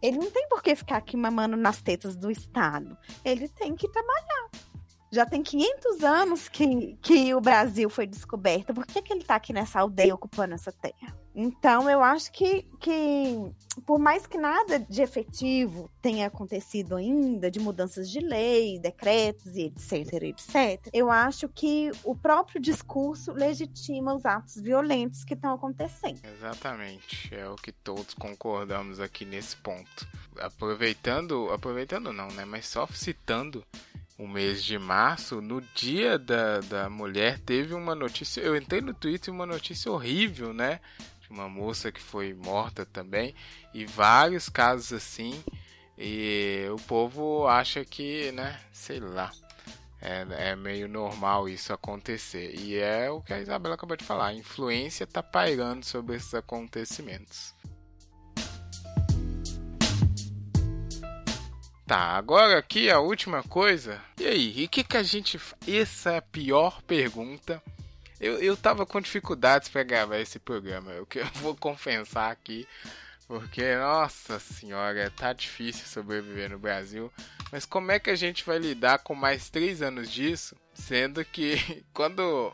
Ele 0.01 0.17
não 0.17 0.29
tem 0.29 0.47
por 0.47 0.61
que 0.61 0.75
ficar 0.75 0.97
aqui 0.97 1.17
mamando 1.17 1.57
nas 1.57 1.81
tetas 1.81 2.15
do 2.15 2.29
Estado. 2.29 2.97
Ele 3.23 3.47
tem 3.47 3.75
que 3.75 3.89
trabalhar. 3.89 4.49
Já 5.16 5.26
tem 5.26 5.41
500 5.41 6.03
anos 6.03 6.49
que, 6.49 6.97
que 7.01 7.34
o 7.34 7.39
Brasil 7.39 7.89
foi 7.89 8.05
descoberto. 8.05 8.74
Por 8.74 8.86
que, 8.86 9.01
que 9.01 9.13
ele 9.13 9.22
está 9.22 9.36
aqui 9.36 9.53
nessa 9.53 9.80
aldeia 9.80 10.13
ocupando 10.13 10.53
essa 10.53 10.74
terra? 10.74 11.18
Então, 11.34 11.89
eu 11.89 12.03
acho 12.03 12.34
que, 12.34 12.63
que, 12.82 13.51
por 13.86 13.97
mais 13.97 14.28
que 14.28 14.38
nada 14.38 14.78
de 14.78 15.01
efetivo 15.01 15.89
tenha 16.01 16.28
acontecido 16.28 16.97
ainda, 16.97 17.49
de 17.49 17.59
mudanças 17.59 18.09
de 18.09 18.20
lei, 18.20 18.78
decretos 18.78 19.55
e 19.55 19.63
etc, 19.63 20.24
etc, 20.24 20.89
eu 20.91 21.09
acho 21.09 21.47
que 21.47 21.91
o 22.03 22.13
próprio 22.13 22.61
discurso 22.61 23.32
legitima 23.32 24.16
os 24.16 24.26
atos 24.26 24.55
violentos 24.61 25.24
que 25.24 25.34
estão 25.34 25.53
acontecendo. 25.53 26.20
Exatamente, 26.26 27.34
é 27.34 27.47
o 27.47 27.55
que 27.55 27.72
todos 27.72 28.13
concordamos 28.13 28.99
aqui 28.99 29.24
nesse 29.24 29.55
ponto. 29.57 30.07
Aproveitando, 30.39 31.49
aproveitando 31.51 32.11
não, 32.11 32.28
né, 32.30 32.43
mas 32.43 32.66
só 32.68 32.86
citando 32.88 33.63
o 34.18 34.28
mês 34.28 34.63
de 34.63 34.78
março, 34.80 35.41
no 35.41 35.61
dia 35.61 36.18
da, 36.18 36.59
da 36.61 36.89
mulher, 36.89 37.39
teve 37.39 37.74
uma 37.74 37.93
notícia. 37.93 38.41
Eu 38.41 38.55
entrei 38.55 38.82
no 38.82 38.93
Twitter 38.93 39.34
uma 39.34 39.45
notícia 39.45 39.91
horrível, 39.91 40.53
né? 40.53 40.80
uma 41.30 41.49
moça 41.49 41.91
que 41.91 42.01
foi 42.01 42.34
morta 42.34 42.86
também, 42.86 43.36
e 43.74 43.86
vários 43.86 44.49
casos 44.49 44.93
assim. 44.93 45.43
E 45.97 46.66
o 46.72 46.78
povo 46.84 47.47
acha 47.47 47.86
que, 47.86 48.32
né, 48.34 48.59
sei 48.72 48.99
lá, 48.99 49.32
é, 50.01 50.49
é 50.51 50.55
meio 50.55 50.88
normal 50.88 51.47
isso 51.47 51.72
acontecer. 51.72 52.53
E 52.59 52.78
é 52.78 53.09
o 53.09 53.22
que 53.22 53.34
a 53.34 53.39
Isabela 53.39 53.76
acabou 53.76 53.95
de 53.95 54.03
falar: 54.03 54.28
a 54.28 54.34
influência 54.34 55.05
está 55.05 55.24
pairando 55.24 55.86
sobre 55.86 56.16
esses 56.16 56.34
acontecimentos. 56.34 57.53
Tá, 61.86 62.17
agora 62.17 62.57
aqui 62.57 62.89
a 62.89 62.99
última 62.99 63.43
coisa. 63.43 64.01
E 64.19 64.25
aí, 64.25 64.53
e 64.57 64.65
o 64.65 64.69
que, 64.69 64.83
que 64.83 64.97
a 64.97 65.03
gente. 65.03 65.39
Essa 65.67 66.13
é 66.13 66.17
a 66.17 66.21
pior 66.21 66.81
pergunta 66.81 67.61
eu, 68.19 68.39
eu 68.39 68.55
tava 68.55 68.86
com 68.86 69.01
dificuldades 69.01 69.67
para 69.67 69.83
gravar 69.83 70.17
esse 70.17 70.39
programa, 70.39 70.93
o 71.01 71.05
que 71.05 71.19
eu 71.19 71.25
vou 71.36 71.55
confessar 71.55 72.31
aqui, 72.31 72.67
porque, 73.27 73.75
nossa 73.75 74.39
senhora, 74.39 75.11
tá 75.11 75.33
difícil 75.33 75.86
sobreviver 75.86 76.49
no 76.49 76.59
Brasil. 76.59 77.11
Mas 77.55 77.63
como 77.63 77.89
é 77.89 77.97
que 77.97 78.09
a 78.09 78.15
gente 78.17 78.43
vai 78.43 78.57
lidar 78.59 78.99
com 78.99 79.15
mais 79.15 79.49
três 79.49 79.81
anos 79.81 80.11
disso? 80.11 80.57
Sendo 80.73 81.23
que 81.23 81.55
quando 81.93 82.51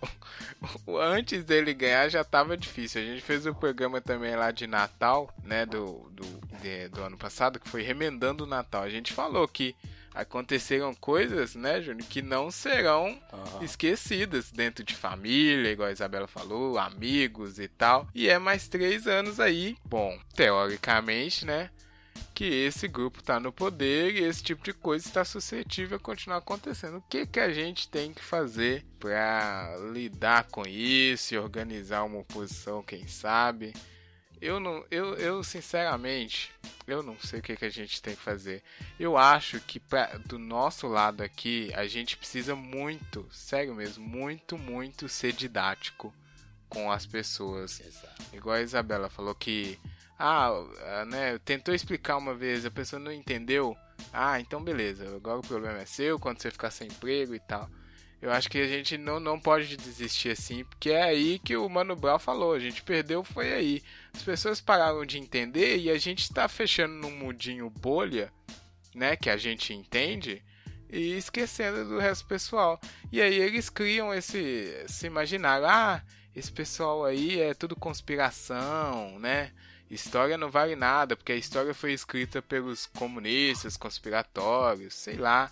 antes 1.00 1.44
dele 1.44 1.74
ganhar 1.74 2.08
já 2.08 2.24
tava 2.24 2.56
difícil. 2.56 3.02
A 3.02 3.06
gente 3.06 3.24
fez 3.24 3.48
o 3.48 3.56
programa 3.56 4.00
também 4.00 4.36
lá 4.36 4.52
de 4.52 4.68
Natal, 4.68 5.34
né? 5.44 5.66
Do, 5.66 6.08
do, 6.12 6.24
de, 6.62 6.88
do 6.90 7.02
ano 7.02 7.18
passado, 7.18 7.60
que 7.60 7.68
foi 7.68 7.82
remendando 7.82 8.44
o 8.44 8.48
Natal. 8.48 8.84
A 8.84 8.92
gente 8.92 9.12
falou 9.12 9.48
que 9.48 9.76
aconteceram 10.14 10.94
coisas, 10.94 11.56
né, 11.56 11.82
Júnior, 11.82 12.08
que 12.08 12.22
não 12.22 12.52
serão 12.52 13.20
uhum. 13.34 13.64
esquecidas 13.64 14.52
dentro 14.52 14.84
de 14.84 14.94
família, 14.94 15.72
igual 15.72 15.90
a 15.90 15.94
Isabela 15.94 16.28
falou, 16.28 16.78
amigos 16.78 17.58
e 17.58 17.68
tal. 17.68 18.08
E 18.14 18.30
é 18.30 18.38
mais 18.38 18.68
três 18.68 19.08
anos 19.08 19.40
aí, 19.40 19.76
bom, 19.84 20.16
teoricamente, 20.36 21.44
né? 21.44 21.72
Que 22.34 22.46
esse 22.46 22.88
grupo 22.88 23.20
está 23.20 23.40
no 23.40 23.52
poder 23.52 24.16
e 24.16 24.24
esse 24.24 24.42
tipo 24.42 24.64
de 24.64 24.74
coisa 24.74 25.06
está 25.06 25.24
suscetível 25.24 25.98
a 25.98 26.00
continuar 26.00 26.38
acontecendo. 26.38 26.98
O 26.98 27.04
que, 27.10 27.26
que 27.26 27.40
a 27.40 27.52
gente 27.54 27.88
tem 27.88 28.14
que 28.14 28.24
fazer 28.24 28.86
para 29.00 29.76
lidar 29.92 30.46
com 30.46 30.64
isso 30.66 31.34
e 31.34 31.38
organizar 31.38 32.04
uma 32.04 32.20
oposição, 32.20 32.82
quem 32.82 33.08
sabe? 33.08 33.74
Eu 34.42 34.60
não, 34.60 34.84
eu, 34.90 35.14
eu 35.18 35.44
sinceramente, 35.44 36.52
eu 36.88 37.04
não 37.04 37.16
sei 37.20 37.40
o 37.40 37.44
que, 37.44 37.56
que 37.56 37.66
a 37.66 37.70
gente 37.70 38.02
tem 38.02 38.16
que 38.16 38.22
fazer. 38.24 38.64
Eu 39.00 39.16
acho 39.16 39.60
que 39.60 39.80
pra, 39.80 40.18
do 40.26 40.40
nosso 40.40 40.88
lado 40.88 41.22
aqui, 41.22 41.72
a 41.76 41.86
gente 41.86 42.18
precisa 42.18 42.56
muito, 42.56 43.28
sério 43.32 43.76
mesmo, 43.76 44.04
muito, 44.04 44.58
muito 44.58 45.08
ser 45.08 45.32
didático 45.32 46.12
com 46.68 46.92
as 46.92 47.06
pessoas. 47.06 47.80
Exato. 47.82 48.24
Igual 48.34 48.56
a 48.56 48.62
Isabela 48.64 49.12
falou 49.12 49.36
que, 49.36 49.80
ah, 50.22 51.06
né, 51.06 51.40
tentou 51.40 51.74
explicar 51.74 52.18
uma 52.18 52.36
vez, 52.36 52.66
a 52.66 52.72
pessoa 52.72 53.00
não 53.00 53.12
entendeu. 53.12 53.76
Ah, 54.14 54.40
então 54.40 54.64
beleza, 54.64 55.16
agora 55.16 55.40
o 55.40 55.48
problema 55.48 55.80
é 55.80 55.86
seu, 55.86 56.20
quando 56.20 56.42
você 56.42 56.52
ficar 56.52 56.72
sem 56.72 56.88
emprego 56.88 57.34
e 57.34 57.40
tal. 57.40 57.70
Eu 58.22 58.32
acho 58.32 58.50
que 58.50 58.60
a 58.60 58.68
gente 58.68 59.00
não, 59.00 59.20
não 59.20 59.40
pode 59.40 59.76
desistir 59.76 60.30
assim, 60.30 60.64
porque 60.64 60.92
é 60.92 61.02
aí 61.02 61.40
que 61.40 61.58
o 61.58 61.68
Mano 61.68 61.96
Brown 61.96 62.20
falou, 62.20 62.54
a 62.54 62.60
gente 62.60 62.84
perdeu 62.84 63.24
foi 63.24 63.52
aí. 63.52 63.84
As 64.14 64.22
pessoas 64.22 64.62
pararam 64.62 65.04
de 65.06 65.18
entender 65.18 65.78
e 65.78 65.90
a 65.90 65.98
gente 65.98 66.20
está 66.20 66.48
fechando 66.48 66.94
num 66.94 67.10
mundinho 67.10 67.68
bolha, 67.70 68.32
né, 68.94 69.16
que 69.16 69.30
a 69.30 69.38
gente 69.38 69.74
entende, 69.74 70.44
e 70.88 71.18
esquecendo 71.18 71.86
do 71.86 71.98
resto 71.98 72.28
pessoal. 72.28 72.80
E 73.12 73.20
aí 73.20 73.36
eles 73.36 73.70
criam 73.70 74.14
esse, 74.14 74.38
esse 74.86 75.08
imaginário, 75.08 75.66
ah, 75.66 76.04
esse 76.36 76.52
pessoal 76.52 77.04
aí 77.04 77.42
é 77.42 77.56
tudo 77.56 77.76
conspiração, 77.76 79.18
né? 79.18 79.52
História 79.92 80.38
não 80.38 80.50
vale 80.50 80.74
nada, 80.74 81.18
porque 81.18 81.34
a 81.34 81.36
história 81.36 81.74
foi 81.74 81.92
escrita 81.92 82.42
pelos 82.42 82.86
comunistas, 82.86 83.76
conspiratórios, 83.76 84.94
sei 84.94 85.18
lá. 85.18 85.52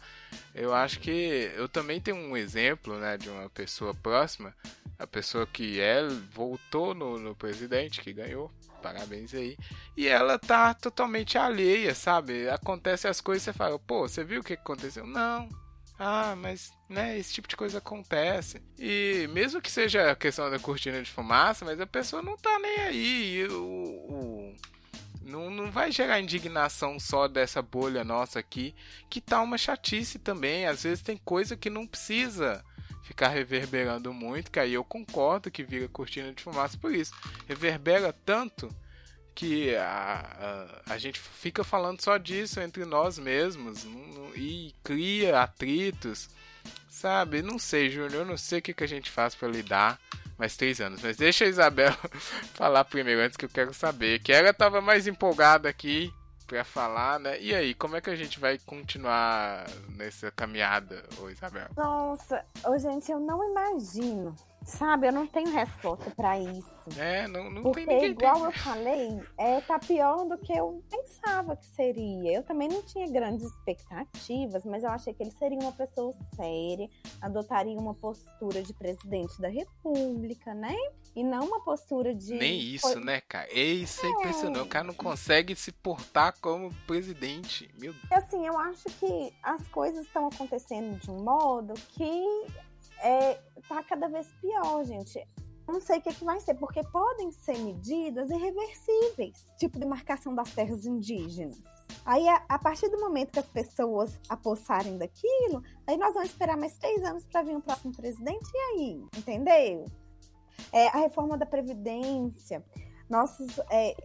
Eu 0.56 0.74
acho 0.74 1.02
que 1.02 1.52
eu 1.58 1.68
também 1.68 2.00
tenho 2.00 2.16
um 2.16 2.38
exemplo, 2.38 2.98
né, 2.98 3.18
de 3.18 3.30
uma 3.30 3.50
pessoa 3.50 3.94
próxima, 3.94 4.56
a 4.98 5.06
pessoa 5.06 5.46
que 5.46 5.82
é, 5.82 6.08
voltou 6.32 6.94
no, 6.94 7.20
no 7.20 7.36
presidente, 7.36 8.00
que 8.00 8.14
ganhou, 8.14 8.50
parabéns 8.82 9.34
aí, 9.34 9.58
e 9.98 10.08
ela 10.08 10.40
tá 10.40 10.74
totalmente 10.74 11.38
alheia, 11.38 11.94
sabe? 11.94 12.48
Acontece 12.48 13.10
as 13.10 13.20
coisas 13.20 13.44
e 13.44 13.46
você 13.46 13.54
fala, 13.54 13.78
pô, 13.78 14.08
você 14.08 14.24
viu 14.24 14.40
o 14.40 14.44
que 14.44 14.54
aconteceu? 14.54 15.06
Não, 15.06 15.50
Ah, 16.00 16.34
mas 16.38 16.72
né, 16.88 17.20
esse 17.20 17.34
tipo 17.34 17.48
de 17.48 17.58
coisa 17.58 17.80
acontece. 17.80 18.62
E 18.78 19.28
mesmo 19.34 19.62
que 19.62 19.70
seja 19.70 20.10
a 20.10 20.16
questão 20.16 20.50
da 20.50 20.58
cortina 20.58 21.04
de 21.04 21.12
fumaça, 21.12 21.66
mas 21.66 21.82
a 21.82 21.86
pessoa 21.86 22.22
não 22.22 22.38
tá 22.38 22.58
nem 22.58 22.78
aí. 22.80 23.46
O, 23.50 23.54
o, 23.54 24.56
não, 25.24 25.50
não 25.50 25.70
vai 25.70 25.92
gerar 25.92 26.22
indignação 26.22 26.98
só 27.02 27.28
dessa 27.28 27.62
bolha 27.62 28.06
nossa 28.06 28.40
aqui, 28.40 28.74
que 29.10 29.20
tá 29.20 29.42
uma 29.42 29.58
chatice 29.58 30.18
também. 30.18 30.66
Às 30.66 30.84
vezes 30.84 31.04
tem 31.04 31.18
coisa 31.18 31.58
que 31.58 31.70
não 31.70 31.86
precisa 31.86 32.64
ficar 33.04 33.28
reverberando 33.28 34.14
muito, 34.14 34.52
que 34.52 34.60
aí 34.60 34.74
eu 34.74 34.86
concordo 34.86 35.52
que 35.52 35.64
vira 35.64 35.90
cortina 35.90 36.32
de 36.32 36.42
fumaça 36.42 36.78
por 36.78 36.96
isso. 36.96 37.12
Reverbera 37.46 38.14
tanto 38.14 38.74
que 39.40 39.74
a, 39.74 40.68
a, 40.86 40.94
a, 40.94 40.98
gente 40.98 41.18
fica 41.18 41.64
falando 41.64 42.02
só 42.02 42.18
disso 42.18 42.60
entre 42.60 42.84
nós 42.84 43.18
mesmos 43.18 43.88
e 44.36 44.76
cria 44.84 45.42
atritos, 45.42 46.30
sabe? 46.90 47.42
Não 47.42 47.58
sei, 47.58 47.90
Júnior, 47.90 48.14
eu 48.16 48.26
não 48.26 48.36
sei 48.36 48.60
o 48.60 48.62
que, 48.62 48.74
que 48.74 48.84
a 48.84 48.88
gente 48.88 49.10
faz 49.10 49.34
para 49.36 49.48
lidar 49.48 49.98
mais 50.38 50.58
três 50.58 50.82
anos. 50.82 51.02
Mas 51.02 51.16
deixa 51.16 51.46
a 51.46 51.48
Isabel 51.48 51.94
falar 52.54 52.84
primeiro 52.84 53.22
antes 53.22 53.38
que 53.38 53.46
eu 53.46 53.50
quero 53.50 53.74
saber. 53.74 54.20
Que 54.20 54.34
ela 54.34 54.54
tava 54.54 54.82
mais 54.82 55.08
empolgada 55.08 55.70
aqui 55.70 56.14
para 56.46 56.66
falar, 56.66 57.18
né? 57.18 57.40
E 57.40 57.56
aí, 57.56 57.74
como 57.74 57.96
é 57.96 58.02
que 58.02 58.10
a 58.10 58.18
gente 58.18 58.42
vai 58.42 58.58
continuar 58.58 59.66
nessa 59.96 60.30
caminhada, 60.32 61.02
ô 61.22 61.30
Isabel? 61.30 61.70
Nossa, 61.78 62.44
ô, 62.66 62.78
gente, 62.78 63.10
eu 63.10 63.22
não 63.22 63.42
imagino 63.52 64.36
Sabe, 64.64 65.08
eu 65.08 65.12
não 65.12 65.26
tenho 65.26 65.52
resposta 65.52 66.12
para 66.12 66.40
isso. 66.40 66.70
É, 66.98 67.28
não, 67.28 67.50
não 67.50 67.64
Porque, 67.64 67.86
tem 67.86 67.96
ninguém. 67.96 68.12
igual 68.12 68.36
tem... 68.36 68.44
eu 68.44 68.52
falei, 68.52 69.22
é, 69.38 69.62
tá 69.62 69.80
pior 69.80 70.26
do 70.26 70.38
que 70.38 70.54
eu 70.54 70.84
pensava 70.90 71.56
que 71.56 71.66
seria. 71.68 72.34
Eu 72.34 72.44
também 72.44 72.68
não 72.68 72.84
tinha 72.84 73.08
grandes 73.12 73.46
expectativas, 73.46 74.64
mas 74.66 74.84
eu 74.84 74.90
achei 74.90 75.14
que 75.14 75.24
ele 75.24 75.32
seria 75.32 75.58
uma 75.60 75.72
pessoa 75.72 76.14
séria, 76.36 76.90
adotaria 77.22 77.78
uma 77.78 77.94
postura 77.94 78.62
de 78.62 78.74
presidente 78.74 79.40
da 79.42 79.50
república, 79.50 80.54
né? 80.54 80.76
E 81.16 81.24
não 81.24 81.46
uma 81.46 81.62
postura 81.62 82.14
de. 82.14 82.36
Nem 82.36 82.60
isso, 82.60 83.00
né, 83.00 83.22
cara? 83.22 83.52
Isso 83.52 84.06
é, 84.06 84.10
é 84.10 84.12
impressionante. 84.12 84.62
O 84.62 84.68
cara 84.68 84.86
não 84.86 84.94
consegue 84.94 85.56
se 85.56 85.72
portar 85.72 86.34
como 86.40 86.74
presidente. 86.86 87.70
Meu 87.80 87.94
Deus. 87.94 88.12
Assim, 88.12 88.46
eu 88.46 88.58
acho 88.58 88.86
que 89.00 89.34
as 89.42 89.68
coisas 89.70 90.06
estão 90.06 90.28
acontecendo 90.28 91.00
de 91.00 91.10
um 91.10 91.24
modo 91.24 91.74
que 91.90 92.24
é, 93.02 93.42
tá 93.68 93.84
cada 93.84 94.08
vez 94.08 94.28
pior, 94.42 94.84
gente. 94.84 95.26
Não 95.68 95.80
sei 95.80 96.00
o 96.00 96.02
que, 96.02 96.10
é 96.10 96.14
que 96.14 96.26
vai 96.26 96.40
ser, 96.40 96.56
porque 96.56 96.84
podem 96.84 97.32
ser 97.32 97.58
medidas 97.60 98.30
irreversíveis, 98.32 99.46
tipo 99.58 99.78
demarcação 99.78 100.34
das 100.34 100.52
terras 100.52 100.84
indígenas. 100.84 101.60
Aí, 102.04 102.28
a, 102.28 102.44
a, 102.50 102.58
partir 102.58 102.90
do 102.90 103.00
momento 103.00 103.32
que 103.32 103.40
as 103.40 103.48
pessoas 103.48 104.20
apossarem 104.28 104.98
daquilo, 104.98 105.62
aí 105.86 105.96
nós 105.96 106.14
vamos 106.14 106.30
esperar 106.30 106.58
mais 106.58 106.76
três 106.78 107.04
anos 107.04 107.24
para 107.26 107.44
vir 107.44 107.56
o 107.56 107.62
próximo 107.62 107.96
presidente, 107.96 108.50
e 108.52 108.58
aí? 108.58 109.04
Entendeu? 109.16 109.86
É, 110.72 110.88
a 110.88 110.98
reforma 110.98 111.38
da 111.38 111.46
Previdência, 111.46 112.66
nossos. 113.08 113.60
É, 113.70 113.96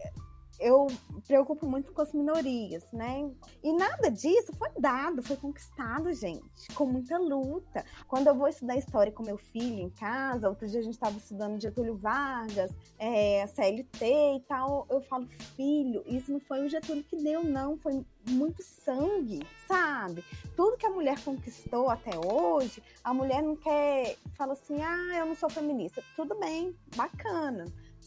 eu 0.59 0.87
preocupo 1.27 1.65
muito 1.65 1.91
com 1.91 2.01
as 2.01 2.13
minorias, 2.13 2.83
né? 2.91 3.29
E 3.63 3.73
nada 3.73 4.09
disso 4.09 4.53
foi 4.55 4.69
dado, 4.79 5.23
foi 5.23 5.35
conquistado, 5.35 6.11
gente, 6.13 6.67
com 6.73 6.85
muita 6.85 7.17
luta. 7.17 7.83
Quando 8.07 8.27
eu 8.27 8.35
vou 8.35 8.47
estudar 8.47 8.75
história 8.77 9.11
com 9.11 9.23
meu 9.23 9.37
filho 9.37 9.81
em 9.81 9.89
casa, 9.89 10.49
outro 10.49 10.67
dia 10.67 10.79
a 10.79 10.83
gente 10.83 10.93
estava 10.93 11.17
estudando 11.17 11.61
Getúlio 11.61 11.95
Vargas, 11.95 12.71
é, 12.97 13.45
CLT 13.47 14.05
e 14.37 14.39
tal, 14.47 14.85
eu 14.89 15.01
falo, 15.01 15.27
filho, 15.55 16.03
isso 16.05 16.31
não 16.31 16.39
foi 16.39 16.65
o 16.65 16.69
Getúlio 16.69 17.03
que 17.03 17.17
deu, 17.17 17.43
não, 17.43 17.77
foi 17.77 18.05
muito 18.27 18.61
sangue, 18.63 19.45
sabe? 19.67 20.23
Tudo 20.55 20.77
que 20.77 20.85
a 20.85 20.89
mulher 20.89 21.19
conquistou 21.23 21.89
até 21.89 22.11
hoje, 22.17 22.81
a 23.03 23.13
mulher 23.13 23.41
não 23.41 23.55
quer, 23.55 24.17
fala 24.37 24.53
assim, 24.53 24.81
ah, 24.81 25.17
eu 25.17 25.25
não 25.25 25.35
sou 25.35 25.49
feminista. 25.49 26.03
Tudo 26.15 26.35
bem, 26.35 26.75
bacana 26.95 27.65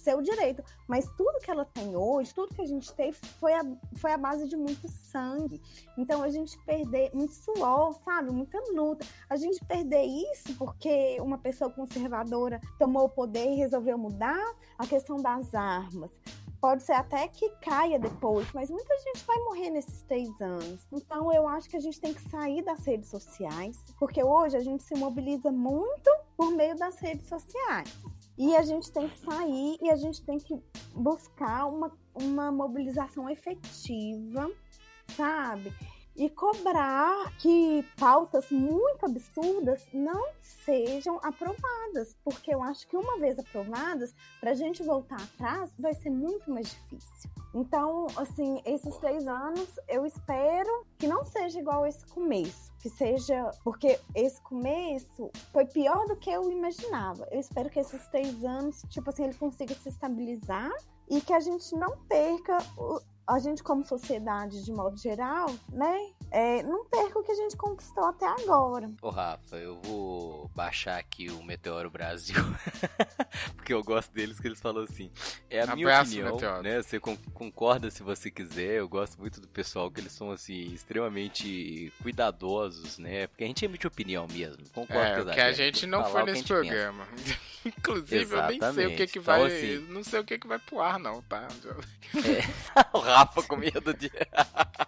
seu 0.08 0.22
direito. 0.22 0.64
Mas 0.86 1.06
tudo 1.16 1.38
que 1.40 1.50
ela 1.50 1.66
tem 1.66 1.94
hoje, 1.94 2.34
tudo 2.34 2.54
que 2.54 2.62
a 2.62 2.66
gente 2.66 2.90
teve, 2.94 3.18
foi 3.38 3.52
a, 3.52 3.62
foi 3.96 4.12
a 4.12 4.16
base 4.16 4.48
de 4.48 4.56
muito 4.56 4.88
sangue. 4.88 5.60
Então 5.98 6.22
a 6.22 6.30
gente 6.30 6.58
perder 6.64 7.10
muito 7.12 7.34
suor, 7.34 7.94
sabe? 8.02 8.30
Muita 8.30 8.58
luta. 8.72 9.06
A 9.28 9.36
gente 9.36 9.62
perder 9.66 10.04
isso 10.04 10.56
porque 10.56 11.20
uma 11.20 11.36
pessoa 11.36 11.70
conservadora 11.70 12.58
tomou 12.78 13.04
o 13.04 13.08
poder 13.08 13.52
e 13.52 13.56
resolveu 13.56 13.98
mudar 13.98 14.54
a 14.78 14.86
questão 14.86 15.16
das 15.16 15.54
armas. 15.54 16.10
Pode 16.60 16.82
ser 16.82 16.94
até 16.94 17.28
que 17.28 17.50
caia 17.60 18.00
depois, 18.00 18.50
mas 18.52 18.68
muita 18.68 18.92
gente 18.98 19.24
vai 19.24 19.38
morrer 19.44 19.70
nesses 19.70 20.02
três 20.02 20.28
anos. 20.40 20.80
Então 20.90 21.32
eu 21.32 21.46
acho 21.46 21.68
que 21.68 21.76
a 21.76 21.80
gente 21.80 22.00
tem 22.00 22.12
que 22.12 22.22
sair 22.22 22.62
das 22.62 22.84
redes 22.84 23.10
sociais, 23.10 23.78
porque 23.96 24.24
hoje 24.24 24.56
a 24.56 24.60
gente 24.60 24.82
se 24.82 24.96
mobiliza 24.96 25.52
muito 25.52 26.10
por 26.36 26.50
meio 26.50 26.76
das 26.76 26.98
redes 26.98 27.28
sociais. 27.28 28.17
E 28.38 28.54
a 28.54 28.62
gente 28.62 28.92
tem 28.92 29.08
que 29.08 29.18
sair 29.18 29.76
e 29.82 29.90
a 29.90 29.96
gente 29.96 30.22
tem 30.22 30.38
que 30.38 30.56
buscar 30.94 31.66
uma, 31.66 31.92
uma 32.14 32.52
mobilização 32.52 33.28
efetiva, 33.28 34.48
sabe? 35.08 35.74
E 36.18 36.28
cobrar 36.28 37.32
que 37.38 37.84
pautas 37.96 38.50
muito 38.50 39.06
absurdas 39.06 39.86
não 39.92 40.32
sejam 40.40 41.20
aprovadas, 41.22 42.16
porque 42.24 42.52
eu 42.52 42.60
acho 42.60 42.88
que 42.88 42.96
uma 42.96 43.20
vez 43.20 43.38
aprovadas, 43.38 44.12
para 44.40 44.50
a 44.50 44.54
gente 44.54 44.82
voltar 44.82 45.22
atrás 45.22 45.70
vai 45.78 45.94
ser 45.94 46.10
muito 46.10 46.50
mais 46.50 46.70
difícil. 46.70 47.30
Então, 47.54 48.08
assim, 48.16 48.60
esses 48.64 48.96
três 48.98 49.28
anos 49.28 49.68
eu 49.88 50.04
espero 50.04 50.84
que 50.98 51.06
não 51.06 51.24
seja 51.24 51.60
igual 51.60 51.86
esse 51.86 52.04
começo, 52.06 52.72
que 52.80 52.88
seja. 52.88 53.50
Porque 53.62 53.98
esse 54.14 54.40
começo 54.42 55.30
foi 55.52 55.66
pior 55.66 56.04
do 56.06 56.16
que 56.16 56.30
eu 56.30 56.50
imaginava. 56.50 57.28
Eu 57.30 57.38
espero 57.38 57.70
que 57.70 57.78
esses 57.78 58.06
três 58.08 58.44
anos, 58.44 58.82
tipo 58.88 59.08
assim, 59.08 59.24
ele 59.24 59.34
consiga 59.34 59.72
se 59.74 59.88
estabilizar 59.88 60.72
e 61.08 61.20
que 61.20 61.32
a 61.32 61.40
gente 61.40 61.74
não 61.74 61.96
perca 62.08 62.58
o, 62.76 63.00
a 63.28 63.38
gente 63.38 63.62
como 63.62 63.84
sociedade 63.84 64.64
de 64.64 64.72
modo 64.72 64.96
geral, 64.96 65.50
né, 65.68 65.98
é, 66.30 66.62
não 66.62 66.84
perca 66.84 67.18
o 67.18 67.22
que 67.22 67.32
a 67.32 67.34
gente 67.34 67.56
conquistou 67.56 68.04
até 68.04 68.26
agora. 68.26 68.90
Ô 69.00 69.10
Rafa, 69.10 69.56
eu 69.56 69.80
vou 69.82 70.50
baixar 70.54 70.98
aqui 70.98 71.30
o 71.30 71.42
Meteoro 71.42 71.90
Brasil, 71.90 72.36
porque 73.56 73.72
eu 73.72 73.82
gosto 73.82 74.12
deles 74.12 74.38
que 74.38 74.46
eles 74.46 74.60
falam 74.60 74.84
assim, 74.84 75.10
é 75.50 75.60
a 75.60 75.72
Abraço, 75.72 75.78
minha 75.78 76.02
opinião, 76.02 76.34
Meteoro. 76.34 76.62
né, 76.62 76.82
você 76.82 77.00
concorda 77.00 77.90
se 77.90 78.02
você 78.02 78.30
quiser, 78.30 78.78
eu 78.78 78.88
gosto 78.88 79.18
muito 79.18 79.40
do 79.40 79.48
pessoal 79.48 79.90
que 79.90 80.00
eles 80.00 80.12
são 80.12 80.30
assim, 80.30 80.72
extremamente 80.72 81.92
cuidadosos, 82.02 82.98
né, 82.98 83.26
porque 83.26 83.44
a 83.44 83.46
gente 83.46 83.64
emite 83.64 83.86
opinião 83.86 84.26
mesmo, 84.30 84.64
concordo 84.70 85.02
é, 85.02 85.24
com 85.24 85.30
que 85.30 85.40
a 85.40 85.52
gente 85.52 85.86
não 85.86 86.04
foi 86.04 86.24
nesse 86.24 86.44
programa. 86.44 87.06
Inclusive, 87.64 88.22
Exatamente. 88.22 88.62
eu 88.62 88.72
nem 88.72 88.74
sei 88.74 88.86
o 88.86 88.96
que 88.96 89.06
que 89.06 89.18
então, 89.18 89.34
vai, 89.34 89.46
assim, 89.46 89.78
não 89.88 90.04
sei 90.04 90.20
o 90.20 90.24
que 90.24 90.38
que 90.38 90.46
vai 90.46 90.58
pro 90.58 90.80
ar 90.80 90.98
não, 90.98 91.20
tá? 91.22 91.48
É. 92.18 92.96
o 92.96 93.00
Rafa 93.00 93.42
com 93.42 93.56
medo 93.56 93.92
de 93.92 94.10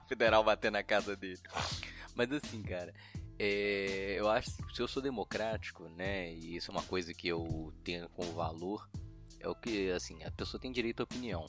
federal 0.09 0.43
bater 0.43 0.73
na 0.73 0.82
casa 0.82 1.15
dele. 1.15 1.30
Mas 2.15 2.32
assim, 2.32 2.62
cara, 2.62 2.93
é, 3.39 4.16
eu 4.19 4.28
acho 4.28 4.57
que 4.66 4.74
se 4.74 4.82
eu 4.82 4.89
sou 4.89 5.02
democrático, 5.02 5.89
né, 5.89 6.32
e 6.32 6.57
isso 6.57 6.70
é 6.70 6.74
uma 6.74 6.82
coisa 6.82 7.15
que 7.15 7.28
eu 7.28 7.73
tenho 7.85 8.09
como 8.11 8.32
valor, 8.32 8.89
é 9.40 9.48
o 9.48 9.55
que, 9.55 9.90
assim, 9.90 10.23
a 10.24 10.31
pessoa 10.31 10.61
tem 10.61 10.70
direito 10.70 11.01
à 11.01 11.05
opinião. 11.05 11.47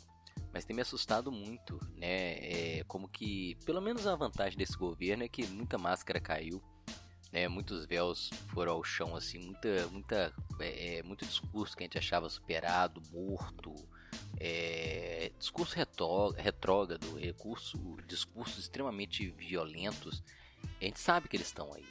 Mas 0.53 0.65
tem 0.65 0.75
me 0.75 0.81
assustado 0.81 1.31
muito, 1.31 1.79
né? 1.95 2.79
É, 2.79 2.83
como 2.85 3.07
que, 3.07 3.55
pelo 3.65 3.81
menos 3.81 4.05
a 4.05 4.15
vantagem 4.15 4.57
desse 4.57 4.77
governo 4.77 5.23
é 5.23 5.27
que 5.27 5.45
muita 5.47 5.77
máscara 5.77 6.19
caiu, 6.19 6.61
né? 7.31 7.47
Muitos 7.47 7.85
véus 7.85 8.29
foram 8.47 8.73
ao 8.73 8.83
chão, 8.83 9.15
assim, 9.15 9.39
muita, 9.39 9.87
muita, 9.87 10.33
é, 10.59 10.97
é 10.97 11.03
muito 11.03 11.25
discurso 11.25 11.75
que 11.75 11.83
a 11.83 11.85
gente 11.85 11.97
achava 11.97 12.29
superado, 12.29 13.01
morto, 13.11 13.73
é, 14.39 15.31
discurso 15.37 15.75
retrógrado, 15.75 17.17
recurso, 17.17 17.77
discursos 18.07 18.59
extremamente 18.59 19.29
violentos, 19.29 20.23
a 20.79 20.85
gente 20.85 20.99
sabe 20.99 21.27
que 21.27 21.35
eles 21.35 21.47
estão 21.47 21.73
aí. 21.73 21.85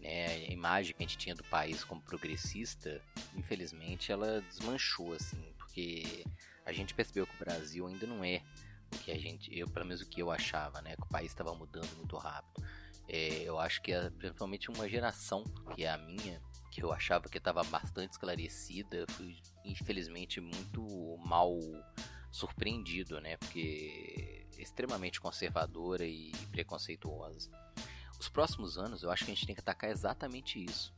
Né? 0.00 0.26
A 0.26 0.52
imagem 0.52 0.94
que 0.94 1.02
a 1.02 1.06
gente 1.06 1.18
tinha 1.18 1.34
do 1.34 1.44
país 1.44 1.82
como 1.84 2.00
progressista, 2.00 3.00
infelizmente, 3.36 4.12
ela 4.12 4.40
desmanchou, 4.42 5.12
assim, 5.12 5.52
porque 5.56 6.24
a 6.64 6.72
gente 6.72 6.94
percebeu 6.94 7.26
que 7.26 7.34
o 7.34 7.44
Brasil 7.44 7.86
ainda 7.86 8.06
não 8.06 8.24
é 8.24 8.42
o 8.94 8.98
que 8.98 9.10
a 9.10 9.18
gente, 9.18 9.56
eu 9.56 9.68
pelo 9.68 9.86
menos 9.86 10.00
o 10.00 10.06
que 10.06 10.20
eu 10.22 10.30
achava, 10.30 10.80
né? 10.80 10.96
Que 10.96 11.02
o 11.02 11.08
país 11.08 11.30
estava 11.30 11.54
mudando 11.54 11.94
muito 11.96 12.16
rápido. 12.16 12.66
É, 13.08 13.42
eu 13.42 13.58
acho 13.58 13.80
que 13.82 13.92
é, 13.92 14.10
principalmente 14.10 14.70
uma 14.70 14.88
geração, 14.88 15.44
que 15.74 15.84
é 15.84 15.90
a 15.90 15.98
minha, 15.98 16.40
que 16.78 16.84
eu 16.84 16.92
achava 16.92 17.28
que 17.28 17.38
estava 17.38 17.64
bastante 17.64 18.12
esclarecida, 18.12 19.04
fui 19.10 19.36
infelizmente 19.64 20.40
muito 20.40 21.18
mal 21.24 21.58
surpreendido, 22.30 23.20
né? 23.20 23.36
Porque 23.36 24.46
é 24.56 24.62
extremamente 24.62 25.20
conservadora 25.20 26.06
e 26.06 26.30
preconceituosa. 26.52 27.50
Os 28.20 28.28
próximos 28.28 28.78
anos, 28.78 29.02
eu 29.02 29.10
acho 29.10 29.24
que 29.24 29.32
a 29.32 29.34
gente 29.34 29.46
tem 29.46 29.54
que 29.54 29.60
atacar 29.60 29.90
exatamente 29.90 30.64
isso, 30.64 30.94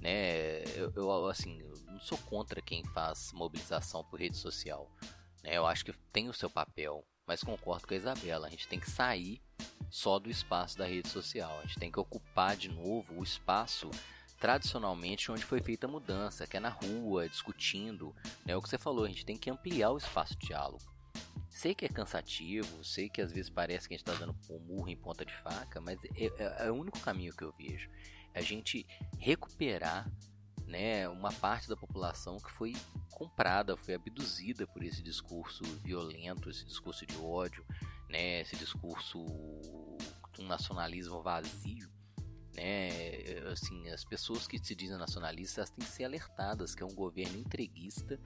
né? 0.00 0.62
Eu, 0.76 0.92
eu 0.94 1.26
assim, 1.26 1.60
eu 1.60 1.74
não 1.86 2.00
sou 2.00 2.18
contra 2.18 2.60
quem 2.60 2.84
faz 2.84 3.32
mobilização 3.32 4.04
por 4.04 4.20
rede 4.20 4.36
social, 4.36 4.90
né? 5.42 5.56
Eu 5.56 5.66
acho 5.66 5.84
que 5.84 5.94
tem 6.12 6.28
o 6.28 6.34
seu 6.34 6.50
papel, 6.50 7.02
mas 7.26 7.42
concordo 7.42 7.86
com 7.86 7.94
a 7.94 7.96
Isabela, 7.96 8.48
a 8.48 8.50
gente 8.50 8.68
tem 8.68 8.78
que 8.78 8.90
sair 8.90 9.40
só 9.88 10.18
do 10.18 10.30
espaço 10.30 10.76
da 10.76 10.86
rede 10.86 11.08
social. 11.08 11.58
A 11.58 11.62
gente 11.62 11.78
tem 11.78 11.92
que 11.92 12.00
ocupar 12.00 12.56
de 12.56 12.68
novo 12.68 13.14
o 13.14 13.22
espaço 13.22 13.90
tradicionalmente 14.42 15.30
onde 15.30 15.44
foi 15.44 15.62
feita 15.62 15.86
a 15.86 15.88
mudança, 15.88 16.48
que 16.48 16.56
é 16.56 16.60
na 16.60 16.68
rua, 16.68 17.28
discutindo. 17.28 18.12
É 18.44 18.56
o 18.56 18.60
que 18.60 18.68
você 18.68 18.76
falou, 18.76 19.04
a 19.04 19.08
gente 19.08 19.24
tem 19.24 19.36
que 19.36 19.48
ampliar 19.48 19.92
o 19.92 19.98
espaço 19.98 20.36
de 20.36 20.48
diálogo. 20.48 20.82
Sei 21.48 21.76
que 21.76 21.84
é 21.84 21.88
cansativo, 21.88 22.82
sei 22.82 23.08
que 23.08 23.22
às 23.22 23.30
vezes 23.30 23.48
parece 23.48 23.86
que 23.86 23.94
a 23.94 23.96
gente 23.96 24.08
está 24.08 24.18
dando 24.18 24.36
um 24.50 24.58
murro 24.58 24.88
em 24.88 24.96
ponta 24.96 25.24
de 25.24 25.32
faca, 25.42 25.80
mas 25.80 25.96
é, 26.16 26.24
é, 26.24 26.66
é, 26.66 26.72
o 26.72 26.74
único 26.74 26.98
caminho 26.98 27.32
que 27.32 27.44
eu 27.44 27.54
vejo. 27.56 27.88
É 28.34 28.40
a 28.40 28.42
gente 28.42 28.84
recuperar 29.16 30.10
né, 30.66 31.08
uma 31.08 31.32
parte 31.32 31.68
da 31.68 31.76
população 31.76 32.38
que 32.38 32.50
foi 32.50 32.74
comprada, 33.12 33.76
foi 33.76 33.94
abduzida 33.94 34.66
por 34.66 34.82
esse 34.82 35.04
discurso 35.04 35.62
violento, 35.84 36.50
esse 36.50 36.64
discurso 36.64 37.06
de 37.06 37.16
ódio, 37.16 37.64
né, 38.08 38.40
esse 38.40 38.56
discurso 38.56 39.24
um 40.40 40.46
nacionalismo 40.48 41.22
vazio. 41.22 42.01
Né, 42.54 42.90
assim, 43.50 43.88
as 43.88 44.04
pessoas 44.04 44.46
que 44.46 44.58
se 44.58 44.74
dizem 44.74 44.98
nacionalistas 44.98 45.70
têm 45.70 45.84
que 45.84 45.90
ser 45.90 46.04
alertadas 46.04 46.74
que 46.74 46.82
é 46.82 46.86
um 46.86 46.94
governo 46.94 47.38
entreguista 47.38 48.20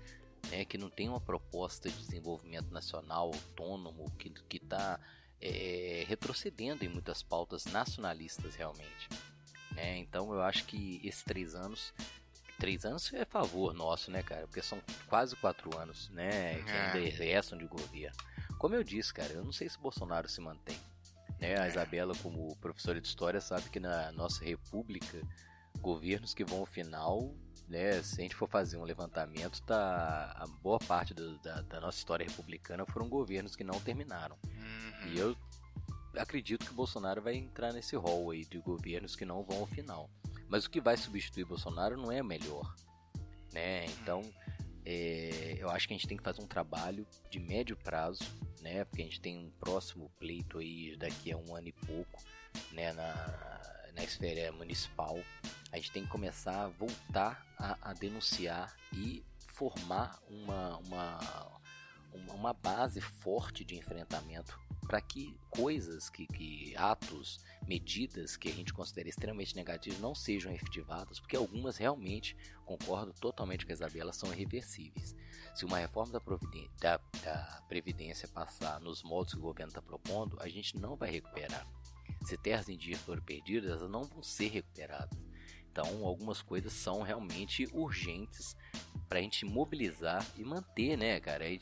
né, 0.51 0.65
que 0.65 0.79
não 0.79 0.89
tem 0.89 1.09
uma 1.09 1.21
proposta 1.21 1.89
de 1.89 1.97
desenvolvimento 1.97 2.71
nacional 2.71 3.27
autônomo, 3.27 4.11
que 4.19 4.57
está 4.57 4.99
é, 5.41 6.05
retrocedendo 6.07 6.85
em 6.85 6.89
muitas 6.89 7.23
pautas 7.23 7.65
nacionalistas 7.67 8.55
realmente. 8.55 9.09
Né? 9.73 9.99
Então 9.99 10.33
eu 10.33 10.43
acho 10.43 10.65
que 10.65 11.01
esses 11.05 11.23
três 11.23 11.55
anos. 11.55 11.93
Três 12.59 12.87
anos 12.87 13.13
é 13.13 13.23
favor 13.27 13.75
nosso, 13.75 14.11
né, 14.11 14.23
cara? 14.23 14.47
Porque 14.47 14.63
são 14.63 14.81
quase 15.09 15.37
quatro 15.37 15.77
anos, 15.77 16.09
né? 16.09 16.55
Que 16.63 16.71
ainda 16.71 17.07
é. 17.07 17.11
restam 17.11 17.59
de 17.59 17.67
governo. 17.67 18.17
Como 18.59 18.75
eu 18.75 18.83
disse, 18.83 19.13
cara, 19.13 19.31
eu 19.35 19.45
não 19.45 19.53
sei 19.53 19.69
se 19.69 19.79
Bolsonaro 19.79 20.27
se 20.27 20.41
mantém. 20.41 20.79
Né? 21.41 21.59
A. 21.59 21.69
Isabela, 21.69 22.15
como 22.23 22.57
professora 22.57 23.01
de 23.01 23.07
história, 23.07 23.41
sabe 23.41 23.69
que 23.71 23.81
na 23.81 24.13
nossa 24.13 24.45
república, 24.45 25.21
governos 25.81 26.35
que 26.35 26.45
vão 26.45 26.61
ao 26.61 26.67
final 26.67 27.35
né, 27.69 28.01
se 28.03 28.21
a 28.21 28.23
gente 28.23 28.35
for 28.35 28.49
fazer 28.49 28.77
um 28.77 28.85
levantamento, 28.85 29.61
tá, 29.63 30.33
a 30.37 30.47
boa 30.47 30.79
parte 30.79 31.13
do, 31.13 31.37
da, 31.39 31.63
da, 31.63 31.81
nossa 31.81 31.99
história 31.99 32.25
republicana 32.25 32.87
foram 32.87 33.09
governos 33.09 33.57
que 33.57 33.65
não 33.65 33.81
terminaram. 33.81 34.37
Uhum. 34.45 35.09
E 35.09 35.19
eu 35.19 35.37
acredito 36.17 36.65
que 36.65 36.73
Bolsonaro 36.73 37.21
vai 37.21 37.35
entrar 37.35 37.73
nesse 37.73 37.97
rol 37.97 38.31
aí 38.31 38.45
de 38.45 38.59
governos 38.59 39.17
que 39.17 39.25
não 39.25 39.43
vão 39.43 39.59
ao 39.59 39.67
final. 39.67 40.09
Mas 40.49 40.65
o 40.65 40.71
que 40.71 40.81
vai 40.81 40.97
substituir 40.97 41.45
Bolsonaro 41.45 41.97
não 41.97 42.13
é 42.13 42.23
melhor. 42.23 42.73
Né? 43.53 43.87
Então, 43.87 44.23
é, 44.87 45.57
eu 45.59 45.69
acho 45.69 45.89
que 45.89 45.95
a 45.95 45.97
gente 45.97 46.07
tem 46.07 46.17
que 46.17 46.23
fazer 46.23 46.41
um 46.41 46.47
trabalho 46.47 47.07
de 47.29 47.41
médio 47.41 47.77
prazo, 47.77 48.25
né? 48.63 48.85
porque 48.85 49.03
a 49.03 49.05
gente 49.05 49.21
tem 49.21 49.37
um 49.37 49.51
próximo 49.59 50.11
pleito 50.19 50.59
aí 50.59 50.97
daqui 50.97 51.33
a 51.33 51.37
um 51.37 51.55
ano 51.55 51.69
e 51.69 51.73
pouco 51.73 52.23
né? 52.73 52.93
na, 52.93 53.83
na 53.95 54.05
esfera 54.05 54.53
municipal 54.53 55.19
a 55.73 55.77
gente 55.77 55.93
tem 55.93 56.05
que 56.05 56.09
começar 56.09 56.65
a 56.65 56.69
voltar 56.69 57.47
a, 57.59 57.91
a 57.91 57.93
denunciar 57.93 58.75
e 58.93 59.23
formar 59.49 60.19
uma, 60.29 60.79
uma, 60.79 61.56
uma 62.13 62.53
base 62.53 63.01
forte 63.01 63.65
de 63.65 63.77
enfrentamento 63.77 64.59
para 64.87 65.01
que 65.01 65.37
coisas, 65.51 66.09
que, 66.09 66.27
que 66.27 66.77
atos, 66.77 67.41
medidas 67.67 68.37
que 68.37 68.49
a 68.49 68.53
gente 68.53 68.73
considera 68.73 69.09
extremamente 69.09 69.57
negativas 69.57 69.99
não 69.99 70.15
sejam 70.15 70.53
efetivadas, 70.53 71.19
porque 71.19 71.37
algumas 71.37 71.77
realmente, 71.77 72.37
concordo 72.65 73.13
totalmente 73.13 73.67
com 73.67 73.73
a 73.73 73.75
Isabela, 73.75 74.13
são 74.13 74.33
irreversíveis. 74.33 75.15
Se 75.55 75.65
uma 75.65 75.79
reforma 75.79 76.13
da, 76.13 76.21
da, 76.79 77.01
da 77.23 77.63
Previdência 77.69 78.29
passar 78.29 78.81
nos 78.81 79.03
modos 79.03 79.35
que 79.35 79.41
o 79.41 79.43
governo 79.43 79.71
está 79.71 79.83
propondo, 79.83 80.39
a 80.41 80.49
gente 80.49 80.77
não 80.77 80.97
vai 80.97 81.11
recuperar. 81.11 81.67
Se 82.25 82.37
terras 82.37 82.69
indígenas 82.69 83.03
forem 83.03 83.23
perdidas, 83.23 83.71
elas 83.71 83.91
não 83.91 84.05
vão 84.05 84.23
ser 84.23 84.49
recuperadas. 84.49 85.26
Então, 85.77 86.07
algumas 86.07 86.41
coisas 86.41 86.73
são 86.73 87.03
realmente 87.03 87.69
urgentes 87.71 88.57
para 89.11 89.19
a 89.19 89.23
gente 89.23 89.45
mobilizar 89.45 90.27
e 90.35 90.43
manter, 90.43 90.97
né, 90.97 91.21
cara? 91.21 91.47
É, 91.47 91.59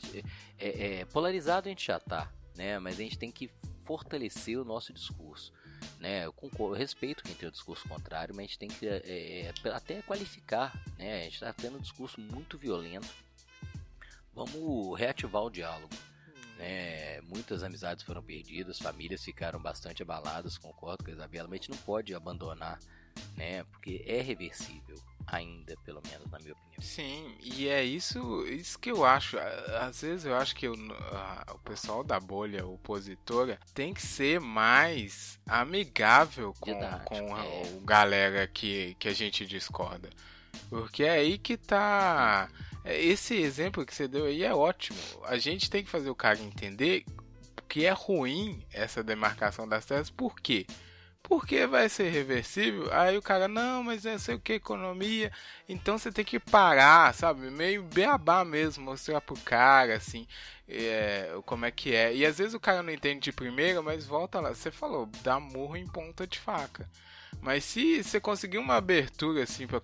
é, 0.57 0.99
é, 0.99 1.05
polarizado 1.05 1.67
a 1.67 1.69
gente 1.69 1.85
já 1.85 1.99
tá, 1.99 2.31
né? 2.55 2.79
Mas 2.79 2.97
a 2.97 3.03
gente 3.03 3.19
tem 3.19 3.29
que 3.29 3.51
fortalecer 3.83 4.57
o 4.57 4.63
nosso 4.63 4.93
discurso. 4.93 5.51
Né, 5.99 6.25
eu, 6.25 6.31
concordo, 6.31 6.75
eu 6.75 6.79
respeito 6.79 7.23
quem 7.23 7.35
tem 7.35 7.49
o 7.49 7.51
discurso 7.51 7.87
contrário, 7.89 8.33
mas 8.33 8.45
a 8.45 8.47
gente 8.47 8.57
tem 8.59 8.69
que 8.69 8.87
é, 8.87 9.47
é 9.47 9.53
até 9.73 10.01
qualificar. 10.01 10.73
Né? 10.97 11.19
A 11.19 11.23
gente 11.23 11.33
está 11.33 11.51
tendo 11.51 11.77
um 11.77 11.81
discurso 11.81 12.21
muito 12.21 12.57
violento. 12.57 13.13
Vamos 14.33 14.97
reativar 14.97 15.43
o 15.43 15.49
diálogo. 15.49 15.93
Né? 16.57 17.19
Muitas 17.19 17.63
amizades 17.63 18.05
foram 18.05 18.23
perdidas, 18.23 18.79
famílias 18.79 19.25
ficaram 19.25 19.59
bastante 19.61 20.01
abaladas, 20.01 20.57
concordo 20.57 21.03
com 21.03 21.11
a 21.11 21.13
Isabela, 21.13 21.49
mas 21.49 21.59
a 21.59 21.61
gente 21.61 21.71
não 21.71 21.77
pode 21.79 22.15
abandonar 22.15 22.79
né? 23.35 23.63
Porque 23.65 24.03
é 24.07 24.21
reversível 24.21 24.97
ainda, 25.27 25.75
pelo 25.83 26.01
menos 26.07 26.29
na 26.31 26.39
minha 26.39 26.53
opinião. 26.53 26.81
Sim, 26.81 27.35
e 27.41 27.67
é 27.67 27.83
isso, 27.83 28.45
isso 28.47 28.77
que 28.77 28.91
eu 28.91 29.03
acho. 29.05 29.37
Às 29.81 30.01
vezes 30.01 30.25
eu 30.25 30.35
acho 30.35 30.55
que 30.55 30.67
o, 30.67 30.75
a, 31.11 31.53
o 31.53 31.59
pessoal 31.59 32.03
da 32.03 32.19
bolha 32.19 32.65
opositora 32.65 33.59
tem 33.73 33.93
que 33.93 34.01
ser 34.01 34.39
mais 34.39 35.39
amigável 35.47 36.53
com, 36.59 36.73
com 37.05 37.37
é. 37.37 37.63
o 37.73 37.81
galera 37.81 38.47
que, 38.47 38.95
que 38.99 39.07
a 39.07 39.13
gente 39.13 39.45
discorda. 39.45 40.09
Porque 40.69 41.03
é 41.03 41.11
aí 41.11 41.37
que 41.37 41.57
tá. 41.57 42.49
É, 42.83 43.01
esse 43.01 43.35
exemplo 43.35 43.85
que 43.85 43.93
você 43.93 44.07
deu 44.07 44.25
aí 44.25 44.43
é 44.43 44.53
ótimo. 44.53 44.99
A 45.23 45.37
gente 45.37 45.69
tem 45.69 45.83
que 45.83 45.89
fazer 45.89 46.09
o 46.09 46.15
cara 46.15 46.39
entender 46.39 47.05
que 47.67 47.85
é 47.85 47.91
ruim 47.91 48.63
essa 48.71 49.03
demarcação 49.03 49.67
das 49.67 49.85
terras, 49.85 50.09
por 50.09 50.39
quê? 50.39 50.65
porque 50.67 50.84
vai 51.67 51.89
ser 51.89 52.09
reversível. 52.09 52.89
Aí 52.91 53.17
o 53.17 53.21
cara, 53.21 53.47
não, 53.47 53.83
mas 53.83 54.05
é 54.05 54.17
sei 54.17 54.35
o 54.35 54.39
que, 54.39 54.53
economia. 54.53 55.31
Então 55.67 55.97
você 55.97 56.11
tem 56.11 56.25
que 56.25 56.39
parar, 56.39 57.13
sabe? 57.13 57.49
Meio 57.49 57.83
beabá 57.83 58.45
mesmo, 58.45 58.85
mostrar 58.85 59.21
pro 59.21 59.37
cara, 59.39 59.95
assim, 59.95 60.27
é, 60.67 61.37
como 61.45 61.65
é 61.65 61.71
que 61.71 61.93
é. 61.93 62.15
E 62.15 62.25
às 62.25 62.37
vezes 62.37 62.53
o 62.53 62.59
cara 62.59 62.83
não 62.83 62.93
entende 62.93 63.21
de 63.21 63.31
primeira, 63.31 63.81
mas 63.81 64.05
volta 64.05 64.39
lá. 64.39 64.53
Você 64.53 64.71
falou, 64.71 65.09
dá 65.23 65.39
murro 65.39 65.75
em 65.75 65.87
ponta 65.87 66.25
de 66.27 66.39
faca. 66.39 66.89
Mas 67.41 67.63
se 67.63 68.03
você 68.03 68.19
conseguir 68.19 68.57
uma 68.57 68.75
abertura 68.75 69.43
assim 69.43 69.67
para 69.67 69.79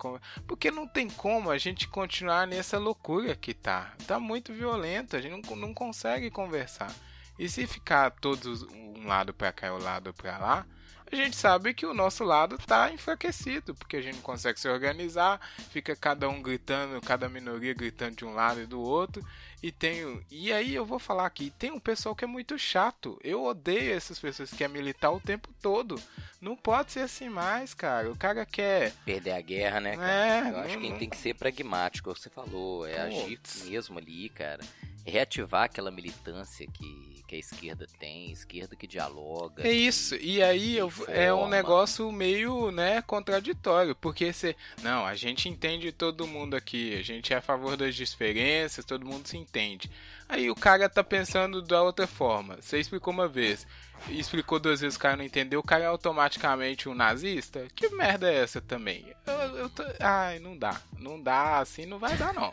porque 0.48 0.72
não 0.72 0.88
tem 0.88 1.10
como 1.10 1.52
a 1.52 1.58
gente 1.58 1.88
continuar 1.88 2.48
nessa 2.48 2.78
loucura 2.80 3.36
que 3.36 3.54
tá. 3.54 3.94
Tá 4.08 4.20
muito 4.20 4.54
violento, 4.54 5.16
a 5.16 5.22
gente 5.22 5.48
não, 5.48 5.56
não 5.56 5.74
consegue 5.74 6.32
conversar. 6.32 6.94
E 7.38 7.50
se 7.50 7.68
ficar 7.68 8.12
todos 8.12 8.64
um 8.64 9.08
lado 9.08 9.34
para 9.34 9.52
cá 9.52 9.68
e 9.68 9.70
o 9.72 9.76
um 9.76 9.84
lado 9.84 10.14
para 10.14 10.38
lá, 10.38 10.66
a 11.12 11.16
gente 11.16 11.36
sabe 11.36 11.74
que 11.74 11.86
o 11.86 11.94
nosso 11.94 12.24
lado 12.24 12.56
está 12.56 12.92
enfraquecido, 12.92 13.76
porque 13.76 13.98
a 13.98 14.02
gente 14.02 14.16
não 14.16 14.22
consegue 14.22 14.60
se 14.60 14.68
organizar, 14.68 15.40
fica 15.70 15.96
cada 15.96 16.30
um 16.30 16.42
gritando, 16.42 17.02
cada 17.02 17.28
minoria 17.28 17.74
gritando 17.74 18.16
de 18.16 18.26
um 18.26 18.34
lado 18.34 18.62
e 18.62 18.66
do 18.66 18.80
outro. 18.82 19.26
E 19.62 19.72
tem. 19.72 20.26
E 20.32 20.52
aí 20.52 20.74
eu 20.74 20.84
vou 20.84 20.98
falar 20.98 21.26
aqui, 21.26 21.52
tem 21.52 21.72
um 21.72 21.80
pessoal 21.80 22.16
que 22.16 22.24
é 22.24 22.28
muito 22.28 22.58
chato. 22.58 23.20
Eu 23.24 23.44
odeio 23.44 23.94
essas 23.94 24.18
pessoas 24.18 24.50
que 24.50 24.58
querem 24.58 24.74
militar 24.74 25.12
o 25.12 25.20
tempo 25.20 25.50
todo. 25.62 26.02
Não 26.40 26.56
pode 26.56 26.94
ser 26.94 27.02
assim 27.02 27.30
mais, 27.30 27.74
cara. 27.74 28.12
O 28.12 28.18
cara 28.18 28.44
quer. 28.44 28.92
Perder 29.06 29.34
a 29.34 29.42
guerra, 29.42 29.80
né, 29.80 29.96
cara? 29.96 30.12
É, 30.12 30.50
eu 30.50 30.60
acho 30.62 30.80
que 30.80 30.94
tem 30.98 31.10
que 31.10 31.18
ser 31.18 31.36
pragmático, 31.36 32.16
você 32.16 32.30
falou. 32.30 32.88
É 32.88 33.08
Putz. 33.08 33.62
agir 33.62 33.70
mesmo 33.70 34.00
ali, 34.00 34.30
cara 34.30 34.62
reativar 35.06 35.64
aquela 35.64 35.92
militância 35.92 36.68
que, 36.68 37.11
que 37.32 37.38
a 37.38 37.40
esquerda 37.40 37.88
tem, 37.98 38.30
esquerda 38.30 38.76
que 38.76 38.86
dialoga. 38.86 39.66
É 39.66 39.72
isso. 39.72 40.16
E 40.16 40.44
aí 40.44 40.78
eu, 40.78 40.92
é 41.08 41.34
um 41.34 41.48
negócio 41.48 42.12
meio, 42.12 42.72
né, 42.72 43.02
contraditório, 43.02 43.96
porque 43.96 44.34
você, 44.34 44.54
não, 44.84 45.06
a 45.06 45.16
gente 45.16 45.48
entende 45.48 45.94
todo 45.94 46.28
mundo 46.28 46.56
aqui, 46.56 46.94
a 46.94 47.02
gente 47.02 47.34
é 47.34 47.38
a 47.38 47.42
favor 47.42 47.78
das 47.78 47.96
diferenças, 47.96 48.84
todo 48.84 49.06
mundo 49.06 49.30
se 49.30 49.38
entende. 49.38 49.90
Aí 50.28 50.52
o 50.52 50.56
cara 50.56 50.90
tá 50.90 51.06
pensando 51.06 51.62
da 51.62 51.82
outra 51.82 52.06
forma. 52.06 52.58
Você 52.60 52.80
explicou 52.80 53.14
uma 53.14 53.30
vez 53.30 53.66
explicou 54.10 54.60
duas 54.60 54.82
vezes 54.82 54.96
o 54.96 55.00
cara 55.00 55.18
não 55.18 55.24
entendeu, 55.24 55.60
o 55.60 55.64
cara 55.64 55.84
é 55.84 55.88
automaticamente 55.88 56.90
um 56.90 56.94
nazista? 56.94 57.68
Que 57.76 57.90
merda 57.90 58.32
é 58.32 58.42
essa 58.42 58.62
também? 58.62 59.06
Eu, 59.26 59.58
eu 59.58 59.70
tô... 59.70 59.84
Ai, 60.00 60.40
não 60.40 60.58
dá. 60.58 60.80
Não 60.98 61.22
dá, 61.22 61.60
assim 61.60 61.86
não 61.86 62.00
vai 62.00 62.16
dar, 62.16 62.34
não. 62.34 62.52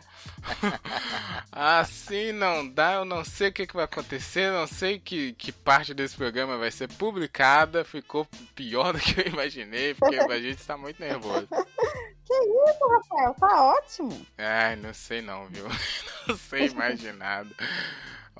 assim 1.51 2.31
não 2.31 2.67
dá, 2.67 2.93
eu 2.93 3.05
não 3.05 3.23
sei 3.23 3.49
o 3.49 3.53
que, 3.53 3.67
que 3.67 3.75
vai 3.75 3.85
acontecer, 3.85 4.51
não 4.51 4.67
sei 4.67 4.99
que, 4.99 5.33
que 5.33 5.51
parte 5.51 5.93
desse 5.93 6.15
programa 6.15 6.57
vai 6.57 6.71
ser 6.71 6.87
publicada. 6.93 7.83
Ficou 7.83 8.27
pior 8.55 8.93
do 8.93 8.99
que 8.99 9.21
eu 9.21 9.27
imaginei, 9.27 9.93
porque 9.93 10.17
a 10.17 10.39
gente 10.39 10.59
está 10.59 10.77
muito 10.77 10.99
nervoso. 10.99 11.47
Que 12.29 12.35
isso, 12.35 12.87
Rafael? 12.87 13.33
Tá 13.39 13.63
ótimo. 13.63 14.27
Ai, 14.37 14.75
não 14.75 14.93
sei 14.93 15.19
não, 15.19 15.47
viu? 15.47 15.65
Não 16.27 16.37
sei 16.37 16.69
mais 16.75 16.99
de 16.99 17.11
nada. 17.11 17.49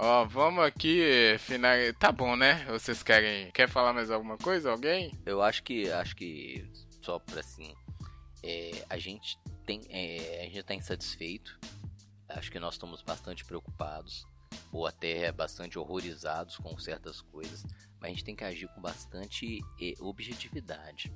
Ó, 0.01 0.23
vamos 0.25 0.63
aqui 0.63 1.37
final. 1.39 1.75
Tá 1.99 2.09
bom, 2.09 2.35
né? 2.37 2.63
Vocês 2.65 3.03
querem. 3.03 3.51
Quer 3.51 3.67
falar 3.67 3.91
mais 3.91 4.09
alguma 4.09 4.37
coisa? 4.37 4.71
Alguém? 4.71 5.11
Eu 5.25 5.41
acho 5.41 5.61
que. 5.61 5.91
Acho 5.91 6.15
que. 6.15 6.65
Só 7.01 7.19
pra 7.19 7.41
assim. 7.41 7.75
É, 8.41 8.85
a 8.89 8.97
gente 8.97 9.37
tem. 9.65 9.81
É, 9.89 10.43
a 10.43 10.45
gente 10.45 10.63
tá 10.63 10.73
insatisfeito. 10.73 11.59
Acho 12.29 12.49
que 12.49 12.59
nós 12.59 12.75
estamos 12.75 13.01
bastante 13.01 13.43
preocupados. 13.43 14.25
ou 14.71 14.87
até 14.87 15.31
bastante 15.31 15.77
horrorizados 15.77 16.57
com 16.57 16.77
certas 16.77 17.21
coisas, 17.21 17.63
mas 17.99 18.05
a 18.05 18.09
gente 18.09 18.23
tem 18.23 18.35
que 18.35 18.43
agir 18.43 18.67
com 18.69 18.81
bastante 18.81 19.59
eh, 19.81 19.93
objetividade. 19.99 21.11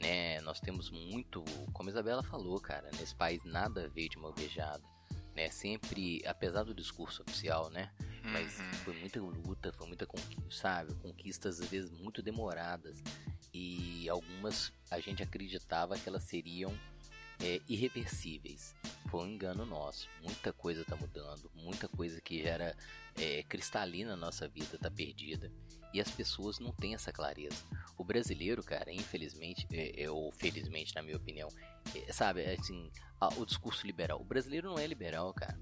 Né? 0.00 0.40
Nós 0.40 0.60
temos 0.60 0.90
muito, 0.90 1.44
como 1.72 1.88
a 1.88 1.92
Isabela 1.92 2.22
falou, 2.22 2.60
cara, 2.60 2.90
nesse 2.98 3.14
país 3.14 3.44
nada 3.44 3.88
veio 3.94 4.08
de 4.08 4.16
uma 4.16 4.32
vejada. 4.32 4.82
Né? 5.34 5.50
Sempre, 5.50 6.22
apesar 6.26 6.62
do 6.62 6.74
discurso 6.74 7.22
oficial, 7.22 7.70
né? 7.70 7.90
Mas 8.22 8.58
Uhum. 8.58 8.72
foi 8.84 8.94
muita 9.00 9.20
luta, 9.20 9.72
foi 9.72 9.86
muita 9.86 10.06
conquista, 10.06 10.42
sabe? 10.50 10.94
Conquistas 10.94 11.60
às 11.60 11.68
vezes 11.68 11.90
muito 11.90 12.22
demoradas. 12.22 13.02
E 13.52 14.08
algumas 14.08 14.72
a 14.90 14.98
gente 14.98 15.22
acreditava 15.22 15.98
que 15.98 16.08
elas 16.08 16.24
seriam 16.24 16.72
é, 17.40 17.60
irreversíveis. 17.68 18.74
Foi 19.10 19.20
um 19.24 19.28
engano 19.28 19.66
nosso. 19.66 20.08
Muita 20.22 20.52
coisa 20.52 20.82
está 20.82 20.96
mudando, 20.96 21.50
muita 21.54 21.88
coisa 21.88 22.20
que 22.20 22.42
era 22.42 22.76
é, 23.16 23.42
cristalina 23.42 24.10
na 24.10 24.16
nossa 24.16 24.48
vida 24.48 24.76
está 24.76 24.90
perdida. 24.90 25.52
E 25.94 26.00
as 26.00 26.10
pessoas 26.10 26.58
não 26.58 26.72
têm 26.72 26.92
essa 26.94 27.12
clareza. 27.12 27.56
O 27.96 28.02
brasileiro, 28.04 28.62
cara, 28.64 28.92
infelizmente, 28.92 29.64
é, 29.72 30.02
é, 30.02 30.10
ou 30.10 30.32
felizmente, 30.32 30.92
na 30.94 31.02
minha 31.02 31.16
opinião, 31.16 31.48
é, 31.94 32.12
sabe, 32.12 32.42
é 32.42 32.56
assim, 32.58 32.90
a- 33.20 33.28
o 33.38 33.46
discurso 33.46 33.86
liberal. 33.86 34.20
O 34.20 34.24
brasileiro 34.24 34.68
não 34.68 34.76
é 34.78 34.86
liberal, 34.86 35.32
cara. 35.32 35.56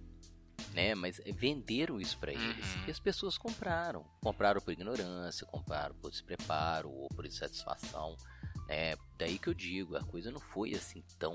Né? 0.72 0.94
Mas 0.94 1.20
venderam 1.36 2.00
isso 2.00 2.16
pra 2.18 2.32
eles. 2.32 2.74
Uhum. 2.76 2.86
E 2.86 2.90
as 2.90 2.98
pessoas 2.98 3.36
compraram. 3.36 4.04
Compraram 4.22 4.58
por 4.62 4.72
ignorância, 4.72 5.46
compraram 5.46 5.94
por 5.96 6.10
despreparo 6.10 6.90
ou 6.90 7.08
por 7.10 7.26
insatisfação. 7.26 8.16
É, 8.70 8.96
daí 9.18 9.38
que 9.38 9.48
eu 9.48 9.54
digo, 9.54 9.96
a 9.96 10.02
coisa 10.04 10.30
não 10.30 10.40
foi 10.40 10.72
assim 10.74 11.04
tão 11.18 11.34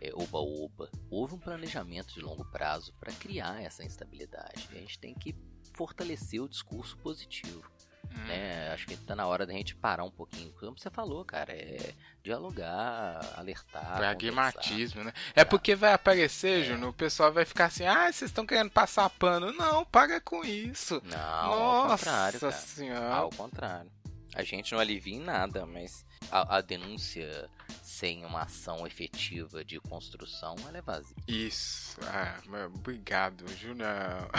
é, 0.00 0.10
oba-oba. 0.12 0.90
Houve 1.08 1.34
um 1.36 1.38
planejamento 1.38 2.12
de 2.12 2.20
longo 2.20 2.44
prazo 2.50 2.92
para 2.98 3.12
criar 3.12 3.62
essa 3.62 3.84
instabilidade. 3.84 4.68
E 4.72 4.78
a 4.78 4.80
gente 4.80 4.98
tem 4.98 5.14
que 5.14 5.36
fortalecer 5.76 6.40
o 6.42 6.48
discurso 6.48 6.96
positivo. 6.98 7.70
Hum. 8.12 8.24
Né? 8.26 8.72
Acho 8.72 8.86
que 8.86 8.96
tá 8.96 9.14
na 9.14 9.26
hora 9.26 9.46
da 9.46 9.52
gente 9.52 9.74
parar 9.74 10.04
um 10.04 10.10
pouquinho. 10.10 10.52
Como 10.58 10.78
você 10.78 10.90
falou, 10.90 11.24
cara, 11.24 11.52
é 11.52 11.92
dialogar, 12.22 13.20
alertar. 13.36 13.96
Pragmatismo, 13.96 15.04
né? 15.04 15.12
É 15.34 15.44
porque 15.44 15.74
vai 15.74 15.92
aparecer, 15.92 16.64
Júnior, 16.64 16.90
o 16.90 16.94
pessoal 16.94 17.32
vai 17.32 17.44
ficar 17.44 17.66
assim, 17.66 17.84
ah, 17.84 18.10
vocês 18.10 18.30
estão 18.30 18.46
querendo 18.46 18.70
passar 18.70 19.10
pano. 19.10 19.52
Não, 19.52 19.84
paga 19.84 20.20
com 20.20 20.44
isso. 20.44 21.02
Não, 21.04 21.18
ao 21.18 21.58
Nossa 21.58 21.96
contrário, 21.96 22.40
cara. 22.40 22.52
senhora. 22.52 23.14
Ao 23.14 23.30
contrário. 23.30 23.90
A 24.34 24.42
gente 24.42 24.72
não 24.72 24.80
alivia 24.80 25.14
em 25.14 25.20
nada, 25.20 25.64
mas 25.64 26.04
a, 26.30 26.56
a 26.56 26.60
denúncia 26.60 27.48
sem 27.84 28.24
uma 28.24 28.42
ação 28.42 28.86
efetiva 28.86 29.62
de 29.62 29.78
construção, 29.78 30.56
ela 30.66 30.78
é 30.78 30.82
vazia. 30.82 31.14
Isso. 31.28 31.98
Ah, 32.02 32.40
obrigado, 32.74 33.44
Júnior. 33.56 34.30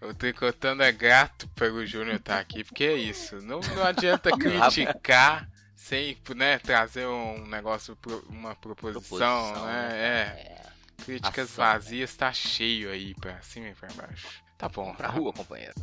o 0.00 0.14
Tricotando 0.14 0.82
é 0.82 0.90
grato 0.90 1.46
pelo 1.50 1.84
Júnior 1.84 2.16
estar 2.16 2.40
aqui, 2.40 2.64
porque 2.64 2.84
é 2.84 2.94
isso. 2.94 3.36
Não, 3.42 3.60
não 3.60 3.84
adianta 3.84 4.30
criticar 4.36 5.46
sem 5.76 6.16
né, 6.34 6.58
trazer 6.58 7.06
um 7.06 7.46
negócio, 7.46 7.98
uma 8.28 8.54
proposição, 8.54 9.02
Proposição, 9.02 9.66
né? 9.66 9.90
É. 9.92 10.52
É. 10.58 10.62
Críticas 11.04 11.50
Ação. 11.50 11.64
vazias 11.64 12.16
tá 12.16 12.32
cheio 12.32 12.90
aí 12.90 13.14
pra 13.14 13.42
cima 13.42 13.68
e 13.68 13.74
pra 13.74 13.92
baixo. 13.92 14.42
Tá 14.56 14.68
bom. 14.68 14.94
Pra 14.94 15.08
rua, 15.08 15.32
companheiro. 15.32 15.74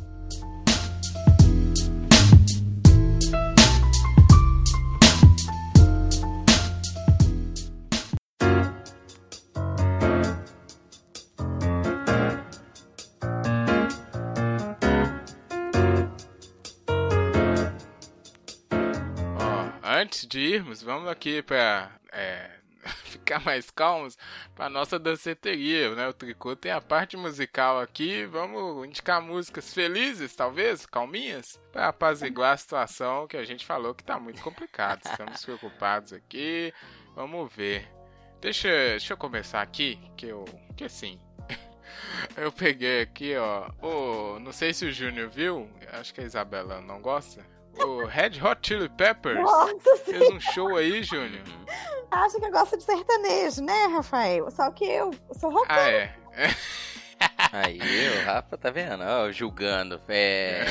Antes 20.10 20.26
de 20.26 20.40
irmos, 20.40 20.82
vamos 20.82 21.08
aqui 21.08 21.40
pra 21.40 21.88
é, 22.10 22.50
ficar 23.06 23.38
mais 23.44 23.70
calmos 23.70 24.18
pra 24.56 24.68
nossa 24.68 24.98
danceteria, 24.98 25.94
né? 25.94 26.08
O 26.08 26.12
Tricô 26.12 26.56
tem 26.56 26.72
a 26.72 26.80
parte 26.80 27.16
musical 27.16 27.78
aqui, 27.78 28.24
vamos 28.24 28.88
indicar 28.88 29.22
músicas 29.22 29.72
felizes, 29.72 30.34
talvez, 30.34 30.84
calminhas, 30.84 31.60
pra 31.70 31.90
apaziguar 31.90 32.54
a 32.54 32.56
situação 32.56 33.28
que 33.28 33.36
a 33.36 33.44
gente 33.44 33.64
falou 33.64 33.94
que 33.94 34.02
tá 34.02 34.18
muito 34.18 34.42
complicado. 34.42 35.02
Estamos 35.06 35.44
preocupados 35.44 36.12
aqui, 36.12 36.74
vamos 37.14 37.48
ver. 37.54 37.88
Deixa, 38.40 38.68
deixa 38.68 39.12
eu 39.12 39.16
começar 39.16 39.62
aqui, 39.62 39.96
que 40.16 40.26
eu, 40.26 40.44
que 40.76 40.82
assim, 40.82 41.20
eu 42.36 42.50
peguei 42.50 43.02
aqui, 43.02 43.36
ó, 43.36 43.70
o, 43.80 44.40
não 44.40 44.50
sei 44.50 44.74
se 44.74 44.84
o 44.84 44.90
Júnior 44.90 45.30
viu, 45.30 45.70
acho 45.92 46.12
que 46.12 46.20
a 46.20 46.24
Isabela 46.24 46.80
não 46.80 47.00
gosta, 47.00 47.46
o 47.78 48.04
Red 48.04 48.40
Hot 48.42 48.58
Chili 48.66 48.88
Peppers 48.88 49.40
Nossa, 49.40 49.96
sim. 50.04 50.12
fez 50.12 50.30
um 50.30 50.40
show 50.40 50.76
aí, 50.76 51.02
Júnior. 51.02 51.42
Acha 52.10 52.38
que 52.38 52.46
eu 52.46 52.50
gosto 52.50 52.76
de 52.76 52.82
sertanejo, 52.84 53.62
né, 53.62 53.86
Rafael? 53.86 54.50
Só 54.50 54.70
que 54.70 54.84
eu 54.84 55.10
sou 55.38 55.50
roqueira. 55.50 56.14
Ah, 56.32 56.42
é. 56.42 56.50
Aí, 57.52 57.78
o 57.78 58.24
Rafa 58.24 58.56
tá 58.56 58.70
vendo? 58.70 59.02
Ó, 59.04 59.30
julgando. 59.30 60.00
É... 60.08 60.64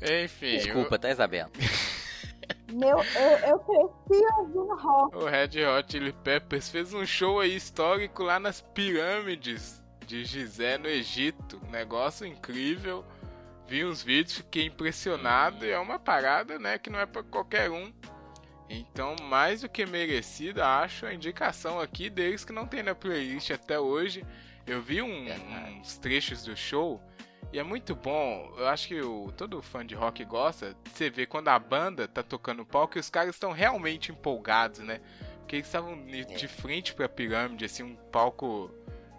Enfim, 0.24 0.58
Desculpa, 0.58 0.98
tá, 0.98 1.10
Isabela? 1.10 1.50
Meu, 2.72 2.98
eu, 2.98 3.38
eu 3.48 3.58
cresci 3.60 4.24
ouvindo 4.38 4.74
rock. 4.76 5.16
o, 5.16 5.20
o 5.20 5.26
Red 5.26 5.64
Hot 5.66 5.90
Chili 5.90 6.12
Peppers 6.12 6.68
fez 6.68 6.92
um 6.92 7.06
show 7.06 7.40
aí 7.40 7.56
histórico 7.56 8.22
lá 8.22 8.38
nas 8.38 8.60
pirâmides 8.60 9.82
de 10.06 10.24
Gizé, 10.24 10.76
no 10.76 10.88
Egito. 10.88 11.60
Um 11.66 11.70
negócio 11.70 12.26
incrível. 12.26 13.04
Vi 13.68 13.84
uns 13.84 14.02
vídeos, 14.02 14.36
fiquei 14.38 14.66
impressionado. 14.66 15.64
E 15.64 15.70
é 15.70 15.78
uma 15.78 15.98
parada, 15.98 16.58
né, 16.58 16.78
que 16.78 16.90
não 16.90 16.98
é 17.00 17.06
pra 17.06 17.22
qualquer 17.22 17.70
um. 17.70 17.92
Então, 18.68 19.14
mais 19.22 19.60
do 19.62 19.68
que 19.68 19.86
merecida, 19.86 20.66
acho 20.80 21.06
a 21.06 21.14
indicação 21.14 21.78
aqui 21.80 22.10
deles 22.10 22.44
que 22.44 22.52
não 22.52 22.66
tem 22.66 22.82
na 22.82 22.94
playlist 22.94 23.50
até 23.50 23.78
hoje. 23.78 24.24
Eu 24.66 24.82
vi 24.82 25.00
um- 25.00 25.26
uns 25.80 25.96
trechos 25.98 26.42
do 26.42 26.56
show 26.56 27.00
e 27.52 27.58
é 27.60 27.62
muito 27.62 27.94
bom. 27.94 28.52
Eu 28.58 28.66
acho 28.66 28.88
que 28.88 29.00
o, 29.00 29.30
todo 29.36 29.62
fã 29.62 29.86
de 29.86 29.94
rock 29.94 30.24
gosta. 30.24 30.74
de 30.84 30.90
Você 30.90 31.08
vê 31.10 31.26
quando 31.26 31.46
a 31.48 31.58
banda 31.58 32.08
tá 32.08 32.22
tocando 32.24 32.62
o 32.62 32.66
palco 32.66 32.98
e 32.98 33.00
os 33.00 33.08
caras 33.08 33.36
estão 33.36 33.52
realmente 33.52 34.10
empolgados, 34.10 34.80
né? 34.80 35.00
Porque 35.38 35.56
eles 35.56 35.66
estavam 35.68 36.04
de 36.04 36.24
de 36.24 36.48
frente 36.48 36.92
pra 36.92 37.08
pirâmide, 37.08 37.64
assim, 37.64 37.84
um 37.84 37.94
palco 38.10 38.68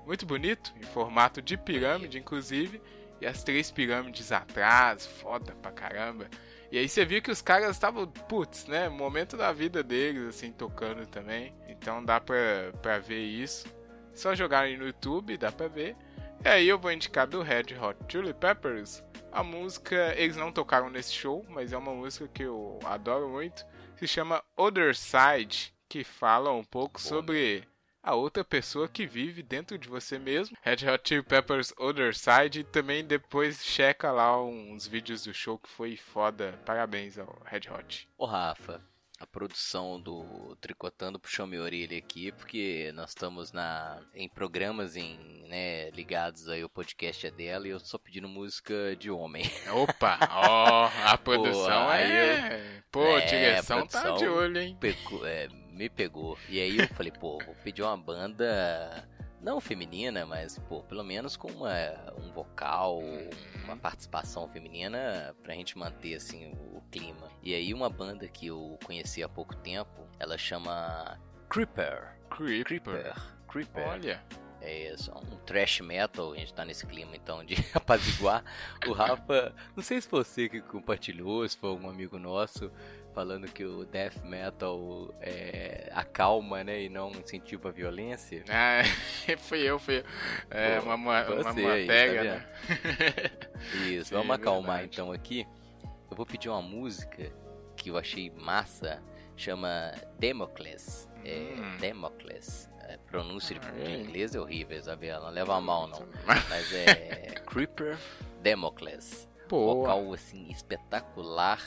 muito 0.06 0.26
bonito, 0.26 0.74
em 0.78 0.84
formato 0.84 1.42
de 1.42 1.56
pirâmide, 1.56 2.18
inclusive. 2.18 2.82
E 3.20 3.26
as 3.26 3.44
três 3.44 3.72
pirâmides 3.72 4.32
atrás, 4.32 5.06
foda 5.06 5.56
pra 5.56 5.72
caramba. 5.72 6.28
E 6.72 6.78
aí 6.78 6.88
você 6.88 7.06
viu 7.06 7.22
que 7.22 7.32
os 7.32 7.42
caras 7.42 7.72
estavam, 7.72 8.06
putz, 8.08 8.66
né? 8.66 8.90
Momento 8.90 9.38
da 9.38 9.52
vida 9.54 9.82
deles, 9.82 10.28
assim, 10.28 10.52
tocando 10.52 11.06
também. 11.08 11.56
Então 11.68 12.04
dá 12.04 12.20
pra, 12.20 12.72
pra 12.82 13.00
ver 13.00 13.24
isso. 13.24 13.66
Só 14.14 14.36
jogar 14.36 14.62
aí 14.62 14.76
no 14.76 14.88
YouTube, 14.88 15.38
dá 15.38 15.52
pra 15.52 15.68
ver. 15.68 15.96
E 16.44 16.48
aí 16.48 16.68
eu 16.68 16.78
vou 16.78 16.92
indicar 16.92 17.26
do 17.26 17.42
Red 17.42 17.76
Hot 17.82 17.98
Chili 18.10 18.34
Peppers. 18.34 19.04
A 19.32 19.44
música, 19.44 20.14
eles 20.18 20.36
não 20.36 20.52
tocaram 20.52 20.90
nesse 20.90 21.14
show, 21.14 21.46
mas 21.50 21.74
é 21.74 21.78
uma 21.78 21.94
música 21.94 22.28
que 22.28 22.44
eu 22.44 22.80
adoro 22.84 23.30
muito. 23.30 23.66
Se 23.96 24.08
chama 24.08 24.44
Other 24.56 24.96
Side, 24.96 25.74
que 25.88 26.04
fala 26.04 26.52
um 26.52 26.64
pouco 26.64 27.02
sobre 27.02 27.68
a 28.08 28.16
outra 28.16 28.44
pessoa 28.44 28.88
que 28.88 29.06
vive 29.06 29.44
dentro 29.44 29.78
de 29.78 29.88
você 29.90 30.18
mesmo. 30.18 30.56
Red 30.62 30.90
Hot 30.90 31.08
Chili 31.08 31.22
Peppers 31.24 31.74
Other 31.78 32.16
Side. 32.16 32.62
E 32.62 32.64
também 32.64 33.04
depois 33.06 33.66
checa 33.66 34.12
lá 34.12 34.42
uns 34.44 34.88
vídeos 34.88 35.24
do 35.24 35.34
show 35.34 35.58
que 35.60 35.70
foi 35.70 35.98
foda. 35.98 36.60
Parabéns 36.66 37.18
ao 37.18 37.42
Red 37.46 37.70
Hot. 37.70 38.08
Ô, 38.18 38.26
Rafa, 38.26 38.82
a 39.20 39.26
produção 39.28 40.00
do 40.00 40.56
Tricotando 40.62 41.20
puxou 41.20 41.46
minha 41.48 41.62
orelha 41.62 41.98
aqui, 41.98 42.32
porque 42.32 42.92
nós 42.96 43.10
estamos 43.10 43.52
na, 43.52 44.00
em 44.14 44.30
programas 44.30 44.96
em, 44.96 45.18
né, 45.50 45.90
ligados 45.92 46.48
aí, 46.48 46.64
o 46.64 46.70
podcast 46.70 47.26
é 47.28 47.32
dela, 47.32 47.68
e 47.68 47.72
eu 47.72 47.80
só 47.80 47.98
pedindo 47.98 48.28
música 48.30 48.96
de 48.96 49.10
homem. 49.12 49.44
Opa, 49.74 50.18
ó, 50.32 50.90
a 51.06 51.18
produção 51.18 51.90
aí 51.90 52.12
é. 52.12 52.82
Pô, 52.92 53.04
É, 53.06 53.24
a 53.24 53.26
direção 53.26 53.88
tá 53.88 54.02
produção- 54.02 54.18
de 54.18 54.28
olho, 54.28 54.60
hein? 54.62 54.78
Pegou- 54.80 55.26
é, 55.26 55.48
me 55.78 55.90
pegou. 55.90 56.38
E 56.50 56.60
aí 56.60 56.78
eu 56.78 56.88
falei, 56.90 57.12
pô, 57.12 57.38
vou 57.46 57.56
pedir 57.64 57.84
uma 57.84 57.96
banda 57.96 59.08
não 59.42 59.62
feminina, 59.62 60.26
mas 60.26 60.58
pô, 60.68 60.82
pelo 60.84 61.04
menos 61.04 61.38
com 61.38 61.50
uma, 61.52 61.72
um 62.20 62.32
vocal, 62.32 63.00
uma 63.64 63.78
participação 63.78 64.48
feminina 64.50 65.36
pra 65.44 65.54
gente 65.54 65.78
manter 65.78 66.16
assim 66.16 66.52
o, 66.52 66.78
o 66.78 66.82
clima. 66.92 67.30
E 67.44 67.54
aí 67.54 67.74
uma 67.74 67.90
banda 67.90 68.28
que 68.28 68.48
eu 68.48 68.78
conheci 68.84 69.24
há 69.24 69.30
pouco 69.30 69.56
tempo, 69.56 70.08
ela 70.20 70.38
chama 70.38 71.20
Creeper. 71.50 72.18
Creeper. 72.30 72.66
Creeper. 72.66 73.14
Creeper. 73.48 73.88
Olha. 73.88 74.24
É 74.60 74.92
isso, 74.92 75.12
um 75.12 75.38
trash 75.46 75.82
metal, 75.82 76.34
a 76.34 76.36
gente 76.36 76.52
tá 76.52 76.66
nesse 76.66 76.86
clima 76.88 77.16
então 77.16 77.46
de 77.46 77.56
apaziguar. 77.76 78.44
O 78.88 78.92
Rafa, 78.92 79.54
não 79.76 79.84
sei 79.84 80.02
se 80.02 80.08
foi 80.08 80.24
você 80.24 80.50
que 80.50 80.62
compartilhou, 80.62 81.48
se 81.48 81.56
foi 81.56 81.70
algum 81.70 81.88
amigo 81.90 82.18
nosso, 82.18 82.72
falando 83.18 83.48
que 83.52 83.66
o 83.66 83.84
death 83.84 84.24
metal 84.24 85.12
é, 85.20 85.90
acalma, 85.92 86.64
né? 86.64 86.84
E 86.84 86.88
não 86.88 87.10
incentiva 87.10 87.70
a 87.70 87.72
violência. 87.72 88.44
Ah, 88.48 88.84
fui 89.40 89.62
eu, 89.62 89.80
fui 89.80 90.02
eu. 90.02 90.04
É, 90.52 90.80
Pô, 90.80 90.86
uma, 90.86 90.94
uma, 90.96 91.26
uma 91.26 91.36
você 91.54 91.66
aí, 91.66 91.88
manteiga, 91.88 92.24
tá 92.24 92.24
né? 92.24 93.90
Isso, 93.90 94.10
Sim, 94.10 94.16
vamos 94.16 94.36
acalmar 94.36 94.78
verdade. 94.82 94.94
então 94.94 95.12
aqui. 95.12 95.48
Eu 96.12 96.16
vou 96.16 96.28
pedir 96.28 96.48
uma 96.48 96.62
música 96.62 97.34
que 97.76 97.90
eu 97.90 97.98
achei 97.98 98.30
massa, 98.30 99.02
chama 99.36 99.92
Democles. 100.20 101.10
É, 101.26 101.56
Hum. 101.58 101.78
Democles. 101.80 102.70
É, 102.84 102.98
pronúncia 102.98 103.58
de, 103.60 103.68
Ah, 103.68 103.72
de 103.72 103.92
é? 103.94 103.96
inglês 103.98 104.36
é 104.36 104.40
horrível, 104.40 104.78
Isabela. 104.78 105.26
Não 105.26 105.32
leva 105.34 105.56
a 105.56 105.60
mal, 105.62 105.88
não. 105.88 106.08
Mas 106.24 106.72
é 106.72 107.34
Creeper 107.50 107.98
Democles. 108.44 109.28
Boa. 109.50 109.74
Vocal 109.74 110.14
assim 110.14 110.48
espetacular. 110.52 111.60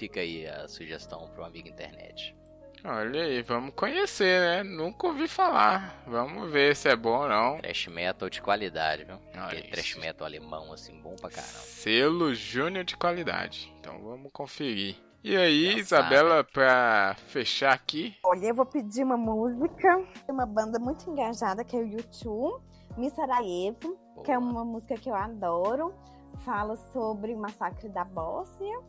Fica 0.00 0.20
aí 0.20 0.46
a 0.46 0.66
sugestão 0.66 1.28
para 1.28 1.42
um 1.42 1.46
amigo 1.46 1.68
internet. 1.68 2.34
Olha 2.82 3.22
aí, 3.22 3.42
vamos 3.42 3.74
conhecer, 3.74 4.40
né? 4.40 4.62
Nunca 4.62 5.08
ouvi 5.08 5.28
falar. 5.28 6.02
Vamos 6.06 6.50
ver 6.50 6.74
se 6.74 6.88
é 6.88 6.96
bom 6.96 7.24
ou 7.24 7.28
não. 7.28 7.58
Thrash 7.58 7.88
metal 7.88 8.30
de 8.30 8.40
qualidade, 8.40 9.04
viu? 9.04 9.16
Olha 9.34 9.44
Aquele 9.44 9.60
isso. 9.60 9.70
thrash 9.72 9.96
metal 9.96 10.26
alemão 10.26 10.72
assim 10.72 10.98
bom 11.02 11.14
pra 11.16 11.28
caramba. 11.28 11.52
Selo 11.52 12.34
Júnior 12.34 12.82
de 12.82 12.96
qualidade. 12.96 13.70
Então 13.78 14.00
vamos 14.00 14.32
conferir. 14.32 14.96
E 15.22 15.36
aí, 15.36 15.72
Já 15.72 15.78
Isabela, 15.78 16.42
pra 16.44 17.14
fechar 17.26 17.74
aqui, 17.74 18.16
Olha, 18.24 18.46
eu 18.46 18.54
vou 18.54 18.64
pedir 18.64 19.04
uma 19.04 19.18
música 19.18 20.02
uma 20.26 20.46
banda 20.46 20.78
muito 20.78 21.10
engajada, 21.10 21.62
que 21.62 21.76
é 21.76 21.78
o 21.78 21.86
YouTube, 21.86 22.64
Miss 22.96 23.12
Sarajevo, 23.12 23.98
que 24.24 24.32
é 24.32 24.38
uma 24.38 24.64
música 24.64 24.94
que 24.94 25.10
eu 25.10 25.14
adoro. 25.14 25.94
Fala 26.42 26.74
sobre 26.90 27.34
o 27.34 27.38
massacre 27.38 27.90
da 27.90 28.02
Bósnia, 28.02 28.80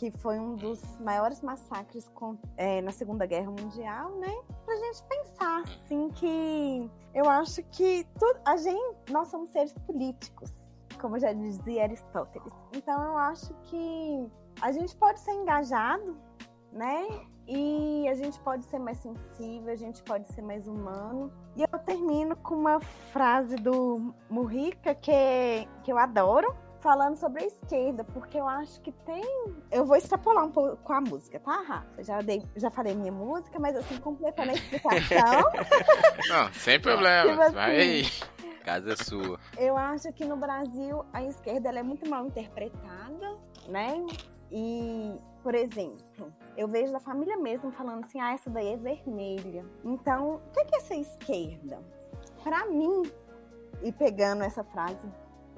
que 0.00 0.10
foi 0.10 0.38
um 0.40 0.54
dos 0.54 0.80
maiores 0.98 1.42
massacres 1.42 2.08
com- 2.14 2.38
é, 2.56 2.80
na 2.80 2.90
Segunda 2.90 3.26
Guerra 3.26 3.50
Mundial, 3.50 4.10
né? 4.12 4.34
Pra 4.64 4.74
gente 4.74 5.02
pensar, 5.04 5.60
assim, 5.60 6.08
que 6.08 6.90
eu 7.12 7.28
acho 7.28 7.62
que 7.64 8.06
tudo, 8.18 8.40
a 8.46 8.56
gente, 8.56 9.12
nós 9.12 9.28
somos 9.28 9.50
seres 9.50 9.74
políticos, 9.86 10.50
como 10.98 11.18
já 11.18 11.34
dizia 11.34 11.82
Aristóteles. 11.82 12.50
Então 12.74 12.98
eu 13.04 13.18
acho 13.18 13.52
que 13.64 14.26
a 14.62 14.72
gente 14.72 14.96
pode 14.96 15.20
ser 15.20 15.32
engajado, 15.32 16.16
né? 16.72 17.06
E 17.46 18.08
a 18.08 18.14
gente 18.14 18.40
pode 18.40 18.64
ser 18.66 18.78
mais 18.78 18.96
sensível, 18.98 19.70
a 19.70 19.76
gente 19.76 20.02
pode 20.04 20.26
ser 20.32 20.40
mais 20.40 20.66
humano. 20.66 21.30
E 21.56 21.62
eu 21.62 21.78
termino 21.80 22.36
com 22.36 22.54
uma 22.54 22.80
frase 23.12 23.56
do 23.56 24.14
Murica 24.30 24.94
que, 24.94 25.68
que 25.82 25.92
eu 25.92 25.98
adoro, 25.98 26.54
falando 26.80 27.16
sobre 27.16 27.44
a 27.44 27.46
esquerda, 27.46 28.04
porque 28.04 28.38
eu 28.38 28.48
acho 28.48 28.80
que 28.80 28.92
tem. 28.92 29.24
Eu 29.70 29.84
vou 29.84 29.96
extrapolar 29.96 30.44
um 30.44 30.50
pouco 30.50 30.76
com 30.78 30.92
a 30.92 31.00
música, 31.00 31.38
tá, 31.38 31.62
Rafa? 31.62 32.02
Já, 32.02 32.20
dei, 32.20 32.42
já 32.56 32.70
falei 32.70 32.94
minha 32.94 33.12
música, 33.12 33.58
mas 33.58 33.76
assim, 33.76 33.98
completando 33.98 34.50
a 34.50 34.54
explicação. 34.54 35.42
não, 36.28 36.52
sem 36.54 36.80
problema. 36.80 37.30
Tipo 37.30 37.42
assim, 37.42 37.54
Vai. 37.54 38.02
Casa 38.64 38.92
é 38.92 38.96
sua. 38.96 39.38
Eu 39.56 39.76
acho 39.76 40.12
que 40.12 40.24
no 40.24 40.36
Brasil 40.36 41.04
a 41.12 41.22
esquerda 41.22 41.70
é 41.70 41.82
muito 41.82 42.08
mal 42.08 42.26
interpretada, 42.26 43.38
né? 43.68 44.06
E, 44.52 45.14
por 45.42 45.54
exemplo, 45.54 46.32
eu 46.56 46.68
vejo 46.68 46.92
da 46.92 47.00
família 47.00 47.36
mesmo 47.36 47.70
falando 47.72 48.04
assim: 48.04 48.20
ah, 48.20 48.32
essa 48.32 48.50
daí 48.50 48.74
é 48.74 48.76
vermelha. 48.76 49.64
Então, 49.84 50.34
o 50.34 50.40
que 50.52 50.64
que 50.66 50.74
é 50.74 50.78
essa 50.78 50.94
esquerda? 50.94 51.78
Para 52.42 52.66
mim, 52.66 53.02
e 53.82 53.92
pegando 53.92 54.42
essa 54.42 54.62
frase 54.62 55.08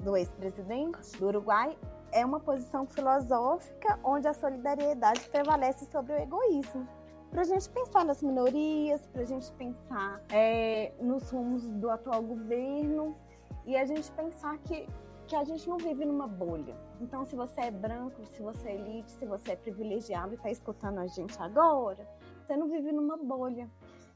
do 0.03 0.15
ex-presidente 0.17 1.17
do 1.17 1.27
Uruguai, 1.27 1.77
é 2.11 2.25
uma 2.25 2.39
posição 2.39 2.85
filosófica 2.85 3.99
onde 4.03 4.27
a 4.27 4.33
solidariedade 4.33 5.27
prevalece 5.29 5.85
sobre 5.91 6.13
o 6.13 6.17
egoísmo. 6.17 6.87
Para 7.31 7.41
a 7.41 7.45
gente 7.45 7.67
pensar 7.69 8.05
nas 8.05 8.21
minorias, 8.21 9.07
para 9.07 9.23
a 9.23 9.25
gente 9.25 9.51
pensar 9.53 10.21
é, 10.29 10.93
nos 11.01 11.31
rumos 11.31 11.63
do 11.63 11.89
atual 11.89 12.21
governo 12.21 13.17
e 13.65 13.75
a 13.75 13.85
gente 13.85 14.11
pensar 14.11 14.57
que, 14.59 14.87
que 15.25 15.35
a 15.35 15.43
gente 15.43 15.67
não 15.67 15.77
vive 15.77 16.05
numa 16.05 16.27
bolha. 16.27 16.75
Então, 17.01 17.25
se 17.25 17.35
você 17.35 17.61
é 17.61 17.71
branco, 17.71 18.23
se 18.25 18.41
você 18.41 18.69
é 18.69 18.75
elite, 18.75 19.11
se 19.11 19.25
você 19.25 19.53
é 19.53 19.55
privilegiado 19.55 20.33
e 20.33 20.35
está 20.35 20.51
escutando 20.51 20.99
a 20.99 21.07
gente 21.07 21.35
agora, 21.41 22.07
você 22.45 22.55
não 22.55 22.67
vive 22.69 22.91
numa 22.91 23.17
bolha. 23.17 23.67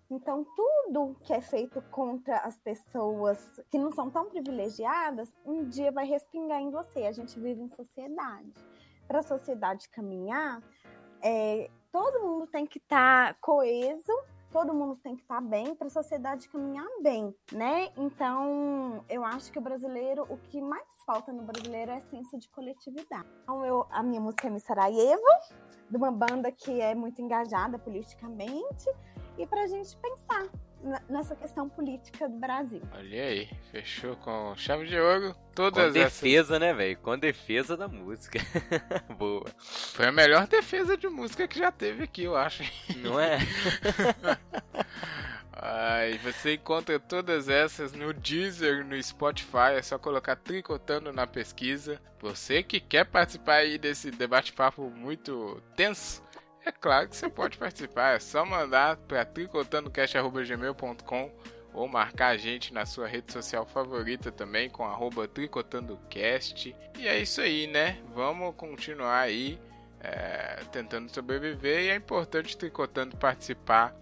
Então, 0.09 0.45
tudo 0.55 1.17
que 1.21 1.33
é 1.33 1.41
feito 1.41 1.81
contra 1.91 2.37
as 2.37 2.57
pessoas 2.59 3.37
que 3.69 3.77
não 3.77 3.91
são 3.91 4.09
tão 4.09 4.29
privilegiadas, 4.29 5.33
um 5.45 5.65
dia 5.65 5.91
vai 5.91 6.05
respingar 6.05 6.61
em 6.61 6.71
você. 6.71 7.05
A 7.05 7.11
gente 7.11 7.37
vive 7.39 7.61
em 7.61 7.69
sociedade. 7.69 8.53
Para 9.05 9.19
a 9.19 9.23
sociedade 9.23 9.89
caminhar, 9.89 10.61
é, 11.21 11.69
todo 11.91 12.21
mundo 12.21 12.47
tem 12.47 12.65
que 12.65 12.77
estar 12.77 13.35
coeso, 13.41 14.11
todo 14.51 14.73
mundo 14.73 14.97
tem 14.97 15.15
que 15.15 15.21
estar 15.21 15.41
bem 15.41 15.75
para 15.75 15.87
a 15.87 15.89
sociedade 15.89 16.47
caminhar 16.49 16.87
bem, 17.01 17.35
né? 17.51 17.89
Então, 17.97 19.03
eu 19.09 19.23
acho 19.23 19.51
que 19.51 19.59
o 19.59 19.61
brasileiro, 19.61 20.25
o 20.29 20.37
que 20.37 20.61
mais 20.61 20.87
falta 21.05 21.33
no 21.33 21.43
brasileiro 21.43 21.91
é 21.91 21.99
senso 22.01 22.37
de 22.37 22.49
coletividade. 22.49 23.27
Então, 23.43 23.65
eu, 23.65 23.85
a 23.89 24.01
minha 24.01 24.21
música 24.21 24.47
é 24.47 24.49
Miss 24.49 24.63
Sarajevo, 24.63 25.21
de 25.89 25.97
uma 25.97 26.11
banda 26.11 26.51
que 26.51 26.81
é 26.81 26.95
muito 26.95 27.21
engajada 27.21 27.77
politicamente, 27.77 28.89
e 29.37 29.45
para 29.45 29.63
a 29.63 29.67
gente 29.67 29.95
pensar 29.97 30.45
nessa 31.09 31.35
questão 31.35 31.67
política 31.67 32.29
do 32.29 32.37
Brasil. 32.37 32.81
Olha 32.93 33.23
aí, 33.23 33.49
fechou 33.71 34.15
com 34.17 34.55
chave 34.55 34.85
de 34.85 34.97
ouro. 34.99 35.33
Com 35.33 35.53
Todas 35.55 35.95
essas. 35.95 36.21
defesa, 36.21 36.59
né, 36.59 36.73
velho? 36.73 36.97
Com 36.97 37.17
defesa 37.17 37.75
da 37.75 37.87
música. 37.87 38.39
Boa. 39.17 39.45
Foi 39.57 40.07
a 40.07 40.11
melhor 40.11 40.47
defesa 40.47 40.95
de 40.95 41.09
música 41.09 41.47
que 41.47 41.57
já 41.57 41.71
teve 41.71 42.03
aqui, 42.03 42.23
eu 42.23 42.35
acho. 42.35 42.63
Não 42.97 43.19
é? 43.19 43.39
Ai, 45.59 46.19
você 46.19 46.53
encontra 46.53 46.99
todas 46.99 47.49
essas 47.49 47.91
no 47.91 48.13
Deezer, 48.13 48.85
no 48.85 49.01
Spotify, 49.01 49.73
é 49.75 49.81
só 49.81 49.97
colocar 49.97 50.35
tricotando 50.35 51.11
na 51.11 51.25
pesquisa. 51.25 51.99
Você 52.19 52.61
que 52.61 52.79
quer 52.79 53.05
participar 53.05 53.55
aí 53.55 53.79
desse 53.79 54.11
debate-papo 54.11 54.83
muito 54.91 55.59
tenso, 55.75 56.21
é 56.67 56.71
claro 56.79 57.09
que 57.09 57.15
você 57.15 57.29
pode 57.29 57.57
participar, 57.57 58.15
é 58.15 58.19
só 58.19 58.45
mandar 58.45 58.97
para 58.97 59.25
tricotandocast.gmail.com 59.25 61.31
ou 61.73 61.87
marcar 61.87 62.29
a 62.29 62.37
gente 62.37 62.73
na 62.73 62.85
sua 62.85 63.07
rede 63.07 63.31
social 63.31 63.65
favorita 63.65 64.31
também 64.31 64.69
com 64.69 64.83
arroba 64.83 65.27
tricotandocast. 65.27 66.75
E 66.97 67.07
é 67.07 67.19
isso 67.19 67.39
aí, 67.39 67.67
né? 67.67 67.99
Vamos 68.15 68.55
continuar 68.55 69.19
aí 69.19 69.59
é, 69.99 70.63
tentando 70.71 71.09
sobreviver 71.09 71.83
e 71.83 71.89
é 71.89 71.95
importante 71.95 72.57
Tricotando 72.57 73.15
participar 73.17 73.95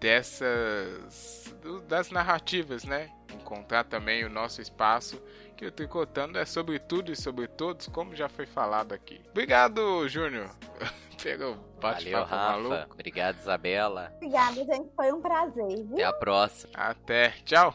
dessas 0.00 1.54
das 1.86 2.10
narrativas, 2.10 2.84
né? 2.84 3.10
Encontrar 3.32 3.84
também 3.84 4.24
o 4.24 4.30
nosso 4.30 4.60
espaço, 4.60 5.22
que 5.56 5.66
o 5.66 5.70
Tricotando 5.70 6.38
é 6.38 6.44
sobre 6.44 6.78
tudo 6.78 7.12
e 7.12 7.16
sobre 7.16 7.46
todos, 7.46 7.86
como 7.88 8.16
já 8.16 8.28
foi 8.28 8.46
falado 8.46 8.92
aqui. 8.92 9.20
Obrigado, 9.30 10.08
Júnior, 10.08 10.50
pelo 11.22 11.71
Valeu, 11.82 11.94
bate-papo 11.96 12.30
Rafa. 12.30 12.52
maluco. 12.52 12.92
Obrigado, 12.94 13.36
Isabela. 13.38 14.12
Obrigada, 14.16 14.54
gente. 14.64 14.88
Foi 14.96 15.12
um 15.12 15.20
prazer, 15.20 15.68
viu? 15.84 15.92
Até 15.94 16.04
a 16.04 16.12
próxima. 16.12 16.72
Até, 16.74 17.30
tchau. 17.44 17.74